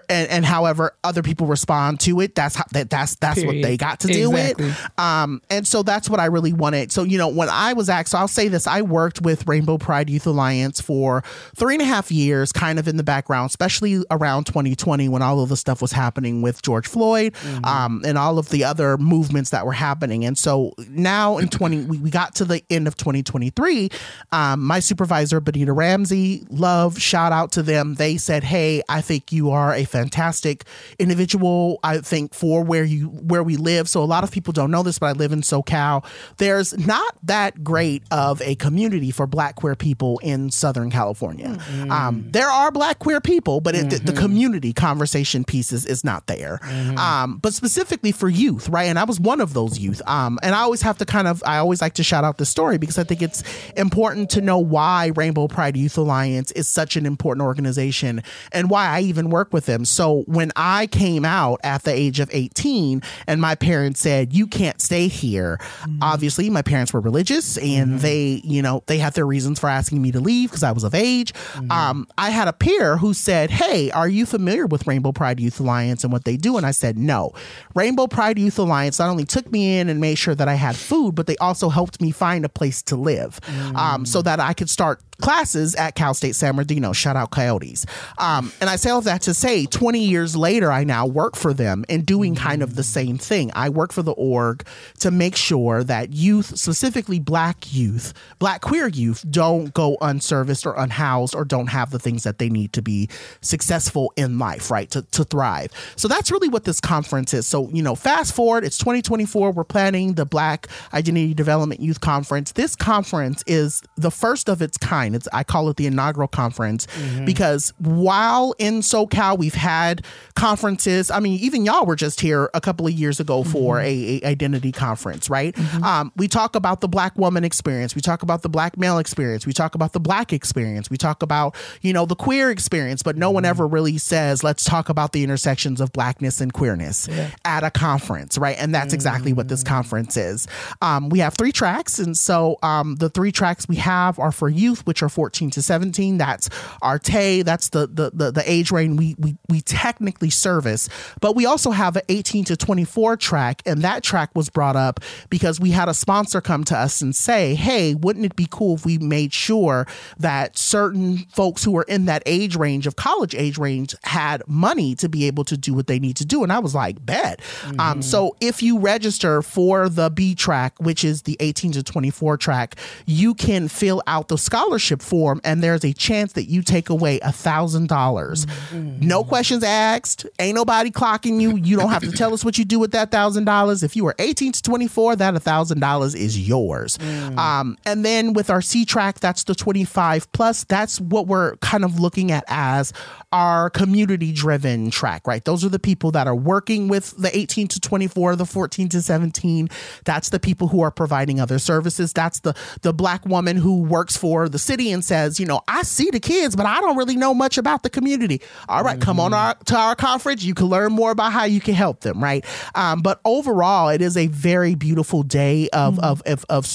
and, 0.09 0.29
and 0.31 0.45
however 0.45 0.97
other 1.05 1.23
people 1.23 1.47
respond 1.47 2.01
to 2.01 2.21
it, 2.21 2.35
that's 2.35 2.55
how 2.55 2.65
that 2.73 2.89
that's 2.91 3.17
that's 3.17 3.45
what 3.45 3.61
they 3.63 3.77
got 3.77 4.01
to 4.01 4.09
deal 4.09 4.31
Exactly. 4.31 4.67
with. 4.67 4.99
Um, 4.99 5.43
and 5.51 5.67
so 5.67 5.83
that's 5.83 6.09
what 6.09 6.21
I 6.21 6.27
really 6.27 6.53
wanted. 6.53 6.93
So, 6.93 7.03
you 7.03 7.19
know, 7.19 7.29
when 7.29 7.49
I 7.49 7.73
was 7.75 7.89
asked, 7.89 8.11
so 8.11 8.19
I'll 8.19 8.29
say 8.29 8.49
this 8.49 8.67
I 8.67 8.83
worked 8.83 9.21
with 9.23 9.47
Rainbow 9.61 9.77
Pride 9.77 10.09
Youth 10.09 10.27
Alliance 10.27 10.81
for 10.81 11.23
three 11.55 11.75
and 11.75 11.83
a 11.83 11.85
half 11.85 12.11
years, 12.11 12.51
kind 12.51 12.79
of 12.79 12.89
in 12.89 12.97
the 12.97 13.03
background, 13.03 13.51
especially 13.51 14.03
around 14.11 14.45
2020 14.45 15.07
when 15.11 15.21
all 15.21 15.43
of 15.43 15.51
the 15.51 15.57
stuff 15.57 15.83
was 15.83 15.93
happening 15.93 16.41
with 16.41 16.63
George 16.63 16.87
Floyd 16.87 17.35
um, 17.65 18.01
and 18.07 18.17
all 18.17 18.39
of 18.39 18.49
the 18.49 18.65
other 18.65 18.97
movements 18.97 19.51
that 19.51 19.67
were 19.67 19.75
happening. 19.75 20.25
And 20.25 20.39
so 20.39 20.73
now 20.89 21.37
in 21.37 21.49
20, 21.49 21.83
we, 21.83 21.99
we 21.99 22.09
got 22.09 22.35
to 22.37 22.47
the 22.47 22.63
end 22.71 22.89
of 22.89 22.97
2023. 22.97 23.91
Um, 24.33 24.65
my 24.65 24.81
supervisor, 24.81 25.41
Benita 25.41 25.75
Ramsey, 25.75 26.47
love, 26.49 26.99
shout 26.99 27.33
out 27.33 27.53
to 27.53 27.63
them. 27.63 27.97
They 27.97 28.17
said, 28.17 28.43
Hey, 28.43 28.81
I 28.89 29.03
think 29.03 29.31
you 29.31 29.51
are 29.51 29.75
a 29.75 29.85
fantastic 29.85 30.65
individual. 30.99 31.81
I 31.85 31.99
think 31.99 32.33
for 32.33 32.65
where 32.65 32.85
you 32.85 33.09
where 33.09 33.43
we 33.43 33.59
live. 33.59 33.91
So 33.91 34.03
a 34.03 34.05
lot 34.05 34.25
of 34.25 34.31
people 34.31 34.55
don't 34.55 34.71
know 34.71 34.83
this, 34.83 34.99
but 34.99 35.07
I 35.07 35.13
live 35.13 35.33
in 35.33 35.43
SoCal. 35.43 36.03
There's 36.39 36.79
not 36.79 37.15
that 37.25 37.63
great 37.63 38.05
of 38.11 38.41
a 38.41 38.55
community 38.55 39.11
for 39.11 39.27
Black 39.27 39.40
queer 39.57 39.75
people 39.75 40.19
in 40.23 40.51
Southern 40.51 40.91
California. 40.91 41.59
Um, 41.91 42.27
there 42.31 42.49
are 42.49 42.71
Black 42.71 42.99
queer 42.99 43.21
people, 43.21 43.61
but 43.61 43.75
it, 43.75 43.91
the, 43.91 43.99
the 43.99 44.13
community 44.13 44.73
conversation 44.73 45.45
pieces 45.45 45.87
is 45.87 46.05
not 46.05 46.27
there. 46.27 46.61
Um, 46.99 47.39
but 47.39 47.55
specifically 47.55 48.13
for 48.13 48.29
youth, 48.29 48.69
right? 48.69 48.85
And 48.85 48.99
I 48.99 49.05
was 49.05 49.19
one 49.21 49.41
of 49.41 49.53
those 49.55 49.79
youth. 49.79 50.03
Um, 50.07 50.39
and 50.43 50.55
I 50.55 50.61
always 50.61 50.83
have 50.83 50.99
to 50.99 51.05
kind 51.05 51.27
of 51.29 51.43
I 51.47 51.59
always 51.59 51.81
like 51.81 51.95
to 51.95 52.03
shout 52.03 52.25
out 52.25 52.37
the 52.39 52.47
story 52.47 52.79
because 52.79 52.99
I 52.99 53.05
think 53.05 53.23
it's 53.23 53.43
important 53.77 54.31
to 54.31 54.41
know 54.41 54.59
why 54.59 55.13
Rainbow 55.15 55.49
Pride 55.49 55.77
Youth 55.77 55.97
Alliance 55.99 56.51
is 56.53 56.69
such 56.69 56.97
an 56.97 57.07
important 57.07 57.45
organization 57.45 58.23
and 58.53 58.71
why 58.71 58.87
I 58.87 59.01
even 59.01 59.31
work 59.31 59.53
with 59.53 59.67
them. 59.67 59.85
So 59.85 60.23
when 60.27 60.53
I 60.57 60.87
came 60.89 61.25
out 61.25 61.61
at 61.65 61.83
the 61.85 61.93
age 61.93 62.21
of 62.21 62.29
18 62.33 63.03
and 63.27 63.41
my 63.41 63.55
parents 63.55 64.01
said, 64.01 64.33
You 64.33 64.47
can't 64.47 64.81
stay 64.81 65.09
here, 65.09 65.59
obviously 66.03 66.51
my 66.51 66.63
parents 66.63 66.93
were 66.93 67.01
religious 67.01 67.57
and 67.59 68.01
they, 68.01 68.41
you 68.45 68.63
know, 68.63 68.83
they 68.87 68.99
had 68.99 69.15
their 69.15 69.27
reasons 69.31 69.59
for 69.59 69.69
asking 69.69 70.03
me 70.03 70.13
to 70.13 70.21
leave 70.21 70.51
because 70.51 70.63
I 70.63 70.73
was 70.73 70.85
of 70.85 70.95
age. 70.95 71.33
Um, 71.71 72.07
I 72.19 72.31
had 72.31 72.49
a 72.49 72.53
peer 72.53 72.97
who 72.99 73.15
said, 73.15 73.51
Hey, 73.51 73.91
are 73.93 74.09
you 74.09 74.27
familiar 74.27 74.67
with 74.67 74.87
Rainbow 74.87 75.13
Pride 75.13 75.41
Youth 75.41 75.61
Alliance 75.61 76.05
and 76.05 76.13
what 76.13 76.25
they 76.25 76.37
do? 76.37 76.57
And 76.57 76.67
I 76.67 76.73
said, 76.73 76.99
No. 76.99 77.33
Rainbow 77.75 78.07
Pride 78.07 78.39
Youth 78.39 78.59
Alliance 78.59 78.99
not 78.99 79.09
only 79.09 79.25
took 79.25 79.51
me 79.51 79.79
in 79.79 79.89
and 79.89 80.01
made 80.01 80.19
sure 80.19 80.35
that 80.35 80.49
I 80.49 80.55
had 80.55 80.77
food, 80.77 81.15
but 81.15 81.27
they 81.27 81.37
also 81.39 81.69
helped 81.71 82.03
me 82.03 82.11
find 82.11 82.45
a 82.45 82.49
place 82.49 82.83
to 82.83 82.97
live 82.97 83.41
um, 83.75 84.05
so 84.05 84.21
that 84.23 84.41
I 84.41 84.53
could 84.53 84.69
start 84.69 85.01
classes 85.21 85.75
at 85.75 85.95
Cal 85.95 86.15
State 86.15 86.35
San 86.35 86.55
Bernardino. 86.55 86.93
Shout 86.93 87.17
out 87.17 87.31
Coyotes. 87.31 87.87
Um, 88.19 88.53
and 88.61 88.69
I 88.69 88.77
say 88.77 88.91
all 88.91 89.01
that 89.03 89.23
to 89.23 89.35
say 89.35 89.67
20 89.67 90.03
years 90.03 90.37
later, 90.37 90.73
I 90.73 90.85
now 90.85 91.07
work 91.07 91.37
for 91.37 91.55
them 91.55 91.85
and 91.89 92.05
doing 92.05 92.35
kind 92.35 92.63
of 92.63 92.75
the 92.75 92.83
same 92.83 93.19
thing. 93.19 93.51
I 93.55 93.69
work 93.69 93.93
for 93.93 94.03
the 94.03 94.13
org 94.13 94.67
to 95.01 95.11
make 95.11 95.37
sure 95.37 95.85
that 95.85 96.13
youth, 96.13 96.59
specifically 96.59 97.19
black 97.19 97.73
youth, 97.73 98.13
black 98.39 98.61
queer 98.61 98.89
youth, 98.89 99.25
don't 99.31 99.73
go 99.75 99.97
unserviced 100.01 100.67
or 100.67 100.75
unhoused 100.75 101.35
or 101.35 101.45
don't 101.45 101.69
have 101.69 101.91
the 101.91 101.99
things 101.99 102.23
that 102.25 102.39
they 102.39 102.49
need 102.49 102.73
to 102.73 102.83
be 102.83 103.09
successful 103.41 104.13
in 104.17 104.39
life, 104.39 104.71
right? 104.71 104.91
To, 104.91 105.03
to 105.03 105.25
thrive. 105.25 105.71
So 105.97 106.09
that's 106.09 106.31
really 106.31 106.49
what 106.49 106.65
this 106.65 106.81
conference 106.81 107.35
is. 107.35 107.47
So, 107.47 107.69
you 107.71 107.83
know, 107.83 107.95
fast 107.95 108.35
forward, 108.35 108.65
it's 108.65 108.79
2024. 108.79 109.53
We're 109.53 109.65
planning 109.65 110.15
the 110.15 110.25
Black 110.25 110.69
Identity 110.93 111.35
Development 111.35 111.81
Youth 111.81 112.01
Conference. 112.01 112.53
This 112.53 112.77
conference 112.77 113.45
is 113.47 113.83
the 113.97 114.11
first 114.11 114.49
of 114.49 114.63
its 114.63 114.77
kind. 114.77 115.10
It's 115.15 115.29
I 115.33 115.45
call 115.45 115.69
it 115.69 115.77
the 115.77 115.87
inaugural 115.87 116.29
conference 116.29 116.87
because 117.25 117.73
while 117.79 118.55
in 118.59 118.81
SoCal 118.81 119.39
we've 119.39 119.55
had 119.55 120.05
conferences. 120.35 121.11
I 121.11 121.21
mean, 121.21 121.39
even 121.41 121.65
y'all 121.65 121.85
were 121.85 121.97
just 121.97 122.21
here 122.21 122.51
a 122.55 122.61
couple 122.61 122.87
of 122.87 122.93
years 122.93 123.21
ago 123.21 123.45
for 123.45 123.79
a, 123.81 124.21
a 124.23 124.27
identity 124.27 124.73
conference, 124.73 125.29
right? 125.29 125.57
Um, 125.83 126.13
we 126.17 126.29
talk 126.29 126.57
about 126.57 126.81
the 126.81 126.89
black 126.89 127.17
woman 127.17 127.45
experience. 127.45 127.95
We 127.95 128.01
talk 128.01 128.23
about 128.23 128.43
the 128.43 128.49
black 128.49 128.79
male 128.79 128.99
experience. 128.99 129.47
We 129.47 129.53
talk 129.53 129.75
about 129.75 129.93
the 129.93 130.01
black 130.01 130.33
experience. 130.33 130.89
We 130.89 130.97
talk 130.97 131.23
about 131.23 131.55
you 131.83 131.93
know 131.93 132.07
the 132.07 132.17
queer 132.17 132.51
experience, 132.51 133.03
but 133.03 133.17
no 133.17 133.31
one 133.31 133.45
ever 133.45 133.67
really 133.67 133.99
says 133.99 134.43
let's 134.43 134.65
talk 134.65 134.89
about 134.89 135.13
the 135.13 135.23
intersections 135.23 135.81
of 135.81 135.93
blackness 135.93 136.41
and 136.41 136.53
queerness 136.53 137.09
at 137.45 137.65
a 137.65 137.71
conference, 137.71 138.39
right? 138.39 138.57
And 138.59 138.75
that's 138.75 138.95
exactly 138.95 139.33
what 139.33 139.49
this 139.49 139.63
conference 139.63 140.17
is. 140.17 140.47
Um, 140.81 141.09
we 141.11 141.19
have 141.19 141.35
three 141.35 141.53
tracks, 141.53 141.99
and 141.99 142.17
so 142.17 142.59
um, 142.63 142.97
the 142.97 143.11
three 143.11 143.33
tracks 143.33 143.69
we 143.69 143.77
have 143.77 144.19
are 144.19 144.33
for 144.33 144.49
youth, 144.49 144.87
which 144.87 145.00
are 145.03 145.09
14 145.09 145.51
to 145.51 145.63
17. 145.63 146.19
That's 146.19 146.49
Arte. 146.83 147.43
That's 147.43 147.69
the 147.71 147.87
the 147.87 148.11
the, 148.13 148.31
the 148.31 148.51
age 148.51 148.71
range 148.71 148.99
we, 148.99 149.15
we 149.19 149.37
we 149.49 149.61
technically 149.61 150.31
service, 150.31 150.89
but 151.21 151.37
we 151.37 151.47
also 151.47 151.71
have 151.71 151.97
an 151.97 152.03
18 152.09 152.45
to 152.47 152.57
24 152.57 153.17
track, 153.17 153.63
and 153.67 153.83
that 153.83 154.03
track 154.03 154.31
was 154.35 154.49
brought 154.49 154.77
up 154.77 155.01
because 155.29 155.61
we 155.61 155.71
had 155.71 155.89
a 155.89 155.95
sponsor 155.95 156.41
come 156.41 156.65
to 156.65 156.77
us 156.77 157.01
and 157.01 157.15
say, 157.15 157.55
"Hey, 157.55 157.95
wouldn't 157.95 158.25
it 158.25 158.37
be 158.37 158.47
cool 158.51 158.77
if 158.77 158.85
we 158.85 158.99
made 158.99 159.33
sure 159.33 159.87
that 160.19 160.59
certain 160.59 161.19
folks 161.31 161.65
who 161.65 161.77
are 161.77 161.85
in 161.85 162.07
that 162.07 162.23
age 162.27 162.57
range 162.57 162.87
of 162.87 162.97
college 162.97 163.35
age 163.35 163.59
range 163.59 163.95
had 164.05 164.43
money 164.47 164.95
to 164.97 165.09
be 165.09 165.27
able 165.27 165.45
to 165.45 165.57
do 165.57 165.75
what 165.75 165.87
they 165.87 165.99
need 165.99 166.17
to 166.17 166.25
do?" 166.25 166.43
And 166.43 166.53
I 166.53 166.59
was 166.59 166.75
like, 166.75 167.05
"Bet." 167.05 167.41
Um, 167.79 168.03
so 168.03 168.37
if 168.41 168.63
you 168.63 168.79
register 168.79 169.43
for 169.43 169.89
the 169.89 170.11
B 170.11 170.35
track, 170.35 170.75
which 170.79 171.05
is 171.05 171.23
the 171.23 171.37
18 171.41 171.73
to 171.73 171.83
24 171.83 172.37
track, 172.37 172.77
you 173.07 173.35
can 173.35 173.69
fill 173.69 174.03
out 174.07 174.29
the 174.29 174.39
scholarship 174.39 174.90
form, 174.99 175.41
and 175.45 175.63
there's 175.63 175.85
a 175.85 175.93
chance 175.93 176.33
that 176.33 176.45
you 176.45 176.63
take 176.63 176.89
away 176.91 177.21
a 177.21 177.33
thousand 177.33 177.89
dollars. 177.89 178.47
No 178.73 179.23
questions 179.25 179.63
asked. 179.63 180.27
Ain't 180.39 180.55
nobody 180.55 180.91
clocking 180.91 181.41
you. 181.41 181.57
You 181.57 181.77
don't 181.77 181.91
have 181.91 182.03
to 182.03 182.13
tell 182.13 182.35
us 182.35 182.45
what 182.45 182.59
you 182.59 182.65
do 182.65 182.79
with 182.79 182.93
that 182.93 183.11
thousand 183.11 183.45
dollars. 183.45 183.83
If 183.83 183.95
you 183.97 184.07
are 184.07 184.15
18 184.19 184.53
to 184.53 184.63
24, 184.63 185.17
that 185.17 185.35
a 185.35 185.41
thousand 185.41 185.81
dollars 185.81 186.15
is 186.15 186.39
yours. 186.49 186.99
Um, 187.37 187.77
and 187.87 188.05
then 188.05 188.33
with 188.33 188.51
our 188.51 188.61
C 188.63 188.85
track, 188.85 189.21
that's 189.21 189.45
the 189.45 189.55
25 189.55 190.31
plus. 190.33 190.65
That's 190.65 191.01
what 191.01 191.27
we're 191.27 191.57
kind 191.57 191.85
of 191.85 192.01
looking 192.01 192.33
at 192.33 192.45
as 192.49 192.93
our 193.33 193.71
community 193.71 194.33
driven 194.33 194.91
track, 194.91 195.27
right? 195.27 195.45
Those 195.45 195.65
are 195.65 195.69
the 195.69 195.79
people 195.79 196.11
that 196.13 196.27
are 196.27 196.35
working 196.35 196.89
with 196.89 197.17
the 197.17 197.37
18 197.37 197.69
to 197.69 197.81
24, 197.81 198.37
the 198.37 198.47
14 198.47 198.89
to 198.91 199.03
17. 199.03 199.69
That's 200.05 200.31
the 200.31 200.41
people 200.41 200.69
who 200.69 200.81
are 200.83 200.91
providing 200.91 201.41
other 201.41 201.59
services. 201.59 202.13
That's 202.13 202.41
the 202.41 202.55
the 202.83 202.93
black 202.93 203.25
woman 203.27 203.57
who 203.57 203.83
works 203.83 204.17
for 204.17 204.49
the 204.49 204.59
city 204.59 204.91
and 204.91 205.05
says, 205.05 205.39
you 205.39 205.47
know, 205.47 205.61
I 205.69 205.83
see 205.83 206.11
the 206.11 206.21
kids, 206.21 206.57
but 206.57 206.67
I 206.67 206.81
don't 206.81 206.97
really 206.97 207.17
know 207.17 207.35
much 207.35 207.57
about 207.59 207.83
the 207.83 207.91
community. 207.91 208.41
All 208.69 208.83
right, 208.83 209.01
come 209.01 209.21
on 209.21 209.33
our, 209.33 209.55
to 209.67 209.77
our 209.77 209.95
conference. 209.95 210.43
You 210.43 210.55
can 210.55 210.67
learn 210.67 210.93
more 210.93 211.11
about 211.11 211.33
how 211.33 211.45
you 211.45 211.61
can 211.61 211.75
help 211.75 212.01
them, 212.01 212.23
right? 212.23 212.45
Um, 212.75 213.01
but 213.01 213.21
overall, 213.25 213.91
it 213.91 214.03
is 214.03 214.17
a 214.17 214.27
very 214.27 214.75
beautiful 214.75 215.23
day 215.23 215.69
of 215.71 215.99
of 216.01 216.23
of, 216.23 216.45
of 216.49 216.67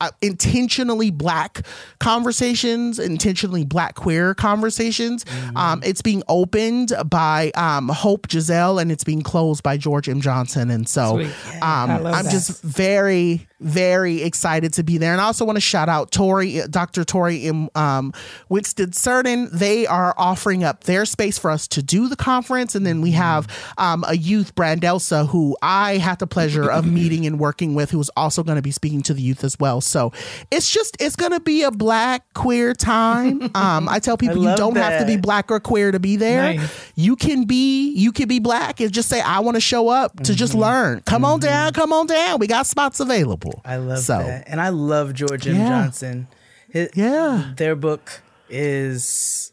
uh, 0.00 0.10
intentionally 0.22 1.10
black 1.10 1.66
conversations, 1.98 2.98
intentionally 2.98 3.64
black 3.64 3.94
queer 3.94 4.34
conversations. 4.34 5.24
Um, 5.56 5.82
it's 5.84 6.02
being 6.02 6.22
opened 6.28 6.92
by 7.06 7.50
um, 7.54 7.88
Hope 7.88 8.30
Giselle 8.30 8.78
and 8.78 8.92
it's 8.92 9.04
being 9.04 9.22
closed 9.22 9.62
by 9.62 9.76
George 9.76 10.08
M. 10.08 10.20
Johnson. 10.20 10.70
And 10.70 10.88
so 10.88 11.16
Sweet. 11.16 11.62
um, 11.62 11.90
I'm 11.90 12.02
that. 12.02 12.30
just 12.30 12.62
very, 12.62 13.47
very 13.60 14.22
excited 14.22 14.72
to 14.74 14.82
be 14.82 14.98
there. 14.98 15.12
And 15.12 15.20
I 15.20 15.24
also 15.24 15.44
want 15.44 15.56
to 15.56 15.60
shout 15.60 15.88
out 15.88 16.10
Tori, 16.10 16.60
Dr. 16.70 17.04
Tori 17.04 17.46
in 17.46 17.68
um, 17.74 18.12
Winston 18.48 18.92
Certain. 18.92 19.48
They 19.52 19.86
are 19.86 20.14
offering 20.16 20.64
up 20.64 20.84
their 20.84 21.04
space 21.04 21.38
for 21.38 21.50
us 21.50 21.66
to 21.68 21.82
do 21.82 22.08
the 22.08 22.16
conference. 22.16 22.74
And 22.74 22.86
then 22.86 23.00
we 23.00 23.12
have 23.12 23.48
um, 23.76 24.04
a 24.06 24.16
youth, 24.16 24.54
Brandelsa, 24.54 25.28
who 25.28 25.56
I 25.62 25.98
had 25.98 26.18
the 26.18 26.26
pleasure 26.26 26.70
of 26.70 26.86
meeting 26.90 27.26
and 27.26 27.38
working 27.38 27.74
with, 27.74 27.90
who 27.90 28.00
is 28.00 28.10
also 28.16 28.42
going 28.42 28.56
to 28.56 28.62
be 28.62 28.70
speaking 28.70 29.02
to 29.02 29.14
the 29.14 29.22
youth 29.22 29.42
as 29.42 29.58
well. 29.58 29.80
So 29.80 30.12
it's 30.50 30.70
just, 30.70 30.96
it's 31.00 31.16
going 31.16 31.32
to 31.32 31.40
be 31.40 31.62
a 31.62 31.70
black 31.70 32.32
queer 32.34 32.74
time. 32.74 33.50
Um, 33.58 33.88
I 33.88 33.98
tell 33.98 34.16
people 34.16 34.36
you 34.36 34.54
don't 34.56 34.76
have 34.76 35.00
to 35.00 35.06
be 35.06 35.16
black 35.16 35.50
or 35.50 35.58
queer 35.58 35.90
to 35.90 35.98
be 35.98 36.16
there. 36.16 36.54
Nice. 36.54 36.92
You 36.94 37.16
can 37.16 37.44
be, 37.44 37.90
you 37.92 38.12
can 38.12 38.28
be 38.28 38.38
black 38.38 38.78
and 38.78 38.92
just 38.92 39.08
say, 39.08 39.20
I 39.20 39.40
want 39.40 39.56
to 39.56 39.60
show 39.60 39.88
up 39.88 40.20
to 40.20 40.34
just 40.34 40.54
learn. 40.54 41.00
Come 41.00 41.24
on 41.24 41.40
down, 41.40 41.72
come 41.72 41.92
on 41.92 42.06
down. 42.06 42.38
We 42.38 42.46
got 42.46 42.66
spots 42.66 43.00
available. 43.00 43.47
I 43.64 43.76
love 43.76 43.98
so, 44.00 44.18
that, 44.18 44.44
and 44.46 44.60
I 44.60 44.68
love 44.70 45.14
George 45.14 45.46
M. 45.46 45.56
Yeah. 45.56 45.68
Johnson. 45.68 46.28
His, 46.70 46.90
Yeah. 46.94 47.52
their 47.56 47.74
book 47.76 48.22
is 48.48 49.52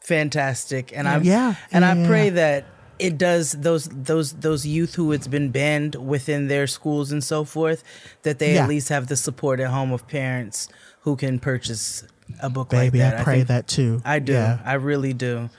fantastic, 0.00 0.92
and 0.96 1.08
I 1.08 1.18
Yeah. 1.18 1.54
and 1.70 1.84
I 1.84 2.06
pray 2.06 2.30
that 2.30 2.64
it 2.98 3.18
does 3.18 3.52
those 3.52 3.88
those 3.92 4.32
those 4.34 4.66
youth 4.66 4.94
who 4.94 5.12
it's 5.12 5.26
been 5.28 5.50
banned 5.50 5.94
within 5.96 6.48
their 6.48 6.66
schools 6.66 7.10
and 7.12 7.22
so 7.22 7.44
forth 7.44 7.82
that 8.22 8.38
they 8.38 8.54
Yeah. 8.54 8.64
at 8.64 8.68
least 8.68 8.88
have 8.90 9.06
the 9.08 9.16
support 9.16 9.60
at 9.60 9.68
home 9.68 9.92
of 9.92 10.06
parents 10.08 10.68
who 11.00 11.16
can 11.16 11.38
purchase 11.40 12.04
a 12.40 12.48
book 12.48 12.70
Baby, 12.70 13.00
like 13.00 13.10
that. 13.12 13.20
I 13.20 13.24
pray 13.24 13.36
think- 13.38 13.48
that 13.48 13.66
too. 13.66 14.00
I 14.04 14.18
do. 14.18 14.32
Yeah. 14.32 14.58
I 14.64 14.74
really 14.74 15.12
do. 15.12 15.50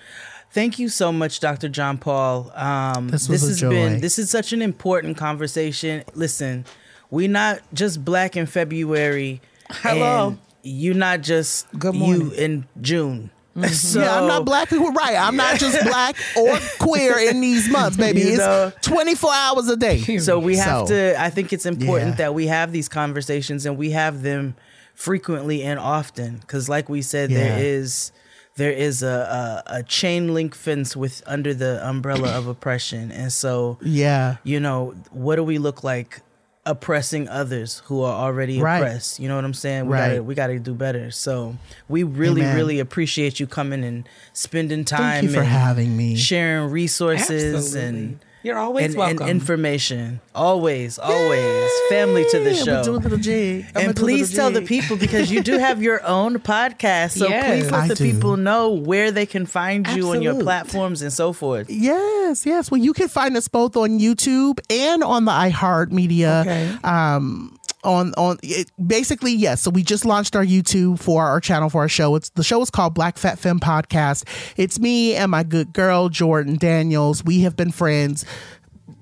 Thank 0.51 0.77
you 0.77 0.87
so 0.87 1.11
much, 1.11 1.39
Dr. 1.39 1.67
JonPaul. 1.67 2.55
Um, 2.57 3.07
This 3.09 3.27
was 3.27 3.43
a 3.43 3.47
has 3.47 3.59
joy. 3.59 3.69
been 3.69 4.01
this 4.01 4.19
is 4.19 4.29
such 4.29 4.53
an 4.53 4.61
important 4.61 5.17
conversation. 5.17 6.03
Listen, 6.13 6.65
we 7.13 7.27
not 7.27 7.61
just 7.73 8.03
black 8.03 8.35
in 8.35 8.45
February. 8.47 9.39
Hello. 9.69 10.29
and 10.29 10.37
You 10.63 10.93
not 10.95 11.21
just 11.21 11.67
Good 11.77 11.95
you 11.95 12.31
in 12.31 12.65
June. 12.81 13.29
Mm-hmm. 13.55 13.65
So, 13.91 14.01
yeah, 14.01 14.19
I'm 14.19 14.27
not 14.27 14.45
black. 14.45 14.67
People. 14.69 14.91
Right. 14.91 15.15
I'm 15.15 15.35
not 15.35 15.59
just 15.59 15.77
black 15.85 16.15
or 16.35 16.57
queer 16.79 17.19
in 17.29 17.39
these 17.39 17.69
months, 17.69 17.95
baby. 17.97 18.21
You 18.21 18.27
it's 18.29 18.37
know. 18.39 18.71
24 18.81 19.31
hours 19.31 19.67
a 19.69 19.77
day. 19.77 19.99
So 20.17 20.39
we 20.39 20.57
have 20.57 20.87
So, 20.87 20.93
to. 20.95 21.21
I 21.21 21.29
think 21.29 21.53
it's 21.53 21.67
important 21.67 22.11
Yeah. 22.11 22.15
that 22.23 22.33
we 22.33 22.47
have 22.47 22.71
these 22.71 22.89
conversations 22.89 23.67
and 23.67 23.77
we 23.77 23.91
have 23.91 24.23
them 24.23 24.55
frequently 24.95 25.61
and 25.61 25.79
often 25.79 26.37
because, 26.37 26.67
like 26.67 26.89
we 26.89 27.01
said, 27.03 27.29
there 27.29 27.59
Yeah. 27.59 27.63
is 27.63 28.11
there 28.55 28.71
is 28.71 29.03
a, 29.03 29.63
a 29.67 29.77
a 29.79 29.83
chain 29.83 30.33
link 30.33 30.55
fence 30.55 30.95
with 30.95 31.21
under 31.27 31.53
the 31.53 31.73
umbrella 31.87 32.29
of 32.37 32.47
oppression, 32.47 33.11
and 33.11 33.31
so 33.31 33.77
Yeah. 33.83 34.37
you 34.43 34.59
know 34.59 34.93
what 35.11 35.35
do 35.37 35.43
we 35.43 35.57
look 35.59 35.83
like 35.83 36.21
oppressing 36.65 37.27
others 37.27 37.81
who 37.85 38.01
are 38.03 38.13
already 38.25 38.59
Right. 38.61 38.77
oppressed 38.77 39.19
you 39.19 39.27
know 39.27 39.35
what 39.35 39.43
i'm 39.43 39.53
saying 39.53 39.85
we 39.87 39.93
Right. 39.93 40.09
gotta 40.11 40.23
we 40.23 40.33
gotta 40.33 40.59
do 40.59 40.73
better 40.73 41.11
so 41.11 41.57
we 41.89 42.03
really 42.03 42.41
Amen. 42.41 42.55
really 42.55 42.79
appreciate 42.79 43.37
you 43.39 43.47
coming 43.47 43.83
and 43.83 44.07
spending 44.31 44.85
time 44.85 44.99
Thank 45.15 45.23
you 45.23 45.29
for 45.33 45.39
and 45.41 45.47
having 45.49 45.97
me. 45.97 46.15
sharing 46.15 46.71
resources 46.71 47.53
Absolutely. 47.53 47.89
and 47.99 48.19
You're 48.43 48.57
always 48.57 48.87
and, 48.87 48.95
welcome. 48.95 49.21
and 49.21 49.29
information. 49.29 50.19
Always, 50.35 50.99
always. 50.99 51.69
Family 51.89 52.25
to 52.29 52.39
the 52.39 52.53
Yeah, 52.53 52.61
I'ma 52.61 52.65
do 52.65 52.79
a 52.81 52.83
show. 52.83 52.91
little 53.03 53.17
jig. 53.17 53.65
I'ma 53.73 53.85
And 53.87 53.95
please 53.95 54.31
little 54.31 54.51
tell 54.51 54.61
the 54.61 54.67
people 54.67 54.97
because 54.97 55.31
you 55.31 55.41
do 55.41 55.57
have 55.57 55.81
your 55.81 56.05
own 56.05 56.39
podcast. 56.39 57.17
So 57.17 57.27
Yes. 57.29 57.45
please 57.47 57.71
let 57.71 57.81
I 57.83 57.87
the 57.87 57.95
do. 57.95 58.11
people 58.11 58.35
know 58.35 58.69
where 58.71 59.11
they 59.11 59.25
can 59.25 59.45
find 59.45 59.87
you 59.89 60.09
on 60.11 60.21
your 60.21 60.41
platforms 60.41 61.01
and 61.01 61.13
so 61.13 61.31
forth. 61.31 61.69
Yes, 61.69 62.45
yes. 62.45 62.69
Well, 62.69 62.81
you 62.81 62.91
can 62.91 63.07
find 63.07 63.37
us 63.37 63.47
both 63.47 63.77
on 63.77 63.99
YouTube 63.99 64.59
and 64.69 65.03
on 65.05 65.23
the 65.23 65.31
iHeartMedia. 65.31 66.41
Okay. 66.41 66.75
Um, 66.83 67.57
on 67.83 68.13
on 68.15 68.37
it, 68.43 68.71
basically 68.85 69.33
yes. 69.33 69.61
So 69.61 69.71
we 69.71 69.83
just 69.83 70.05
launched 70.05 70.35
our 70.35 70.45
YouTube 70.45 70.99
for 70.99 71.25
our 71.25 71.39
channel 71.39 71.69
for 71.69 71.81
our 71.81 71.89
show. 71.89 72.15
It's 72.15 72.29
the 72.29 72.43
show 72.43 72.61
is 72.61 72.69
called 72.69 72.93
Black 72.93 73.17
Fat 73.17 73.39
Femme 73.39 73.59
Podcast. 73.59 74.27
It's 74.57 74.79
me 74.79 75.15
and 75.15 75.31
my 75.31 75.43
good 75.43 75.73
girl 75.73 76.09
Jordan 76.09 76.57
Daniels. 76.57 77.23
We 77.23 77.41
have 77.41 77.55
been 77.55 77.71
friends. 77.71 78.25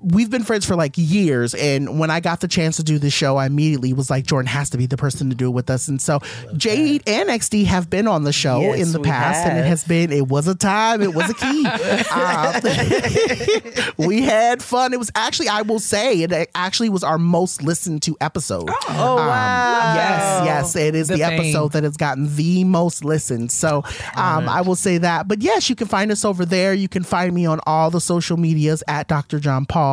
We've 0.02 0.30
been 0.30 0.42
friends 0.42 0.66
for 0.66 0.74
like 0.76 0.94
years, 0.96 1.54
and 1.54 1.98
when 1.98 2.10
I 2.10 2.20
got 2.20 2.40
the 2.40 2.48
chance 2.48 2.76
to 2.76 2.82
do 2.82 2.98
this 2.98 3.12
show, 3.12 3.36
I 3.36 3.46
immediately 3.46 3.92
was 3.92 4.10
like, 4.10 4.26
Jordan 4.26 4.48
has 4.48 4.70
to 4.70 4.78
be 4.78 4.86
the 4.86 4.96
person 4.96 5.30
to 5.30 5.36
do 5.36 5.46
it 5.46 5.50
with 5.52 5.70
us. 5.70 5.88
And 5.88 6.00
so, 6.00 6.20
Jade 6.56 7.02
and 7.06 7.28
XD 7.28 7.66
have 7.66 7.88
been 7.88 8.08
on 8.08 8.24
the 8.24 8.32
show 8.32 8.60
Yes, 8.60 8.80
in 8.80 8.92
the 8.92 9.00
past, 9.00 9.46
and 9.46 9.58
it 9.58 9.64
has 9.64 9.84
been. 9.84 10.12
It 10.12 10.28
was 10.28 10.48
a 10.48 10.54
time. 10.54 11.02
It 11.02 11.14
was 11.14 11.30
a 11.30 11.34
key. 11.34 11.66
Um, 12.12 12.60
we 13.96 14.22
had 14.22 14.62
fun. 14.62 14.92
It 14.92 14.98
was 14.98 15.10
actually, 15.14 15.48
I 15.48 15.62
will 15.62 15.78
say, 15.78 16.22
it 16.22 16.50
actually 16.54 16.88
was 16.88 17.02
our 17.02 17.18
most 17.18 17.62
listened 17.62 18.02
to 18.02 18.16
episode. 18.20 18.68
Oh 18.88 19.16
wow. 19.16 19.94
Yes, 19.94 20.44
yes, 20.44 20.76
it 20.76 20.94
is 20.94 21.08
The 21.08 21.16
the, 21.16 21.22
episode 21.22 21.72
that 21.72 21.84
has 21.84 21.96
gotten 21.96 22.34
the 22.36 22.64
most 22.64 23.04
listened. 23.04 23.50
So 23.52 23.82
um, 24.16 24.48
I 24.48 24.60
will 24.60 24.76
say 24.76 24.98
that. 24.98 25.28
But 25.28 25.42
yes, 25.42 25.70
you 25.70 25.76
can 25.76 25.88
find 25.88 26.10
us 26.10 26.24
over 26.24 26.44
there. 26.44 26.74
You 26.74 26.88
can 26.88 27.02
find 27.02 27.34
me 27.34 27.46
on 27.46 27.60
all 27.66 27.90
the 27.90 28.00
social 28.00 28.36
medias 28.36 28.82
at 28.88 29.08
Dr. 29.08 29.38
JonPaul. 29.38 29.91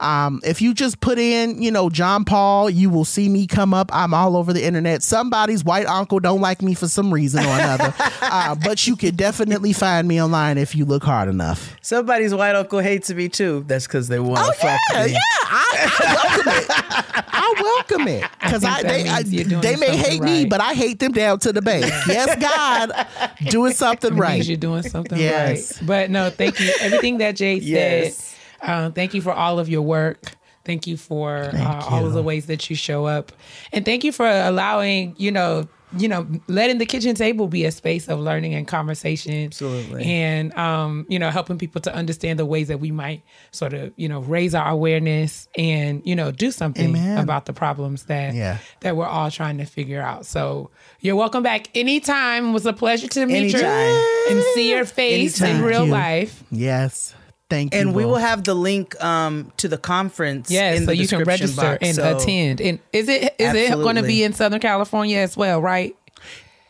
Um, 0.00 0.40
if 0.44 0.60
you 0.62 0.74
just 0.74 1.00
put 1.00 1.18
in, 1.18 1.60
you 1.62 1.70
know, 1.70 1.88
JonPaul, 1.88 2.74
you 2.74 2.90
will 2.90 3.04
see 3.04 3.28
me 3.28 3.46
come 3.46 3.72
up. 3.74 3.90
I'm 3.92 4.14
all 4.14 4.36
over 4.36 4.52
the 4.52 4.64
internet. 4.64 5.02
Somebody's 5.02 5.64
white 5.64 5.86
uncle 5.86 6.20
don't 6.20 6.40
like 6.40 6.62
me 6.62 6.74
for 6.74 6.88
some 6.88 7.12
reason 7.12 7.40
or 7.44 7.48
another. 7.54 7.94
uh, 8.22 8.54
but 8.64 8.86
you 8.86 8.96
can 8.96 9.14
definitely 9.14 9.72
find 9.72 10.06
me 10.08 10.22
online 10.22 10.58
if 10.58 10.74
you 10.74 10.84
look 10.84 11.02
hard 11.04 11.28
enough. 11.28 11.76
Somebody's 11.82 12.34
white 12.34 12.54
uncle 12.54 12.78
hates 12.80 13.10
me 13.10 13.28
too. 13.28 13.64
That's 13.66 13.86
because 13.86 14.08
they 14.08 14.18
want 14.20 14.38
to 14.38 14.44
Oh 14.50 14.52
fuck 14.52 14.80
yeah, 14.92 15.04
me. 15.06 15.12
yeah. 15.12 15.18
I, 15.50 15.88
I 16.00 16.14
welcome 16.14 16.52
it. 16.52 17.24
I 17.30 17.54
welcome 17.60 18.08
it 18.08 18.24
because 18.40 18.62
think 18.62 18.74
I, 18.74 18.82
they 18.82 19.08
I, 19.08 19.16
means 19.18 19.32
you're 19.32 19.44
doing 19.44 19.60
they 19.62 19.76
may 19.76 19.86
something 19.88 20.04
hate 20.04 20.22
me, 20.22 20.44
but 20.46 20.60
I 20.60 20.74
hate 20.74 20.98
them 20.98 21.12
down 21.12 21.38
to 21.40 21.52
the 21.52 21.62
bank. 21.62 21.86
yes, 22.06 22.36
God, 22.40 23.06
doing 23.50 23.72
something 23.72 24.12
It 24.14 24.18
right. 24.20 24.34
means 24.34 24.48
you're 24.48 24.56
doing 24.58 24.82
something 24.82 25.18
Yes. 25.18 25.78
right. 25.80 25.86
But 25.86 26.10
no, 26.10 26.30
thank 26.30 26.60
you. 26.60 26.70
Everything 26.80 27.18
that 27.18 27.36
Jay 27.36 27.54
Yes. 27.56 28.16
said. 28.16 28.24
Um, 28.62 28.92
thank 28.92 29.14
you 29.14 29.22
for 29.22 29.32
all 29.32 29.58
of 29.58 29.68
your 29.68 29.82
work. 29.82 30.34
Thank 30.64 30.86
you 30.86 30.96
for 30.98 31.50
uh, 31.54 31.82
all 31.88 32.04
of 32.04 32.12
the 32.12 32.22
ways 32.22 32.46
that 32.46 32.68
you 32.68 32.76
show 32.76 33.06
up, 33.06 33.32
and 33.72 33.84
thank 33.84 34.04
you 34.04 34.12
for 34.12 34.26
allowing 34.28 35.14
you 35.16 35.30
know 35.32 35.66
you 35.96 36.06
know 36.08 36.26
letting 36.48 36.76
the 36.76 36.84
kitchen 36.84 37.14
table 37.14 37.46
be 37.48 37.64
a 37.64 37.70
space 37.72 38.06
of 38.08 38.18
learning 38.20 38.52
and 38.54 38.68
conversation. 38.68 39.46
Absolutely. 39.46 40.04
and 40.04 40.52
um, 40.58 41.06
you 41.08 41.18
know 41.18 41.30
helping 41.30 41.56
people 41.56 41.80
to 41.82 41.94
understand 41.94 42.38
the 42.38 42.44
ways 42.44 42.68
that 42.68 42.80
we 42.80 42.90
might 42.90 43.22
sort 43.50 43.72
of 43.72 43.94
you 43.96 44.10
know 44.10 44.20
raise 44.20 44.54
our 44.54 44.68
awareness 44.70 45.48
and 45.56 46.02
you 46.04 46.14
know 46.14 46.30
do 46.30 46.50
something 46.50 46.90
Amen. 46.90 47.16
about 47.16 47.46
the 47.46 47.54
problems 47.54 48.02
that 48.04 48.34
Yeah. 48.34 48.58
that 48.80 48.94
we're 48.94 49.06
all 49.06 49.30
trying 49.30 49.56
to 49.58 49.64
figure 49.64 50.02
out. 50.02 50.26
So 50.26 50.68
you're 51.00 51.16
welcome 51.16 51.42
back 51.42 51.70
anytime. 51.74 52.50
It 52.50 52.52
was 52.52 52.66
a 52.66 52.74
pleasure 52.74 53.08
to 53.08 53.24
meet 53.24 53.54
you 53.54 53.64
and 53.64 54.42
see 54.52 54.68
your 54.70 54.84
face 54.84 55.40
Anytime. 55.40 55.62
in 55.64 55.66
real 55.66 55.86
you. 55.86 55.92
life. 55.92 56.44
yes, 56.50 57.14
thank 57.50 57.74
you. 57.74 57.80
And 57.80 57.94
we 57.94 58.04
will 58.04 58.16
have 58.16 58.44
the 58.44 58.54
link 58.54 59.02
um, 59.02 59.52
to 59.58 59.68
the 59.68 59.78
conference. 59.78 60.50
Yes, 60.50 60.78
in 60.78 60.82
so 60.84 60.86
the 60.86 60.96
you 60.96 61.08
can 61.08 61.24
register 61.24 61.60
box. 61.60 61.78
and 61.82 61.96
So 61.96 62.16
attend. 62.16 62.60
And 62.60 62.78
is 62.92 63.08
it 63.08 63.34
is 63.38 63.54
it 63.54 63.72
going 63.72 63.96
to 63.96 64.02
be 64.02 64.22
in 64.22 64.32
Southern 64.32 64.60
California 64.60 65.18
as 65.18 65.36
well? 65.36 65.60
Right? 65.60 65.96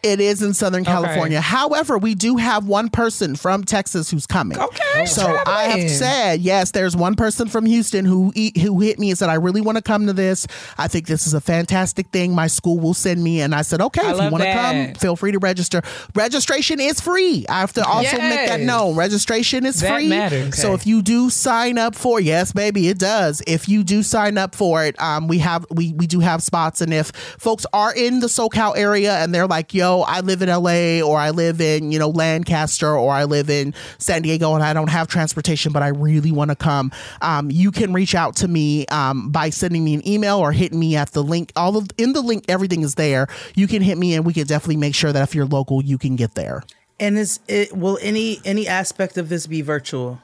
It 0.03 0.21
is 0.21 0.43
in 0.43 0.55
Southern 0.55 0.85
California. 0.85 1.41
However, 1.41 1.99
we 1.99 2.15
do 2.15 2.37
have 2.37 2.67
one 2.67 2.89
person 2.89 3.35
from 3.35 3.65
Texas 3.65 4.11
who's 4.11 4.27
coming. 4.27 4.57
Okay, 4.59 5.07
So 5.07 5.37
I 5.45 5.65
have 5.65 5.91
said, 5.91 6.41
yes, 6.41 6.71
there's 6.71 6.97
one 6.97 7.17
person 7.17 7.49
from 7.49 7.67
Houston 7.67 8.05
who 8.05 8.33
e- 8.37 8.53
who 8.61 8.79
hit 8.81 8.99
me 9.01 9.11
and 9.11 9.19
said, 9.19 9.29
I 9.29 9.35
really 9.35 9.61
want 9.61 9.77
to 9.77 9.83
come 9.83 10.07
to 10.07 10.13
this. 10.13 10.47
I 10.79 10.87
think 10.87 11.09
this 11.09 11.27
is 11.27 11.35
a 11.35 11.41
fantastic 11.41 12.09
thing. 12.11 12.33
My 12.33 12.47
school 12.47 12.79
will 12.79 12.95
send 12.95 13.25
me. 13.25 13.41
And 13.41 13.55
I 13.57 13.63
said, 13.63 13.81
okay, 13.81 14.03
I 14.07 14.11
if 14.13 14.23
you 14.23 14.31
want 14.31 14.45
to 14.45 14.53
come, 14.53 14.95
feel 14.95 15.17
free 15.17 15.33
to 15.33 15.39
register. 15.41 15.83
Registration 16.15 16.79
is 16.79 17.01
free. 17.01 17.45
I 17.49 17.59
have 17.61 17.73
to 17.73 17.85
also 17.85 18.19
make 18.19 18.47
that 18.49 18.61
known. 18.61 18.95
Registration 18.95 19.67
is 19.67 19.81
That 19.81 19.95
free. 19.95 20.09
matters. 20.09 20.57
So 20.61 20.75
if 20.75 20.87
you 20.87 21.03
do 21.03 21.29
sign 21.29 21.77
up 21.77 21.95
for, 21.97 22.21
yes, 22.21 22.53
baby, 22.53 22.89
it 22.89 22.99
does. 22.99 23.43
If 23.47 23.69
you 23.69 23.83
do 23.83 24.03
sign 24.05 24.39
up 24.39 24.55
for 24.55 24.85
it, 24.85 25.01
um, 25.03 25.27
we 25.27 25.39
have 25.39 25.67
we 25.71 25.93
we 25.95 26.07
do 26.07 26.21
have 26.21 26.43
spots. 26.43 26.81
And 26.81 26.95
if 26.95 27.09
folks 27.39 27.67
are 27.73 27.93
in 27.95 28.21
the 28.21 28.29
SoCal 28.29 28.77
area 28.77 29.15
and 29.19 29.35
they're 29.35 29.47
like, 29.49 29.75
yo, 29.75 29.88
know 29.89 30.03
I 30.03 30.21
live 30.21 30.43
in 30.43 30.49
LA 30.49 31.01
or 31.01 31.19
I 31.19 31.31
live 31.31 31.61
in, 31.61 31.93
you 31.93 31.99
know, 31.99 32.09
Lancaster 32.09 32.97
or 32.97 33.13
I 33.13 33.25
live 33.25 33.51
in 33.51 33.75
San 33.99 34.23
Diego 34.23 34.55
and 34.55 34.63
I 34.63 34.73
don't 34.73 34.91
have 34.91 35.09
transportation, 35.09 35.73
but 35.73 35.83
I 35.83 35.89
really 35.89 36.33
want 36.33 36.51
to 36.51 36.57
come, 36.57 36.93
um, 37.23 37.51
you 37.51 37.71
can 37.71 37.93
reach 37.93 38.15
out 38.15 38.37
to 38.37 38.49
me 38.49 38.87
um, 38.87 39.31
by 39.31 39.51
sending 39.51 39.85
me 39.85 39.95
an 39.95 40.07
email 40.07 40.39
or 40.39 40.53
hitting 40.53 40.79
me 40.79 40.97
at 40.97 41.13
the 41.13 41.23
link. 41.23 41.53
All 41.57 41.77
of 41.77 41.89
in 41.97 42.13
the 42.13 42.23
link, 42.23 42.45
everything 42.49 42.83
is 42.83 42.95
there. 42.95 43.29
You 43.55 43.67
can 43.67 43.83
hit 43.83 43.99
me 43.99 44.15
and 44.15 44.25
we 44.25 44.33
can 44.33 44.47
definitely 44.47 44.77
make 44.77 44.95
sure 44.95 45.13
that 45.13 45.23
if 45.23 45.35
you're 45.35 45.47
local, 45.47 45.83
you 45.83 45.99
can 45.99 46.17
get 46.17 46.35
there. 46.35 46.63
And 47.01 47.17
is 47.17 47.41
it 47.47 47.77
will 47.77 47.99
any 48.03 48.41
any 48.45 48.67
aspect 48.67 49.17
of 49.19 49.29
this 49.29 49.47
be 49.47 49.63
virtual? 49.63 50.21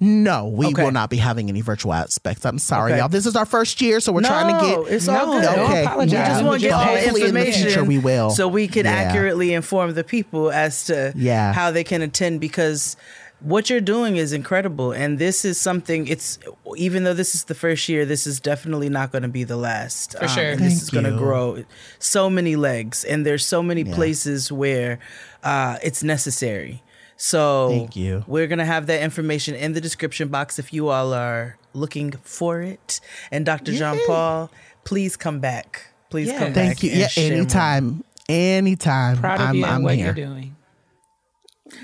No, 0.00 0.46
we 0.46 0.66
Okay. 0.66 0.84
will 0.84 0.92
not 0.92 1.10
be 1.10 1.16
having 1.16 1.48
any 1.48 1.60
virtual 1.60 1.92
aspects. 1.92 2.44
I'm 2.46 2.58
sorry, 2.60 2.92
Okay. 2.92 3.00
y'all. 3.00 3.08
This 3.08 3.26
is 3.26 3.34
our 3.34 3.46
first 3.46 3.80
year, 3.82 3.98
so 4.00 4.12
we're 4.12 4.20
trying 4.22 4.46
to 4.46 4.52
No, 4.62 4.84
get. 4.84 4.92
it's 4.94 5.08
all 5.08 5.26
good. 5.32 5.42
don't 5.42 5.58
Okay. 5.70 5.84
apologize. 5.84 6.12
We 6.12 6.18
We 6.18 6.24
just 6.28 6.44
want 6.44 6.60
to 6.62 6.66
get 6.68 6.72
all 6.74 6.84
the 6.84 7.00
Hopefully 7.00 7.22
in 7.22 7.34
the 7.34 7.40
information. 7.40 7.62
future 7.66 7.84
we 7.84 7.98
will. 7.98 8.30
So 8.30 8.46
we 8.46 8.68
can 8.68 8.84
Yeah. 8.86 8.92
accurately 8.92 9.52
inform 9.54 9.94
the 9.94 10.04
people 10.04 10.50
as 10.52 10.84
to 10.84 11.12
Yeah. 11.16 11.52
how 11.52 11.70
they 11.72 11.82
can 11.84 12.02
attend 12.02 12.40
because 12.40 12.96
what 13.40 13.70
you're 13.70 13.80
doing 13.80 14.16
is 14.16 14.32
incredible. 14.32 14.90
And 14.92 15.18
this 15.18 15.44
is 15.44 15.58
something 15.58 16.06
it's 16.06 16.38
even 16.76 17.02
though 17.04 17.14
this 17.14 17.34
is 17.34 17.44
the 17.44 17.54
first 17.54 17.88
year, 17.88 18.04
this 18.04 18.26
is 18.26 18.38
definitely 18.40 18.88
not 18.88 19.10
going 19.12 19.22
to 19.22 19.28
be 19.28 19.42
the 19.44 19.56
last. 19.56 20.14
Um, 20.16 20.22
For 20.22 20.28
sure. 20.28 20.50
and 20.50 20.60
this 20.60 20.74
Thank 20.74 20.82
is 20.82 20.90
going 20.90 21.04
to 21.06 21.12
grow 21.12 21.64
so 21.98 22.28
many 22.30 22.54
legs 22.56 23.02
and 23.04 23.24
there's 23.26 23.44
so 23.46 23.62
many 23.64 23.82
places 23.84 24.50
where 24.52 24.98
uh, 25.44 25.76
it's 25.82 26.02
necessary. 26.02 26.82
So 27.20 27.68
Thank 27.70 27.96
you. 27.96 28.24
we're 28.28 28.46
gonna 28.46 28.64
have 28.64 28.86
that 28.86 29.02
information 29.02 29.54
in 29.56 29.72
the 29.72 29.80
description 29.80 30.28
box 30.28 30.58
if 30.58 30.72
you 30.72 30.88
all 30.88 31.12
are 31.12 31.58
looking 31.74 32.12
for 32.22 32.62
it. 32.62 33.00
And 33.32 33.44
Dr. 33.44 33.72
JonPaul, 33.72 34.48
please 34.84 35.16
come 35.16 35.40
back. 35.40 35.88
Please 36.10 36.28
Yeah. 36.28 36.38
come 36.38 36.52
back. 36.52 36.66
Thank 36.66 36.82
you. 36.84 36.90
and 36.90 37.00
Yeah, 37.00 37.08
share 37.08 37.30
more. 37.30 37.38
anytime. 37.40 38.04
Anytime. 38.28 39.16
Proud 39.18 39.40
of 39.40 39.48
I'm, 39.48 39.54
you 39.56 39.64
and 39.64 39.74
I'm 39.74 39.82
what 39.82 39.96
here. 39.96 40.04
you're 40.06 40.14
doing. 40.14 40.56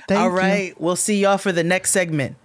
Thank 0.09 0.21
All 0.21 0.31
you. 0.31 0.75
we'll 0.79 0.97
see 0.97 1.19
y'all 1.21 1.37
for 1.39 1.53
the 1.53 1.65
next 1.65 1.91
segment. 1.91 2.37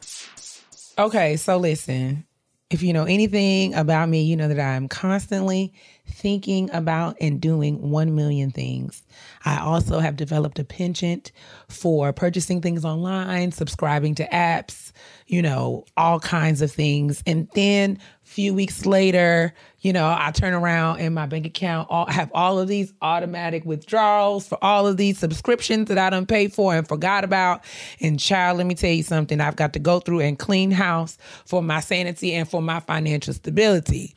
Okay, 0.98 1.38
so 1.38 1.58
listen, 1.58 2.26
if 2.70 2.82
you 2.84 2.92
know 2.92 3.06
anything 3.06 3.74
about 3.76 4.10
me, 4.10 4.24
you 4.24 4.36
know 4.36 4.48
that 4.48 4.60
I'm 4.60 4.88
constantly 4.90 5.72
thinking 6.20 6.70
about 6.72 7.16
and 7.22 7.40
doing 7.40 7.90
1 7.90 8.14
million 8.14 8.52
things. 8.52 9.04
I 9.46 9.60
also 9.60 10.00
have 10.00 10.18
developed 10.18 10.60
a 10.60 10.66
penchant 10.66 11.32
for 11.70 12.12
purchasing 12.12 12.62
things 12.62 12.84
online, 12.84 13.54
subscribing 13.54 14.16
to 14.16 14.28
apps, 14.28 14.92
you 15.28 15.42
know, 15.42 15.86
all 15.96 16.20
kinds 16.20 16.62
of 16.62 16.72
things. 16.72 17.24
And 17.26 17.48
then 17.54 18.00
a 18.26 18.28
few 18.28 18.54
weeks 18.54 18.86
later, 18.86 19.54
you 19.80 19.94
know, 19.94 20.08
I 20.08 20.32
turn 20.32 20.54
around 20.54 21.00
and 21.00 21.16
my 21.16 21.26
bank 21.26 21.46
account 21.46 21.88
all, 21.90 22.06
have 22.08 22.30
all 22.34 22.60
of 22.60 22.68
these 22.68 22.92
automatic 23.02 23.64
withdrawals 23.64 24.46
for 24.46 24.58
all 24.62 24.88
of 24.88 24.98
these 24.98 25.18
subscriptions 25.18 25.88
that 25.88 25.98
I 25.98 26.10
done 26.10 26.26
paid 26.26 26.52
for 26.52 26.76
and 26.76 26.86
forgot 26.86 27.24
about. 27.24 27.64
And 28.02 28.20
child, 28.20 28.58
let 28.58 28.68
me 28.68 28.76
tell 28.76 28.92
you 28.92 29.04
something. 29.04 29.40
I've 29.40 29.56
got 29.56 29.72
to 29.74 29.80
go 29.80 30.02
through 30.02 30.20
and 30.20 30.38
clean 30.38 30.72
house 30.72 31.18
for 31.46 31.64
my 31.64 31.80
sanity 31.80 32.34
and 32.34 32.50
for 32.50 32.62
my 32.62 32.82
financial 32.82 33.34
stability. 33.34 34.16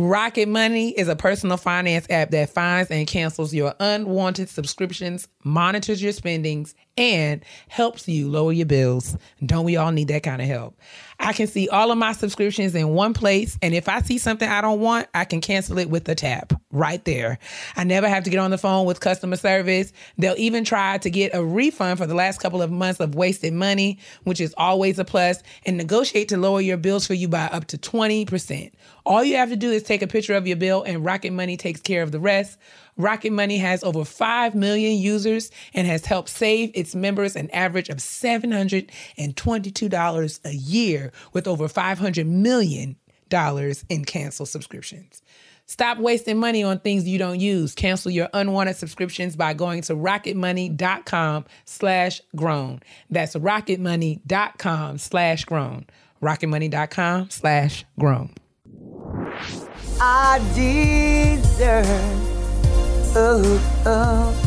Rocket 0.00 0.48
Money 0.48 0.92
is 0.92 1.08
a 1.08 1.14
personal 1.14 1.58
finance 1.58 2.06
app 2.08 2.30
that 2.30 2.48
finds 2.48 2.90
and 2.90 3.06
cancels 3.06 3.52
your 3.52 3.74
unwanted 3.78 4.48
subscriptions, 4.48 5.28
monitors 5.44 6.02
your 6.02 6.12
spendings, 6.14 6.74
and 7.00 7.42
helps 7.68 8.06
you 8.06 8.28
lower 8.28 8.52
your 8.52 8.66
bills. 8.66 9.16
Don't 9.44 9.64
we 9.64 9.78
all 9.78 9.90
need 9.90 10.08
that 10.08 10.22
kind 10.22 10.42
of 10.42 10.46
help? 10.46 10.78
I 11.18 11.32
can 11.32 11.46
see 11.46 11.66
all 11.68 11.90
of 11.90 11.96
my 11.96 12.12
subscriptions 12.12 12.74
in 12.74 12.90
one 12.90 13.14
place, 13.14 13.58
and 13.62 13.74
if 13.74 13.88
I 13.88 14.02
see 14.02 14.18
something 14.18 14.48
I 14.48 14.60
don't 14.60 14.80
want, 14.80 15.08
I 15.14 15.24
can 15.24 15.40
cancel 15.40 15.78
it 15.78 15.88
with 15.88 16.06
a 16.10 16.14
tap 16.14 16.52
right 16.70 17.02
there. 17.06 17.38
I 17.74 17.84
never 17.84 18.06
have 18.06 18.24
to 18.24 18.30
get 18.30 18.38
on 18.38 18.50
the 18.50 18.58
phone 18.58 18.86
with 18.86 19.00
customer 19.00 19.36
service. 19.36 19.94
They'll 20.18 20.34
even 20.36 20.62
try 20.62 20.98
to 20.98 21.10
get 21.10 21.34
a 21.34 21.42
refund 21.42 21.98
for 21.98 22.06
the 22.06 22.14
last 22.14 22.40
couple 22.40 22.60
of 22.60 22.70
months 22.70 23.00
of 23.00 23.14
wasted 23.14 23.54
money, 23.54 23.98
which 24.24 24.40
is 24.40 24.54
always 24.58 24.98
a 24.98 25.04
plus, 25.04 25.42
and 25.64 25.78
negotiate 25.78 26.28
to 26.28 26.36
lower 26.36 26.60
your 26.60 26.76
bills 26.76 27.06
for 27.06 27.14
you 27.14 27.28
by 27.28 27.46
up 27.46 27.66
to 27.68 27.78
20%. 27.78 28.72
All 29.06 29.24
you 29.24 29.36
have 29.36 29.48
to 29.48 29.56
do 29.56 29.70
is 29.70 29.82
take 29.82 30.02
a 30.02 30.06
picture 30.06 30.34
of 30.34 30.46
your 30.46 30.56
bill, 30.56 30.82
and 30.82 31.04
Rocket 31.04 31.32
Money 31.32 31.56
takes 31.56 31.80
care 31.80 32.02
of 32.02 32.12
the 32.12 32.20
rest. 32.20 32.58
Rocket 32.96 33.32
Money 33.32 33.58
has 33.58 33.84
over 33.84 34.04
5 34.04 34.54
million 34.54 34.98
users 34.98 35.50
and 35.74 35.86
has 35.86 36.06
helped 36.06 36.28
save 36.28 36.70
its 36.74 36.94
members 36.94 37.36
an 37.36 37.50
average 37.50 37.88
of 37.88 37.96
$722 37.98 40.40
a 40.44 40.54
year 40.54 41.12
with 41.32 41.48
over 41.48 41.68
$500 41.68 42.26
million 42.26 42.96
in 43.88 44.04
canceled 44.04 44.48
subscriptions. 44.48 45.22
Stop 45.70 45.98
wasting 45.98 46.36
money 46.36 46.64
on 46.64 46.80
things 46.80 47.06
you 47.06 47.16
don't 47.16 47.38
use. 47.38 47.76
Cancel 47.76 48.10
your 48.10 48.28
unwanted 48.34 48.74
subscriptions 48.74 49.36
by 49.36 49.54
going 49.54 49.82
to 49.82 49.94
rocketmoney.com 49.94 51.44
slash 51.64 52.20
grown. 52.34 52.80
That's 53.08 53.36
rocketmoney.com 53.36 54.98
slash 54.98 55.44
grown. 55.44 55.86
rocketmoney.com 56.20 57.30
slash 57.30 57.84
grown. 57.96 58.34
I 60.00 60.40
deserve. 60.56 62.29
Oh, 63.12 63.82
oh. 63.86 64.46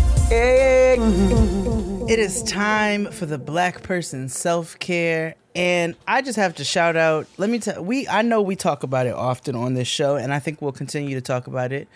It 2.10 2.18
is 2.18 2.42
time 2.44 3.12
for 3.12 3.26
the 3.26 3.38
black 3.38 3.84
person 3.84 4.30
self 4.30 4.80
care. 4.80 5.36
And 5.54 5.96
I 6.08 6.22
just 6.22 6.38
have 6.38 6.56
to 6.56 6.64
shout 6.64 6.96
out, 6.96 7.28
let 7.38 7.50
me 7.50 7.60
tell 7.60 7.84
we 7.84 8.08
I 8.08 8.22
know 8.22 8.42
we 8.42 8.56
talk 8.56 8.84
about 8.84 9.06
it 9.06 9.16
often 9.16 9.56
on 9.56 9.74
this 9.74 9.90
show, 9.90 10.16
and 10.16 10.34
I 10.34 10.40
think 10.40 10.62
we'll 10.62 10.72
continue 10.72 11.14
to 11.16 11.22
talk 11.22 11.48
about 11.48 11.74
it. 11.74 11.90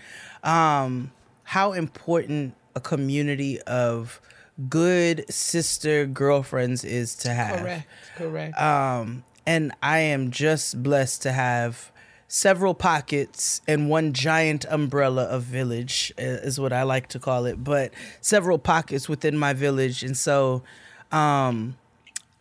Um, 0.43 1.11
how 1.43 1.71
important 1.71 2.53
a 2.75 2.81
community 2.81 3.61
of 3.61 4.19
good 4.67 5.23
sister 5.33 6.05
girlfriends 6.05 6.83
is 6.83 7.15
to 7.15 7.29
have. 7.33 7.61
Correct. 7.61 7.87
Correct. 8.17 8.59
Um, 8.61 9.23
and 9.45 9.71
I 9.81 9.99
am 9.99 10.31
just 10.31 10.83
blessed 10.83 11.21
to 11.21 11.31
have 11.31 11.91
several 12.27 12.73
pockets 12.73 13.61
and 13.67 13.89
one 13.89 14.13
giant 14.13 14.65
umbrella 14.69 15.23
of 15.23 15.43
village 15.43 16.13
uh, 16.19 16.21
is 16.21 16.59
what 16.59 16.73
I 16.73 16.83
like 16.83 17.07
to 17.09 17.19
call 17.19 17.45
it, 17.45 17.63
but 17.63 17.93
several 18.21 18.57
pockets 18.57 19.07
within 19.07 19.37
my 19.37 19.53
village. 19.53 20.03
And 20.03 20.17
so, 20.17 20.63
um, 21.11 21.77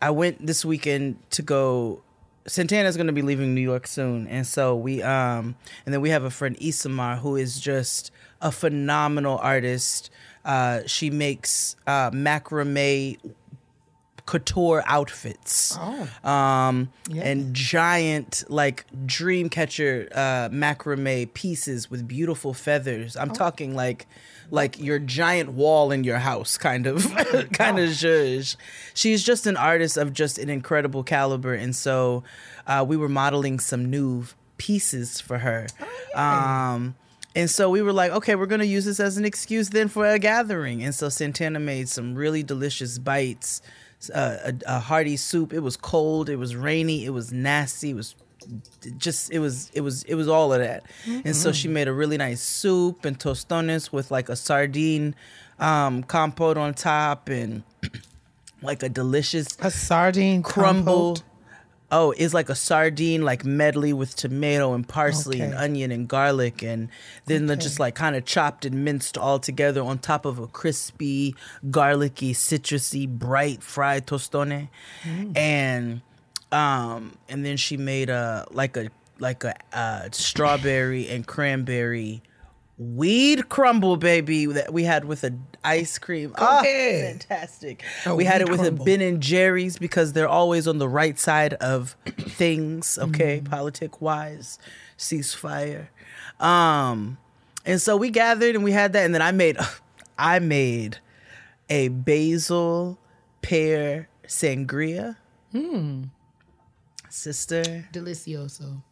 I 0.01 0.11
went 0.11 0.47
this 0.47 0.65
weekend 0.65 1.19
to 1.31 1.43
go. 1.43 2.03
Santana's 2.47 2.97
going 2.97 3.09
to 3.09 3.13
be 3.13 3.23
leaving 3.23 3.55
New 3.55 3.61
York 3.61 3.87
soon, 3.87 4.29
and 4.29 4.47
so 4.47 4.77
we 4.77 5.03
um 5.03 5.57
and 5.85 5.95
then 5.95 6.01
we 6.01 6.11
have 6.11 6.23
a 6.23 6.31
friend 6.31 6.57
Isamar 6.59 7.19
who 7.19 7.37
is 7.37 7.59
just 7.61 8.11
a 8.41 8.53
phenomenal 8.53 9.39
artist. 9.39 10.11
Uh, 10.45 10.83
she 10.87 11.11
makes 11.11 11.75
uh, 11.89 12.11
macrame 12.13 13.19
couture 14.27 14.83
outfits. 14.87 15.77
Um 16.25 16.91
and 17.23 17.55
giant 17.55 18.45
like 18.49 18.85
dream 19.07 19.49
catcher 19.49 20.09
uh 20.15 20.49
macrame 20.51 21.33
pieces 21.33 21.91
with 21.91 22.07
beautiful 22.07 22.53
feathers. 22.53 23.17
I'm 23.17 23.31
talking 23.31 23.75
like 23.75 24.07
like 24.51 24.79
your 24.79 24.99
giant 24.99 25.53
wall 25.53 25.91
in 25.91 26.05
your 26.05 26.19
house 26.19 26.57
kind 26.59 26.87
of 26.87 27.05
kind 27.53 27.79
of 27.81 27.91
zhuzh. 27.91 28.57
she's 28.95 29.25
just 29.25 29.47
an 29.47 29.57
artist 29.57 29.97
of 29.97 30.13
just 30.13 30.39
an 30.39 30.49
incredible 30.49 31.03
caliber 31.03 31.53
and 31.53 31.75
so 31.75 32.23
uh 32.69 32.85
we 32.87 32.97
were 32.97 33.09
modeling 33.09 33.59
some 33.59 33.91
new 33.91 34.25
pieces 34.57 35.21
for 35.21 35.39
her. 35.39 35.67
Um 36.15 36.95
and 37.35 37.51
so 37.51 37.69
we 37.69 37.83
were 37.83 37.93
like, 37.93 38.13
okay, 38.13 38.35
we're 38.35 38.47
gonna 38.47 38.65
use 38.65 38.87
this 38.87 38.99
as 38.99 39.19
an 39.19 39.25
excuse 39.27 39.69
then 39.69 39.89
for 39.89 40.07
a 40.07 40.19
gathering. 40.19 40.83
And 40.83 40.95
so 40.95 41.11
Santana 41.11 41.61
made 41.61 41.89
some 41.89 42.15
really 42.15 42.43
delicious 42.43 42.99
bites, 42.99 43.61
a, 44.15 44.55
a 44.67 44.79
hearty 44.81 45.17
soup. 45.17 45.53
It 45.53 45.61
was 45.61 45.77
cold, 45.77 46.29
it 46.29 46.37
was 46.37 46.55
rainy, 46.57 47.05
it 47.05 47.11
was 47.11 47.33
nasty, 47.33 47.91
it 47.91 47.95
was 47.95 48.15
just 48.99 49.33
it 49.33 49.39
was 49.41 49.71
it 49.75 49.81
was 49.81 50.05
it 50.05 50.15
was 50.15 50.29
all 50.29 50.53
of 50.53 50.61
that. 50.61 50.85
And 51.07 51.35
so 51.35 51.53
she 51.53 51.69
made 51.69 51.89
a 51.89 51.93
really 51.93 52.17
nice 52.17 52.41
soup 52.41 53.05
and 53.05 53.19
tostones 53.19 53.93
with 53.93 54.11
like 54.11 54.29
a 54.29 54.37
sardine 54.37 55.15
um, 55.59 56.03
compote 56.03 56.57
on 56.57 56.75
top 56.75 57.29
and 57.29 57.63
like 58.63 58.83
a 58.83 58.89
delicious 58.89 59.49
a 59.61 59.71
sardine 59.71 60.43
crumble. 60.43 61.15
compote. 61.17 61.23
Oh, 61.93 62.11
it's 62.17 62.35
like 62.35 62.49
a 62.49 62.55
sardine 62.57 63.23
like 63.23 63.45
medley 63.45 63.93
with 63.93 64.17
tomato 64.17 64.75
and 64.75 64.87
parsley 64.89 65.41
and 65.41 65.55
onion 65.55 65.93
and 65.93 66.09
garlic 66.09 66.61
and 66.63 66.89
then 67.27 67.47
the 67.47 67.55
just 67.57 67.79
like 67.79 67.95
kind 67.95 68.17
of 68.17 68.25
chopped 68.25 68.65
and 68.65 68.85
minced 68.85 69.17
all 69.17 69.39
together 69.39 69.83
on 69.83 69.99
top 69.99 70.25
of 70.25 70.39
a 70.41 70.49
crispy, 70.49 71.35
garlicky, 71.71 72.35
citrusy, 72.35 73.09
bright 73.09 73.63
fried 73.63 74.07
tostone. 74.07 74.69
And 75.37 76.01
um 76.51 77.17
and 77.29 77.45
then 77.45 77.57
she 77.57 77.77
made 77.77 78.09
a 78.11 78.47
like 78.51 78.77
a 78.77 78.91
like 79.19 79.45
a 79.45 79.55
uh, 79.73 80.09
strawberry 80.13 81.09
and 81.09 81.27
cranberry 81.27 82.23
weed 82.79 83.49
crumble 83.49 83.97
baby 83.97 84.47
that 84.47 84.73
we 84.73 84.85
had 84.85 85.05
with 85.07 85.25
a 85.25 85.33
ice 85.65 85.99
cream. 85.99 86.35
Ahead. 86.37 87.23
fantastic. 87.25 87.83
We 88.15 88.25
had 88.25 88.41
it 88.43 88.49
with 88.51 88.61
crumble. 88.61 88.83
a 88.83 88.85
Ben 88.85 89.01
and 89.01 89.21
Jerry's 89.23 89.79
because 89.79 90.13
they're 90.13 90.29
always 90.29 90.69
on 90.69 90.79
the 90.79 90.89
right 90.89 91.19
side 91.19 91.55
of 91.55 91.97
things, 92.19 92.99
okay, 92.99 93.41
politic 93.45 94.01
wise, 94.03 94.59
ceasefire. 94.99 95.89
Um 96.39 97.19
and 97.65 97.81
so 97.81 97.97
we 97.97 98.11
gathered 98.11 98.55
and 98.55 98.63
we 98.63 98.73
had 98.73 98.93
that 98.93 99.05
and 99.05 99.15
then 99.15 99.23
I 99.23 99.33
made 99.33 99.57
I 100.19 100.39
made 100.39 100.99
a 101.71 101.89
basil 101.89 102.99
pear 103.43 104.09
sangria. 104.27 105.17
Hmm. 105.53 106.05
Sister, 107.09 107.89
Delicioso. 107.93 108.83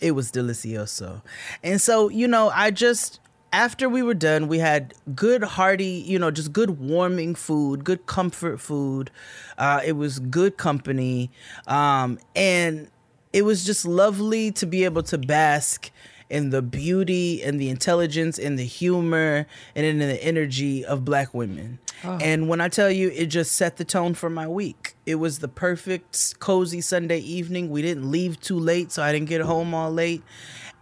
it 0.00 0.12
was 0.12 0.30
delicioso. 0.30 1.22
And 1.62 1.80
so, 1.80 2.08
you 2.08 2.28
know, 2.28 2.50
I 2.50 2.70
just 2.70 3.18
after 3.54 3.88
we 3.88 4.02
were 4.02 4.14
done, 4.14 4.48
we 4.48 4.58
had 4.58 4.94
good 5.14 5.44
hearty, 5.44 6.02
you 6.04 6.18
know, 6.18 6.32
just 6.32 6.52
good 6.52 6.80
warming 6.80 7.36
food, 7.36 7.84
good 7.84 8.04
comfort 8.04 8.60
food. 8.60 9.12
Uh, 9.56 9.80
it 9.84 9.92
was 9.92 10.18
good 10.18 10.56
company. 10.56 11.30
Um, 11.68 12.18
and 12.34 12.88
it 13.32 13.42
was 13.44 13.64
just 13.64 13.86
lovely 13.86 14.50
to 14.52 14.66
be 14.66 14.84
able 14.84 15.04
to 15.04 15.18
bask 15.18 15.92
in 16.28 16.50
the 16.50 16.62
beauty 16.62 17.44
and 17.44 17.60
the 17.60 17.68
intelligence 17.68 18.40
and 18.40 18.58
the 18.58 18.64
humor 18.64 19.46
and 19.76 19.86
in 19.86 20.00
the 20.00 20.20
energy 20.24 20.84
of 20.84 21.04
black 21.04 21.32
women. 21.32 21.78
And 22.20 22.48
when 22.48 22.60
I 22.60 22.68
tell 22.68 22.90
you, 22.90 23.10
it 23.14 23.26
just 23.26 23.52
set 23.52 23.76
the 23.76 23.84
tone 23.84 24.14
for 24.14 24.28
my 24.28 24.48
week. 24.48 24.96
It 25.06 25.14
was 25.14 25.38
the 25.38 25.48
perfect 25.48 26.40
cozy 26.40 26.80
Sunday 26.80 27.20
evening. 27.20 27.70
We 27.70 27.82
didn't 27.82 28.10
leave 28.10 28.40
too 28.40 28.58
late, 28.58 28.90
so 28.90 29.02
I 29.02 29.12
didn't 29.12 29.28
get 29.28 29.42
home 29.42 29.74
all 29.74 29.92
late. 29.92 30.22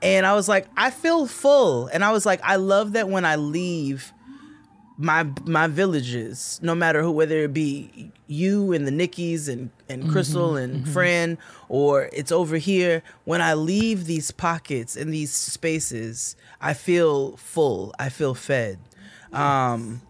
And 0.03 0.27
I 0.27 0.35
was 0.35 0.49
like, 0.49 0.67
I 0.77 0.91
feel 0.91 1.27
full. 1.27 1.87
And 1.87 2.05
I 2.05 2.11
was 2.13 2.27
like, 2.27 2.41
I 2.43 2.57
love 2.57 2.93
that 2.93 3.09
when 3.09 3.25
I 3.25 3.37
leave 3.37 4.13
my 4.99 5.27
my 5.45 5.67
villages, 5.69 6.61
no 6.63 6.75
matter 6.75 7.03
who, 7.03 7.11
whether 7.11 7.39
it 7.39 7.53
be 7.55 8.13
you 8.27 8.73
and 8.73 8.87
the 8.87 8.91
Nickies 8.91 9.49
and 9.49 9.71
and 9.89 10.11
Crystal 10.11 10.57
and 10.57 10.89
Fran, 10.89 11.39
or 11.69 12.09
it's 12.13 12.33
over 12.33 12.57
here. 12.57 13.03
When 13.25 13.41
I 13.41 13.55
leave 13.55 14.05
these 14.07 14.31
pockets 14.31 14.97
and 14.97 15.13
these 15.13 15.33
spaces, 15.33 16.37
I 16.61 16.75
feel 16.75 17.37
full. 17.37 17.95
I 17.99 18.09
feel 18.11 18.35
fed. 18.35 18.79
Um, 19.33 20.03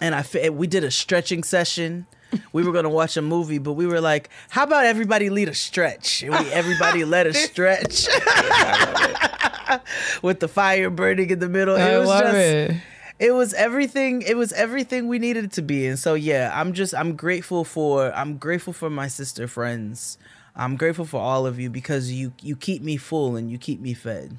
and 0.00 0.14
I 0.14 0.22
fe- 0.22 0.50
we 0.50 0.66
did 0.66 0.84
a 0.84 0.90
stretching 0.90 1.44
session. 1.44 2.06
We 2.52 2.64
were 2.64 2.72
gonna 2.72 2.90
watch 2.90 3.16
a 3.16 3.22
movie, 3.22 3.58
but 3.58 3.74
we 3.74 3.86
were 3.86 4.00
like, 4.00 4.28
"How 4.50 4.64
about 4.64 4.84
everybody 4.84 5.30
lead 5.30 5.48
a 5.48 5.54
stretch?" 5.54 6.22
And 6.22 6.32
we 6.32 6.52
everybody 6.52 7.04
led 7.14 7.26
a 7.26 7.34
stretch 7.34 8.06
with 10.22 10.40
the 10.40 10.48
fire 10.48 10.90
burning 10.90 11.30
in 11.30 11.38
the 11.38 11.48
middle. 11.48 11.76
It 11.76 12.04
was 12.04 12.20
just, 12.20 12.76
it 13.18 13.34
was 13.34 13.54
everything 13.54 14.22
it 14.22 14.36
was 14.36 14.52
everything 14.52 15.08
we 15.08 15.18
needed 15.18 15.44
it 15.44 15.52
to 15.52 15.62
be 15.62 15.86
and 15.86 15.98
so 15.98 16.14
yeah 16.14 16.50
i'm 16.54 16.72
just 16.72 16.94
i'm 16.94 17.14
grateful 17.14 17.62
for 17.62 18.12
i'm 18.14 18.36
grateful 18.36 18.72
for 18.72 18.90
my 18.90 19.06
sister 19.06 19.46
friends 19.46 20.18
i'm 20.56 20.76
grateful 20.76 21.04
for 21.04 21.20
all 21.20 21.46
of 21.46 21.60
you 21.60 21.70
because 21.70 22.10
you 22.10 22.32
you 22.42 22.56
keep 22.56 22.82
me 22.82 22.96
full 22.96 23.36
and 23.36 23.50
you 23.50 23.58
keep 23.58 23.80
me 23.80 23.94
fed 23.94 24.38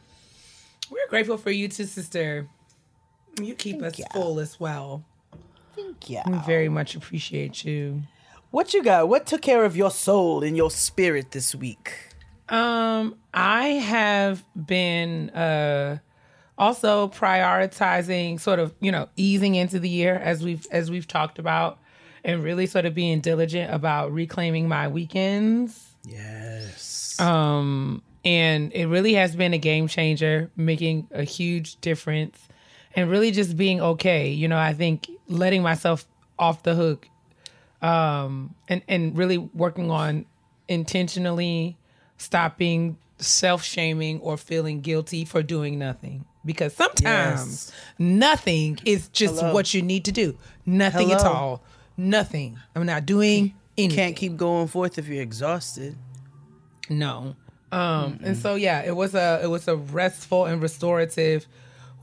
We're 0.92 1.08
grateful 1.08 1.38
for 1.38 1.52
you 1.52 1.70
too, 1.70 1.86
sister. 1.86 2.48
You 3.42 3.56
keep 3.56 3.82
us 3.82 3.98
ya. 3.98 4.06
full 4.14 4.40
as 4.40 4.60
well. 4.60 5.04
Yeah 6.08 6.24
We 6.30 6.38
very 6.46 6.70
much 6.70 6.96
appreciate 6.96 7.64
you. 7.66 8.04
what 8.52 8.74
you 8.74 8.84
got 8.84 9.08
what 9.10 9.26
took 9.26 9.42
care 9.42 9.66
of 9.66 9.76
your 9.76 9.92
soul 9.92 10.44
and 10.44 10.56
your 10.58 10.72
spirit 10.72 11.32
this 11.32 11.54
week 11.56 11.92
Um, 12.50 13.16
I 13.34 13.68
have 13.96 14.44
been 14.56 15.30
uh 15.32 15.98
also 16.58 17.08
prioritizing 17.08 18.40
sort 18.40 18.60
of, 18.60 18.74
you 18.80 18.92
know, 18.92 19.08
easing 19.16 19.56
into 19.56 19.80
the 19.80 19.90
year 19.90 20.16
as 20.16 20.44
we've 20.44 20.66
as 20.72 20.92
we've 20.92 21.08
talked 21.08 21.40
about 21.40 21.80
and 22.24 22.44
really 22.44 22.68
sort 22.68 22.86
of 22.86 22.94
being 22.94 23.20
diligent 23.22 23.74
about 23.74 24.12
reclaiming 24.14 24.68
my 24.68 24.88
weekends. 24.88 25.96
yes 26.06 27.20
Um 27.20 28.02
and 28.26 28.72
it 28.74 28.86
really 28.88 29.16
has 29.16 29.36
been 29.36 29.54
a 29.54 29.58
game 29.58 29.88
changer, 29.88 30.50
making 30.56 31.08
a 31.12 31.24
huge 31.24 31.76
difference 31.82 32.38
and 32.96 33.10
really 33.12 33.32
just 33.32 33.58
being 33.58 33.82
okay. 33.82 34.30
You 34.30 34.48
know, 34.48 34.58
I 34.58 34.74
think 34.74 35.10
letting 35.28 35.62
myself 35.62 36.06
off 36.40 36.64
the 36.64 36.76
hook 36.76 37.08
um 37.82 38.56
and 38.68 38.82
and 38.88 39.18
really 39.18 39.38
working 39.38 39.92
on 39.92 40.26
intentionally 40.68 41.78
stopping 42.18 42.98
self-shaming 43.18 44.20
or 44.22 44.38
feeling 44.38 44.82
guilty 44.82 45.24
for 45.26 45.42
doing 45.44 45.78
nothing 45.80 46.26
because 46.46 46.74
sometimes 46.74 47.04
Yes. 47.04 47.72
nothing 48.00 48.78
is 48.86 49.08
just 49.10 49.36
Hello. 49.40 49.54
what 49.54 49.74
you 49.74 49.82
need 49.82 50.06
to 50.06 50.12
do 50.12 50.38
nothing 50.66 51.12
at 51.12 51.26
all 51.26 51.64
nothing 51.98 52.58
i'm 52.76 52.86
not 52.86 53.06
doing 53.06 53.54
anything 53.78 53.90
You 53.92 53.96
can't 53.96 54.16
keep 54.16 54.36
going 54.38 54.68
forth 54.68 54.98
if 54.98 55.08
you're 55.08 55.22
exhausted 55.22 55.96
no. 56.90 57.36
Um 57.72 58.20
and 58.24 58.38
so 58.38 58.56
yeah, 58.56 58.82
it 58.84 58.96
was 58.96 59.16
a 59.16 59.40
it 59.42 59.48
was 59.48 59.68
a 59.68 59.76
restful 59.76 60.46
and 60.46 60.62
restorative 60.62 61.48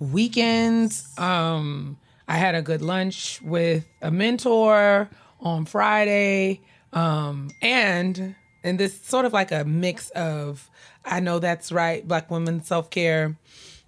weekend. 0.01 1.01
Um 1.19 1.99
I 2.31 2.35
had 2.37 2.55
a 2.55 2.63
good 2.63 2.81
lunch 2.81 3.43
with 3.43 3.87
a 4.01 4.11
mentor 4.11 5.09
on 5.41 5.65
Friday. 5.67 6.61
Um 6.93 7.51
and 7.61 8.35
and 8.63 8.79
this 8.79 9.01
sort 9.03 9.25
of 9.25 9.33
like 9.33 9.53
a 9.53 9.65
mix 9.65 10.11
of 10.11 10.71
I 11.05 11.21
know 11.21 11.39
that's 11.39 11.73
right, 11.73 12.07
black 12.07 12.31
women 12.31 12.63
self-care. 12.63 13.37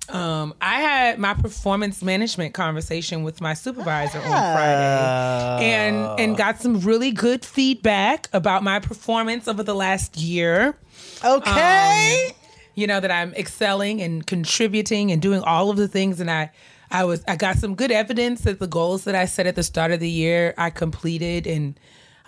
Um, 0.08 0.54
I 0.60 0.80
had 0.80 1.18
my 1.20 1.34
performance 1.34 2.02
management 2.02 2.54
conversation 2.54 3.22
with 3.22 3.40
my 3.40 3.54
supervisor 3.54 4.18
on 4.18 4.24
Friday 4.24 5.64
and 5.64 6.20
and 6.20 6.36
got 6.36 6.60
some 6.60 6.80
really 6.80 7.12
good 7.12 7.44
feedback 7.44 8.28
about 8.32 8.64
my 8.64 8.80
performance 8.80 9.46
over 9.46 9.62
the 9.62 9.74
last 9.76 10.16
year 10.16 10.76
okay 11.24 12.34
you 12.74 12.88
know 12.88 12.98
that 12.98 13.12
I'm 13.12 13.32
excelling 13.34 14.02
and 14.02 14.26
contributing 14.26 15.12
and 15.12 15.22
doing 15.22 15.40
all 15.42 15.70
of 15.70 15.76
the 15.76 15.86
things 15.86 16.20
and 16.20 16.28
I 16.28 16.50
I 16.92 17.04
was 17.04 17.24
I 17.26 17.36
got 17.36 17.56
some 17.56 17.74
good 17.74 17.90
evidence 17.90 18.42
that 18.42 18.58
the 18.60 18.66
goals 18.68 19.04
that 19.04 19.14
I 19.14 19.24
set 19.24 19.46
at 19.46 19.56
the 19.56 19.62
start 19.62 19.90
of 19.90 19.98
the 20.00 20.10
year 20.10 20.54
I 20.58 20.70
completed 20.70 21.46
and 21.46 21.78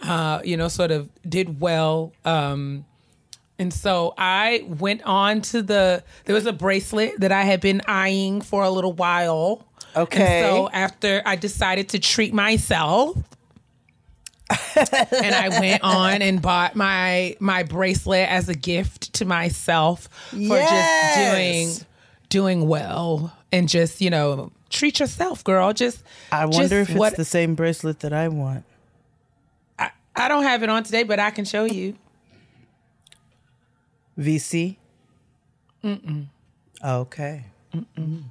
uh 0.02 0.40
you 0.42 0.56
know 0.56 0.68
sort 0.68 0.90
of 0.90 1.08
did 1.28 1.60
well 1.60 2.12
um 2.24 2.84
and 3.58 3.72
so 3.72 4.14
I 4.18 4.64
went 4.66 5.02
on 5.04 5.40
to 5.42 5.62
the 5.62 6.02
there 6.24 6.34
was 6.34 6.46
a 6.46 6.52
bracelet 6.52 7.20
that 7.20 7.30
I 7.30 7.42
had 7.42 7.60
been 7.60 7.82
eyeing 7.86 8.40
for 8.40 8.64
a 8.64 8.70
little 8.70 8.92
while. 8.92 9.64
Okay. 9.94 10.40
And 10.42 10.44
so 10.56 10.68
after 10.72 11.22
I 11.24 11.36
decided 11.36 11.90
to 11.90 12.00
treat 12.00 12.34
myself 12.34 13.16
and 14.76 15.34
I 15.34 15.48
went 15.60 15.82
on 15.82 16.20
and 16.20 16.42
bought 16.42 16.74
my 16.74 17.36
my 17.38 17.62
bracelet 17.62 18.28
as 18.28 18.48
a 18.48 18.54
gift 18.54 19.12
to 19.14 19.24
myself 19.24 20.08
for 20.30 20.36
Yes. 20.36 21.78
just 21.78 21.80
doing 21.80 21.86
doing 22.28 22.68
well 22.68 23.32
and 23.54 23.68
just 23.68 24.00
you 24.00 24.10
know 24.10 24.50
treat 24.70 24.98
yourself, 25.00 25.44
girl. 25.44 25.72
Just 25.72 26.02
i 26.32 26.44
wonder 26.44 26.60
just 26.68 26.72
if 26.72 26.90
it's 26.90 26.98
what 26.98 27.16
the 27.16 27.24
same 27.24 27.54
bracelet 27.54 28.00
that 28.00 28.12
i 28.12 28.28
want 28.28 28.64
I, 29.78 29.90
I 30.16 30.28
don't 30.28 30.42
have 30.44 30.62
it 30.62 30.68
on 30.68 30.82
today, 30.84 31.02
but 31.04 31.18
I 31.20 31.30
can 31.30 31.44
show 31.44 31.64
you. 31.64 31.96
vc 34.18 34.76
Mm-mm. 35.82 36.26
Okay. 36.84 37.44
Mm-mm. 37.74 38.22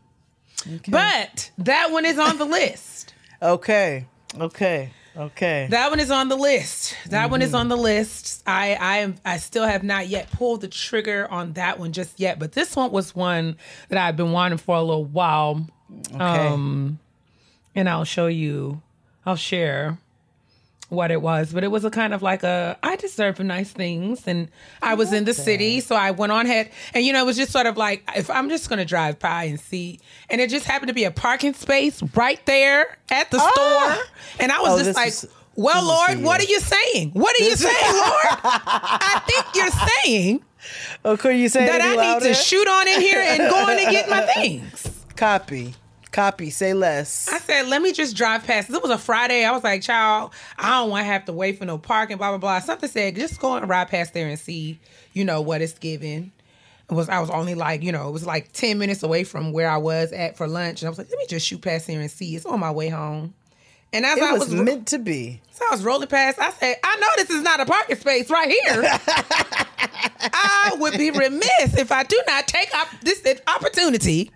okay 0.76 0.91
But 0.91 1.52
that 1.60 1.91
one 1.91 2.06
is 2.06 2.18
on 2.18 2.38
the 2.38 2.45
list. 2.45 3.14
okay 3.41 4.06
okay 4.40 4.91
okay 5.15 5.68
That 5.69 5.90
one 5.90 5.99
is 5.99 6.11
on 6.11 6.30
the 6.30 6.35
list. 6.35 6.95
That 7.10 7.30
one 7.30 7.41
is 7.41 7.53
on 7.53 7.68
the 7.69 7.77
list. 7.77 8.44
I 8.48 8.76
I 8.76 8.98
am 8.98 9.15
I 9.26 9.38
still 9.38 9.65
have 9.65 9.84
not 9.84 10.07
yet 10.07 10.31
pulled 10.31 10.61
the 10.61 10.68
trigger 10.68 11.27
on 11.30 11.53
that 11.53 11.80
one 11.80 11.91
just 11.91 12.19
yet, 12.19 12.40
but 12.40 12.53
this 12.53 12.76
one 12.76 12.91
was 12.91 13.15
one 13.15 13.57
that 13.90 13.98
I've 13.98 14.18
been 14.18 14.31
wanting 14.31 14.57
for 14.57 14.76
a 14.76 14.81
little 14.81 15.06
while. 15.06 15.68
okay 16.14 16.48
Um 16.48 16.99
and 17.76 17.90
I'll 17.90 18.06
show 18.06 18.27
you. 18.27 18.81
I'll 19.26 19.35
share 19.35 19.98
what 20.94 21.11
it 21.11 21.22
was, 21.22 21.52
but 21.53 21.64
it 21.64 21.68
was 21.72 21.84
a 21.84 21.90
kind 21.90 22.14
of 22.14 22.22
like 22.22 22.44
a 22.44 22.78
I 22.84 22.95
deserve 22.95 23.40
nice 23.40 23.72
things, 23.72 24.28
and 24.28 24.48
I 24.82 24.94
was 24.94 25.11
in 25.11 25.26
the 25.26 25.34
city, 25.34 25.80
so 25.82 25.95
I 25.95 26.11
went 26.11 26.32
on 26.32 26.45
ahead, 26.45 26.70
and 26.94 27.03
you 27.06 27.11
know 27.14 27.22
it 27.22 27.26
was 27.26 27.38
just 27.38 27.52
sort 27.52 27.65
of 27.65 27.76
like 27.78 28.03
if 28.15 28.30
I'm 28.30 28.49
just 28.49 28.70
gonna 28.70 28.86
drive 28.86 29.20
by 29.20 29.44
and 29.45 29.60
see, 29.60 29.99
and 30.30 30.40
it 30.40 30.49
just 30.49 30.65
happened 30.65 30.88
to 30.90 30.94
be 30.94 31.03
a 31.03 31.11
parking 31.11 31.53
space 31.53 32.02
right 32.15 32.44
there 32.45 32.98
at 33.10 33.30
the 33.32 33.40
store, 33.40 34.06
and 34.40 34.52
I 34.52 34.61
was 34.61 34.80
Oh, 34.82 34.84
just 34.84 34.95
like. 34.95 35.07
is- 35.10 35.28
well, 35.56 35.86
Lord, 35.86 36.24
what 36.24 36.41
are 36.41 36.45
you 36.45 36.60
saying? 36.60 37.11
What 37.11 37.40
are 37.40 37.44
you 37.44 37.56
saying, 37.56 37.94
Lord? 37.94 38.26
I 38.44 39.22
think 39.28 39.45
you're 39.56 39.88
saying 40.03 40.44
okay 41.06 41.38
you 41.38 41.48
say 41.49 41.65
that 41.68 41.82
I 41.82 41.95
need 42.15 42.24
to 42.24 42.34
shoot 42.34 42.68
on 42.68 42.88
in 42.88 43.02
here 43.02 43.20
and 43.20 43.38
go 43.49 43.56
on 43.57 43.78
and 43.78 43.91
get 43.91 44.10
my 44.10 44.22
things. 44.34 45.06
copy 45.15 45.76
copy 46.14 46.49
say 46.49 46.73
less 46.73 47.27
I 47.27 47.40
said, 47.40 47.68
let 47.68 47.81
me 47.81 47.91
just 47.91 48.15
drive 48.15 48.45
past. 48.45 48.69
It 48.69 48.81
was 48.81 48.91
a 48.91 48.98
Friday. 48.98 49.44
I 49.44 49.52
was 49.52 49.64
like, 49.64 49.81
child, 49.81 50.31
I 50.57 50.80
don't 50.80 50.90
want 50.90 51.02
to 51.02 51.06
have 51.06 51.26
to 51.26 51.34
wait 51.34 51.57
for 51.57 51.65
no 51.65 51.77
parking, 51.77 52.18
blah, 52.18 52.30
blah, 52.30 52.38
blah. 52.38 52.60
Something 52.60 52.90
said, 52.90 53.15
just 53.15 53.40
go 53.40 53.56
and 53.56 53.68
ride 53.68 53.90
past 53.90 54.14
there 54.14 54.27
and 54.27 54.40
see, 54.40 54.80
you 55.14 55.26
know, 55.26 55.41
what 55.41 55.61
it's 55.61 55.73
giving. 55.73 56.31
It 56.90 56.94
was 56.94 57.10
I 57.10 57.19
was 57.19 57.30
only 57.30 57.56
like, 57.56 57.81
you 57.81 57.91
know, 57.91 58.07
it 58.07 58.11
was 58.11 58.26
like 58.26 58.52
10 58.53 58.77
minutes 58.77 59.03
away 59.03 59.23
from 59.23 59.52
where 59.52 59.69
I 59.69 59.77
was 59.77 60.11
at 60.11 60.38
for 60.38 60.48
lunch. 60.48 60.81
And 60.81 60.88
I 60.88 60.90
was 60.90 60.98
like, 60.98 61.10
let 61.10 61.18
me 61.18 61.26
just 61.27 61.45
shoot 61.48 61.61
past 61.61 61.88
here 61.88 61.99
and 61.99 62.11
see. 62.11 62.35
It's 62.35 62.45
on 62.45 62.60
my 62.60 62.72
way 62.72 62.90
home. 62.90 63.34
And 63.91 64.06
as 64.06 64.18
it 64.18 64.23
I 64.23 64.34
was 64.34 64.49
was, 64.49 64.53
meant 64.53 64.88
to 64.88 64.99
be 64.99 65.41
so 65.52 65.65
I 65.68 65.72
was 65.72 65.84
rolling 65.84 66.07
past, 66.07 66.40
I 66.40 66.52
said, 66.52 66.77
I 66.84 66.98
know 66.98 67.07
this 67.18 67.30
is 67.30 67.44
not 67.44 67.60
a 67.60 67.65
parking 67.65 67.95
space 67.95 68.30
right 68.30 68.49
here. 68.49 68.84
I 70.34 70.76
would 70.80 70.98
be 70.98 71.11
remiss 71.11 71.77
if 71.77 71.91
I 71.91 72.03
do 72.03 72.19
not 72.27 72.48
take 72.48 72.73
up 72.76 72.88
this 73.02 73.23
opportunity 73.48 74.31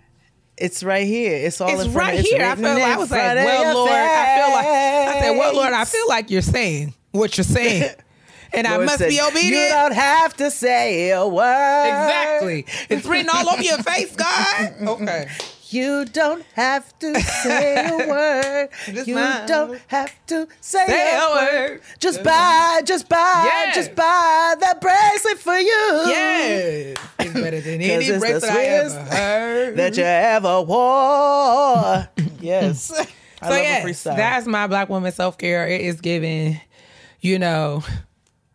It's 0.60 0.82
right 0.82 1.06
here. 1.06 1.34
It's 1.36 1.60
all 1.60 1.68
It's 1.68 1.84
in 1.84 1.92
front 1.92 2.08
right 2.08 2.14
of, 2.14 2.20
it's 2.20 2.30
here. 2.30 2.44
I 2.44 2.56
felt 2.56 2.80
like 2.80 2.92
I 2.92 2.96
was 2.98 3.10
like, 3.10 3.20
well, 3.36 3.74
Lord, 3.74 3.90
I 3.92 4.36
feel 4.36 4.54
like 4.54 4.66
I 4.66 5.20
said, 5.20 5.38
well, 5.38 5.54
Lord, 5.54 5.72
I 5.72 5.84
feel 5.84 6.08
like 6.08 6.30
you're 6.30 6.42
saying 6.42 6.94
what 7.12 7.36
you're 7.38 7.44
saying, 7.44 7.90
and 8.52 8.66
I 8.66 8.78
must 8.78 8.98
said, 8.98 9.08
be 9.08 9.20
obedient. 9.20 9.54
You 9.54 9.68
don't 9.70 9.94
have 9.94 10.36
to 10.38 10.50
say 10.50 11.10
a 11.10 11.26
word. 11.26 11.42
exactly. 11.86 12.66
It's 12.90 13.06
written 13.06 13.30
all 13.32 13.48
over 13.48 13.62
your 13.62 13.78
face, 13.78 14.14
God. 14.14 14.74
Okay. 14.88 15.28
You 15.70 16.06
don't 16.06 16.44
have 16.54 16.98
to 17.00 17.20
say 17.20 17.74
a 17.86 17.96
word. 18.08 18.68
You 18.86 19.04
smile. 19.04 19.46
don't 19.46 19.80
have 19.88 20.12
to 20.28 20.48
say, 20.60 20.86
Say 20.86 21.14
a 21.16 21.28
word. 21.30 21.70
word. 21.70 21.80
Just 21.98 22.22
buy, 22.22 22.80
just 22.86 23.08
buy, 23.08 23.42
Yes. 23.44 23.74
just 23.76 23.94
buy 23.94 24.54
that 24.60 24.80
bracelet 24.80 25.38
for 25.38 25.58
you. 25.58 26.02
Yes, 26.08 26.96
it's 27.18 27.32
better 27.34 27.60
than 27.60 27.80
any 27.82 28.18
bracelet 28.18 28.44
I 28.44 28.64
ever 28.64 29.00
heard. 29.14 29.76
That 29.76 29.96
you 29.96 30.04
ever 30.04 30.62
wore. 30.62 32.08
yes. 32.40 32.90
I 33.40 33.46
so 33.46 33.50
love 33.50 33.62
yes, 33.62 34.02
that's 34.02 34.46
my 34.46 34.66
black 34.66 34.88
woman 34.88 35.12
self 35.12 35.38
care. 35.38 35.68
It 35.68 35.82
is 35.82 36.00
giving, 36.00 36.60
you 37.20 37.38
know, 37.38 37.84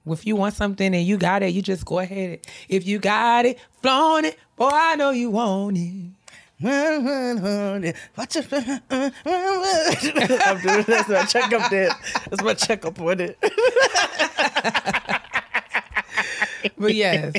if 0.05 0.25
you 0.25 0.35
want 0.35 0.55
something 0.55 0.93
and 0.93 1.05
you 1.05 1.17
got 1.17 1.41
it, 1.43 1.53
you 1.53 1.61
just 1.61 1.85
go 1.85 1.99
ahead. 1.99 2.39
If 2.67 2.85
you 2.85 2.99
got 2.99 3.45
it, 3.45 3.59
flaunt 3.81 4.25
it. 4.25 4.37
Boy, 4.57 4.69
I 4.73 4.95
know 4.95 5.11
you 5.11 5.29
want 5.29 5.77
it. 5.77 6.11
Watch 6.63 8.35
it. 8.37 8.47
I'm 8.91 10.61
doing 10.61 10.83
that's 10.87 11.09
my 11.09 11.25
checkup 11.25 11.69
did. 11.69 11.91
That's 12.29 12.41
my 12.43 12.53
checkup 12.53 12.97
with 12.99 13.21
it. 13.21 13.37
But 16.77 16.95
yes, 16.95 17.33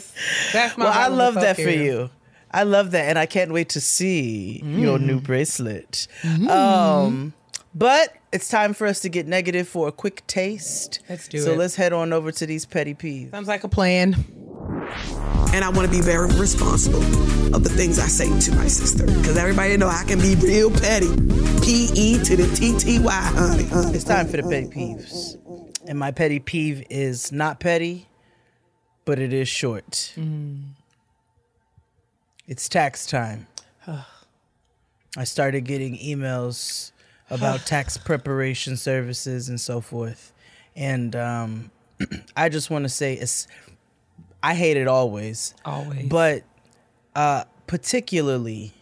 that's 0.53 0.77
my. 0.77 0.85
Well, 0.85 0.93
I 0.95 1.09
love 1.09 1.35
that 1.35 1.57
for 1.57 1.63
you. 1.71 2.11
I 2.51 2.63
love 2.65 2.91
that, 2.93 3.09
and 3.09 3.19
I 3.19 3.27
can't 3.27 3.53
wait 3.53 3.71
to 3.71 3.81
see 3.81 4.61
your 4.65 4.99
Mm. 4.99 5.07
new 5.07 5.21
bracelet. 5.21 6.07
Um, 6.49 7.33
but 7.75 8.15
it's 8.33 8.49
time 8.49 8.75
for 8.75 8.87
us 8.87 9.01
to 9.01 9.09
get 9.09 9.27
negative 9.27 9.67
for 9.67 9.89
a 9.89 9.93
quick 9.93 10.27
taste. 10.27 11.01
Let's 11.09 11.27
do 11.27 11.39
so 11.39 11.51
it. 11.51 11.55
So 11.55 11.59
let's 11.59 11.75
head 11.77 11.93
on 11.93 12.13
over 12.13 12.31
to 12.33 12.47
these 12.47 12.65
petty 12.67 12.95
peeves. 12.95 13.31
Sounds 13.31 13.49
like 13.49 13.65
a 13.65 13.69
plan. 13.69 14.13
And 15.55 15.65
I 15.65 15.69
want 15.69 15.89
to 15.89 15.91
be 15.91 16.01
very 16.01 16.27
responsible 16.35 17.03
of 17.55 17.63
the 17.63 17.71
things 17.71 17.99
I 17.99 18.07
say 18.07 18.27
to 18.41 18.57
my 18.57 18.67
sister 18.67 19.07
because 19.07 19.37
everybody 19.37 19.77
know 19.77 19.87
I 19.87 20.03
can 20.05 20.19
be 20.19 20.35
real 20.35 20.71
petty. 20.71 21.09
P 21.63 21.89
E 21.95 22.19
to 22.25 22.37
the 22.37 22.53
T 22.55 22.77
T 22.77 22.99
Y, 22.99 23.13
honey, 23.13 23.65
honey. 23.65 23.95
It's 23.95 24.05
time 24.05 24.27
for 24.27 24.37
the 24.37 24.43
petty 24.43 24.67
peeves, 24.67 25.37
and 25.87 25.99
my 25.99 26.11
petty 26.11 26.41
peeve 26.41 26.85
is 26.91 27.31
not 27.33 27.61
petty, 27.61 28.09
but 29.05 29.19
it 29.19 29.33
is 29.33 29.49
short. 29.49 30.13
It's 32.47 32.69
tax 32.69 33.07
time. 33.07 33.47
I 35.17 35.25
started 35.25 35.63
getting 35.63 35.97
emails 35.99 36.91
about 37.31 37.61
tax 37.67 37.97
preparation 37.97 38.77
services 38.77 39.49
and 39.49 39.61
so 39.61 39.81
forth, 39.81 40.33
and 40.75 41.15
um, 41.17 41.71
I 42.37 42.49
just 42.49 42.71
want 42.71 42.83
to 42.85 42.89
say 42.89 43.15
it's. 43.15 43.47
I 44.45 44.55
hate 44.55 44.77
it 44.77 44.87
always, 44.87 45.55
Always. 45.65 46.07
but 46.09 46.43
uh, 47.17 47.45
particularly 47.67 48.73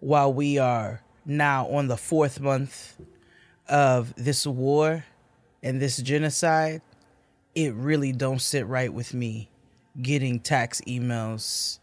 while 0.00 0.32
we 0.32 0.58
are 0.58 1.00
now 1.24 1.68
on 1.68 1.86
the 1.86 1.96
fourth 1.96 2.40
month 2.40 2.96
of 3.68 4.12
this 4.16 4.44
war 4.46 5.04
and 5.62 5.80
this 5.80 5.98
genocide, 5.98 6.82
it 7.54 7.72
really 7.74 8.10
don't 8.10 8.40
sit 8.42 8.66
right 8.66 8.92
with 8.92 9.14
me 9.14 9.48
getting 10.02 10.40
tax 10.40 10.80
emails 10.88 11.78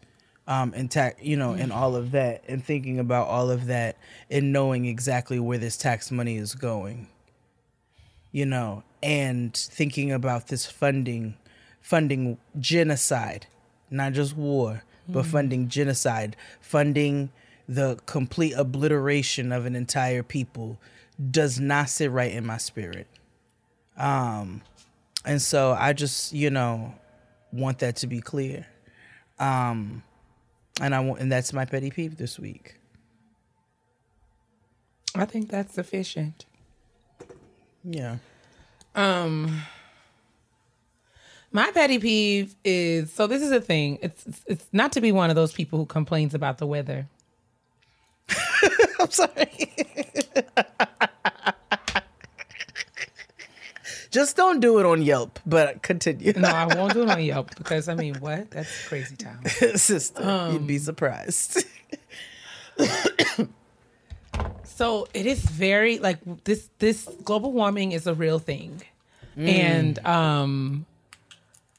um 0.46 0.74
and 0.76 0.90
tax 0.90 1.22
you 1.22 1.34
know 1.34 1.52
and 1.54 1.72
all 1.72 1.96
of 1.96 2.10
that 2.10 2.44
and 2.46 2.62
thinking 2.62 2.98
about 2.98 3.26
all 3.26 3.50
of 3.50 3.66
that 3.68 3.96
and 4.30 4.52
knowing 4.52 4.84
exactly 4.84 5.38
where 5.40 5.56
this 5.56 5.78
tax 5.78 6.10
money 6.10 6.36
is 6.36 6.54
going 6.54 7.08
you 8.32 8.44
know 8.44 8.82
and 9.02 9.56
thinking 9.56 10.12
about 10.12 10.48
this 10.48 10.66
funding 10.66 11.34
funding 11.82 12.38
genocide 12.58 13.46
not 13.90 14.12
just 14.12 14.34
war 14.36 14.82
but 15.08 15.26
funding 15.26 15.68
genocide 15.68 16.36
funding 16.60 17.30
the 17.68 17.98
complete 18.06 18.54
obliteration 18.54 19.52
of 19.52 19.66
an 19.66 19.76
entire 19.76 20.22
people 20.22 20.78
does 21.30 21.60
not 21.60 21.88
sit 21.88 22.10
right 22.10 22.32
in 22.32 22.44
my 22.44 22.56
spirit. 22.56 23.06
Um 23.96 24.62
and 25.24 25.40
so 25.40 25.76
i 25.78 25.92
just 25.92 26.32
you 26.32 26.50
know 26.50 26.94
want 27.52 27.78
that 27.80 27.96
to 27.96 28.06
be 28.06 28.20
clear. 28.20 28.66
Um 29.38 30.02
and 30.80 30.94
i 30.94 31.00
want 31.00 31.20
and 31.20 31.30
that's 31.30 31.52
my 31.52 31.64
petty 31.64 31.90
peeve 31.90 32.16
this 32.16 32.38
week. 32.38 32.76
I 35.14 35.26
think 35.26 35.50
that's 35.50 35.74
sufficient. 35.74 36.46
yeah. 37.84 38.16
Um, 38.94 39.62
my 41.52 41.70
petty 41.72 41.98
peeve 41.98 42.54
is 42.64 43.12
so. 43.12 43.26
This 43.26 43.42
is 43.42 43.50
a 43.52 43.60
thing. 43.60 43.98
It's 44.02 44.26
it's- 44.26 44.42
it's 44.46 44.66
not 44.72 44.92
to 44.92 45.00
be 45.00 45.12
one 45.12 45.30
of 45.30 45.36
those 45.36 45.52
people 45.52 45.78
who 45.78 45.86
complains 45.86 46.34
about 46.34 46.58
the 46.58 46.66
weather. 46.66 47.06
i'm 49.00 49.10
sorry 49.10 49.72
just 54.10 54.36
don't 54.36 54.60
do 54.60 54.78
it 54.78 54.86
on 54.86 55.02
yelp 55.02 55.38
but 55.44 55.82
continue 55.82 56.32
No, 56.36 56.48
I 56.48 56.66
won't 56.74 56.92
do 56.94 57.02
it 57.02 57.08
on 57.10 57.22
Yelp 57.32 57.54
because 57.56 57.88
I 57.88 57.94
mean, 57.94 58.14
what? 58.20 58.50
That's 58.50 58.86
crazy 58.86 59.16
town. 59.16 59.44
sister 59.74 60.50
you'd 60.52 60.66
be 60.66 60.78
surprised 60.78 61.64
So 64.64 65.06
it 65.12 65.26
is 65.26 65.40
very 65.40 65.98
like 65.98 66.18
this. 66.44 66.68
This 66.78 67.08
global 67.24 67.52
warming 67.52 67.92
is 67.92 68.06
a 68.06 68.14
real 68.14 68.38
thing, 68.38 68.82
and 69.36 69.98
um, 70.06 70.86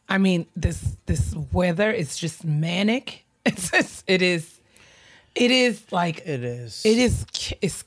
I 0.09 0.17
mean 0.17 0.45
this 0.55 0.95
this 1.05 1.35
weather 1.51 1.91
is 1.91 2.17
just 2.17 2.43
manic. 2.43 3.25
It's 3.45 3.71
just, 3.71 4.05
it 4.07 4.21
is, 4.21 4.61
it 5.35 5.51
is 5.51 5.83
like 5.91 6.19
it 6.25 6.45
is 6.45 6.81
It 6.85 6.97
is. 6.97 7.25
It's 7.61 7.83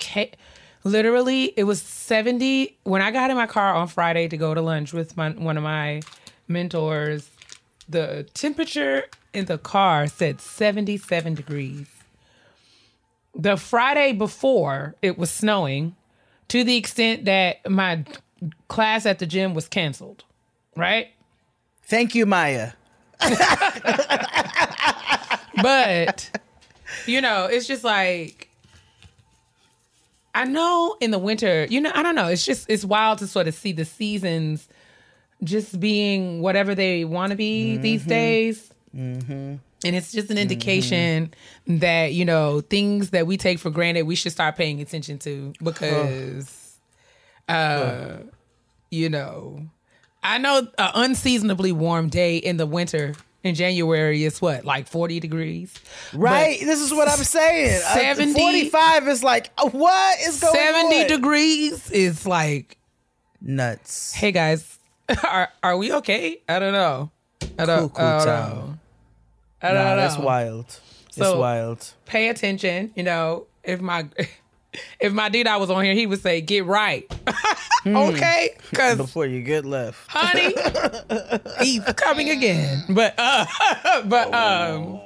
literally. 0.84 1.44
It 1.56 1.64
was 1.64 1.80
seventy 1.80 2.76
when 2.84 3.01
I 3.01 3.10
got 3.10 3.30
in 3.30 3.36
my 3.36 3.47
car 3.47 3.74
on 3.74 3.88
Friday 3.88 4.28
to 4.28 4.36
go 4.36 4.52
to 4.52 4.60
lunch 4.60 4.93
with 4.93 5.16
my 5.16 5.30
one 5.30 5.56
of 5.56 5.62
my 5.62 6.02
mentors. 6.47 7.30
The 7.88 8.26
temperature 8.34 9.05
in 9.32 9.47
the 9.47 9.56
car 9.56 10.09
said 10.09 10.43
seventy-seven 10.43 11.34
degrees. 11.34 11.86
The 13.34 13.56
Friday 13.56 14.12
before, 14.12 14.94
it 15.01 15.16
was 15.16 15.30
snowing, 15.30 15.97
to 16.48 16.64
the 16.64 16.76
extent 16.76 17.24
that 17.26 17.68
my 17.70 18.05
class 18.68 19.06
at 19.06 19.18
the 19.18 19.26
gym 19.26 19.55
was 19.55 19.68
canceled. 19.68 20.24
Right. 20.76 21.09
Thank 21.86 22.14
you 22.14 22.26
maya. 22.26 22.72
But 25.62 26.30
you 27.06 27.20
know 27.20 27.46
it's 27.46 27.66
just 27.66 27.82
like 27.84 28.48
i 30.34 30.44
know 30.44 30.96
in 31.00 31.10
the 31.10 31.18
winter 31.18 31.66
you 31.70 31.80
know 31.80 31.90
i 31.94 32.02
don't 32.02 32.14
know. 32.14 32.28
It's 32.28 32.44
just 32.44 32.68
it's 32.68 32.84
wild 32.84 33.18
to 33.20 33.26
sort 33.26 33.48
of 33.48 33.54
see 33.54 33.72
the 33.72 33.84
seasons 33.84 34.68
just 35.42 35.78
being 35.80 36.40
whatever 36.42 36.74
they 36.74 37.04
want 37.04 37.30
to 37.30 37.36
be 37.36 37.76
these 37.78 38.04
days. 38.04 38.70
And 39.84 39.94
it's 39.94 40.10
just 40.12 40.30
an 40.30 40.38
indication 40.38 41.32
that 41.66 42.12
you 42.12 42.24
know 42.24 42.60
things 42.62 43.10
that 43.10 43.26
we 43.26 43.36
take 43.36 43.58
for 43.58 43.70
granted 43.70 44.02
we 44.02 44.14
should 44.14 44.32
start 44.32 44.56
paying 44.56 44.80
attention 44.80 45.18
to 45.20 45.52
because 45.62 46.78
uh 47.48 48.18
you 48.90 49.08
know 49.08 49.60
i 50.35 50.39
know 50.39 50.59
an 50.78 50.90
unseasonably 50.94 51.73
warm 51.73 52.09
day 52.09 52.36
in 52.36 52.57
the 52.57 52.66
winter 52.66 53.15
in 53.44 53.55
january 53.55 54.24
is 54.24 54.43
what 54.43 54.65
like 54.65 54.89
40 54.89 55.20
degrees? 55.20 55.73
Right 56.12 56.59
this 56.61 56.81
is 56.81 56.93
what 56.93 57.09
i'm 57.09 57.19
saying. 57.24 57.81
Uh, 57.86 58.27
45 58.32 59.09
is 59.09 59.23
like 59.23 59.51
uh, 59.59 59.69
what 59.69 60.19
is 60.20 60.40
going 60.40 60.55
70 60.55 61.01
on? 61.03 61.07
degrees 61.09 61.90
is 61.90 62.27
like 62.27 62.77
nuts. 63.40 64.12
Hey 64.15 64.32
guys 64.32 64.78
are 65.23 65.48
are 65.62 65.77
we 65.77 65.93
okay? 65.93 66.40
I 66.48 66.59
don't 66.59 66.73
know. 66.73 67.11
I 67.59 67.65
don't, 67.66 67.89
Cuckoo 67.94 68.03
I 68.03 68.16
don't 68.19 68.27
know. 68.27 68.78
I 69.62 69.69
don't 69.73 69.77
Nah, 69.85 69.90
know. 69.90 69.97
that's 69.97 70.19
wild. 70.19 70.66
It's 71.07 71.16
So- 71.16 71.39
wild. 71.39 71.93
pay 72.05 72.28
attention 72.28 72.90
you 72.97 73.05
know 73.05 73.47
if 73.62 73.81
my 73.81 74.09
if 75.01 75.12
my 75.12 75.28
dude 75.28 75.47
I 75.47 75.57
was 75.57 75.70
on 75.70 75.85
here 75.85 75.94
he 75.94 76.07
would 76.07 76.20
say 76.23 76.40
get 76.40 76.65
right. 76.65 77.11
Okay? 77.86 78.57
Because 78.70 78.97
before 78.97 79.27
you 79.27 79.43
get 79.43 79.65
left. 79.65 80.09
honey 80.09 80.53
he's 81.65 81.85
coming 81.94 82.31
again. 82.31 82.82
But 82.89 83.15
uh 83.16 83.47
but 84.07 84.35
um 84.35 85.01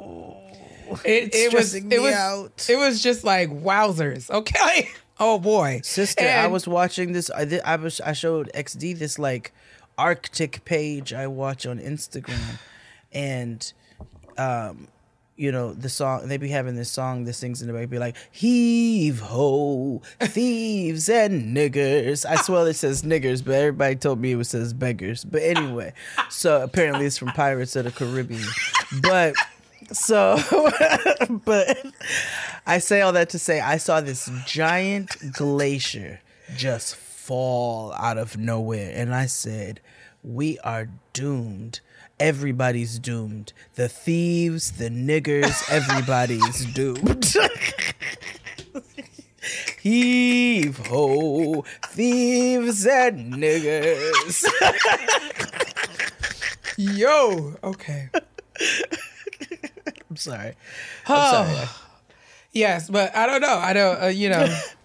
it, 1.04 1.34
it 1.34 1.52
was 1.52 1.74
it 1.74 2.00
was 2.00 2.14
out. 2.14 2.66
it 2.70 2.76
was 2.76 3.02
just 3.02 3.22
like 3.22 3.50
wowzers 3.50 4.30
okay? 4.30 4.88
Oh 5.22 5.38
boy. 5.38 5.82
Sister, 5.84 6.26
I 6.26 6.46
was 6.46 6.66
watching 6.66 7.12
this. 7.12 7.30
I 7.30 7.60
I 7.64 7.76
was 7.76 8.00
I 8.00 8.14
showed 8.14 8.50
XD 8.54 8.98
this 8.98 9.18
like 9.18 9.52
Arctic 9.98 10.64
page 10.64 11.12
I 11.12 11.26
watch 11.26 11.66
on 11.66 11.78
Instagram, 11.78 12.58
and 13.12 13.70
um, 14.38 14.88
you 15.40 15.50
know, 15.50 15.72
the 15.72 15.88
song 15.88 16.28
they 16.28 16.36
be 16.36 16.50
having 16.50 16.74
this 16.74 16.90
song 16.90 17.24
that 17.24 17.32
sings 17.32 17.62
in 17.62 17.68
the 17.68 17.72
back, 17.72 17.88
be 17.88 17.98
like, 17.98 18.14
heave 18.30 19.20
ho, 19.20 20.02
thieves 20.20 21.08
and 21.08 21.56
niggers. 21.56 22.26
I 22.26 22.36
swear 22.36 22.68
it 22.68 22.74
says 22.74 23.02
niggers, 23.04 23.42
but 23.42 23.54
everybody 23.54 23.96
told 23.96 24.20
me 24.20 24.32
it 24.32 24.36
was 24.36 24.50
says 24.50 24.74
beggars. 24.74 25.24
But 25.24 25.42
anyway, 25.42 25.94
so 26.28 26.62
apparently 26.62 27.06
it's 27.06 27.16
from 27.16 27.28
Pirates 27.28 27.74
of 27.74 27.86
the 27.86 27.90
Caribbean. 27.90 28.44
But 29.00 29.34
so, 29.92 30.38
but 31.46 31.86
I 32.66 32.76
say 32.76 33.00
all 33.00 33.12
that 33.12 33.30
to 33.30 33.38
say 33.38 33.60
I 33.60 33.78
saw 33.78 34.02
this 34.02 34.30
giant 34.46 35.16
glacier 35.32 36.20
just 36.54 36.96
fall 36.96 37.94
out 37.94 38.18
of 38.18 38.36
nowhere, 38.36 38.92
and 38.94 39.14
I 39.14 39.24
said, 39.24 39.80
"We 40.22 40.58
are 40.58 40.90
doomed." 41.14 41.80
Everybody's 42.20 42.98
doomed. 42.98 43.54
The 43.76 43.88
thieves, 43.88 44.72
the 44.72 44.90
niggers, 44.90 45.68
everybody's 45.70 46.66
doomed. 46.66 47.34
Heave 49.80 50.76
ho, 50.86 51.64
thieves 51.86 52.86
and 52.86 53.32
niggers. 53.32 54.44
Yo, 56.76 57.54
okay. 57.64 58.10
I'm 60.10 60.16
sorry. 60.16 60.54
Oh, 61.08 61.14
I'm 61.14 61.46
sorry. 61.56 61.68
yes, 62.52 62.90
but 62.90 63.16
I 63.16 63.26
don't 63.26 63.40
know. 63.40 63.56
I 63.56 63.72
don't. 63.72 64.02
Uh, 64.02 64.06
you 64.08 64.28
know, 64.28 64.46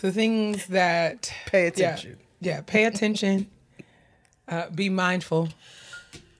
the 0.00 0.12
things 0.12 0.66
that 0.66 1.32
Pay 1.46 1.62
yeah, 1.62 1.68
attention. 1.68 2.16
Yeah, 2.40 2.60
pay 2.60 2.84
attention. 2.84 3.50
Uh, 4.48 4.68
be 4.70 4.88
mindful. 4.88 5.48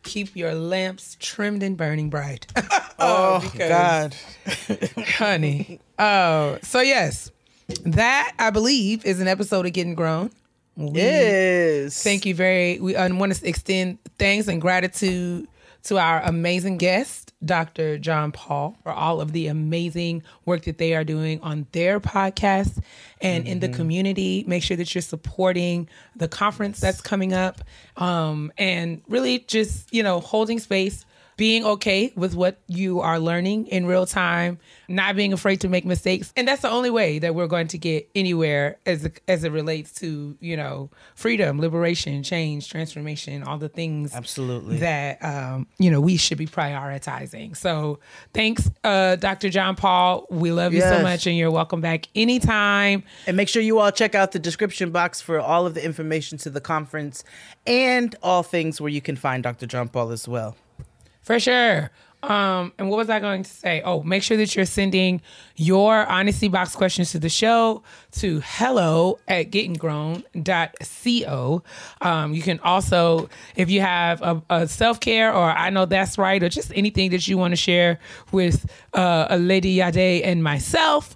Keep 0.03 0.35
your 0.37 0.55
lamps 0.55 1.17
trimmed 1.21 1.63
and 1.63 1.77
burning 1.77 2.11
bright. 2.11 2.47
Oh, 3.01 3.39
because- 3.53 3.69
God. 3.69 4.17
honey. 5.07 5.79
Oh, 6.01 6.59
so 6.63 6.81
yes, 6.81 7.31
that 7.85 8.35
I 8.41 8.51
believe 8.51 9.05
is 9.05 9.21
an 9.21 9.29
episode 9.29 9.67
of 9.67 9.73
Getting 9.73 9.95
Grown. 9.95 10.31
We 10.77 10.91
Yes. 11.01 12.03
Thank 12.03 12.27
you 12.27 12.35
very. 12.35 12.81
We 12.81 12.95
want 12.95 13.35
to 13.35 13.49
extend 13.49 13.99
thanks 14.19 14.49
and 14.49 14.61
gratitude 14.61 15.47
to 15.85 15.99
our 15.99 16.21
amazing 16.23 16.77
guest, 16.77 17.33
Dr. 17.45 17.99
JonPaul, 17.99 18.77
for 18.83 18.93
all 18.93 19.21
of 19.21 19.33
the 19.33 19.47
amazing 19.47 20.23
work 20.45 20.63
that 20.63 20.79
they 20.79 20.95
are 20.95 21.05
doing 21.05 21.41
on 21.41 21.67
their 21.73 22.01
podcast 22.01 22.83
and 23.21 23.47
in 23.47 23.61
the 23.61 23.69
community. 23.69 24.45
Make 24.47 24.63
sure 24.63 24.77
that 24.77 24.95
you're 24.95 25.03
supporting 25.03 25.89
the 26.17 26.29
conference 26.29 26.81
that's 26.81 27.01
coming 27.01 27.33
up, 27.33 27.63
um, 27.97 28.53
and 28.59 29.03
really 29.09 29.41
just 29.41 29.93
you 29.93 30.03
know 30.03 30.21
holding 30.21 30.59
space 30.59 31.05
being 31.39 31.65
okay 31.65 32.13
with 32.17 32.35
what 32.35 32.59
you 32.67 32.99
are 33.01 33.21
learning 33.21 33.69
in 33.69 33.87
real 33.87 34.05
time, 34.05 34.59
not 34.89 35.15
being 35.15 35.33
afraid 35.33 35.61
to 35.61 35.69
make 35.69 35.87
mistakes. 35.87 36.33
And 36.37 36.49
that's 36.49 36.63
the 36.63 36.69
only 36.69 36.91
way 36.91 37.21
that 37.21 37.33
we're 37.35 37.47
going 37.47 37.69
to 37.69 37.79
get 37.79 38.11
anywhere 38.15 38.77
as 38.85 39.09
as 39.29 39.45
it 39.45 39.53
relates 39.53 39.93
to, 40.01 40.37
you 40.41 40.57
know, 40.57 40.91
freedom, 41.15 41.61
liberation, 41.61 42.25
change, 42.25 42.69
transformation, 42.69 43.45
all 43.45 43.57
the 43.57 43.69
things 43.69 44.15
Absolutely. 44.15 44.79
that 44.79 45.25
um, 45.25 45.69
you 45.79 45.91
know, 45.93 46.01
we 46.01 46.17
should 46.17 46.39
be 46.39 46.47
prioritizing. 46.47 47.57
So, 47.57 48.01
thanks 48.35 48.69
uh 48.83 49.15
Dr. 49.17 49.49
JonPaul. 49.49 50.31
We 50.31 50.51
love 50.51 50.75
you 50.75 50.81
so 50.81 51.03
much 51.03 51.27
and 51.29 51.37
you're 51.37 51.53
welcome 51.53 51.81
back 51.81 52.09
anytime. 52.17 53.05
And 53.29 53.37
make 53.37 53.49
sure 53.49 53.63
you 53.63 53.79
all 53.79 53.93
check 53.93 54.17
out 54.17 54.33
the 54.33 54.41
description 54.41 54.91
box 54.91 55.21
for 55.21 55.39
all 55.39 55.67
of 55.67 55.75
the 55.75 55.85
information 55.85 56.37
to 56.39 56.51
the 56.51 56.61
conference 56.61 57.23
and 57.65 58.17
all 58.25 58.43
things 58.43 58.81
where 58.81 58.91
you 58.91 59.01
can 59.01 59.15
find 59.15 59.45
Dr. 59.45 59.69
JonPaul 59.69 60.13
as 60.13 60.27
well. 60.27 60.57
For 61.29 61.39
sure. 61.39 61.93
Um, 62.23 62.73
and 62.79 62.89
what 62.89 62.97
was 62.97 63.11
I 63.11 63.21
going 63.21 63.43
to 63.43 63.51
say? 63.51 63.83
Oh, 63.85 64.03
make 64.03 64.23
sure 64.23 64.39
that 64.39 64.57
you're 64.57 64.65
sending 64.65 65.21
your 65.57 66.07
honesty 66.07 66.49
box 66.49 66.75
questions 66.75 67.13
to 67.13 67.19
the 67.19 67.29
show 67.29 67.83
to 68.13 68.41
hello 68.43 69.19
at 69.29 69.51
gettingrown.co. 69.51 71.63
Um, 72.01 72.33
you 72.33 72.41
can 72.41 72.59
also, 72.61 73.29
if 73.57 73.69
you 73.69 73.83
have 73.83 74.23
a, 74.23 74.43
a 74.49 74.67
self 74.67 75.01
care 75.01 75.31
or 75.31 75.51
I 75.51 75.69
know 75.69 75.85
that's 75.85 76.17
right, 76.17 76.43
or 76.43 76.49
just 76.49 76.73
anything 76.75 77.11
that 77.11 77.29
you 77.29 77.37
want 77.37 77.53
to 77.53 77.57
share 77.57 78.01
with 78.33 78.65
uh, 78.95 79.27
a 79.29 79.37
Lady 79.37 79.77
Yade 79.77 80.23
and 80.25 80.43
myself, 80.43 81.15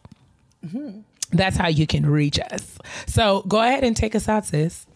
that's 1.30 1.56
how 1.56 1.68
you 1.68 1.86
can 1.86 2.04
reach 2.04 2.38
us. 2.38 2.76
So 3.06 3.44
go 3.48 3.62
ahead 3.62 3.82
and 3.82 3.96
take 3.96 4.14
us 4.14 4.28
out, 4.28 4.44
sis. 4.44 4.86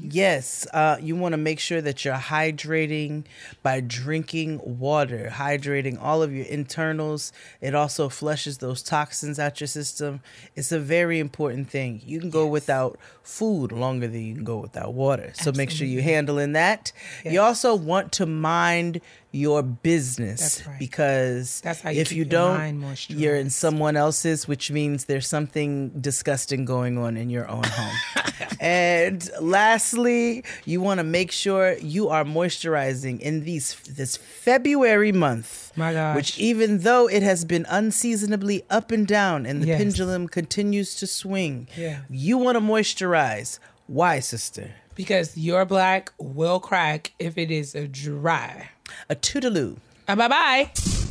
Yes, 0.00 0.66
uh, 0.72 0.96
you 1.00 1.16
want 1.16 1.32
to 1.34 1.36
make 1.36 1.60
sure 1.60 1.80
that 1.80 2.04
you're 2.04 2.14
hydrating 2.14 3.24
by 3.62 3.80
drinking 3.80 4.60
water, 4.64 5.30
hydrating 5.32 5.98
all 6.00 6.22
of 6.22 6.32
your 6.32 6.46
internals. 6.46 7.32
It 7.60 7.74
also 7.74 8.08
flushes 8.08 8.58
those 8.58 8.82
toxins 8.82 9.38
out 9.38 9.60
your 9.60 9.68
system. 9.68 10.20
It's 10.56 10.72
a 10.72 10.80
very 10.80 11.18
important 11.18 11.68
thing. 11.70 12.00
You 12.04 12.20
can 12.20 12.30
go 12.30 12.46
without 12.46 12.98
food 13.22 13.72
longer 13.72 14.08
than 14.08 14.24
you 14.24 14.34
can 14.34 14.44
go 14.44 14.56
without 14.58 14.94
water. 14.94 15.32
So 15.34 15.52
make 15.52 15.70
sure 15.70 15.86
you're 15.86 16.02
handling 16.02 16.52
that. 16.52 16.92
You 17.24 17.40
also 17.40 17.74
want 17.74 18.12
to 18.12 18.26
mind 18.26 19.00
your 19.30 19.62
business 19.62 20.40
That's 20.40 20.66
right. 20.66 20.78
because 20.78 21.60
That's 21.60 21.80
how 21.82 21.90
you 21.90 22.00
if 22.00 22.12
you 22.12 22.24
don't, 22.24 22.82
you're 23.10 23.36
in 23.36 23.50
someone 23.50 23.96
else's, 23.96 24.48
which 24.48 24.70
means 24.70 25.04
there's 25.04 25.28
something 25.28 25.90
disgusting 26.00 26.64
going 26.64 26.96
on 26.96 27.16
in 27.16 27.28
your 27.28 27.46
own 27.48 27.64
home. 27.64 27.96
and 28.60 29.28
lastly, 29.40 30.44
you 30.64 30.80
want 30.80 30.98
to 30.98 31.04
make 31.04 31.30
sure 31.30 31.74
you 31.78 32.08
are 32.08 32.24
moisturizing 32.24 33.20
in 33.20 33.44
these 33.44 33.74
this 33.82 34.16
February 34.16 35.12
month. 35.12 35.72
My 35.76 35.92
gosh. 35.92 36.16
Which 36.16 36.38
even 36.38 36.78
though 36.80 37.06
it 37.08 37.22
has 37.22 37.44
been 37.44 37.66
unseasonably 37.68 38.64
up 38.70 38.90
and 38.90 39.06
down 39.06 39.44
and 39.46 39.62
the 39.62 39.66
Yes. 39.68 39.78
pendulum 39.78 40.26
continues 40.28 40.94
to 40.96 41.06
swing, 41.06 41.68
Yeah. 41.76 42.00
you 42.08 42.38
want 42.38 42.56
to 42.56 42.60
moisturize. 42.62 43.58
Why, 43.86 44.20
sister? 44.20 44.70
Because 44.94 45.36
your 45.36 45.64
black 45.64 46.12
will 46.18 46.58
crack 46.60 47.12
if 47.18 47.38
it 47.38 47.50
is 47.50 47.76
dry. 47.92 48.70
A 49.08 49.14
toodaloo. 49.14 49.76
Bye 50.06 50.28
bye. 50.28 51.07